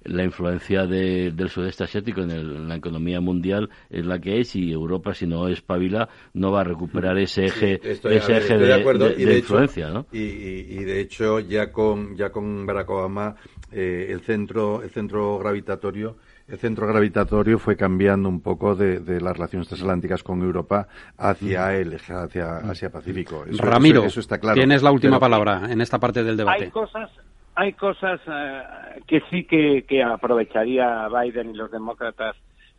la 0.04 0.24
influencia 0.24 0.86
de- 0.88 1.32
del 1.32 1.50
sudeste 1.50 1.84
asiático 1.84 2.22
en, 2.22 2.32
el- 2.32 2.56
en 2.56 2.68
la 2.70 2.76
economía 2.76 3.22
mundial 3.22 3.70
es 3.90 4.06
la 4.06 4.20
que 4.20 4.40
es 4.40 4.56
y 4.56 4.72
Europa, 4.72 5.14
si 5.14 5.28
no 5.28 5.48
espabila, 5.48 6.10
no 6.34 6.52
va 6.52 6.62
a 6.62 6.64
recuperar 6.64 7.18
ese 7.20 7.46
eje, 7.46 7.80
Sí, 7.84 7.90
estoy, 7.90 8.14
a 8.16 8.18
ese 8.18 8.34
ver, 8.34 8.42
eje 8.42 8.54
estoy 8.54 8.68
de, 8.68 8.74
acuerdo. 8.74 9.06
de- 9.10 9.14
y 9.22 9.26
de 9.26 9.32
hecho- 9.38 9.40
influencia. 9.40 9.90
¿no? 9.90 10.06
Y, 10.12 10.20
y- 10.20 10.66
y 10.80 10.84
de 10.84 11.00
hecho, 11.02 11.40
ya 11.40 11.72
con, 11.72 12.16
ya 12.16 12.32
con 12.32 12.66
Barack 12.66 12.90
Obama, 12.90 13.36
eh, 13.72 14.08
el, 14.10 14.22
centro, 14.22 14.82
el 14.84 14.90
centro 14.90 15.38
gravitatorio 15.40 16.18
el 16.48 16.58
centro 16.58 16.86
gravitatorio 16.86 17.58
fue 17.58 17.78
cambiando 17.78 18.28
un 18.28 18.42
poco 18.42 18.76
de, 18.76 19.00
de 19.00 19.22
las 19.22 19.32
relaciones 19.38 19.70
transatlánticas 19.70 20.22
con 20.22 20.42
Europa 20.42 20.86
hacia 21.18 21.78
el 21.78 21.94
eje, 21.94 22.12
hacia. 22.14 22.60
Eso- 22.74 22.90
Ramiro, 23.60 24.00
eso, 24.02 24.08
eso 24.08 24.20
está 24.20 24.38
claro. 24.38 24.56
tienes 24.56 24.84
la 24.84 24.92
última 24.92 25.12
Pero- 25.18 25.20
palabra 25.22 25.72
en 25.72 25.80
esta 25.80 25.98
parte 25.98 26.24
del 26.26 26.36
debate. 26.36 26.66
Hay 26.66 26.70
cosas, 26.72 27.10
hay 27.56 27.74
cosas 27.74 28.20
eh, 28.28 28.64
que 29.08 29.22
sí 29.30 29.44
que, 29.44 29.84
que 29.88 30.04
aprovecharía 30.04 31.08
Biden 31.10 31.52
y 31.52 31.54
los 31.54 31.72
demócratas 31.72 32.36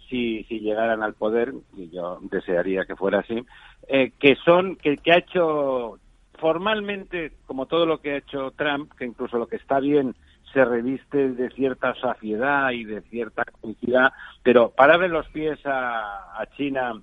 si, 0.08 0.44
si 0.44 0.60
llegaran 0.60 1.02
al 1.02 1.14
poder, 1.14 1.52
y 1.76 1.90
yo 1.90 2.18
desearía 2.22 2.84
que 2.84 2.96
fuera 2.96 3.20
así, 3.20 3.44
eh, 3.88 4.12
que 4.18 4.36
son, 4.44 4.76
que, 4.76 4.98
que 4.98 5.12
ha 5.12 5.18
hecho 5.18 5.98
formalmente, 6.38 7.32
como 7.46 7.66
todo 7.66 7.86
lo 7.86 8.00
que 8.00 8.12
ha 8.12 8.16
hecho 8.18 8.50
Trump, 8.52 8.92
que 8.98 9.04
incluso 9.04 9.38
lo 9.38 9.46
que 9.46 9.56
está 9.56 9.80
bien 9.80 10.14
se 10.52 10.64
reviste 10.64 11.30
de 11.30 11.48
cierta 11.50 11.94
saciedad 11.94 12.72
y 12.72 12.84
de 12.84 13.00
cierta 13.02 13.44
comicidad, 13.60 14.12
pero 14.42 14.70
pararle 14.70 15.08
los 15.08 15.26
pies 15.28 15.64
a, 15.64 16.38
a 16.38 16.46
China 16.56 17.00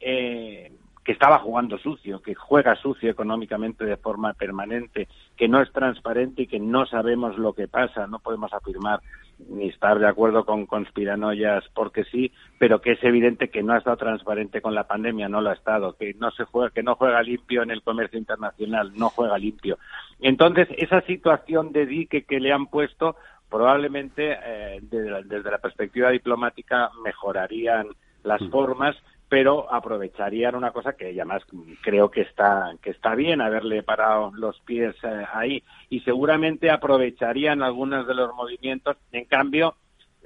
eh, 0.00 0.72
que 1.04 1.12
estaba 1.12 1.38
jugando 1.38 1.78
sucio, 1.78 2.20
que 2.20 2.34
juega 2.34 2.76
sucio 2.76 3.10
económicamente 3.10 3.84
de 3.84 3.96
forma 3.96 4.34
permanente, 4.34 5.08
que 5.36 5.48
no 5.48 5.62
es 5.62 5.72
transparente 5.72 6.42
y 6.42 6.46
que 6.46 6.60
no 6.60 6.84
sabemos 6.86 7.38
lo 7.38 7.54
que 7.54 7.68
pasa, 7.68 8.06
no 8.06 8.18
podemos 8.18 8.52
afirmar 8.52 9.00
ni 9.48 9.68
estar 9.68 9.98
de 9.98 10.06
acuerdo 10.06 10.44
con 10.44 10.66
conspiranoias 10.66 11.64
porque 11.74 12.04
sí, 12.04 12.30
pero 12.58 12.82
que 12.82 12.92
es 12.92 13.02
evidente 13.02 13.48
que 13.48 13.62
no 13.62 13.72
ha 13.72 13.78
estado 13.78 13.96
transparente 13.96 14.60
con 14.60 14.74
la 14.74 14.86
pandemia, 14.86 15.30
no 15.30 15.40
lo 15.40 15.50
ha 15.50 15.54
estado, 15.54 15.96
que 15.96 16.12
no 16.14 16.30
se 16.32 16.44
juega, 16.44 16.70
que 16.70 16.82
no 16.82 16.96
juega 16.96 17.22
limpio 17.22 17.62
en 17.62 17.70
el 17.70 17.82
comercio 17.82 18.18
internacional, 18.18 18.92
no 18.94 19.08
juega 19.08 19.38
limpio. 19.38 19.78
Entonces, 20.20 20.68
esa 20.76 21.00
situación 21.02 21.72
de 21.72 21.86
dique 21.86 22.24
que 22.24 22.40
le 22.40 22.52
han 22.52 22.66
puesto 22.66 23.16
probablemente 23.48 24.38
eh, 24.44 24.78
desde, 24.82 25.10
la, 25.10 25.22
desde 25.22 25.50
la 25.50 25.58
perspectiva 25.58 26.10
diplomática 26.10 26.90
mejorarían 27.02 27.88
las 28.22 28.42
formas 28.50 28.96
pero 29.30 29.72
aprovecharían 29.72 30.56
una 30.56 30.72
cosa 30.72 30.94
que 30.94 31.06
además 31.06 31.44
creo 31.82 32.10
que 32.10 32.22
está 32.22 32.74
que 32.82 32.90
está 32.90 33.14
bien 33.14 33.40
haberle 33.40 33.84
parado 33.84 34.32
los 34.34 34.58
pies 34.62 34.96
eh, 35.04 35.24
ahí. 35.32 35.62
Y 35.88 36.00
seguramente 36.00 36.68
aprovecharían 36.68 37.62
algunos 37.62 38.08
de 38.08 38.14
los 38.14 38.34
movimientos. 38.34 38.96
En 39.12 39.26
cambio 39.26 39.76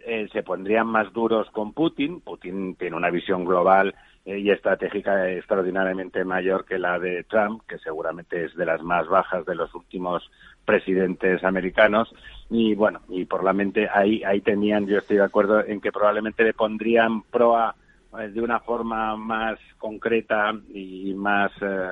eh, 0.07 0.27
se 0.33 0.43
pondrían 0.43 0.87
más 0.87 1.13
duros 1.13 1.51
con 1.51 1.75
Putin. 1.75 2.23
Putin 2.23 2.77
tiene 2.77 2.97
una 2.97 3.11
visión 3.11 3.45
global 3.45 3.95
eh, 4.25 4.39
y 4.39 4.51
estratégica 4.51 5.31
extraordinariamente 5.31 6.25
mayor 6.25 6.65
que 6.65 6.79
la 6.79 6.99
de 6.99 7.25
Trump 7.25 7.63
que 7.69 7.77
seguramente 7.81 8.47
es 8.47 8.57
de 8.57 8.65
las 8.65 8.83
más 8.83 9.07
bajas 9.07 9.45
de 9.45 9.55
los 9.55 9.75
últimos 9.75 10.31
presidentes 10.65 11.45
americanos. 11.45 12.11
Y 12.49 12.75
bueno 12.75 13.03
y 13.11 13.27
por 13.27 13.45
la 13.45 13.53
mente 13.53 13.87
ahí 13.87 14.25
ahí 14.25 14.41
tenían 14.41 14.87
yo 14.87 14.97
estoy 14.97 15.19
de 15.19 15.25
acuerdo 15.25 15.63
en 15.63 15.83
que 15.83 15.93
probablemente 15.93 16.43
le 16.43 16.55
pondrían 16.55 17.21
proa 17.25 17.75
de 18.17 18.41
una 18.41 18.61
forma 18.61 19.17
más 19.17 19.59
concreta 19.79 20.53
y 20.73 21.13
más 21.15 21.51
eh, 21.61 21.89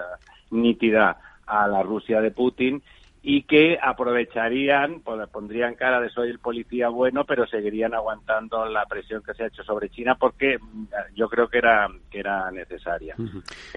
nítida 0.50 1.18
a 1.46 1.66
la 1.68 1.82
Rusia 1.82 2.20
de 2.20 2.30
Putin 2.30 2.82
y 3.24 3.44
que 3.44 3.78
aprovecharían, 3.80 5.00
pues, 5.00 5.28
pondrían 5.28 5.74
cara 5.76 6.00
de 6.00 6.10
soy 6.10 6.28
el 6.30 6.40
policía 6.40 6.88
bueno, 6.88 7.24
pero 7.24 7.46
seguirían 7.46 7.94
aguantando 7.94 8.66
la 8.66 8.84
presión 8.86 9.22
que 9.22 9.32
se 9.34 9.44
ha 9.44 9.46
hecho 9.46 9.62
sobre 9.62 9.88
China 9.90 10.16
porque 10.16 10.58
mm, 10.58 10.84
yo 11.14 11.28
creo 11.28 11.46
que 11.48 11.58
era 11.58 11.88
que 12.10 12.18
era 12.18 12.50
necesaria. 12.50 13.14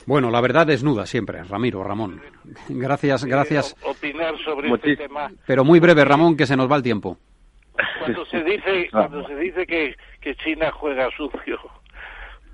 Bueno, 0.07 0.31
la 0.31 0.41
verdad 0.41 0.65
desnuda 0.65 1.05
siempre, 1.05 1.43
Ramiro, 1.43 1.83
Ramón. 1.83 2.21
Gracias, 2.69 3.23
gracias. 3.25 3.73
Eh, 3.73 3.89
opinar 3.89 4.33
sobre 4.43 4.67
Muchis- 4.69 4.91
este 4.93 5.07
tema. 5.07 5.31
Pero 5.45 5.63
muy 5.63 5.79
breve, 5.79 6.03
Ramón, 6.05 6.35
que 6.35 6.47
se 6.47 6.57
nos 6.57 6.71
va 6.71 6.77
el 6.77 6.83
tiempo. 6.83 7.17
Cuando 7.99 8.25
se 8.25 8.43
dice, 8.43 8.87
cuando 8.91 9.27
se 9.27 9.35
dice 9.35 9.67
que, 9.67 9.95
que 10.21 10.35
China 10.35 10.71
juega 10.71 11.09
sucio, 11.15 11.59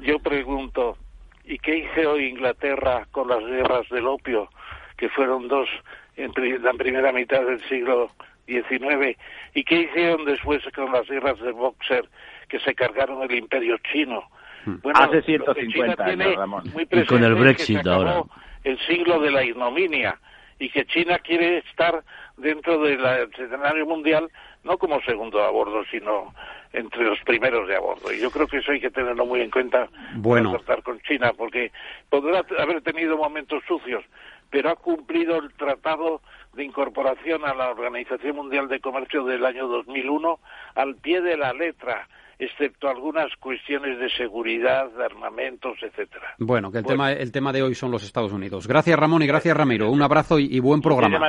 yo 0.01 0.19
pregunto, 0.19 0.97
¿y 1.45 1.57
qué 1.59 1.77
hizo 1.79 2.19
Inglaterra 2.19 3.07
con 3.11 3.27
las 3.27 3.43
guerras 3.45 3.87
del 3.89 4.07
opio, 4.07 4.49
que 4.97 5.09
fueron 5.09 5.47
dos 5.47 5.67
en 6.15 6.31
la 6.63 6.73
primera 6.73 7.11
mitad 7.11 7.41
del 7.43 7.61
siglo 7.67 8.09
XIX? 8.45 9.17
¿Y 9.53 9.63
qué 9.63 9.81
hicieron 9.81 10.25
después 10.25 10.61
con 10.75 10.91
las 10.91 11.07
guerras 11.07 11.39
de 11.39 11.51
Boxer, 11.51 12.07
que 12.49 12.59
se 12.59 12.73
cargaron 12.75 13.21
el 13.23 13.35
imperio 13.37 13.77
chino? 13.91 14.23
Bueno, 14.65 14.99
Hace 14.99 15.15
lo 15.37 15.53
que 15.53 15.65
150 15.65 15.95
China 16.05 16.25
años, 16.25 16.35
Ramón. 16.35 16.63
muy 16.73 16.83
Y 16.83 16.87
con 16.87 16.93
el 16.95 17.05
presente 17.07 17.27
es 17.27 17.35
que 17.35 17.41
Brexit 17.41 17.87
ahora. 17.87 18.23
el 18.63 18.79
siglo 18.85 19.19
de 19.19 19.31
la 19.31 19.43
ignominia 19.43 20.19
y 20.59 20.69
que 20.69 20.85
China 20.85 21.17
quiere 21.19 21.57
estar 21.59 22.03
dentro 22.37 22.79
del 22.83 23.03
escenario 23.03 23.85
mundial 23.87 24.29
no 24.63 24.77
como 24.77 25.01
segundo 25.01 25.43
a 25.43 25.49
bordo, 25.49 25.83
sino 25.89 26.33
entre 26.73 27.03
los 27.03 27.19
primeros 27.25 27.67
de 27.67 27.75
a 27.75 27.79
bordo. 27.79 28.13
Y 28.13 28.19
yo 28.19 28.31
creo 28.31 28.47
que 28.47 28.57
eso 28.57 28.71
hay 28.71 28.79
que 28.79 28.91
tenerlo 28.91 29.25
muy 29.25 29.41
en 29.41 29.51
cuenta 29.51 29.89
Bueno. 30.15 30.51
para 30.51 30.63
tratar 30.63 30.83
con 30.83 30.99
China, 31.01 31.31
porque 31.37 31.71
podrá 32.09 32.43
haber 32.59 32.81
tenido 32.81 33.17
momentos 33.17 33.63
sucios, 33.67 34.03
pero 34.49 34.69
ha 34.69 34.75
cumplido 34.75 35.37
el 35.37 35.53
tratado 35.53 36.21
de 36.53 36.63
incorporación 36.63 37.45
a 37.45 37.53
la 37.53 37.69
Organización 37.71 38.35
Mundial 38.35 38.67
de 38.67 38.79
Comercio 38.79 39.23
del 39.23 39.45
año 39.45 39.67
2001 39.67 40.39
al 40.75 40.95
pie 40.95 41.21
de 41.21 41.37
la 41.37 41.53
letra, 41.53 42.07
excepto 42.39 42.89
algunas 42.89 43.33
cuestiones 43.37 43.99
de 43.99 44.09
seguridad, 44.09 44.89
de 44.91 45.05
armamentos, 45.05 45.77
etcétera. 45.81 46.35
Bueno, 46.39 46.71
que 46.71 46.79
el, 46.79 46.83
Bueno. 46.83 46.93
Tema, 46.95 47.11
el 47.13 47.31
tema 47.31 47.53
de 47.53 47.63
hoy 47.63 47.75
son 47.75 47.91
los 47.91 48.03
Estados 48.03 48.31
Unidos. 48.33 48.67
Gracias, 48.67 48.97
Ramón, 48.97 49.21
y 49.21 49.27
gracias, 49.27 49.55
Ramiro. 49.55 49.89
Un 49.89 50.01
abrazo 50.01 50.39
y, 50.39 50.45
y 50.53 50.59
buen 50.59 50.81
programa. 50.81 51.19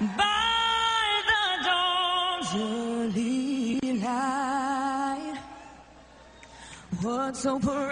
by 0.00 1.22
the 1.30 1.64
dawn's 1.64 2.54
early 2.56 3.80
light 4.02 5.38
what 7.02 7.36
so 7.36 7.58
proudly 7.60 7.84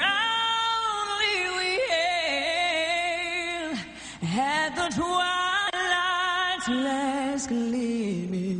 we 1.57 1.81
hailed 1.89 3.79
at 4.22 4.75
the 4.75 4.89
twilight's 4.97 6.66
heartless 6.66 7.47
gleaming. 7.47 8.54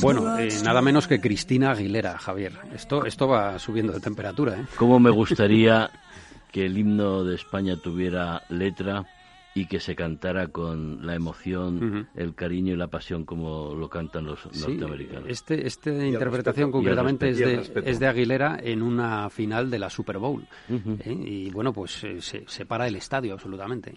Bueno, 0.00 0.38
eh, 0.38 0.48
nada 0.64 0.82
menos 0.82 1.06
que 1.08 1.20
Cristina 1.20 1.72
Aguilera, 1.72 2.18
Javier. 2.18 2.52
Esto, 2.74 3.04
esto 3.04 3.28
va 3.28 3.58
subiendo 3.58 3.92
de 3.92 4.00
temperatura, 4.00 4.58
¿eh? 4.60 4.64
¿Cómo 4.76 4.98
me 5.00 5.10
gustaría 5.10 5.90
que 6.52 6.66
el 6.66 6.76
himno 6.78 7.24
de 7.24 7.34
España 7.34 7.76
tuviera 7.76 8.42
letra 8.48 9.04
y 9.52 9.66
que 9.66 9.80
se 9.80 9.96
cantara 9.96 10.46
con 10.48 11.04
la 11.04 11.16
emoción, 11.16 12.08
el 12.14 12.34
cariño 12.36 12.72
y 12.72 12.76
la 12.76 12.86
pasión 12.86 13.24
como 13.24 13.74
lo 13.74 13.88
cantan 13.88 14.24
los 14.24 14.38
Sí, 14.52 14.60
norteamericanos? 14.60 15.24
este, 15.28 15.66
esta 15.66 15.90
interpretación 15.90 16.68
respeto. 16.68 16.70
concretamente 16.72 17.30
es 17.30 17.38
de, 17.38 17.82
es 17.84 17.98
de 17.98 18.06
Aguilera 18.06 18.60
en 18.62 18.80
una 18.80 19.28
final 19.28 19.68
de 19.68 19.78
la 19.80 19.90
Super 19.90 20.18
Bowl. 20.18 20.46
¿eh? 20.68 21.12
Y 21.12 21.50
bueno, 21.50 21.72
pues 21.72 22.02
eh, 22.04 22.20
se, 22.22 22.44
se 22.46 22.64
para 22.64 22.86
el 22.86 22.94
estadio 22.94 23.32
absolutamente. 23.34 23.94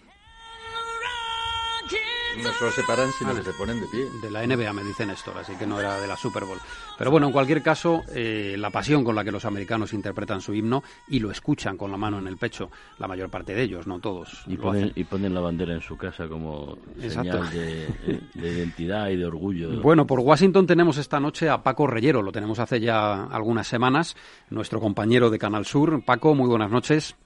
No 2.42 2.52
solo 2.58 2.70
se 2.72 2.82
paran, 2.82 3.10
sino 3.12 3.34
que 3.34 3.42
se 3.42 3.52
ponen 3.52 3.80
de 3.80 3.86
pie. 3.86 4.06
De 4.22 4.30
la 4.30 4.46
NBA 4.46 4.72
me 4.72 4.82
dice 4.82 5.06
Néstor, 5.06 5.38
así 5.38 5.54
que 5.56 5.66
no 5.66 5.78
era 5.78 6.00
de 6.00 6.06
la 6.06 6.16
Super 6.16 6.44
Bowl. 6.44 6.58
Pero 6.98 7.10
bueno, 7.10 7.26
en 7.26 7.32
cualquier 7.32 7.62
caso, 7.62 8.02
eh, 8.14 8.56
la 8.58 8.70
pasión 8.70 9.04
con 9.04 9.14
la 9.14 9.24
que 9.24 9.30
los 9.30 9.44
americanos 9.44 9.92
interpretan 9.92 10.40
su 10.40 10.54
himno 10.54 10.82
y 11.08 11.20
lo 11.20 11.30
escuchan 11.30 11.76
con 11.76 11.90
la 11.90 11.96
mano 11.96 12.18
en 12.18 12.26
el 12.26 12.36
pecho, 12.36 12.70
la 12.98 13.06
mayor 13.08 13.30
parte 13.30 13.54
de 13.54 13.62
ellos, 13.62 13.86
no 13.86 14.00
todos. 14.00 14.42
Y 14.46 14.56
lo 14.56 14.62
ponen, 14.62 14.84
hacen. 14.84 14.92
y 14.96 15.04
ponen 15.04 15.34
la 15.34 15.40
bandera 15.40 15.74
en 15.74 15.80
su 15.80 15.96
casa 15.96 16.26
como 16.28 16.76
Exacto. 17.00 17.44
señal 17.44 17.50
de, 17.50 18.20
de 18.34 18.52
identidad 18.52 19.08
y 19.08 19.16
de 19.16 19.26
orgullo. 19.26 19.80
Bueno, 19.80 20.06
por 20.06 20.20
Washington 20.20 20.66
tenemos 20.66 20.98
esta 20.98 21.20
noche 21.20 21.48
a 21.48 21.62
Paco 21.62 21.86
Reyero, 21.86 22.22
lo 22.22 22.32
tenemos 22.32 22.58
hace 22.58 22.80
ya 22.80 23.24
algunas 23.24 23.66
semanas, 23.66 24.16
nuestro 24.50 24.80
compañero 24.80 25.30
de 25.30 25.38
Canal 25.38 25.64
Sur. 25.64 26.04
Paco, 26.04 26.34
muy 26.34 26.48
buenas 26.48 26.70
noches. 26.70 27.16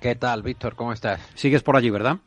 ¿Qué 0.00 0.14
tal, 0.14 0.42
Víctor? 0.42 0.74
¿Cómo 0.76 0.92
estás? 0.92 1.20
Sigues 1.34 1.62
por 1.62 1.76
allí, 1.76 1.90
¿verdad? 1.90 2.18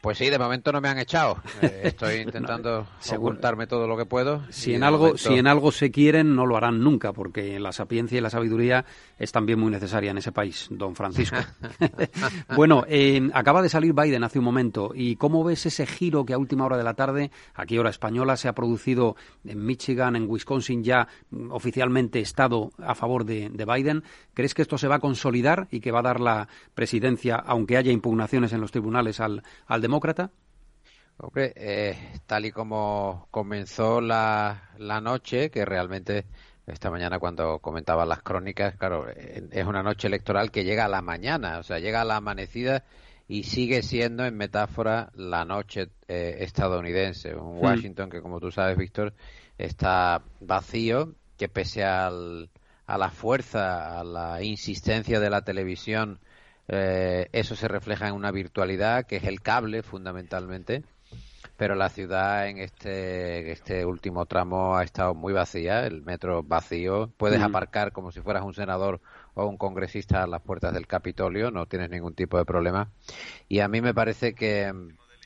Pues 0.00 0.16
sí, 0.16 0.30
de 0.30 0.38
momento 0.38 0.72
no 0.72 0.80
me 0.80 0.88
han 0.88 0.98
echado. 0.98 1.36
Eh, 1.62 1.80
estoy 1.84 2.16
intentando 2.22 2.86
Seguro. 3.00 3.32
ocultarme 3.32 3.66
todo 3.66 3.86
lo 3.86 3.94
que 3.96 4.06
puedo. 4.06 4.42
Si 4.48 4.72
en, 4.72 4.80
de 4.80 4.86
algo, 4.86 4.98
momento- 5.08 5.18
si 5.18 5.34
en 5.34 5.46
algo 5.46 5.70
se 5.72 5.90
quieren, 5.90 6.34
no 6.34 6.46
lo 6.46 6.56
harán 6.56 6.82
nunca, 6.82 7.12
porque 7.12 7.60
la 7.60 7.70
sapiencia 7.72 8.16
y 8.16 8.22
la 8.22 8.30
sabiduría 8.30 8.86
es 9.18 9.30
también 9.30 9.58
muy 9.60 9.70
necesaria 9.70 10.10
en 10.10 10.16
ese 10.18 10.32
país, 10.32 10.68
don 10.70 10.94
Francisco. 10.96 11.36
bueno, 12.56 12.84
eh, 12.88 13.28
acaba 13.34 13.60
de 13.60 13.68
salir 13.68 13.92
Biden 13.92 14.24
hace 14.24 14.38
un 14.38 14.44
momento, 14.46 14.92
y 14.94 15.16
¿cómo 15.16 15.44
ves 15.44 15.66
ese 15.66 15.86
giro 15.86 16.24
que 16.24 16.32
a 16.32 16.38
última 16.38 16.64
hora 16.64 16.78
de 16.78 16.84
la 16.84 16.94
tarde, 16.94 17.30
aquí 17.54 17.76
hora 17.76 17.90
española, 17.90 18.38
se 18.38 18.48
ha 18.48 18.54
producido 18.54 19.16
en 19.44 19.64
Michigan, 19.66 20.16
en 20.16 20.28
Wisconsin, 20.30 20.82
ya 20.82 21.08
oficialmente 21.50 22.20
estado 22.20 22.72
a 22.78 22.94
favor 22.94 23.24
de, 23.26 23.50
de 23.50 23.64
Biden? 23.66 24.02
¿Crees 24.32 24.54
que 24.54 24.62
esto 24.62 24.78
se 24.78 24.88
va 24.88 24.96
a 24.96 25.00
consolidar 25.00 25.68
y 25.70 25.80
que 25.80 25.90
va 25.92 25.98
a 26.00 26.04
dar 26.04 26.20
la 26.20 26.48
presidencia, 26.74 27.36
aunque 27.36 27.76
haya 27.76 27.92
impugnaciones 27.92 28.52
en 28.54 28.60
los 28.62 28.70
tribunales, 28.70 29.20
al, 29.20 29.42
al 29.66 29.80
demócrata? 29.90 30.30
Hombre, 31.18 31.52
eh, 31.56 31.96
tal 32.26 32.46
y 32.46 32.52
como 32.52 33.26
comenzó 33.30 34.00
la, 34.00 34.70
la 34.78 35.00
noche, 35.00 35.50
que 35.50 35.64
realmente 35.64 36.24
esta 36.66 36.90
mañana 36.90 37.18
cuando 37.18 37.58
comentaba 37.58 38.06
las 38.06 38.22
crónicas, 38.22 38.76
claro, 38.76 39.08
es 39.08 39.66
una 39.66 39.82
noche 39.82 40.06
electoral 40.06 40.50
que 40.50 40.64
llega 40.64 40.84
a 40.84 40.88
la 40.88 41.02
mañana, 41.02 41.58
o 41.58 41.62
sea, 41.62 41.78
llega 41.80 42.02
a 42.02 42.04
la 42.04 42.16
amanecida 42.16 42.84
y 43.26 43.42
sigue 43.42 43.82
siendo 43.82 44.24
en 44.24 44.36
metáfora 44.36 45.10
la 45.14 45.44
noche 45.44 45.88
eh, 46.08 46.36
estadounidense. 46.40 47.34
Un 47.34 47.58
Hmm. 47.60 47.64
Washington 47.64 48.10
que, 48.10 48.22
como 48.22 48.40
tú 48.40 48.50
sabes, 48.50 48.78
Víctor, 48.78 49.12
está 49.58 50.22
vacío, 50.40 51.14
que 51.36 51.48
pese 51.48 51.84
al, 51.84 52.48
a 52.86 52.96
la 52.96 53.10
fuerza, 53.10 53.98
a 53.98 54.04
la 54.04 54.42
insistencia 54.42 55.20
de 55.20 55.30
la 55.30 55.42
televisión, 55.42 56.20
eh, 56.70 57.28
eso 57.32 57.54
se 57.56 57.68
refleja 57.68 58.08
en 58.08 58.14
una 58.14 58.30
virtualidad 58.30 59.06
que 59.06 59.16
es 59.16 59.24
el 59.24 59.42
cable 59.42 59.82
fundamentalmente 59.82 60.82
pero 61.60 61.74
la 61.74 61.90
ciudad 61.90 62.48
en 62.48 62.56
este, 62.56 63.52
este 63.52 63.84
último 63.84 64.24
tramo 64.24 64.78
ha 64.78 64.82
estado 64.82 65.14
muy 65.14 65.34
vacía, 65.34 65.86
el 65.86 66.00
metro 66.00 66.42
vacío. 66.42 67.10
Puedes 67.18 67.38
Ujú. 67.38 67.48
aparcar 67.48 67.92
como 67.92 68.12
si 68.12 68.22
fueras 68.22 68.44
un 68.44 68.54
senador 68.54 69.02
o 69.34 69.44
un 69.44 69.58
congresista 69.58 70.22
a 70.22 70.26
las 70.26 70.40
puertas 70.40 70.72
del 70.72 70.86
Capitolio, 70.86 71.50
no 71.50 71.66
tienes 71.66 71.90
ningún 71.90 72.14
tipo 72.14 72.38
de 72.38 72.46
problema. 72.46 72.90
Y 73.46 73.60
a 73.60 73.68
mí 73.68 73.82
me 73.82 73.92
parece 73.92 74.34
que, 74.34 74.72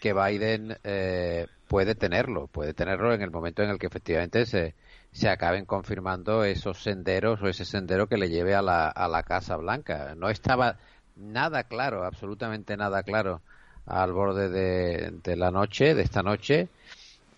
que 0.00 0.12
Biden 0.12 0.76
eh, 0.82 1.46
puede 1.68 1.94
tenerlo, 1.94 2.48
puede 2.48 2.74
tenerlo 2.74 3.14
en 3.14 3.22
el 3.22 3.30
momento 3.30 3.62
en 3.62 3.70
el 3.70 3.78
que 3.78 3.86
efectivamente 3.86 4.44
se, 4.44 4.74
se 5.12 5.28
acaben 5.28 5.66
confirmando 5.66 6.42
esos 6.42 6.82
senderos 6.82 7.42
o 7.42 7.48
ese 7.48 7.64
sendero 7.64 8.08
que 8.08 8.16
le 8.16 8.28
lleve 8.28 8.56
a 8.56 8.62
la, 8.62 8.88
a 8.88 9.06
la 9.06 9.22
Casa 9.22 9.56
Blanca. 9.56 10.14
No 10.16 10.28
estaba 10.30 10.78
nada 11.16 11.64
claro, 11.64 12.04
absolutamente 12.04 12.76
nada 12.76 13.02
claro 13.02 13.40
al 13.86 14.12
borde 14.12 14.48
de, 14.48 15.36
la 15.36 15.50
noche, 15.50 15.94
de 15.94 16.02
esta 16.02 16.22
noche, 16.22 16.68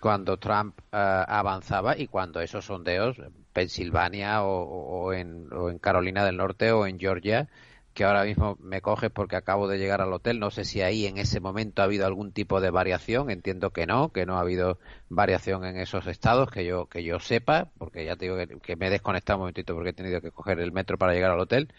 cuando 0.01 0.37
Trump 0.37 0.79
eh, 0.93 1.25
avanzaba 1.27 1.99
y 1.99 2.07
cuando 2.07 2.41
esos 2.41 2.65
sondeos, 2.67 3.19
en 3.19 3.33
Pensilvania 3.53 4.43
o 4.43 5.13
en, 5.13 5.53
o 5.53 5.71
en 5.71 5.79
Carolina 5.79 6.25
del 6.25 6.37
Norte 6.37 6.73
o 6.73 6.87
en 6.87 6.99
Georgia, 6.99 7.49
que 7.97 8.05
ahora 8.05 8.25
mismo 8.25 8.59
me 8.61 8.83
coges 8.83 9.11
porque 9.11 9.37
acabo 9.37 9.67
de 9.69 9.79
llegar 9.79 10.03
al 10.03 10.13
hotel, 10.13 10.39
no 10.39 10.51
sé 10.51 10.65
si 10.67 10.83
ahí 10.83 11.07
en 11.07 11.17
ese 11.17 11.41
momento 11.41 11.81
ha 11.81 11.87
habido 11.87 12.05
algún 12.07 12.31
tipo 12.31 12.61
de 12.61 12.71
variación, 12.71 13.31
entiendo 13.31 13.71
que 13.71 13.87
no, 13.87 14.11
que 14.13 14.27
no 14.27 14.37
ha 14.37 14.41
habido 14.41 14.79
variación 15.09 15.65
en 15.65 15.79
esos 15.79 16.07
estados, 16.07 16.51
que 16.51 16.67
yo 16.67 16.87
que 16.87 17.03
yo 17.03 17.19
sepa, 17.21 17.71
porque 17.79 18.05
ya 18.05 18.15
te 18.17 18.27
digo 18.27 18.37
que, 18.37 18.47
que 18.59 18.77
me 18.77 18.89
he 18.89 18.91
desconectado 18.91 19.39
un 19.39 19.41
momentito 19.45 19.73
porque 19.75 19.91
he 19.91 19.93
tenido 19.95 20.21
que 20.21 20.31
coger 20.31 20.61
el 20.61 20.73
metro 20.73 20.99
para 20.99 21.15
llegar 21.15 21.31
al 21.31 21.41
hotel. 21.41 21.73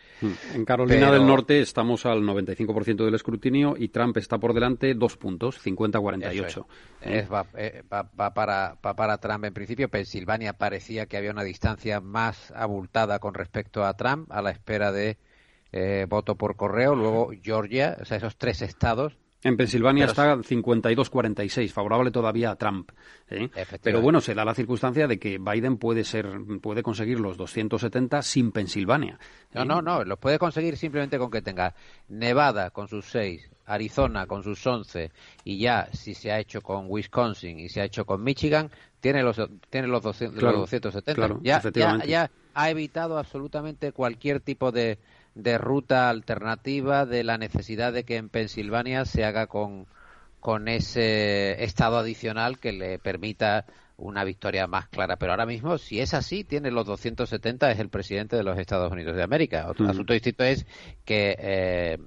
En 0.55 0.65
Carolina 0.65 1.01
Pero- 1.07 1.11
del 1.11 1.28
Norte 1.28 1.61
estamos 1.61 2.05
al 2.07 2.24
95% 2.24 3.05
del 3.05 3.13
escrutinio 3.13 3.76
y 3.78 3.89
Trump 3.89 4.18
está 4.18 4.39
por 4.39 4.55
delante 4.55 4.95
dos 4.95 5.18
puntos, 5.18 5.59
50-48. 5.63 6.45
Eso 6.47 6.68
es. 7.01 7.11
Es- 7.26 7.32
va, 7.32 7.45
eh, 7.55 7.84
va- 7.93 8.09
va 8.20 8.34
para, 8.34 8.76
va 8.84 8.95
para 8.95 9.20
Trump 9.20 9.45
en 9.45 9.53
principio. 9.53 9.88
Pensilvania 9.88 10.53
parecía 10.53 11.05
que 11.05 11.15
había 11.18 11.30
una 11.30 11.43
distancia 11.43 12.01
más 12.01 12.51
abultada 12.55 13.20
con 13.20 13.36
respecto 13.36 13.86
a 13.86 13.93
Trump, 13.95 14.32
a 14.32 14.41
la 14.41 14.49
espera 14.49 14.91
de 14.91 15.18
eh, 15.72 16.05
voto 16.07 16.36
por 16.36 16.55
correo. 16.55 16.95
Luego 16.95 17.32
Georgia, 17.41 17.97
o 18.01 18.05
sea, 18.05 18.18
esos 18.18 18.38
tres 18.38 18.61
estados. 18.61 19.18
En 19.43 19.55
Pensilvania 19.55 20.05
está 20.05 20.36
52-46, 20.36 21.70
favorable 21.70 22.09
todavía 22.09 22.51
a 22.51 22.55
Trump. 22.55 22.91
¿eh? 23.30 23.49
Pero 23.84 24.01
bueno, 24.01 24.20
se 24.20 24.34
da 24.34 24.43
la 24.43 24.55
circunstancia 24.55 25.07
de 25.07 25.20
que 25.20 25.38
Biden 25.38 25.78
puede 25.78 26.03
ser, 26.03 26.28
puede 26.59 26.82
conseguir 26.82 27.20
los 27.20 27.38
270 27.38 28.24
sin 28.24 28.51
Pensilvania. 28.51 29.20
No, 29.53 29.63
no, 29.63 29.82
no, 29.82 30.03
los 30.03 30.18
puede 30.18 30.39
conseguir 30.39 30.76
simplemente 30.76 31.20
con 31.20 31.30
que 31.30 31.43
tenga 31.43 31.76
Nevada 32.09 32.72
con 32.72 32.88
sus 32.88 33.05
seis, 33.05 33.47
Arizona 33.65 34.26
con 34.26 34.43
sus 34.43 34.65
once 34.65 35.11
y 35.43 35.59
ya 35.59 35.88
si 35.93 36.15
se 36.15 36.32
ha 36.32 36.39
hecho 36.39 36.61
con 36.61 36.86
Wisconsin 36.89 37.59
y 37.59 37.70
se 37.70 37.82
ha 37.82 37.86
hecho 37.86 38.05
con 38.05 38.24
Michigan, 38.24 38.72
tiene 38.99 39.22
los, 39.22 39.39
tiene 39.70 39.88
los, 39.88 40.01
200, 40.01 40.39
Claro, 40.39 40.57
los 40.57 40.72
270. 40.72 41.13
claro, 41.13 41.39
ya, 41.43 42.03
ya 42.05 42.32
ha 42.55 42.70
evitado 42.72 43.20
absolutamente 43.20 43.91
cualquier 43.91 44.39
tipo 44.39 44.72
de, 44.72 44.97
de 45.38 45.57
ruta 45.59 46.09
alternativa 46.09 47.05
de 47.05 47.23
la 47.23 47.38
necesidad 47.38 47.93
de 47.93 48.03
que 48.03 48.17
en 48.17 48.29
Pensilvania 48.29 49.05
se 49.05 49.23
haga 49.23 49.45
con, 49.45 49.85
con 50.39 50.67
ese 50.67 51.63
estado 51.63 51.97
adicional 51.97 52.59
que 52.59 52.73
le 52.73 52.97
permita 52.97 53.65
una 53.97 54.23
victoria 54.23 54.67
más 54.67 54.88
clara. 54.88 55.17
Pero 55.17 55.33
ahora 55.33 55.45
mismo, 55.45 55.77
si 55.77 55.99
es 55.99 56.13
así, 56.13 56.43
tiene 56.43 56.71
los 56.71 56.85
270, 56.88 57.71
es 57.71 57.79
el 57.79 57.89
presidente 57.89 58.35
de 58.35 58.43
los 58.43 58.57
Estados 58.57 58.91
Unidos 58.91 59.15
de 59.15 59.23
América. 59.23 59.67
Otro 59.69 59.88
asunto 59.88 60.13
distinto 60.13 60.43
es 60.43 60.65
que 61.05 61.35
eh, 61.39 61.97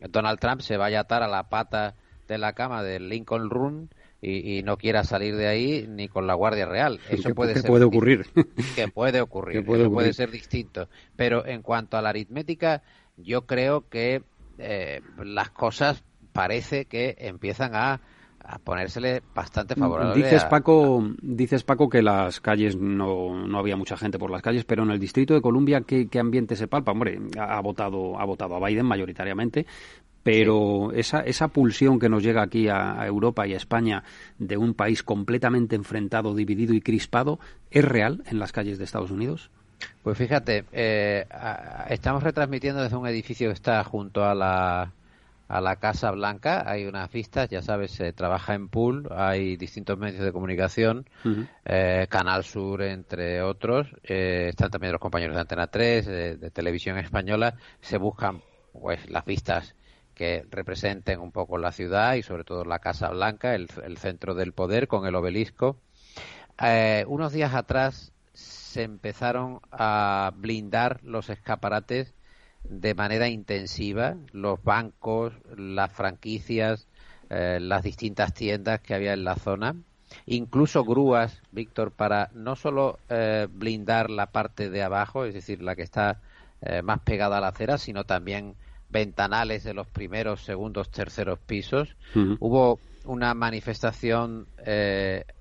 Donald 0.00 0.40
Trump 0.40 0.60
se 0.60 0.76
vaya 0.76 0.98
a 0.98 1.02
atar 1.02 1.22
a 1.22 1.28
la 1.28 1.44
pata 1.44 1.94
de 2.26 2.38
la 2.38 2.54
cama 2.54 2.82
del 2.82 3.08
Lincoln 3.08 3.50
Room 3.50 3.88
y, 4.22 4.58
y 4.58 4.62
no 4.62 4.76
quiera 4.76 5.04
salir 5.04 5.36
de 5.36 5.46
ahí 5.46 5.86
ni 5.88 6.08
con 6.08 6.26
la 6.26 6.34
Guardia 6.34 6.66
Real. 6.66 7.00
Eso 7.10 7.28
¿Qué- 7.28 7.34
puede 7.34 7.54
ser 7.54 7.66
puede 7.66 7.84
ocurrir? 7.84 8.26
que 8.76 8.88
puede 8.88 9.20
ocurrir, 9.20 9.58
Que 9.60 9.62
puede 9.62 9.88
puede 9.88 10.12
ser 10.12 10.30
distinto. 10.30 10.88
Pero 11.16 11.46
en 11.46 11.62
cuanto 11.62 11.96
a 11.96 12.02
la 12.02 12.10
aritmética, 12.10 12.82
yo 13.16 13.46
creo 13.46 13.88
que 13.88 14.22
eh, 14.58 15.00
las 15.24 15.50
cosas 15.50 16.02
parece 16.32 16.84
que 16.84 17.16
empiezan 17.18 17.74
a, 17.74 18.00
a 18.44 18.58
ponérsele 18.58 19.22
bastante 19.34 19.74
favorables. 19.74 20.16
Dices 20.24 20.44
a- 20.44 20.48
Paco, 20.48 21.02
dices 21.22 21.64
Paco 21.64 21.88
que 21.88 22.02
las 22.02 22.40
calles 22.40 22.76
no, 22.76 23.46
no 23.46 23.58
había 23.58 23.76
mucha 23.76 23.96
gente 23.96 24.18
por 24.18 24.30
las 24.30 24.42
calles, 24.42 24.64
pero 24.64 24.82
en 24.82 24.90
el 24.90 24.98
distrito 24.98 25.34
de 25.34 25.40
Columbia 25.40 25.80
¿qué, 25.80 26.08
qué 26.08 26.18
ambiente 26.18 26.56
se 26.56 26.68
palpa? 26.68 26.92
Hombre, 26.92 27.18
ha, 27.38 27.56
ha 27.56 27.60
votado 27.60 28.18
ha 28.18 28.24
votado 28.24 28.54
a 28.56 28.66
Biden 28.68 28.86
mayoritariamente, 28.86 29.66
pero 30.22 30.92
esa 30.92 31.20
esa 31.20 31.48
pulsión 31.48 31.98
que 31.98 32.08
nos 32.08 32.22
llega 32.22 32.42
aquí 32.42 32.68
a, 32.68 33.00
a 33.00 33.06
Europa 33.06 33.46
y 33.46 33.54
a 33.54 33.56
España 33.56 34.02
de 34.38 34.56
un 34.56 34.74
país 34.74 35.02
completamente 35.02 35.76
enfrentado, 35.76 36.34
dividido 36.34 36.74
y 36.74 36.80
crispado, 36.80 37.38
¿es 37.70 37.84
real 37.84 38.22
en 38.26 38.38
las 38.38 38.52
calles 38.52 38.78
de 38.78 38.84
Estados 38.84 39.10
Unidos? 39.10 39.50
Pues 40.02 40.18
fíjate, 40.18 40.64
eh, 40.72 41.24
a- 41.30 41.86
estamos 41.88 42.22
retransmitiendo 42.22 42.82
desde 42.82 42.96
un 42.96 43.06
edificio 43.06 43.48
que 43.48 43.54
está 43.54 43.82
junto 43.82 44.24
a 44.26 44.34
la, 44.34 44.92
a 45.48 45.60
la 45.62 45.76
Casa 45.76 46.10
Blanca. 46.10 46.64
Hay 46.70 46.84
unas 46.84 47.10
vistas, 47.10 47.48
ya 47.48 47.62
sabes, 47.62 47.92
se 47.92 48.12
trabaja 48.12 48.54
en 48.54 48.68
pool, 48.68 49.08
hay 49.10 49.56
distintos 49.56 49.98
medios 49.98 50.22
de 50.22 50.32
comunicación, 50.32 51.06
eh, 51.64 52.06
Canal 52.10 52.44
Sur, 52.44 52.82
entre 52.82 53.40
otros. 53.40 53.86
eh, 54.04 54.48
están 54.50 54.70
también 54.70 54.92
los 54.92 55.00
compañeros 55.00 55.34
de 55.34 55.40
Antena 55.40 55.66
3, 55.68 56.04
de, 56.06 56.36
de 56.36 56.50
Televisión 56.50 56.98
Española. 56.98 57.54
Se 57.80 57.96
buscan 57.96 58.42
pues 58.72 59.08
las 59.10 59.24
vistas 59.24 59.74
que 60.20 60.44
representen 60.50 61.18
un 61.18 61.32
poco 61.32 61.56
la 61.56 61.72
ciudad 61.72 62.12
y 62.12 62.22
sobre 62.22 62.44
todo 62.44 62.66
la 62.66 62.80
Casa 62.80 63.08
Blanca, 63.08 63.54
el, 63.54 63.68
centro 63.96 64.34
del 64.34 64.52
poder 64.52 64.86
con 64.86 65.06
el 65.06 65.14
obelisco. 65.14 65.78
Eh, 66.62 67.06
unos 67.08 67.32
días 67.32 67.54
atrás 67.54 68.12
se 68.34 68.82
empezaron 68.82 69.60
a 69.72 70.30
blindar 70.36 71.02
los 71.04 71.30
escaparates 71.30 72.12
de 72.64 72.94
manera 72.94 73.28
intensiva, 73.28 74.14
los 74.32 74.62
bancos, 74.62 75.32
las 75.56 75.90
franquicias, 75.90 76.86
eh, 77.30 77.56
las 77.58 77.82
distintas 77.82 78.34
tiendas 78.34 78.80
que 78.80 78.92
había 78.92 79.14
en 79.14 79.24
la 79.24 79.36
zona, 79.36 79.74
incluso 80.26 80.84
grúas, 80.84 81.40
Víctor, 81.50 81.92
para 81.92 82.28
no 82.34 82.56
solo 82.56 82.98
eh, 83.08 83.48
blindar 83.50 84.10
la 84.10 84.26
parte 84.26 84.68
de 84.68 84.82
abajo, 84.82 85.24
es 85.24 85.32
decir, 85.32 85.62
la 85.62 85.76
que 85.76 85.82
está 85.82 86.20
eh, 86.60 86.82
más 86.82 87.00
pegada 87.00 87.38
a 87.38 87.40
la 87.40 87.48
acera, 87.48 87.78
sino 87.78 88.04
también 88.04 88.54
ventanales 88.90 89.64
de 89.64 89.74
los 89.74 89.86
primeros, 89.86 90.42
segundos, 90.42 90.90
terceros 90.90 91.38
pisos. 91.38 91.96
Hubo 92.40 92.78
una 93.04 93.34
manifestación 93.34 94.46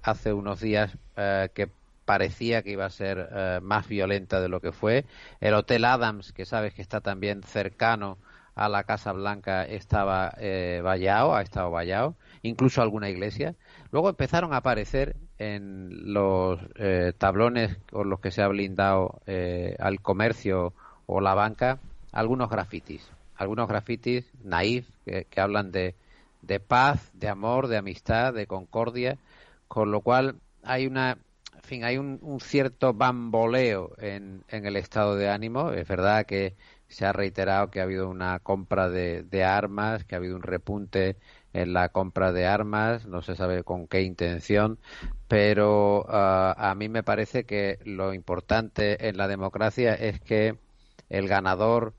hace 0.03 0.33
unos 0.33 0.59
días 0.59 0.97
que 1.15 1.69
parecía 2.05 2.61
que 2.63 2.71
iba 2.71 2.85
a 2.85 2.89
ser 2.89 3.61
más 3.61 3.87
violenta 3.87 4.39
de 4.41 4.49
lo 4.49 4.61
que 4.61 4.71
fue. 4.71 5.05
El 5.41 5.53
Hotel 5.53 5.85
Adams, 5.85 6.31
que 6.31 6.45
sabes 6.45 6.73
que 6.73 6.81
está 6.81 7.01
también 7.01 7.43
cercano 7.43 8.17
a 8.59 8.67
la 8.67 8.83
Casa 8.83 9.13
Blanca 9.13 9.63
estaba 9.63 10.33
eh, 10.37 10.81
vallado, 10.83 11.33
ha 11.33 11.41
estado 11.41 11.71
vallado, 11.71 12.15
incluso 12.41 12.81
alguna 12.81 13.09
iglesia. 13.09 13.55
Luego 13.91 14.09
empezaron 14.09 14.53
a 14.53 14.57
aparecer 14.57 15.15
en 15.37 16.11
los 16.13 16.59
eh, 16.75 17.13
tablones 17.17 17.77
con 17.89 18.09
los 18.09 18.19
que 18.19 18.31
se 18.31 18.41
ha 18.41 18.49
blindado 18.49 19.21
eh, 19.27 19.77
al 19.79 20.01
comercio 20.01 20.73
o 21.05 21.21
la 21.21 21.35
banca 21.35 21.79
algunos 22.11 22.49
grafitis, 22.49 23.09
algunos 23.39 23.69
grafitis 23.69 24.29
naif 24.43 24.85
que, 25.05 25.41
hablan 25.41 25.71
de, 25.71 25.95
de 26.41 26.59
paz, 26.59 27.09
de 27.13 27.29
amor, 27.29 27.67
de 27.67 27.77
amistad, 27.77 28.33
de 28.33 28.47
concordia, 28.47 29.17
con 29.67 29.91
lo 29.91 30.01
cual 30.01 30.35
hay 30.61 30.85
una 30.85 31.17
fin, 31.63 31.85
hay 31.85 31.97
un, 31.97 32.19
un, 32.21 32.41
cierto 32.41 32.93
bamboleo 32.93 33.93
en, 33.97 34.43
en, 34.49 34.65
el 34.65 34.75
estado 34.75 35.15
de 35.15 35.29
ánimo. 35.29 35.71
Es 35.71 35.87
verdad 35.87 36.25
que 36.25 36.55
se 36.89 37.05
ha 37.05 37.13
reiterado 37.13 37.69
que 37.69 37.79
ha 37.79 37.83
habido 37.83 38.09
una 38.09 38.39
compra 38.39 38.89
de, 38.89 39.43
armas, 39.43 40.03
que 40.03 40.15
ha 40.15 40.17
habido 40.17 40.35
un 40.35 40.41
repunte 40.41 41.15
en 41.53 41.73
la 41.73 41.89
compra 41.89 42.33
de 42.33 42.45
armas, 42.45 43.05
no 43.05 43.21
se 43.21 43.35
sabe 43.35 43.63
con 43.63 43.87
qué 43.87 44.01
intención, 44.01 44.79
pero 45.27 46.05
ah, 46.09 46.55
a 46.57 46.75
mí 46.75 46.89
me 46.89 47.03
parece 47.03 47.45
que 47.45 47.79
lo 47.85 48.13
importante 48.13 49.07
en 49.07 49.17
la 49.17 49.27
democracia 49.27 49.93
es 49.93 50.19
que 50.19 50.57
el 51.09 51.27
ganador 51.27 51.93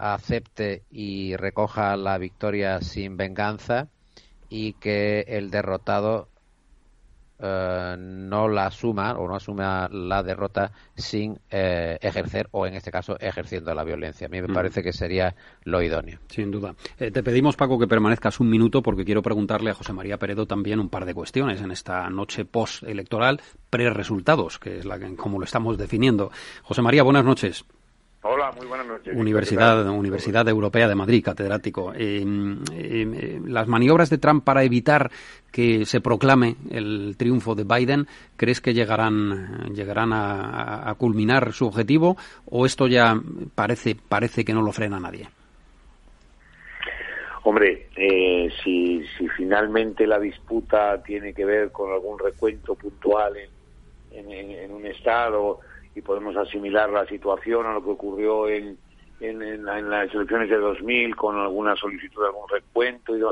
acepte 0.00 0.82
y 0.90 1.36
recoja 1.36 1.96
la 1.96 2.18
victoria 2.18 2.80
sin 2.80 3.16
venganza 3.16 3.88
y 4.48 4.72
que 4.74 5.20
el 5.28 5.50
derrotado 5.50 6.28
eh, 7.42 7.96
no 7.98 8.48
la 8.48 8.66
asuma 8.66 9.14
o 9.14 9.26
no 9.26 9.34
asuma 9.34 9.88
la 9.90 10.22
derrota 10.22 10.72
sin 10.94 11.38
eh, 11.50 11.98
ejercer 12.02 12.48
o 12.50 12.66
en 12.66 12.74
este 12.74 12.90
caso 12.90 13.16
ejerciendo 13.18 13.74
la 13.74 13.84
violencia. 13.84 14.26
A 14.26 14.30
mí 14.30 14.42
me 14.42 14.48
mm. 14.48 14.52
parece 14.52 14.82
que 14.82 14.92
sería 14.92 15.34
lo 15.64 15.82
idóneo. 15.82 16.18
Sin 16.28 16.50
duda. 16.50 16.74
Eh, 16.98 17.10
te 17.10 17.22
pedimos, 17.22 17.56
Paco, 17.56 17.78
que 17.78 17.86
permanezcas 17.86 18.40
un 18.40 18.50
minuto 18.50 18.82
porque 18.82 19.04
quiero 19.04 19.22
preguntarle 19.22 19.70
a 19.70 19.74
José 19.74 19.92
María 19.92 20.18
Peredo 20.18 20.46
también 20.46 20.80
un 20.80 20.90
par 20.90 21.06
de 21.06 21.14
cuestiones 21.14 21.62
en 21.62 21.70
esta 21.70 22.10
noche 22.10 22.44
post-electoral, 22.44 23.40
pre-resultados, 23.70 24.58
que 24.58 24.78
es 24.78 24.84
la 24.84 24.98
que, 24.98 25.14
como 25.16 25.38
lo 25.38 25.44
estamos 25.44 25.78
definiendo. 25.78 26.30
José 26.62 26.82
María, 26.82 27.02
buenas 27.02 27.24
noches. 27.24 27.64
Hola, 28.22 28.52
muy 28.52 28.66
buenas 28.66 28.86
noches. 28.86 29.16
Universidad, 29.16 29.88
Universidad 29.88 30.46
Europea 30.46 30.86
de 30.86 30.94
Madrid, 30.94 31.24
catedrático. 31.24 31.94
Eh, 31.94 32.22
eh, 32.74 33.40
las 33.46 33.66
maniobras 33.66 34.10
de 34.10 34.18
Trump 34.18 34.44
para 34.44 34.62
evitar 34.62 35.10
que 35.50 35.86
se 35.86 36.02
proclame 36.02 36.56
el 36.70 37.14
triunfo 37.16 37.54
de 37.54 37.64
Biden, 37.64 38.06
¿crees 38.36 38.60
que 38.60 38.74
llegarán, 38.74 39.74
llegarán 39.74 40.12
a, 40.12 40.94
culminar 40.98 41.54
su 41.54 41.66
objetivo 41.66 42.18
o 42.44 42.66
esto 42.66 42.86
ya 42.86 43.18
parece, 43.54 43.96
parece 43.96 44.44
que 44.44 44.52
no 44.52 44.60
lo 44.60 44.72
frena 44.72 45.00
nadie? 45.00 45.26
Hombre, 47.44 47.88
eh, 47.96 48.50
si, 48.62 49.02
si 49.16 49.28
finalmente 49.28 50.06
la 50.06 50.18
disputa 50.18 51.02
tiene 51.02 51.32
que 51.32 51.46
ver 51.46 51.72
con 51.72 51.90
algún 51.90 52.18
recuento 52.18 52.74
puntual 52.74 53.32
en, 54.12 54.30
en 54.30 54.72
un 54.72 54.84
estado 54.84 55.60
y 55.94 56.02
podemos 56.02 56.36
asimilar 56.36 56.90
la 56.90 57.06
situación 57.06 57.66
a 57.66 57.72
lo 57.72 57.82
que 57.82 57.90
ocurrió 57.90 58.48
en, 58.48 58.78
en, 59.20 59.64
las 59.64 60.14
elecciones 60.14 60.48
de 60.48 60.56
2000 60.56 61.16
con 61.16 61.38
alguna 61.38 61.76
solicitud 61.76 62.22
de 62.22 62.28
algún 62.28 62.48
recuento 62.48 63.16
y 63.16 63.22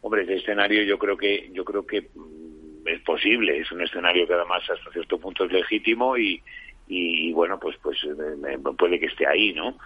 hombre 0.00 0.22
ese 0.22 0.36
escenario 0.36 0.82
yo 0.82 0.98
creo 0.98 1.16
que 1.16 1.50
yo 1.52 1.64
creo 1.64 1.86
que 1.86 2.02
mm, 2.02 2.86
es 2.86 3.00
posible 3.00 3.58
es 3.58 3.70
un 3.72 3.82
escenario 3.82 4.26
que 4.26 4.34
además 4.34 4.62
hasta 4.70 4.92
cierto 4.92 5.18
punto 5.18 5.44
es 5.44 5.52
legítimo 5.52 6.16
y, 6.16 6.42
y 6.86 7.32
bueno 7.32 7.58
pues 7.58 7.76
pues 7.82 7.98
eh, 8.04 8.58
puede 8.78 9.00
que 9.00 9.06
esté 9.06 9.26
ahí 9.26 9.52
no 9.52 9.76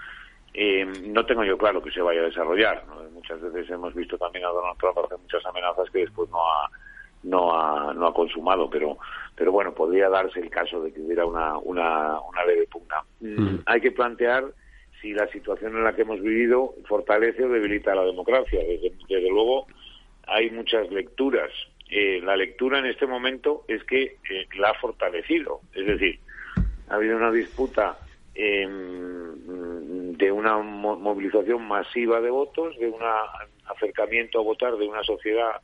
eh, 0.54 0.84
no 1.06 1.24
tengo 1.24 1.44
yo 1.44 1.56
claro 1.56 1.82
que 1.82 1.90
se 1.90 2.00
vaya 2.00 2.20
a 2.20 2.24
desarrollar 2.24 2.84
muchas 3.12 3.40
veces 3.40 3.70
hemos 3.70 3.94
visto 3.94 4.18
también 4.18 4.44
a 4.44 4.48
Donald 4.48 4.78
Trump 4.78 4.98
hacer 4.98 5.18
muchas 5.18 5.44
amenazas 5.46 5.88
que 5.90 6.00
después 6.00 6.28
no 6.30 6.38
ha 6.38 6.70
no 7.28 7.54
ha, 7.54 7.92
no 7.94 8.06
ha 8.06 8.14
consumado, 8.14 8.68
pero, 8.70 8.98
pero 9.36 9.52
bueno, 9.52 9.74
podría 9.74 10.08
darse 10.08 10.40
el 10.40 10.50
caso 10.50 10.82
de 10.82 10.92
que 10.92 11.00
hubiera 11.00 11.26
una, 11.26 11.58
una, 11.58 12.20
una 12.20 12.44
leve 12.44 12.66
pugna. 12.66 13.02
Mm. 13.20 13.60
Hay 13.66 13.80
que 13.80 13.92
plantear 13.92 14.44
si 15.00 15.12
la 15.12 15.28
situación 15.28 15.76
en 15.76 15.84
la 15.84 15.94
que 15.94 16.02
hemos 16.02 16.20
vivido 16.20 16.74
fortalece 16.86 17.44
o 17.44 17.48
debilita 17.48 17.94
la 17.94 18.04
democracia. 18.04 18.60
Desde, 18.60 18.92
desde 19.08 19.30
luego, 19.30 19.66
hay 20.26 20.50
muchas 20.50 20.90
lecturas. 20.90 21.50
Eh, 21.90 22.20
la 22.22 22.36
lectura 22.36 22.78
en 22.78 22.86
este 22.86 23.06
momento 23.06 23.64
es 23.68 23.82
que 23.84 24.16
eh, 24.30 24.46
la 24.58 24.70
ha 24.70 24.74
fortalecido. 24.74 25.60
Es 25.74 25.86
decir, 25.86 26.18
ha 26.88 26.94
habido 26.94 27.16
una 27.16 27.30
disputa 27.30 27.98
em, 28.34 30.16
de 30.16 30.32
una 30.32 30.58
movilización 30.58 31.66
masiva 31.66 32.20
de 32.20 32.30
votos, 32.30 32.76
de 32.78 32.88
un 32.88 33.00
acercamiento 33.66 34.40
a 34.40 34.42
votar 34.42 34.76
de 34.76 34.86
una 34.86 35.02
sociedad 35.04 35.60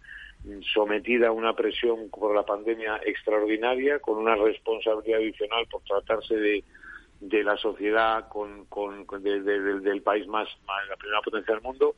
sometida 0.72 1.28
a 1.28 1.32
una 1.32 1.54
presión 1.54 2.10
por 2.10 2.34
la 2.34 2.44
pandemia 2.44 3.00
extraordinaria, 3.04 3.98
con 3.98 4.18
una 4.18 4.34
responsabilidad 4.36 5.20
adicional 5.20 5.66
por 5.70 5.82
tratarse 5.82 6.36
de, 6.36 6.64
de 7.20 7.42
la 7.42 7.56
sociedad 7.56 8.28
con, 8.28 8.66
con, 8.66 9.06
del 9.22 10.02
país 10.02 10.26
más, 10.26 10.48
la 10.88 10.96
primera 10.96 11.20
potencia 11.22 11.54
del 11.54 11.62
mundo, 11.62 11.94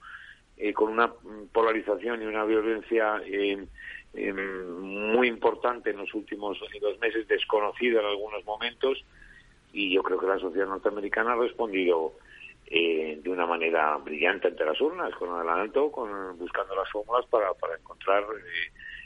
eh, 0.56 0.72
con 0.72 0.90
una 0.90 1.12
polarización 1.52 2.22
y 2.22 2.26
una 2.26 2.44
violencia 2.44 3.20
eh, 3.24 3.66
eh, 4.14 4.32
muy 4.32 5.28
importante 5.28 5.90
en 5.90 5.98
los 5.98 6.14
últimos 6.14 6.58
dos 6.80 6.98
meses, 7.00 7.26
desconocida 7.28 8.00
en 8.00 8.06
algunos 8.06 8.44
momentos, 8.44 9.04
y 9.72 9.92
yo 9.92 10.02
creo 10.02 10.18
que 10.18 10.26
la 10.26 10.38
sociedad 10.38 10.68
norteamericana 10.68 11.32
ha 11.32 11.36
respondido 11.36 12.12
eh, 12.68 13.20
de 13.22 13.30
una 13.30 13.46
manera 13.46 13.96
brillante 13.98 14.48
ante 14.48 14.64
las 14.64 14.80
urnas, 14.80 15.14
con 15.14 15.30
adelanto, 15.30 15.90
con, 15.92 16.36
buscando 16.36 16.74
las 16.74 16.90
fórmulas 16.90 17.24
para, 17.26 17.54
para 17.54 17.76
encontrar, 17.76 18.24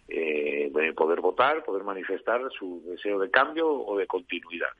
eh, 0.09 0.70
eh, 0.74 0.93
poder 0.97 1.20
votar, 1.20 1.62
poder 1.62 1.85
manifestar 1.85 2.41
su 2.59 2.82
deseo 2.87 3.19
de 3.19 3.31
cambio 3.31 3.70
o 3.70 3.99
de 3.99 4.07
continuidad. 4.07 4.70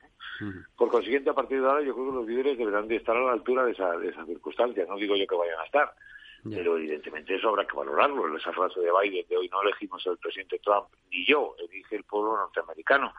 Por 0.75 0.89
consiguiente, 0.89 1.29
a 1.29 1.35
partir 1.35 1.61
de 1.61 1.67
ahora, 1.67 1.83
yo 1.83 1.93
creo 1.93 2.07
que 2.07 2.15
los 2.15 2.27
líderes 2.27 2.57
deberán 2.57 2.87
de 2.87 2.95
estar 2.95 3.15
a 3.15 3.21
la 3.21 3.33
altura 3.33 3.63
de 3.63 3.73
esa, 3.73 3.95
de 3.97 4.09
esa 4.09 4.25
circunstancia. 4.25 4.85
No 4.87 4.97
digo 4.97 5.15
yo 5.15 5.27
que 5.27 5.35
vayan 5.35 5.59
a 5.59 5.65
estar, 5.65 5.93
pero 6.43 6.77
evidentemente 6.77 7.35
eso 7.35 7.49
habrá 7.49 7.67
que 7.67 7.77
valorarlo. 7.77 8.35
Esa 8.35 8.51
frase 8.51 8.79
de 8.79 8.89
Biden 8.91 9.27
de 9.29 9.37
hoy 9.37 9.47
no 9.49 9.61
elegimos 9.61 10.05
al 10.07 10.17
presidente 10.17 10.57
Trump, 10.57 10.87
ni 11.11 11.23
yo, 11.27 11.55
elige 11.59 11.97
el 11.97 12.03
pueblo 12.05 12.35
norteamericano. 12.37 13.13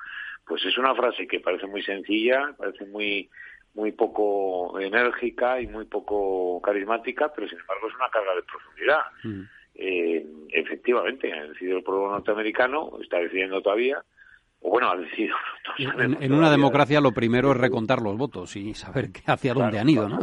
Pues 0.45 0.65
es 0.65 0.77
una 0.77 0.97
frase 0.97 1.29
que 1.29 1.39
parece 1.39 1.69
muy 1.69 1.85
sencilla, 1.85 2.53
parece 2.59 2.85
muy 2.87 3.31
muy 3.75 3.93
poco 3.93 4.79
enérgica 4.79 5.61
y 5.61 5.67
muy 5.67 5.87
poco 5.87 6.61
carismática, 6.61 7.33
pero 7.35 7.49
sin 7.49 7.59
embargo 7.59 7.89
es 7.89 7.95
una 7.95 8.11
carga 8.11 8.35
de 8.35 8.43
profundidad. 8.43 9.01
Mm. 9.25 9.43
Eh, 9.75 10.27
efectivamente, 10.51 11.33
ha 11.33 11.45
decidido 11.45 11.79
el 11.79 11.85
pueblo 11.85 12.11
norteamericano, 12.11 12.99
está 13.01 13.19
decidiendo 13.19 13.63
todavía, 13.63 14.05
o 14.63 14.71
bueno, 14.71 14.91
ha 14.91 14.97
decidido. 14.97 15.35
en, 15.79 16.33
una 16.33 16.51
democracia 16.51 17.01
lo 17.01 17.13
primero 17.13 17.51
es 17.51 17.57
recontar 17.57 18.01
los 18.01 18.17
votos 18.17 18.55
y 18.57 18.75
saber 18.75 19.11
hacia 19.27 19.55
dónde 19.55 19.79
han 19.79 19.89
ido, 19.89 20.09
¿no? 20.09 20.21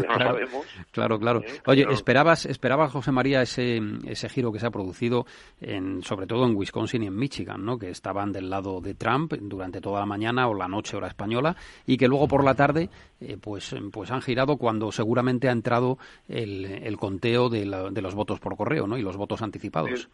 Claro, 0.91 1.19
claro, 1.19 1.41
Oye, 1.65 1.85
esperabas, 1.89 2.45
esperabas 2.45 2.91
José 2.91 3.11
María 3.11 3.41
ese, 3.41 3.81
ese 4.07 4.29
giro 4.29 4.51
que 4.51 4.59
se 4.59 4.67
ha 4.67 4.71
producido, 4.71 5.25
en, 5.59 6.01
sobre 6.03 6.25
todo 6.25 6.45
en 6.45 6.55
Wisconsin 6.55 7.03
y 7.03 7.07
en 7.07 7.17
Michigan, 7.17 7.65
¿no? 7.65 7.77
Que 7.77 7.89
estaban 7.89 8.31
del 8.31 8.49
lado 8.49 8.79
de 8.79 8.93
Trump 8.95 9.33
durante 9.33 9.81
toda 9.81 9.99
la 9.99 10.05
mañana 10.05 10.47
o 10.47 10.53
la 10.53 10.67
noche 10.67 10.95
hora 10.95 11.07
española 11.07 11.55
y 11.85 11.97
que 11.97 12.07
luego 12.07 12.27
por 12.27 12.43
la 12.43 12.55
tarde, 12.55 12.89
eh, 13.19 13.37
pues, 13.41 13.75
pues 13.91 14.11
han 14.11 14.21
girado 14.21 14.57
cuando 14.57 14.91
seguramente 14.91 15.49
ha 15.49 15.51
entrado 15.51 15.97
el, 16.27 16.65
el 16.65 16.97
conteo 16.97 17.49
de, 17.49 17.65
de, 17.91 18.01
los 18.01 18.15
votos 18.15 18.39
por 18.39 18.55
correo, 18.55 18.87
¿no? 18.87 18.97
Y 18.97 19.01
los 19.01 19.17
votos 19.17 19.41
anticipados. 19.41 20.09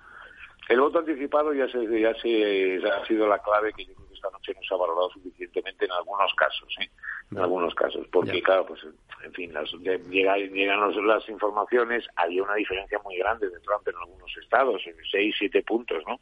El 0.68 0.80
voto 0.80 0.99
anticipado 0.99 1.53
ya 1.53 1.68
se, 1.68 2.02
ya 2.02 2.14
se 2.15 2.80
ha 2.88 3.06
sido 3.06 3.27
la 3.27 3.38
clave 3.39 3.72
que 3.73 3.85
yo 3.85 3.93
creo 3.93 4.05
que 4.05 4.05
esta 4.26 4.38
noche 4.38 4.53
no 4.56 4.61
se 4.64 4.73
ha 4.73 4.77
valorado 4.77 5.10
suficientemente 5.11 5.85
en 5.85 5.91
algunos 5.91 6.34
casos, 6.34 6.76
¿eh? 6.81 6.89
en 7.31 7.38
algunos 7.38 7.73
casos, 7.76 8.07
porque 8.11 8.41
claro, 8.41 8.65
pues 8.65 8.81
en 9.23 9.34
fin, 9.34 9.53
las, 9.53 9.72
llegan, 9.73 10.39
llegan 10.52 11.07
las 11.07 11.30
informaciones, 11.30 12.06
había 12.15 12.43
una 12.43 12.56
diferencia 12.56 12.99
muy 13.03 13.18
grande 13.18 13.49
de 13.49 13.60
Trump 13.60 13.88
en 13.88 13.95
algunos 13.95 14.38
estados, 14.38 14.81
en 14.85 14.95
seis, 15.11 15.35
siete 15.38 15.64
puntos, 15.64 16.03
¿no? 16.07 16.19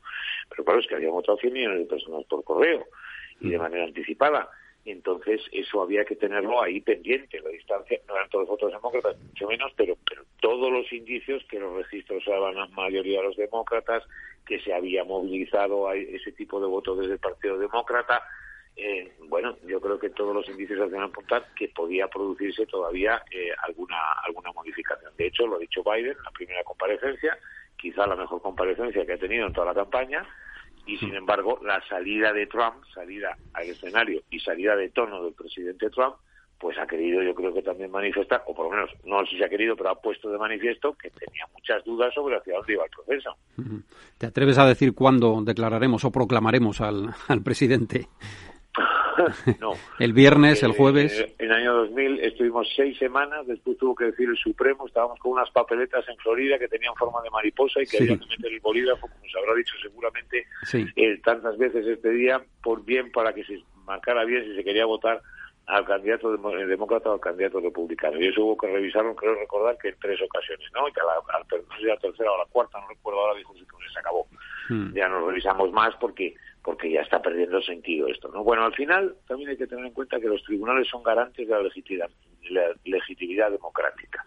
Pero 0.49 0.63
claro, 0.63 0.80
es 0.80 0.88
que 0.88 0.95
había 0.95 1.09
votado 1.09 1.38
100 1.38 1.53
millones 1.53 1.80
de 1.80 1.85
personas 1.85 2.23
por 2.25 2.43
correo 2.43 2.85
y 3.39 3.49
de 3.49 3.57
manera 3.57 3.84
anticipada. 3.84 4.49
Entonces, 4.85 5.41
eso 5.53 5.81
había 5.81 6.03
que 6.03 6.15
tenerlo 6.15 6.61
ahí 6.61 6.81
pendiente. 6.81 7.39
La 7.39 7.49
distancia, 7.49 7.99
no 8.07 8.15
eran 8.15 8.30
todos 8.30 8.49
votos 8.49 8.71
demócratas, 8.71 9.17
mucho 9.17 9.47
menos, 9.47 9.71
pero, 9.77 9.97
pero 10.07 10.23
todos 10.41 10.71
los 10.71 10.91
indicios 10.91 11.41
que 11.49 11.59
los 11.59 11.73
registros 11.73 12.23
daban 12.25 12.55
la 12.55 12.67
mayoría 12.67 13.21
de 13.21 13.27
los 13.27 13.38
demócratas, 13.38 14.03
que 14.45 14.59
se 14.59 14.73
había 14.73 15.03
movilizado 15.03 15.87
a 15.87 15.95
ese 15.95 16.31
tipo 16.31 16.59
de 16.59 16.67
voto 16.67 16.95
desde 16.95 17.13
el 17.13 17.19
Partido 17.19 17.57
Demócrata. 17.57 18.21
Eh, 18.75 19.13
bueno, 19.27 19.55
yo 19.67 19.79
creo 19.79 19.99
que 19.99 20.09
todos 20.09 20.33
los 20.33 20.47
indicios 20.49 20.81
hacen 20.81 21.01
apuntar 21.01 21.45
que 21.55 21.69
podía 21.69 22.07
producirse 22.07 22.65
todavía 22.65 23.23
eh, 23.29 23.51
alguna 23.63 23.97
alguna 24.25 24.51
modificación. 24.51 25.15
De 25.15 25.27
hecho, 25.27 25.45
lo 25.45 25.57
ha 25.57 25.59
dicho 25.59 25.83
Biden 25.83 26.17
en 26.17 26.23
la 26.23 26.31
primera 26.31 26.63
comparecencia, 26.63 27.37
quizá 27.77 28.07
la 28.07 28.15
mejor 28.15 28.41
comparecencia 28.41 29.05
que 29.05 29.13
ha 29.13 29.17
tenido 29.17 29.45
en 29.45 29.53
toda 29.53 29.67
la 29.67 29.75
campaña, 29.75 30.25
y 30.85 30.97
sin 30.97 31.13
embargo 31.15 31.59
la 31.63 31.81
salida 31.87 32.33
de 32.33 32.47
Trump, 32.47 32.83
salida 32.93 33.37
al 33.53 33.69
escenario 33.69 34.21
y 34.29 34.39
salida 34.39 34.75
de 34.75 34.89
tono 34.89 35.23
del 35.23 35.33
presidente 35.33 35.89
Trump, 35.89 36.15
pues 36.59 36.77
ha 36.77 36.88
querido 36.88 37.21
yo 37.21 37.35
creo 37.35 37.53
que 37.53 37.61
también 37.61 37.91
manifestar, 37.91 38.43
o 38.47 38.55
por 38.55 38.65
lo 38.65 38.71
menos 38.71 38.89
no 39.05 39.19
sé 39.25 39.31
si 39.31 39.38
se 39.38 39.45
ha 39.45 39.49
querido, 39.49 39.75
pero 39.75 39.89
ha 39.89 40.01
puesto 40.01 40.30
de 40.31 40.38
manifiesto 40.38 40.93
que 40.93 41.09
tenía 41.09 41.45
muchas 41.53 41.84
dudas 41.84 42.13
sobre 42.13 42.38
hacia 42.38 42.55
dónde 42.55 42.73
iba 42.73 42.85
el 42.85 42.91
proceso. 42.91 43.35
¿Te 44.17 44.27
atreves 44.27 44.57
a 44.57 44.65
decir 44.65 44.93
cuándo 44.93 45.41
declararemos 45.43 46.05
o 46.05 46.11
proclamaremos 46.11 46.80
al, 46.81 47.09
al 47.27 47.41
presidente? 47.43 48.07
no. 49.59 49.73
El 49.99 50.13
viernes, 50.13 50.63
el 50.63 50.71
Eh, 50.71 50.75
jueves. 50.75 51.25
En 51.38 51.45
el 51.45 51.51
año 51.51 51.73
2000 51.73 52.19
estuvimos 52.21 52.67
seis 52.75 52.97
semanas, 52.97 53.45
después 53.45 53.77
tuvo 53.77 53.93
que 53.95 54.05
decir 54.05 54.27
el 54.30 54.38
Supremo, 54.38 54.88
estábamos 54.88 55.19
con 55.19 55.34
unas 55.34 55.49
papeletas 55.51 56.07
en 56.09 56.17
Florida 56.17 56.57
que 56.57 56.67
tenían 56.67 56.95
forma 56.95 57.21
de 57.21 57.30
mariposa 57.30 57.81
y 57.81 57.85
que 57.85 57.97
Sí. 57.97 58.03
había 58.03 58.17
que 58.17 58.25
meter 58.25 58.51
el 58.51 58.59
bolígrafo, 58.59 59.07
como 59.07 59.23
se 59.31 59.38
habrá 59.38 59.53
dicho 59.55 59.75
seguramente 59.81 60.45
Sí. 60.63 60.85
eh, 60.95 61.19
tantas 61.23 61.57
veces 61.57 61.85
este 61.85 62.09
día, 62.09 62.41
por 62.63 62.84
bien 62.84 63.11
para 63.11 63.34
que 63.34 63.43
se 63.43 63.59
marcara 63.85 64.23
bien 64.25 64.43
si 64.45 64.55
se 64.55 64.63
quería 64.63 64.85
votar 64.85 65.21
al 65.65 65.85
candidato 65.85 66.34
eh, 66.34 66.65
demócrata 66.65 67.10
o 67.10 67.14
al 67.14 67.19
candidato 67.19 67.60
republicano. 67.60 68.19
Y 68.19 68.27
eso 68.27 68.44
hubo 68.44 68.57
que 68.57 68.68
revisarlo, 68.68 69.15
creo 69.15 69.35
recordar 69.35 69.77
que 69.77 69.90
en 69.90 69.99
tres 69.99 70.22
ocasiones, 70.22 70.69
¿no? 70.73 70.88
Y 70.88 70.91
que 70.91 71.02
a 71.02 71.06
la, 71.06 71.14
a 71.14 71.40
la 71.40 71.98
tercera 71.98 72.31
o 72.31 72.35
a 72.35 72.40
la 72.40 72.45
cuarta, 72.45 72.80
no 72.80 72.88
recuerdo 72.90 73.22
ahora, 73.22 73.38
dijo 73.38 73.53
que 73.53 73.94
se 73.94 73.99
acabó 73.99 74.27
Hmm. 74.69 74.94
ya 74.94 75.10
no 75.10 75.27
revisamos 75.27 75.72
más 75.73 75.94
porque 75.99 76.35
porque 76.64 76.90
ya 76.90 77.02
está 77.02 77.22
perdiendo 77.22 77.61
sentido 77.61 78.07
esto 78.07 78.30
no 78.30 78.45
bueno 78.45 78.64
al 78.64 78.73
final 78.73 79.14
también 79.27 79.49
hay 79.49 79.57
que 79.57 79.68
tener 79.68 79.85
en 79.85 79.91
cuenta 79.91 80.22
que 80.22 80.27
los 80.27 80.41
tribunales 80.44 80.88
son 80.88 81.03
garantes 81.03 81.45
de 81.45 81.53
la 81.53 81.61
legitimidad, 81.61 82.10
la 82.49 82.73
legitimidad 82.85 83.52
democrática 83.52 84.26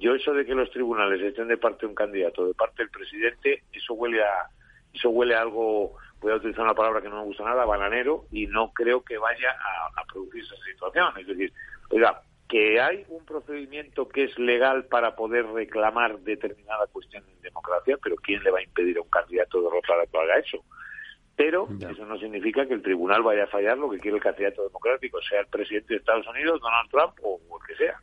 yo 0.00 0.14
eso 0.14 0.32
de 0.32 0.46
que 0.46 0.54
los 0.54 0.70
tribunales 0.70 1.20
estén 1.20 1.48
de 1.48 1.58
parte 1.58 1.80
de 1.80 1.88
un 1.88 1.94
candidato 1.94 2.46
de 2.46 2.54
parte 2.54 2.82
del 2.82 2.90
presidente 2.90 3.64
eso 3.74 3.92
huele 3.92 4.22
a 4.22 4.48
eso 4.94 5.10
huele 5.10 5.34
a 5.34 5.42
algo 5.42 5.96
voy 6.20 6.32
a 6.32 6.36
utilizar 6.36 6.64
una 6.64 6.74
palabra 6.74 7.02
que 7.02 7.08
no 7.08 7.18
me 7.18 7.24
gusta 7.24 7.44
nada 7.44 7.64
bananero 7.64 8.24
y 8.30 8.46
no 8.46 8.72
creo 8.72 9.02
que 9.02 9.18
vaya 9.18 9.50
a, 9.50 10.00
a 10.00 10.04
producirse 10.04 10.54
esa 10.54 10.64
situación 10.64 11.12
es 11.18 11.26
decir 11.26 11.52
oiga 11.90 12.22
que 12.48 12.80
hay 12.80 13.04
un 13.08 13.24
procedimiento 13.24 14.08
que 14.08 14.24
es 14.24 14.38
legal 14.38 14.84
para 14.84 15.16
poder 15.16 15.46
reclamar 15.46 16.18
determinada 16.20 16.86
cuestión 16.88 17.24
en 17.28 17.40
democracia, 17.42 17.96
pero 18.02 18.16
¿quién 18.16 18.42
le 18.42 18.50
va 18.50 18.58
a 18.58 18.62
impedir 18.62 18.98
a 18.98 19.02
un 19.02 19.08
candidato 19.08 19.62
derrotar 19.62 20.00
a 20.00 20.06
que 20.06 20.18
haga 20.18 20.38
eso? 20.38 20.62
Pero 21.36 21.68
eso 21.80 22.06
no 22.06 22.16
significa 22.18 22.66
que 22.66 22.74
el 22.74 22.82
tribunal 22.82 23.22
vaya 23.22 23.44
a 23.44 23.48
fallar 23.48 23.76
lo 23.76 23.90
que 23.90 23.98
quiere 23.98 24.18
el 24.18 24.22
candidato 24.22 24.62
democrático, 24.62 25.20
sea 25.22 25.40
el 25.40 25.48
presidente 25.48 25.94
de 25.94 25.98
Estados 25.98 26.26
Unidos, 26.28 26.60
Donald 26.60 26.88
Trump 26.90 27.14
o, 27.22 27.40
o 27.48 27.60
el 27.60 27.66
que 27.66 27.74
sea. 27.74 28.00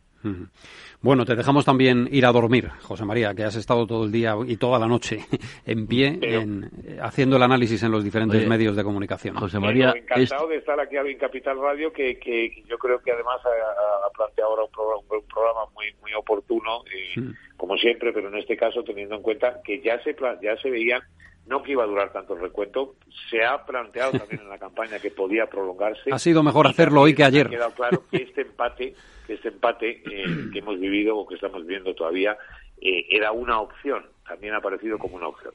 Bueno, 1.02 1.26
te 1.26 1.36
dejamos 1.36 1.66
también 1.66 2.08
ir 2.12 2.26
a 2.26 2.32
dormir, 2.32 2.70
José 2.84 3.06
María, 3.06 3.34
que 3.34 3.44
has 3.44 3.56
estado 3.56 3.88
todo 3.88 4.04
el 4.06 4.12
día 4.12 4.36
y 4.48 4.58
toda 4.58 4.78
la 4.78 4.88
noche 4.88 5.26
en 5.66 5.88
pie 5.88 6.20
en- 6.22 6.70
haciendo 7.02 7.38
el 7.38 7.44
análisis 7.44 7.82
en 7.84 7.92
los 7.92 8.04
diferentes 8.04 8.40
Oye, 8.40 8.48
medios 8.50 8.76
de 8.76 8.84
comunicación. 8.84 9.36
José 9.36 9.58
Pero 9.60 9.96
encantado 9.96 10.48
de 10.48 10.58
estar 10.58 10.80
aquí 10.80 10.98
en 10.98 11.18
Capital 11.18 11.58
Radio, 11.60 11.92
que, 11.92 12.20
que 12.20 12.64
yo 12.68 12.78
creo 12.78 13.00
que 13.02 13.12
además 13.12 13.40
ha, 13.46 14.08
ha 14.08 14.10
planteado 14.12 14.52
ahora 14.52 14.64
un 14.66 14.72
programa, 14.72 15.02
un 15.10 15.28
programa 15.28 15.62
muy 15.74 15.86
muy 16.02 16.14
oportuno, 16.14 16.84
eh, 16.86 17.20
Mm. 17.20 17.32
como 17.58 17.76
siempre, 17.78 18.14
pero 18.14 18.30
en 18.30 18.38
este 18.38 18.56
caso 18.56 18.84
teniendo 18.84 19.16
en 19.16 19.22
cuenta 19.22 19.60
que 19.66 19.82
ya 19.82 20.02
se 20.04 20.14
pla- 20.14 20.40
ya 20.42 20.56
se 20.58 20.70
veía 20.70 21.02
no 21.48 21.62
que 21.64 21.72
iba 21.74 21.84
a 21.84 21.88
durar 21.88 22.12
tanto 22.14 22.34
el 22.36 22.42
recuento, 22.42 22.96
se 23.30 23.44
ha 23.44 23.66
planteado 23.66 24.12
también 24.12 24.42
en 24.42 24.50
la 24.50 24.58
campaña 24.58 25.00
que 25.00 25.12
podía 25.12 25.48
prolongarse. 25.48 26.12
Ha 26.12 26.20
sido 26.20 26.44
mejor 26.44 26.68
hacerlo 26.68 27.02
hoy 27.02 27.14
que 27.14 27.24
Ha 27.24 27.28
ayer. 27.28 27.50
quedado 27.50 27.72
claro 27.72 28.04
que 28.10 28.18
este 28.24 28.42
empate, 28.42 28.94
que 29.28 29.34
este 29.34 29.50
empate 29.50 30.02
eh, 30.06 30.50
que 30.54 30.60
hemos 30.60 30.80
vivido 30.80 31.18
o 31.18 31.28
que 31.28 31.36
estamos 31.36 31.62
viviendo 31.66 31.94
todavía 31.94 32.38
eh, 32.82 33.06
era 33.10 33.32
una 33.32 33.60
opción, 33.60 34.06
también 34.28 34.54
ha 34.54 34.58
aparecido 34.58 34.98
como 34.98 35.16
una 35.18 35.28
opción. 35.28 35.54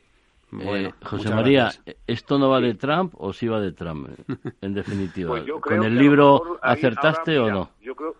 Eh, 0.60 0.92
José 1.02 1.30
María, 1.30 1.62
gracias. 1.64 1.96
¿esto 2.06 2.38
no 2.38 2.48
va 2.50 2.60
de 2.60 2.74
Trump 2.74 3.14
o 3.18 3.32
sí 3.32 3.48
va 3.48 3.60
de 3.60 3.72
Trump? 3.72 4.08
En 4.60 4.74
definitiva, 4.74 5.30
Pues 5.30 5.44
¿con 5.60 5.82
el 5.84 5.96
libro 5.98 6.58
acertaste 6.62 7.36
ahora, 7.36 7.56
o 7.56 7.58
no? 7.58 7.70
Yo 7.80 7.94
creo 7.96 8.14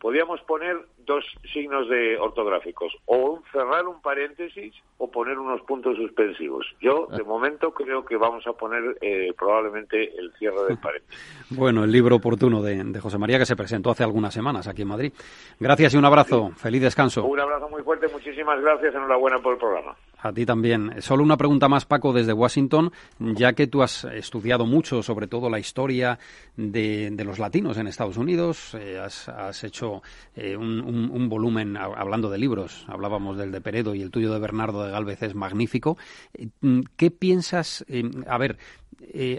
podríamos 0.00 0.40
poner 0.42 0.76
dos 1.06 1.24
signos 1.52 1.88
de 1.88 2.16
ortográficos, 2.18 2.92
o 3.06 3.16
un- 3.16 3.42
cerrar 3.52 3.86
un 3.86 4.00
paréntesis 4.00 4.74
o 4.98 5.10
poner 5.10 5.38
unos 5.38 5.60
puntos 5.62 5.96
suspensivos. 5.96 6.66
Yo, 6.80 7.06
de 7.10 7.22
momento, 7.22 7.72
creo 7.72 8.04
que 8.04 8.16
vamos 8.16 8.46
a 8.46 8.52
poner 8.52 8.96
eh, 9.00 9.32
probablemente 9.38 10.12
el 10.18 10.32
cierre 10.38 10.64
del 10.68 10.78
paréntesis. 10.78 11.20
Bueno, 11.50 11.82
el 11.84 11.90
libro 11.92 12.16
oportuno 12.16 12.62
de, 12.62 12.82
de 12.84 13.00
José 13.00 13.18
María 13.18 13.38
que 13.38 13.44
se 13.46 13.56
presentó 13.56 13.90
hace 13.90 14.04
algunas 14.04 14.32
semanas 14.32 14.68
aquí 14.68 14.82
en 14.82 14.88
Madrid. 14.88 15.12
Gracias 15.58 15.94
y 15.94 15.96
un 15.96 16.04
abrazo. 16.04 16.50
Feliz 16.56 16.80
descanso. 16.82 17.24
Un 17.24 17.40
abrazo 17.40 17.68
muy 17.68 17.82
fuerte, 17.82 18.06
muchísimas 18.08 18.60
gracias, 18.60 18.94
enhorabuena 18.94 19.38
por 19.40 19.54
el 19.54 19.58
programa. 19.58 19.96
A 20.22 20.32
ti 20.32 20.44
también. 20.44 20.96
Solo 21.00 21.22
una 21.24 21.36
pregunta 21.38 21.66
más, 21.68 21.86
Paco, 21.86 22.12
desde 22.12 22.34
Washington, 22.34 22.92
ya 23.18 23.54
que 23.54 23.66
tú 23.66 23.82
has 23.82 24.04
estudiado 24.04 24.66
mucho, 24.66 25.02
sobre 25.02 25.26
todo 25.28 25.48
la 25.48 25.58
historia 25.58 26.18
de, 26.56 27.10
los 27.24 27.38
latinos 27.38 27.78
en 27.78 27.86
Estados 27.86 28.18
Unidos, 28.18 28.74
eh, 28.74 28.98
has, 28.98 29.30
has 29.30 29.64
hecho 29.64 30.02
eh, 30.36 30.56
un, 30.56 31.28
volumen 31.30 31.76
hablando 31.76 32.28
de 32.28 32.36
libros, 32.38 32.84
hablábamos 32.88 33.38
del 33.38 33.50
de 33.50 33.60
Peredo 33.62 33.94
y 33.94 34.02
el 34.02 34.10
tuyo 34.10 34.30
de 34.32 34.38
Bernardo 34.40 34.84
de 34.84 34.90
Galvez 34.90 35.22
es 35.22 35.34
magnífico. 35.34 35.96
Eh, 36.34 36.48
¿Qué 36.96 37.10
piensas? 37.10 37.84
a 38.26 38.36
ver, 38.38 38.58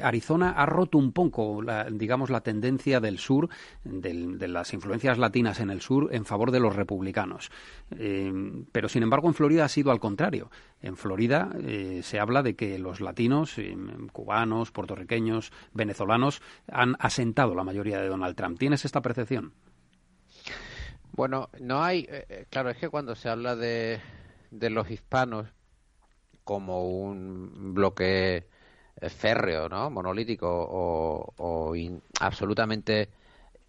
Arizona 0.02 0.52
ha 0.52 0.66
roto 0.66 0.98
un 0.98 1.12
poco, 1.12 1.62
la, 1.62 1.84
digamos, 1.92 2.32
la 2.32 2.42
tendencia 2.42 3.00
del 3.00 3.20
sur, 3.20 3.50
del- 3.84 4.40
de 4.40 4.48
las 4.48 4.74
influencias 4.74 5.20
latinas 5.20 5.60
en 5.60 5.70
el 5.70 5.82
sur, 5.82 6.10
en 6.12 6.26
favor 6.26 6.50
de 6.50 6.60
los 6.60 6.76
republicanos. 6.76 7.52
Pero, 8.72 8.90
sin 8.90 9.04
embargo, 9.04 9.28
en 9.28 9.34
Florida 9.36 9.66
ha 9.66 9.70
sido 9.70 9.92
al 9.92 10.00
contrario. 10.00 10.50
En 10.82 10.98
Florida 10.98 11.52
eh, 11.64 12.02
se 12.04 12.20
habla 12.20 12.42
de 12.42 12.56
que 12.56 12.80
los 12.80 13.02
latinos, 13.02 13.58
eh, 13.58 13.76
cubanos, 14.12 14.72
puertorriqueños, 14.72 15.52
venezolanos, 15.74 16.42
han 16.68 16.96
asentado 17.00 17.54
la 17.54 17.64
mayoría 17.64 18.02
de 18.02 18.08
Donald 18.08 18.36
Trump. 18.36 18.58
¿Tienes 18.58 18.84
esta 18.84 19.02
percepción? 19.02 19.54
Bueno, 21.12 21.50
no 21.60 21.84
hay. 21.84 22.08
eh, 22.10 22.26
eh, 22.30 22.46
claro, 22.50 22.70
es 22.72 22.78
que 22.78 22.90
cuando 22.90 23.16
se 23.16 23.30
habla 23.30 23.56
de, 23.56 24.00
de 24.50 24.70
los 24.72 24.90
hispanos 24.90 25.48
como 26.44 26.88
un 26.90 27.74
bloque 27.76 28.48
férreo, 29.00 29.70
¿no? 29.70 29.90
Monolítico 29.90 30.48
o, 30.50 31.74
absolutamente 32.20 33.10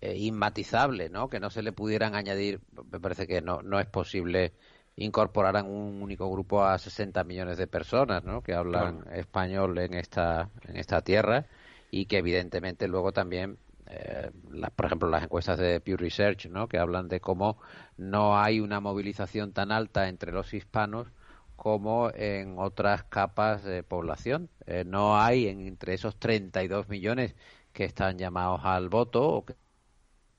inmatizable, 0.01 1.09
¿no? 1.09 1.28
Que 1.28 1.39
no 1.39 1.48
se 1.48 1.62
le 1.62 1.72
pudieran 1.72 2.14
añadir. 2.14 2.60
Me 2.90 2.98
parece 2.98 3.26
que 3.26 3.40
no, 3.40 3.62
no 3.62 3.78
es 3.78 3.86
posible 3.86 4.52
incorporar 4.97 5.56
a 5.56 5.62
un 5.62 6.02
único 6.02 6.31
grupo 6.31 6.64
a 6.64 6.78
60 6.78 7.24
millones 7.24 7.59
de 7.59 7.66
personas, 7.66 8.24
¿no? 8.24 8.43
Que 8.43 8.55
hablan 8.55 9.05
español 9.12 9.78
en 9.78 9.94
esta 9.94 10.51
en 10.69 10.77
esta 10.77 11.01
tierra 11.02 11.47
y 11.90 12.06
que 12.06 12.19
evidentemente 12.19 12.89
luego 12.89 13.12
también 13.12 13.59
eh, 13.86 14.31
las- 14.51 14.70
por 14.70 14.86
ejemplo, 14.86 15.09
las 15.10 15.24
encuestas 15.24 15.59
de 15.59 15.81
Pew 15.81 15.97
Research, 15.97 16.47
¿no? 16.47 16.69
que 16.69 16.78
hablan 16.78 17.09
de 17.09 17.20
cómo 17.20 17.59
no 17.97 18.39
hay 18.39 18.60
una 18.60 18.81
movilización 18.81 19.52
tan 19.52 19.70
alta 19.73 20.09
entre 20.09 20.32
los 20.32 20.55
hispanos 20.55 21.09
como 21.56 22.10
en 22.14 22.59
otras 22.59 23.05
capas 23.05 23.62
de 23.64 23.82
población. 23.82 24.48
Eh, 24.66 24.85
no 24.86 25.19
hay 25.20 25.48
en- 25.48 25.60
entre 25.66 25.94
esos 25.94 26.16
32 26.19 26.89
millones 26.89 27.35
que 27.73 27.85
están 27.85 28.19
llamados 28.19 28.60
al 28.64 28.89
voto 28.89 29.28
o 29.28 29.44
que, 29.44 29.55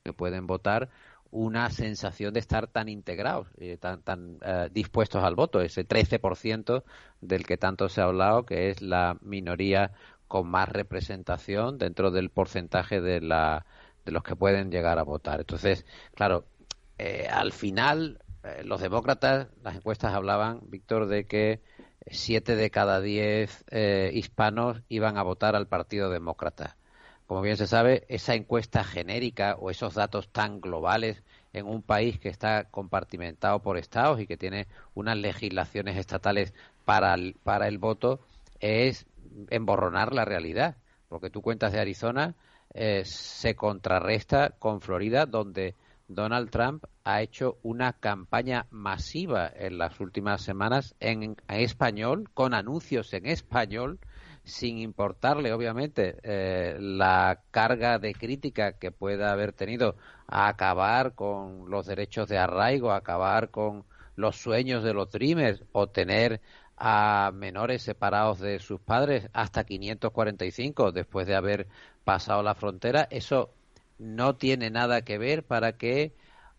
que 0.03 0.13
pueden 0.13 0.47
votar 0.47 0.89
una 1.33 1.71
sensación 1.71 2.31
de 2.31 2.39
estar 2.39 2.67
tan 2.67 2.87
integrados, 2.87 3.47
eh, 3.57 3.77
tan, 3.77 4.03
tan 4.03 4.37
eh, 4.45 4.69
dispuestos 4.71 5.23
al 5.23 5.33
voto, 5.33 5.61
ese 5.61 5.83
13% 5.83 6.83
del 7.21 7.43
que 7.47 7.57
tanto 7.57 7.89
se 7.89 8.01
ha 8.01 8.03
hablado, 8.03 8.45
que 8.45 8.69
es 8.69 8.83
la 8.83 9.17
minoría 9.21 9.93
con 10.27 10.47
más 10.47 10.69
representación 10.69 11.79
dentro 11.79 12.11
del 12.11 12.29
porcentaje 12.29 13.01
de, 13.01 13.19
la, 13.19 13.65
de 14.05 14.11
los 14.11 14.21
que 14.21 14.35
pueden 14.35 14.69
llegar 14.69 14.99
a 14.99 15.03
votar. 15.03 15.39
Entonces, 15.39 15.87
claro, 16.13 16.45
eh, 16.99 17.27
al 17.27 17.51
final 17.51 18.19
eh, 18.43 18.61
los 18.63 18.79
demócratas, 18.79 19.47
las 19.63 19.75
encuestas 19.75 20.13
hablaban, 20.13 20.61
Víctor, 20.67 21.07
de 21.07 21.25
que 21.25 21.61
siete 22.05 22.55
de 22.55 22.69
cada 22.69 23.01
diez 23.01 23.65
hispanos 24.13 24.83
iban 24.87 25.17
a 25.17 25.23
votar 25.23 25.55
al 25.55 25.67
Partido 25.67 26.11
Demócrata. 26.11 26.77
Como 27.27 27.41
bien 27.41 27.57
se 27.57 27.67
sabe, 27.67 28.05
esa 28.09 28.35
encuesta 28.35 28.83
genérica 28.83 29.55
o 29.59 29.69
esos 29.69 29.95
datos 29.95 30.29
tan 30.29 30.61
globales 30.61 31.23
en 31.53 31.65
un 31.65 31.81
país 31.81 32.19
que 32.19 32.29
está 32.29 32.65
compartimentado 32.65 33.61
por 33.61 33.77
estados 33.77 34.19
y 34.19 34.27
que 34.27 34.37
tiene 34.37 34.67
unas 34.93 35.17
legislaciones 35.17 35.97
estatales 35.97 36.53
para 36.85 37.13
el, 37.13 37.35
para 37.43 37.67
el 37.67 37.77
voto 37.77 38.19
es 38.59 39.05
emborronar 39.49 40.13
la 40.13 40.25
realidad. 40.25 40.77
Porque 41.09 41.29
tú 41.29 41.41
cuentas 41.41 41.71
de 41.71 41.79
Arizona 41.79 42.35
eh, 42.73 43.03
se 43.05 43.55
contrarresta 43.55 44.49
con 44.51 44.81
Florida, 44.81 45.25
donde 45.25 45.75
Donald 46.07 46.49
Trump 46.49 46.83
ha 47.03 47.21
hecho 47.21 47.57
una 47.63 47.93
campaña 47.93 48.65
masiva 48.71 49.51
en 49.55 49.77
las 49.77 49.99
últimas 49.99 50.41
semanas 50.41 50.95
en, 50.99 51.35
español, 51.47 52.29
con 52.33 52.53
anuncios 52.53 53.13
en 53.13 53.25
español, 53.25 53.99
sin 54.43 54.77
importarle, 54.79 55.53
obviamente, 55.53 56.17
eh, 56.23 56.77
la 56.79 57.41
carga 57.51 57.99
de 57.99 58.13
crítica 58.13 58.73
que 58.73 58.91
pueda 58.91 59.31
haber 59.31 59.53
tenido 59.53 59.95
a 60.27 60.47
acabar 60.47 61.13
con 61.15 61.69
los 61.69 61.85
derechos 61.85 62.27
de 62.27 62.37
arraigo, 62.37 62.91
a 62.91 62.97
acabar 62.97 63.49
con 63.49 63.85
los 64.15 64.35
sueños 64.35 64.83
de 64.83 64.93
los 64.93 65.09
dreamers 65.09 65.63
o 65.71 65.87
tener 65.87 66.41
a 66.77 67.31
menores 67.33 67.83
separados 67.83 68.39
de 68.39 68.59
sus 68.59 68.79
padres 68.81 69.29
hasta 69.33 69.63
545 69.63 70.91
después 70.91 71.27
de 71.27 71.35
haber 71.35 71.67
pasado 72.03 72.43
la 72.43 72.55
frontera, 72.55 73.07
eso 73.09 73.51
no 73.99 74.35
tiene 74.35 74.69
nada 74.69 75.03
que 75.03 75.17
ver 75.17 75.43
para 75.43 75.77
que 75.77 76.13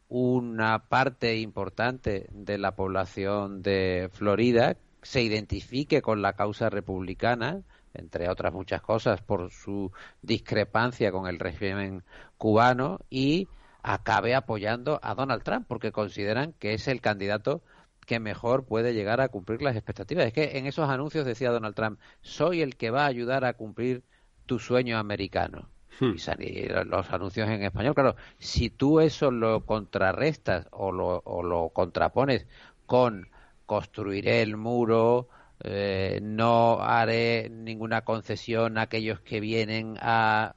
una 0.08 0.88
parte 0.88 1.36
importante 1.38 2.26
de 2.30 2.58
la 2.58 2.74
población 2.76 3.62
de 3.62 4.08
Florida 4.12 4.76
se 5.02 5.22
identifique 5.22 6.00
con 6.02 6.22
la 6.22 6.34
causa 6.34 6.70
republicana, 6.70 7.62
entre 7.94 8.28
otras 8.28 8.52
muchas 8.52 8.82
cosas, 8.82 9.22
por 9.22 9.50
su 9.50 9.92
discrepancia 10.22 11.12
con 11.12 11.26
el 11.26 11.38
régimen 11.38 12.02
cubano 12.36 12.98
y 13.08 13.48
acabe 13.82 14.34
apoyando 14.34 14.98
a 15.02 15.14
Donald 15.14 15.42
Trump 15.42 15.66
porque 15.68 15.92
consideran 15.92 16.52
que 16.54 16.74
es 16.74 16.88
el 16.88 17.00
candidato 17.00 17.62
que 18.06 18.20
mejor 18.20 18.64
puede 18.64 18.94
llegar 18.94 19.20
a 19.20 19.28
cumplir 19.28 19.62
las 19.62 19.76
expectativas. 19.76 20.26
Es 20.26 20.32
que 20.32 20.58
en 20.58 20.66
esos 20.66 20.88
anuncios 20.88 21.24
decía 21.24 21.50
Donald 21.50 21.74
Trump, 21.74 21.98
soy 22.20 22.62
el 22.62 22.76
que 22.76 22.90
va 22.90 23.04
a 23.04 23.06
ayudar 23.06 23.44
a 23.44 23.54
cumplir 23.54 24.02
tu 24.46 24.58
sueño 24.58 24.98
americano. 24.98 25.68
Hmm. 26.00 26.14
Y 26.40 26.68
los 26.68 27.10
anuncios 27.10 27.48
en 27.48 27.62
español, 27.62 27.94
claro, 27.94 28.16
si 28.38 28.68
tú 28.68 29.00
eso 29.00 29.30
lo 29.30 29.64
contrarrestas 29.64 30.66
o 30.72 30.90
lo, 30.90 31.22
o 31.24 31.42
lo 31.42 31.68
contrapones 31.70 32.46
con 32.86 33.28
construiré 33.66 34.42
el 34.42 34.56
muro, 34.56 35.28
eh, 35.62 36.20
no 36.22 36.80
haré 36.82 37.48
ninguna 37.50 38.02
concesión 38.02 38.78
a 38.78 38.82
aquellos 38.82 39.20
que 39.20 39.40
vienen 39.40 39.96
a 40.00 40.54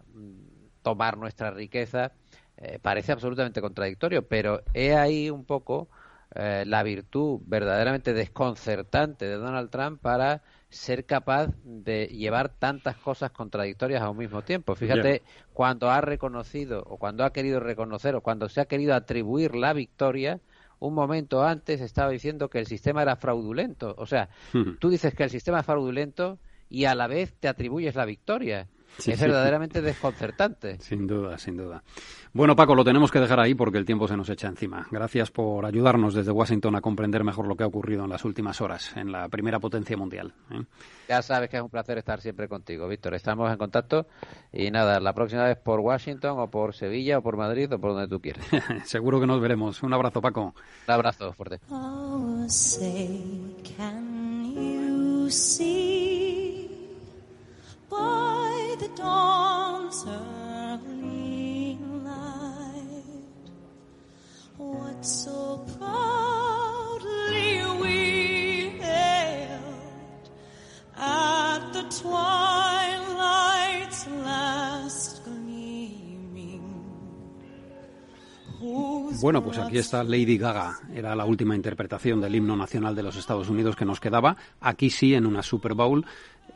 tomar 0.81 1.17
nuestra 1.17 1.51
riqueza, 1.51 2.13
eh, 2.57 2.79
parece 2.81 3.11
absolutamente 3.11 3.61
contradictorio, 3.61 4.27
pero 4.27 4.63
he 4.73 4.95
ahí 4.95 5.29
un 5.29 5.45
poco 5.45 5.89
eh, 6.35 6.65
la 6.67 6.83
virtud 6.83 7.39
verdaderamente 7.45 8.13
desconcertante 8.13 9.25
de 9.25 9.35
Donald 9.35 9.69
Trump 9.69 10.01
para 10.01 10.41
ser 10.69 11.05
capaz 11.05 11.49
de 11.63 12.07
llevar 12.07 12.49
tantas 12.49 12.97
cosas 12.97 13.31
contradictorias 13.31 14.01
a 14.01 14.09
un 14.09 14.17
mismo 14.17 14.41
tiempo. 14.41 14.75
Fíjate, 14.75 15.23
cuando 15.53 15.89
ha 15.89 16.01
reconocido 16.01 16.83
o 16.85 16.97
cuando 16.97 17.23
ha 17.23 17.31
querido 17.31 17.59
reconocer 17.59 18.15
o 18.15 18.21
cuando 18.21 18.49
se 18.49 18.59
ha 18.59 18.65
querido 18.65 18.93
atribuir 18.93 19.55
la 19.55 19.73
victoria, 19.73 20.41
un 20.79 20.93
momento 20.93 21.43
antes 21.43 21.81
estaba 21.81 22.11
diciendo 22.11 22.49
que 22.49 22.59
el 22.59 22.67
sistema 22.67 23.01
era 23.01 23.15
fraudulento. 23.15 23.95
O 23.97 24.05
sea, 24.05 24.29
tú 24.79 24.89
dices 24.89 25.13
que 25.13 25.23
el 25.23 25.29
sistema 25.29 25.59
es 25.59 25.65
fraudulento 25.65 26.39
y 26.69 26.85
a 26.85 26.95
la 26.95 27.07
vez 27.07 27.33
te 27.39 27.47
atribuyes 27.47 27.95
la 27.95 28.05
victoria 28.05 28.67
es 29.05 29.19
verdaderamente 29.19 29.81
desconcertante. 29.81 30.77
Sin 30.79 31.07
duda, 31.07 31.37
sin 31.37 31.57
duda. 31.57 31.83
Bueno, 32.33 32.55
Paco, 32.55 32.75
lo 32.75 32.83
tenemos 32.83 33.11
que 33.11 33.19
dejar 33.19 33.39
ahí 33.39 33.55
porque 33.55 33.77
el 33.77 33.85
tiempo 33.85 34.07
se 34.07 34.17
nos 34.17 34.29
echa 34.29 34.47
encima. 34.47 34.87
Gracias 34.91 35.31
por 35.31 35.65
ayudarnos 35.65 36.13
desde 36.13 36.31
Washington 36.31 36.75
a 36.75 36.81
comprender 36.81 37.23
mejor 37.23 37.47
lo 37.47 37.55
que 37.55 37.63
ha 37.63 37.67
ocurrido 37.67 38.03
en 38.03 38.09
las 38.09 38.25
últimas 38.25 38.61
horas 38.61 38.95
en 38.95 39.11
la 39.11 39.29
primera 39.29 39.59
potencia 39.59 39.97
mundial. 39.97 40.33
¿eh? 40.51 40.61
Ya 41.09 41.21
sabes 41.21 41.49
que 41.49 41.57
es 41.57 41.63
un 41.63 41.69
placer 41.69 41.97
estar 41.97 42.21
siempre 42.21 42.47
contigo, 42.47 42.87
Víctor. 42.87 43.13
Estamos 43.13 43.51
en 43.51 43.57
contacto 43.57 44.07
y 44.51 44.71
nada, 44.71 44.99
la 44.99 45.13
próxima 45.13 45.45
vez 45.45 45.57
por 45.57 45.79
Washington 45.79 46.39
o 46.39 46.49
por 46.49 46.73
Sevilla 46.73 47.19
o 47.19 47.21
por 47.21 47.37
Madrid 47.37 47.71
o 47.73 47.79
por 47.79 47.93
donde 47.93 48.07
tú 48.07 48.19
quieras. 48.19 48.45
Seguro 48.85 49.19
que 49.19 49.27
nos 49.27 49.41
veremos. 49.41 49.81
Un 49.83 49.93
abrazo, 49.93 50.21
Paco. 50.21 50.53
Un 50.87 50.93
abrazo 50.93 51.33
fuerte. 51.33 51.59
by 57.89 58.36
the 58.79 58.87
dawn's 58.89 60.05
early 60.07 61.79
light. 62.03 63.03
What 64.57 65.05
so 65.05 65.65
proudly 65.77 67.65
we 67.81 68.69
hailed 68.79 70.29
at 70.95 71.73
the 71.73 71.83
twilight's 71.99 72.86
Bueno, 79.21 79.43
pues 79.43 79.57
aquí 79.57 79.77
está 79.77 80.03
Lady 80.03 80.37
Gaga. 80.37 80.79
Era 80.93 81.15
la 81.15 81.25
última 81.25 81.55
interpretación 81.55 82.21
del 82.21 82.35
himno 82.35 82.55
nacional 82.55 82.95
de 82.95 83.03
los 83.03 83.15
Estados 83.15 83.49
Unidos 83.49 83.75
que 83.75 83.85
nos 83.85 83.99
quedaba. 83.99 84.35
Aquí 84.61 84.89
sí, 84.89 85.13
en 85.13 85.25
una 85.25 85.41
Super 85.41 85.73
Bowl. 85.73 86.05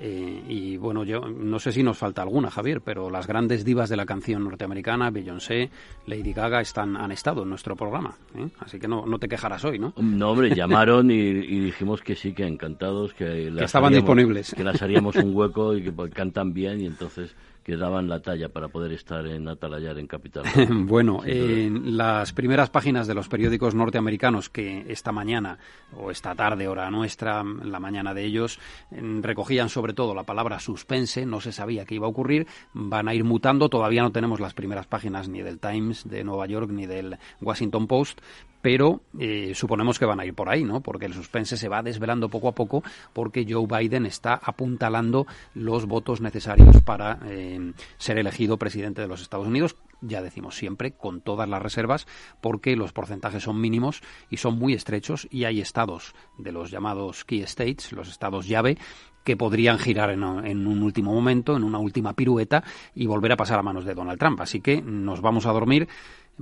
Eh, 0.03 0.43
y 0.47 0.77
bueno, 0.77 1.03
yo 1.03 1.21
no 1.21 1.59
sé 1.59 1.71
si 1.71 1.83
nos 1.83 1.97
falta 1.97 2.23
alguna, 2.23 2.49
Javier, 2.49 2.81
pero 2.81 3.11
las 3.11 3.27
grandes 3.27 3.63
divas 3.63 3.87
de 3.87 3.97
la 3.97 4.05
canción 4.05 4.43
norteamericana, 4.43 5.11
Beyoncé, 5.11 5.69
Lady 6.07 6.33
Gaga, 6.33 6.59
están, 6.59 6.97
han 6.97 7.11
estado 7.11 7.43
en 7.43 7.49
nuestro 7.49 7.75
programa. 7.75 8.15
¿eh? 8.35 8.47
Así 8.59 8.79
que 8.79 8.87
no, 8.87 9.05
no 9.05 9.19
te 9.19 9.27
quejarás 9.27 9.63
hoy, 9.63 9.77
¿no? 9.77 9.93
No, 9.97 10.31
hombre, 10.31 10.55
llamaron 10.55 11.11
y, 11.11 11.31
dijimos 11.59 12.01
que 12.01 12.15
sí, 12.15 12.33
que 12.33 12.47
encantados, 12.47 13.13
que, 13.13 13.53
estaban 13.59 13.93
disponibles. 13.93 14.55
Que 14.55 14.63
las 14.63 14.81
haríamos 14.81 15.15
un 15.17 15.35
hueco 15.35 15.75
y 15.75 15.83
que 15.83 15.93
cantan 16.09 16.51
bien 16.51 16.81
y 16.81 16.87
entonces 16.87 17.35
que 17.63 17.77
daban 17.77 18.09
la 18.09 18.21
talla 18.21 18.49
para 18.49 18.69
poder 18.69 18.91
estar 18.93 19.25
en 19.27 19.47
Atalayar, 19.47 19.99
en 19.99 20.07
Capital. 20.07 20.43
bueno, 20.69 21.21
en 21.25 21.95
las 21.97 22.33
primeras 22.33 22.69
páginas 22.69 23.07
de 23.07 23.13
los 23.13 23.27
periódicos 23.27 23.75
norteamericanos 23.75 24.49
que 24.49 24.85
esta 24.87 25.11
mañana 25.11 25.57
o 25.95 26.11
esta 26.11 26.35
tarde, 26.35 26.67
hora 26.67 26.89
nuestra, 26.89 27.43
la 27.43 27.79
mañana 27.79 28.13
de 28.13 28.25
ellos, 28.25 28.59
recogían 28.91 29.69
sobre 29.69 29.93
todo 29.93 30.15
la 30.15 30.23
palabra 30.23 30.59
suspense, 30.59 31.25
no 31.25 31.41
se 31.41 31.51
sabía 31.51 31.85
qué 31.85 31.95
iba 31.95 32.07
a 32.07 32.09
ocurrir, 32.09 32.47
van 32.73 33.07
a 33.07 33.13
ir 33.13 33.23
mutando, 33.23 33.69
todavía 33.69 34.01
no 34.01 34.11
tenemos 34.11 34.39
las 34.39 34.53
primeras 34.53 34.87
páginas 34.87 35.29
ni 35.29 35.41
del 35.41 35.59
Times 35.59 36.07
de 36.07 36.23
Nueva 36.23 36.47
York 36.47 36.69
ni 36.71 36.85
del 36.85 37.17
Washington 37.41 37.87
Post, 37.87 38.21
pero 38.61 39.01
eh, 39.19 39.53
suponemos 39.55 39.99
que 39.99 40.05
van 40.05 40.19
a 40.19 40.25
ir 40.25 40.33
por 40.33 40.49
ahí, 40.49 40.63
¿no? 40.63 40.81
Porque 40.81 41.05
el 41.05 41.13
suspense 41.13 41.57
se 41.57 41.69
va 41.69 41.83
desvelando 41.83 42.29
poco 42.29 42.47
a 42.47 42.55
poco 42.55 42.83
porque 43.13 43.45
Joe 43.49 43.67
Biden 43.67 44.05
está 44.05 44.39
apuntalando 44.41 45.27
los 45.53 45.85
votos 45.85 46.21
necesarios 46.21 46.81
para 46.81 47.19
eh, 47.25 47.73
ser 47.97 48.17
elegido 48.17 48.57
presidente 48.57 49.01
de 49.01 49.07
los 49.07 49.21
Estados 49.21 49.47
Unidos. 49.47 49.75
Ya 50.01 50.21
decimos 50.21 50.55
siempre, 50.55 50.93
con 50.93 51.21
todas 51.21 51.47
las 51.47 51.61
reservas, 51.61 52.07
porque 52.41 52.75
los 52.75 52.91
porcentajes 52.91 53.43
son 53.43 53.61
mínimos 53.61 54.01
y 54.31 54.37
son 54.37 54.57
muy 54.57 54.73
estrechos 54.73 55.27
y 55.29 55.43
hay 55.43 55.61
estados 55.61 56.15
de 56.39 56.51
los 56.51 56.71
llamados 56.71 57.23
key 57.23 57.41
states, 57.43 57.91
los 57.91 58.09
estados 58.09 58.47
llave, 58.47 58.77
que 59.23 59.37
podrían 59.37 59.77
girar 59.77 60.09
en, 60.09 60.23
un 60.23 60.83
último 60.83 61.13
momento, 61.13 61.55
en 61.55 61.63
una 61.63 61.77
última 61.77 62.13
pirueta 62.13 62.63
y 62.95 63.05
volver 63.05 63.33
a 63.33 63.37
pasar 63.37 63.59
a 63.59 63.63
manos 63.63 63.85
de 63.85 63.93
Donald 63.93 64.19
Trump. 64.19 64.41
Así 64.41 64.61
que 64.61 64.81
nos 64.81 65.21
vamos 65.21 65.45
a 65.45 65.51
dormir 65.51 65.87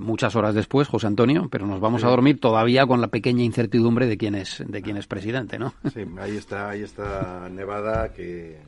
muchas 0.00 0.34
horas 0.34 0.54
después, 0.54 0.88
José 0.88 1.06
Antonio, 1.06 1.48
pero 1.50 1.66
nos 1.66 1.80
vamos 1.80 2.02
a 2.04 2.08
dormir 2.08 2.40
todavía 2.40 2.86
con 2.86 3.00
la 3.00 3.08
pequeña 3.08 3.44
incertidumbre 3.44 4.06
de 4.06 4.16
quién 4.16 4.34
es, 4.34 4.62
de 4.66 4.82
quién 4.82 4.96
es 4.96 5.06
presidente, 5.06 5.58
¿no? 5.58 5.74
Sí, 5.92 6.04
ahí 6.18 6.36
está, 6.36 6.70
ahí 6.70 6.82
está 6.82 7.48
Nevada, 7.50 8.12
que, 8.12 8.58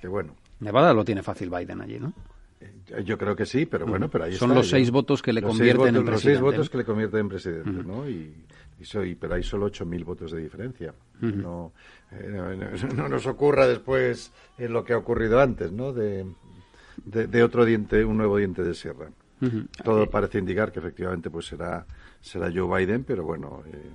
que 0.00 0.08
bueno. 0.08 0.34
Nevada 0.60 0.92
lo 0.92 1.04
tiene 1.04 1.22
fácil 1.22 1.50
Biden 1.50 1.80
allí, 1.80 1.98
¿no? 1.98 2.12
Eh, 2.60 3.04
yo 3.04 3.18
creo 3.18 3.36
que 3.36 3.46
sí, 3.46 3.66
pero 3.66 3.86
bueno, 3.86 4.08
pero 4.08 4.24
ahí 4.24 4.34
Son 4.34 4.54
los 4.54 4.68
seis 4.68 4.90
votos 4.90 5.22
que 5.22 5.32
le 5.32 5.42
convierten 5.42 5.96
en 5.96 6.04
presidente. 6.04 6.10
Los 6.10 6.22
seis 6.22 6.40
votos 6.40 6.70
que 6.70 6.78
le 6.78 6.84
convierten 6.84 7.20
en 7.20 7.28
presidente, 7.28 7.70
¿no? 7.70 8.08
Y, 8.08 8.32
soy, 8.82 9.14
pero 9.14 9.36
hay 9.36 9.44
solo 9.44 9.70
8.000 9.70 10.04
votos 10.04 10.32
de 10.32 10.40
diferencia. 10.40 10.92
no, 11.20 11.72
eh, 12.10 12.82
no, 12.96 13.08
nos 13.08 13.26
ocurra 13.28 13.68
después 13.68 14.32
en 14.58 14.72
lo 14.72 14.84
que 14.84 14.92
ha 14.92 14.98
ocurrido 14.98 15.38
antes, 15.38 15.70
¿no? 15.70 15.92
De, 15.92 16.26
de, 17.04 17.28
de 17.28 17.42
otro 17.44 17.64
diente, 17.64 18.04
un 18.04 18.16
nuevo 18.16 18.38
diente 18.38 18.64
de 18.64 18.74
sierra. 18.74 19.08
Todo 19.82 20.08
parece 20.08 20.38
indicar 20.38 20.70
que 20.70 20.78
efectivamente 20.78 21.30
pues 21.30 21.46
será, 21.46 21.86
será 22.20 22.50
Joe 22.54 22.78
Biden, 22.78 23.04
pero 23.04 23.24
bueno, 23.24 23.62
eh, 23.66 23.90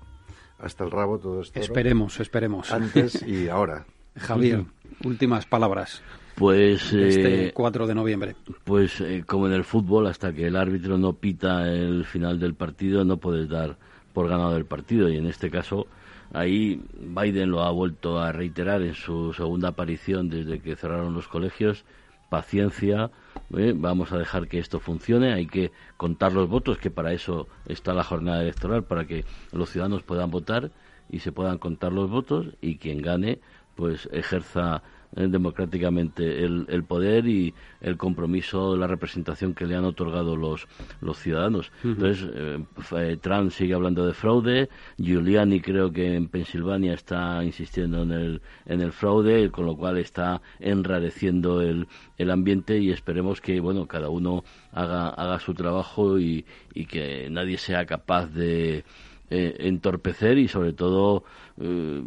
hasta 0.60 0.84
el 0.84 0.91
rabo 0.91 1.19
todo 1.19 1.41
esto. 1.41 1.60
Esperemos, 1.60 2.19
esperemos. 2.19 2.72
Antes 2.72 3.22
y 3.24 3.48
ahora. 3.49 3.86
Javier, 4.18 4.65
últimas 5.03 5.45
palabras. 5.45 6.02
Pues 6.36 6.94
este 6.94 7.52
4 7.52 7.84
eh, 7.84 7.88
de 7.88 7.95
noviembre. 7.95 8.36
Pues 8.64 9.02
eh, 9.02 9.24
como 9.26 9.48
en 9.48 9.53
el 9.53 9.64
fútbol, 9.64 10.06
hasta 10.06 10.34
que 10.34 10.48
el 10.48 10.56
árbitro 10.56 10.98
no 10.98 11.14
pita 11.14 11.68
el 11.68 12.06
final 12.06 12.40
del 12.40 12.53
partido, 12.53 13.03
no 13.03 13.18
puedes 13.18 13.49
dar 13.49 13.78
por 14.14 14.30
ganado 14.30 14.56
el 14.56 14.65
partido. 14.65 15.10
Y 15.10 15.18
en 15.18 15.26
este 15.26 15.49
caso, 15.49 15.88
ahí 16.34 16.82
Biden 16.99 17.49
lo 17.49 17.64
ha 17.64 17.72
vuelto 17.72 18.19
a 18.19 18.32
reiterar 18.32 18.82
en 18.84 18.94
su 18.94 19.34
segunda 19.34 19.69
aparición 19.69 20.30
desde 20.30 20.60
que 20.60 20.76
cerraron 20.76 21.14
los 21.14 21.28
colegios. 21.28 21.86
Paciencia, 22.30 23.10
vamos 23.49 24.11
a 24.11 24.18
dejar 24.18 24.47
que 24.47 24.59
esto 24.59 24.80
funcione, 24.80 25.34
hay 25.34 25.47
que 25.47 25.72
contar 25.95 26.34
los 26.34 26.49
votos, 26.49 26.77
que 26.77 26.91
para 26.91 27.14
eso 27.14 27.47
está 27.68 27.93
la 27.93 28.03
jornada 28.03 28.41
electoral, 28.41 28.84
para 28.84 29.05
que 29.05 29.26
los 29.51 29.69
ciudadanos 29.69 30.03
puedan 30.03 30.31
votar 30.31 30.72
y 31.09 31.19
se 31.19 31.31
puedan 31.31 31.57
contar 31.57 31.93
los 31.93 32.09
votos 32.09 32.47
y 32.61 32.77
quien 32.77 33.01
gane 33.01 33.39
pues 33.76 34.09
ejerza 34.11 34.81
eh, 35.15 35.27
democráticamente 35.29 36.43
el, 36.43 36.84
poder 36.84 37.27
y 37.27 37.53
el 37.81 37.97
compromiso 37.97 38.73
de 38.73 38.79
la 38.79 38.88
representación 38.88 39.53
que 39.53 39.65
le 39.65 39.75
han 39.75 39.85
otorgado 39.85 40.35
los, 40.35 40.67
los 41.01 41.17
ciudadanos. 41.17 41.71
Entonces, 41.84 42.29
eh, 42.34 42.63
eh, 42.91 43.17
Trump 43.21 43.51
sigue 43.51 43.73
hablando 43.73 44.05
de 44.05 44.13
fraude, 44.13 44.69
Giuliani 44.97 45.61
creo 45.61 45.91
que 45.91 46.15
en 46.15 46.27
Pensilvania 46.27 46.93
está 46.93 47.43
insistiendo 47.43 48.03
en 48.03 48.11
el, 48.11 48.41
en 48.65 48.81
el 48.81 48.91
fraude, 48.91 49.49
con 49.49 49.65
lo 49.65 49.77
cual 49.77 49.97
está 49.97 50.41
enrareciendo 50.59 51.61
el, 51.61 51.88
el 52.17 52.31
ambiente 52.31 52.77
y 52.79 52.91
esperemos 52.91 53.39
que, 53.39 53.59
bueno, 53.59 53.88
cada 53.88 54.09
uno 54.09 54.43
haga, 54.73 55.09
haga 55.09 55.39
su 55.39 55.53
trabajo 55.53 56.19
y, 56.19 56.45
y 56.73 56.85
que 56.85 57.29
nadie 57.29 57.57
sea 57.57 57.85
capaz 57.85 58.27
de 58.27 58.84
entorpecer 59.30 60.38
y 60.38 60.48
sobre 60.48 60.74
todo 60.74 61.24
eh, 61.60 62.02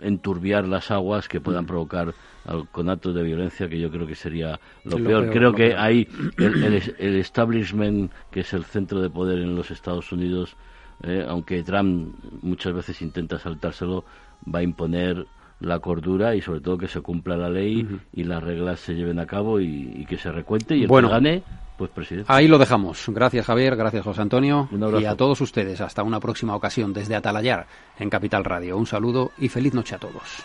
enturbiar 0.00 0.66
las 0.66 0.90
aguas 0.90 1.28
que 1.28 1.40
puedan 1.40 1.66
provocar 1.66 2.14
con 2.72 2.90
actos 2.90 3.14
de 3.14 3.22
violencia 3.22 3.68
que 3.68 3.78
yo 3.80 3.90
creo 3.90 4.06
que 4.06 4.14
sería 4.14 4.58
lo, 4.84 4.96
peor. 4.96 5.30
Creo 5.30 5.52
que 5.52 5.74
hay 5.74 6.06
el, 6.36 7.16
establishment, 7.16 8.12
que 8.30 8.40
es 8.40 8.52
el 8.52 8.64
centro 8.64 9.00
de 9.00 9.10
poder 9.10 9.38
en 9.38 9.54
los 9.54 9.70
Estados 9.70 10.12
Unidos, 10.12 10.56
eh, 11.02 11.24
aunque 11.26 11.62
Trump 11.62 12.14
muchas 12.42 12.74
veces 12.74 13.00
intenta 13.00 13.38
saltárselo, 13.38 14.04
va 14.52 14.58
a 14.58 14.62
imponer 14.62 15.26
la 15.60 15.78
cordura 15.78 16.34
y 16.34 16.40
sobre 16.40 16.60
todo 16.60 16.78
que 16.78 16.88
se 16.88 17.00
cumpla 17.00 17.36
la 17.36 17.48
ley 17.48 17.86
y 18.12 18.24
las 18.24 18.42
reglas 18.42 18.80
se 18.80 18.94
lleven 18.94 19.18
a 19.18 19.26
cabo 19.26 19.60
y, 19.60 20.04
que 20.08 20.16
se 20.16 20.30
recuente 20.30 20.76
y 20.76 20.82
el 20.82 20.88
bueno, 20.88 21.08
que 21.08 21.14
gane 21.14 21.42
pues 21.76 21.90
presidente. 21.90 22.32
Ahí 22.32 22.46
lo 22.46 22.58
dejamos. 22.58 23.04
Gracias 23.08 23.46
Javier, 23.46 23.76
gracias 23.76 24.04
José 24.04 24.22
Antonio 24.22 24.68
y 25.00 25.04
a 25.04 25.16
todos 25.16 25.40
ustedes. 25.40 25.80
Hasta 25.80 26.02
una 26.02 26.20
próxima 26.20 26.54
ocasión 26.54 26.92
desde 26.92 27.16
Atalayar 27.16 27.66
en 27.98 28.10
Capital 28.10 28.44
Radio. 28.44 28.76
Un 28.76 28.86
saludo 28.86 29.32
y 29.38 29.48
feliz 29.48 29.74
noche 29.74 29.94
a 29.94 29.98
todos. 29.98 30.44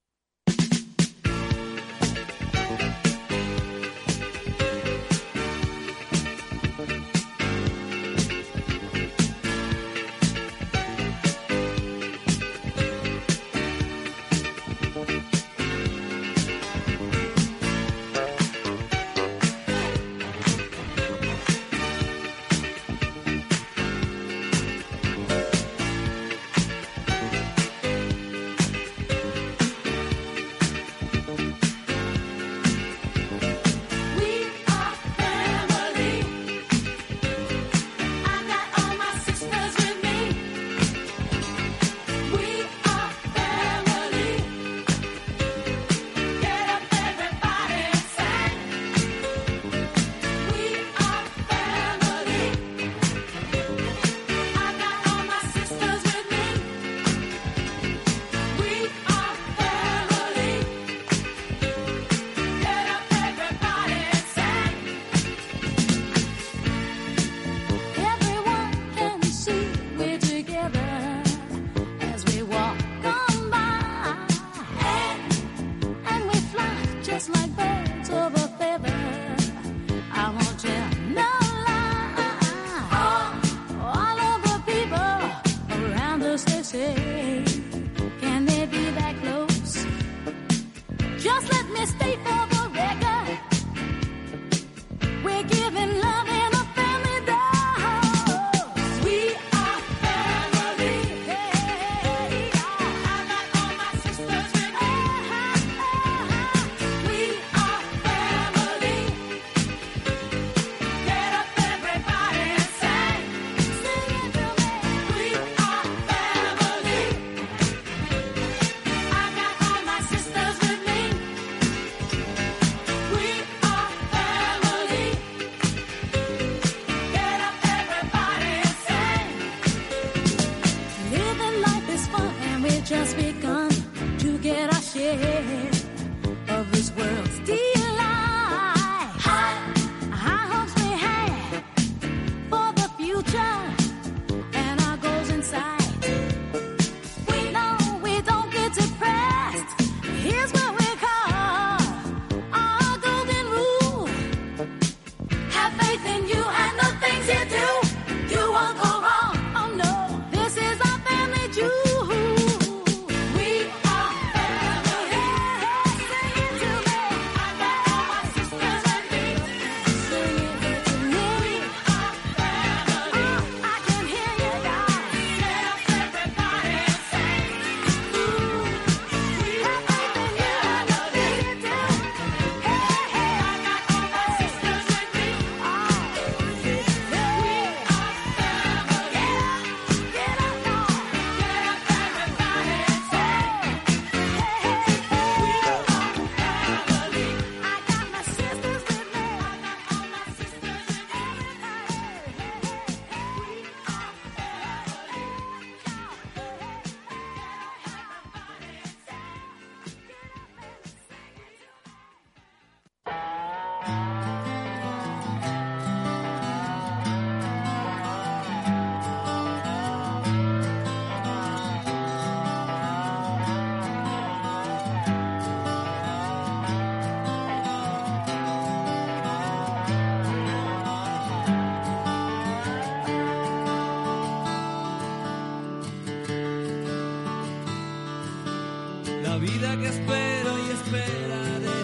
vida 239.41 239.75
que 239.77 239.87
espero 239.87 240.51
y 240.59 240.71
esperaré, 240.71 241.79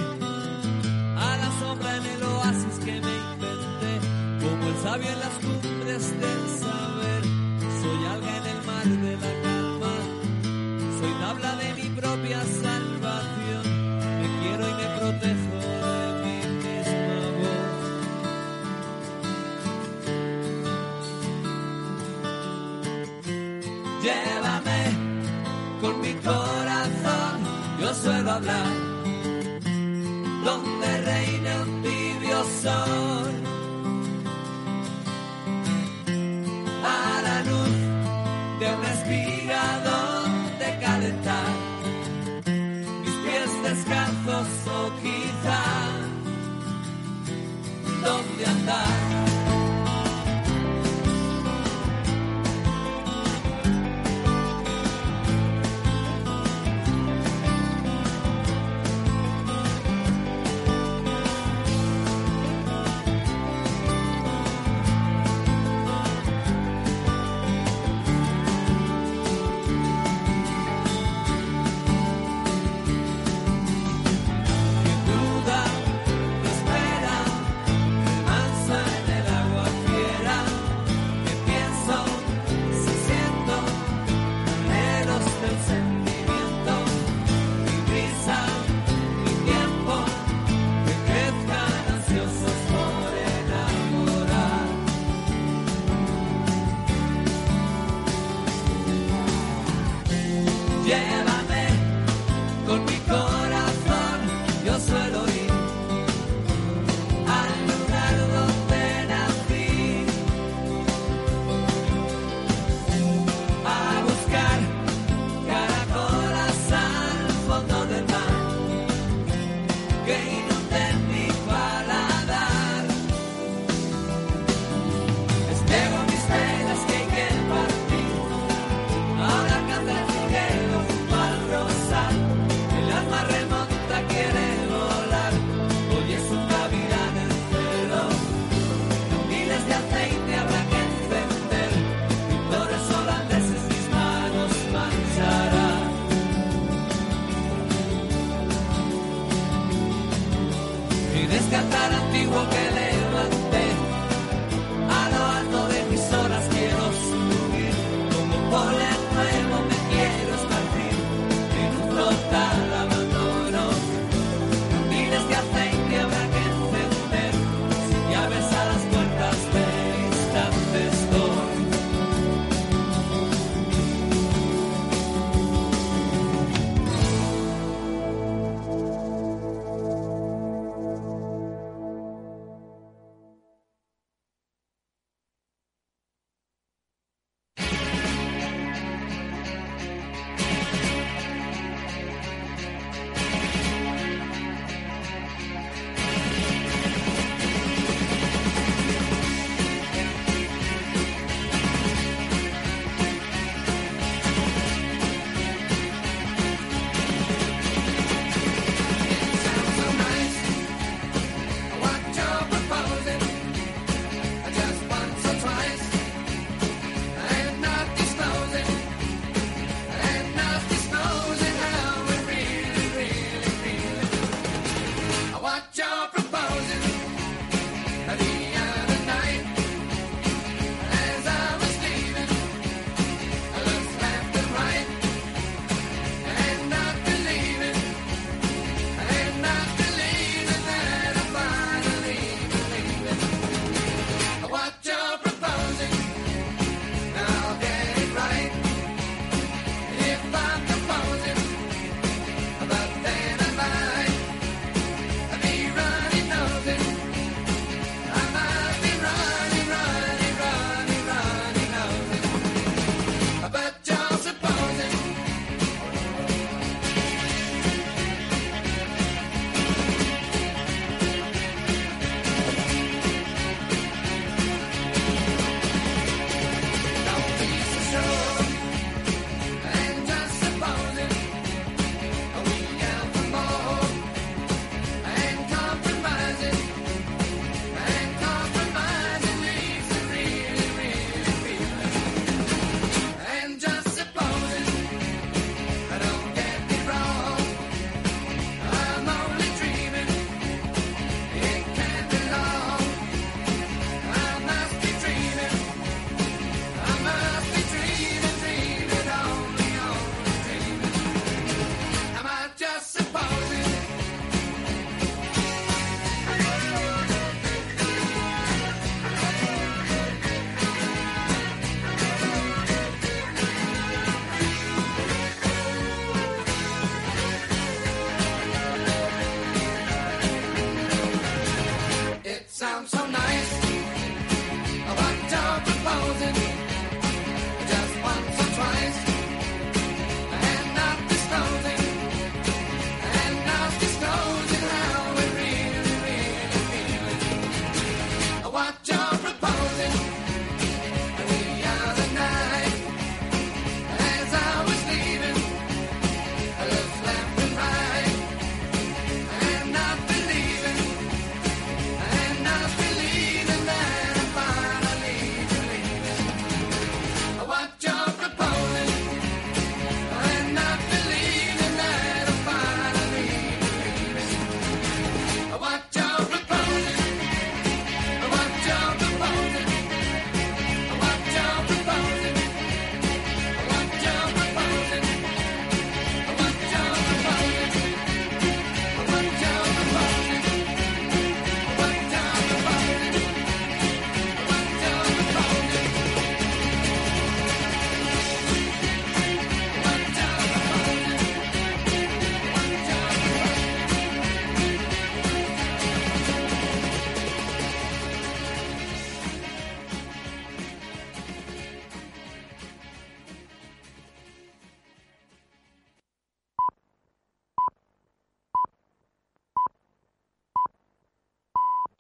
a 1.17 1.37
la 1.37 1.59
sombra 1.59 1.97
en 1.97 2.05
el 2.05 2.23
oasis 2.23 2.79
que 2.85 2.91
me 3.01 3.15
inventé, 3.33 3.93
como 4.39 4.67
el 4.67 4.77
sabio 4.83 5.09
en 5.11 5.19
las 5.19 5.33
cumbres. 5.39 5.66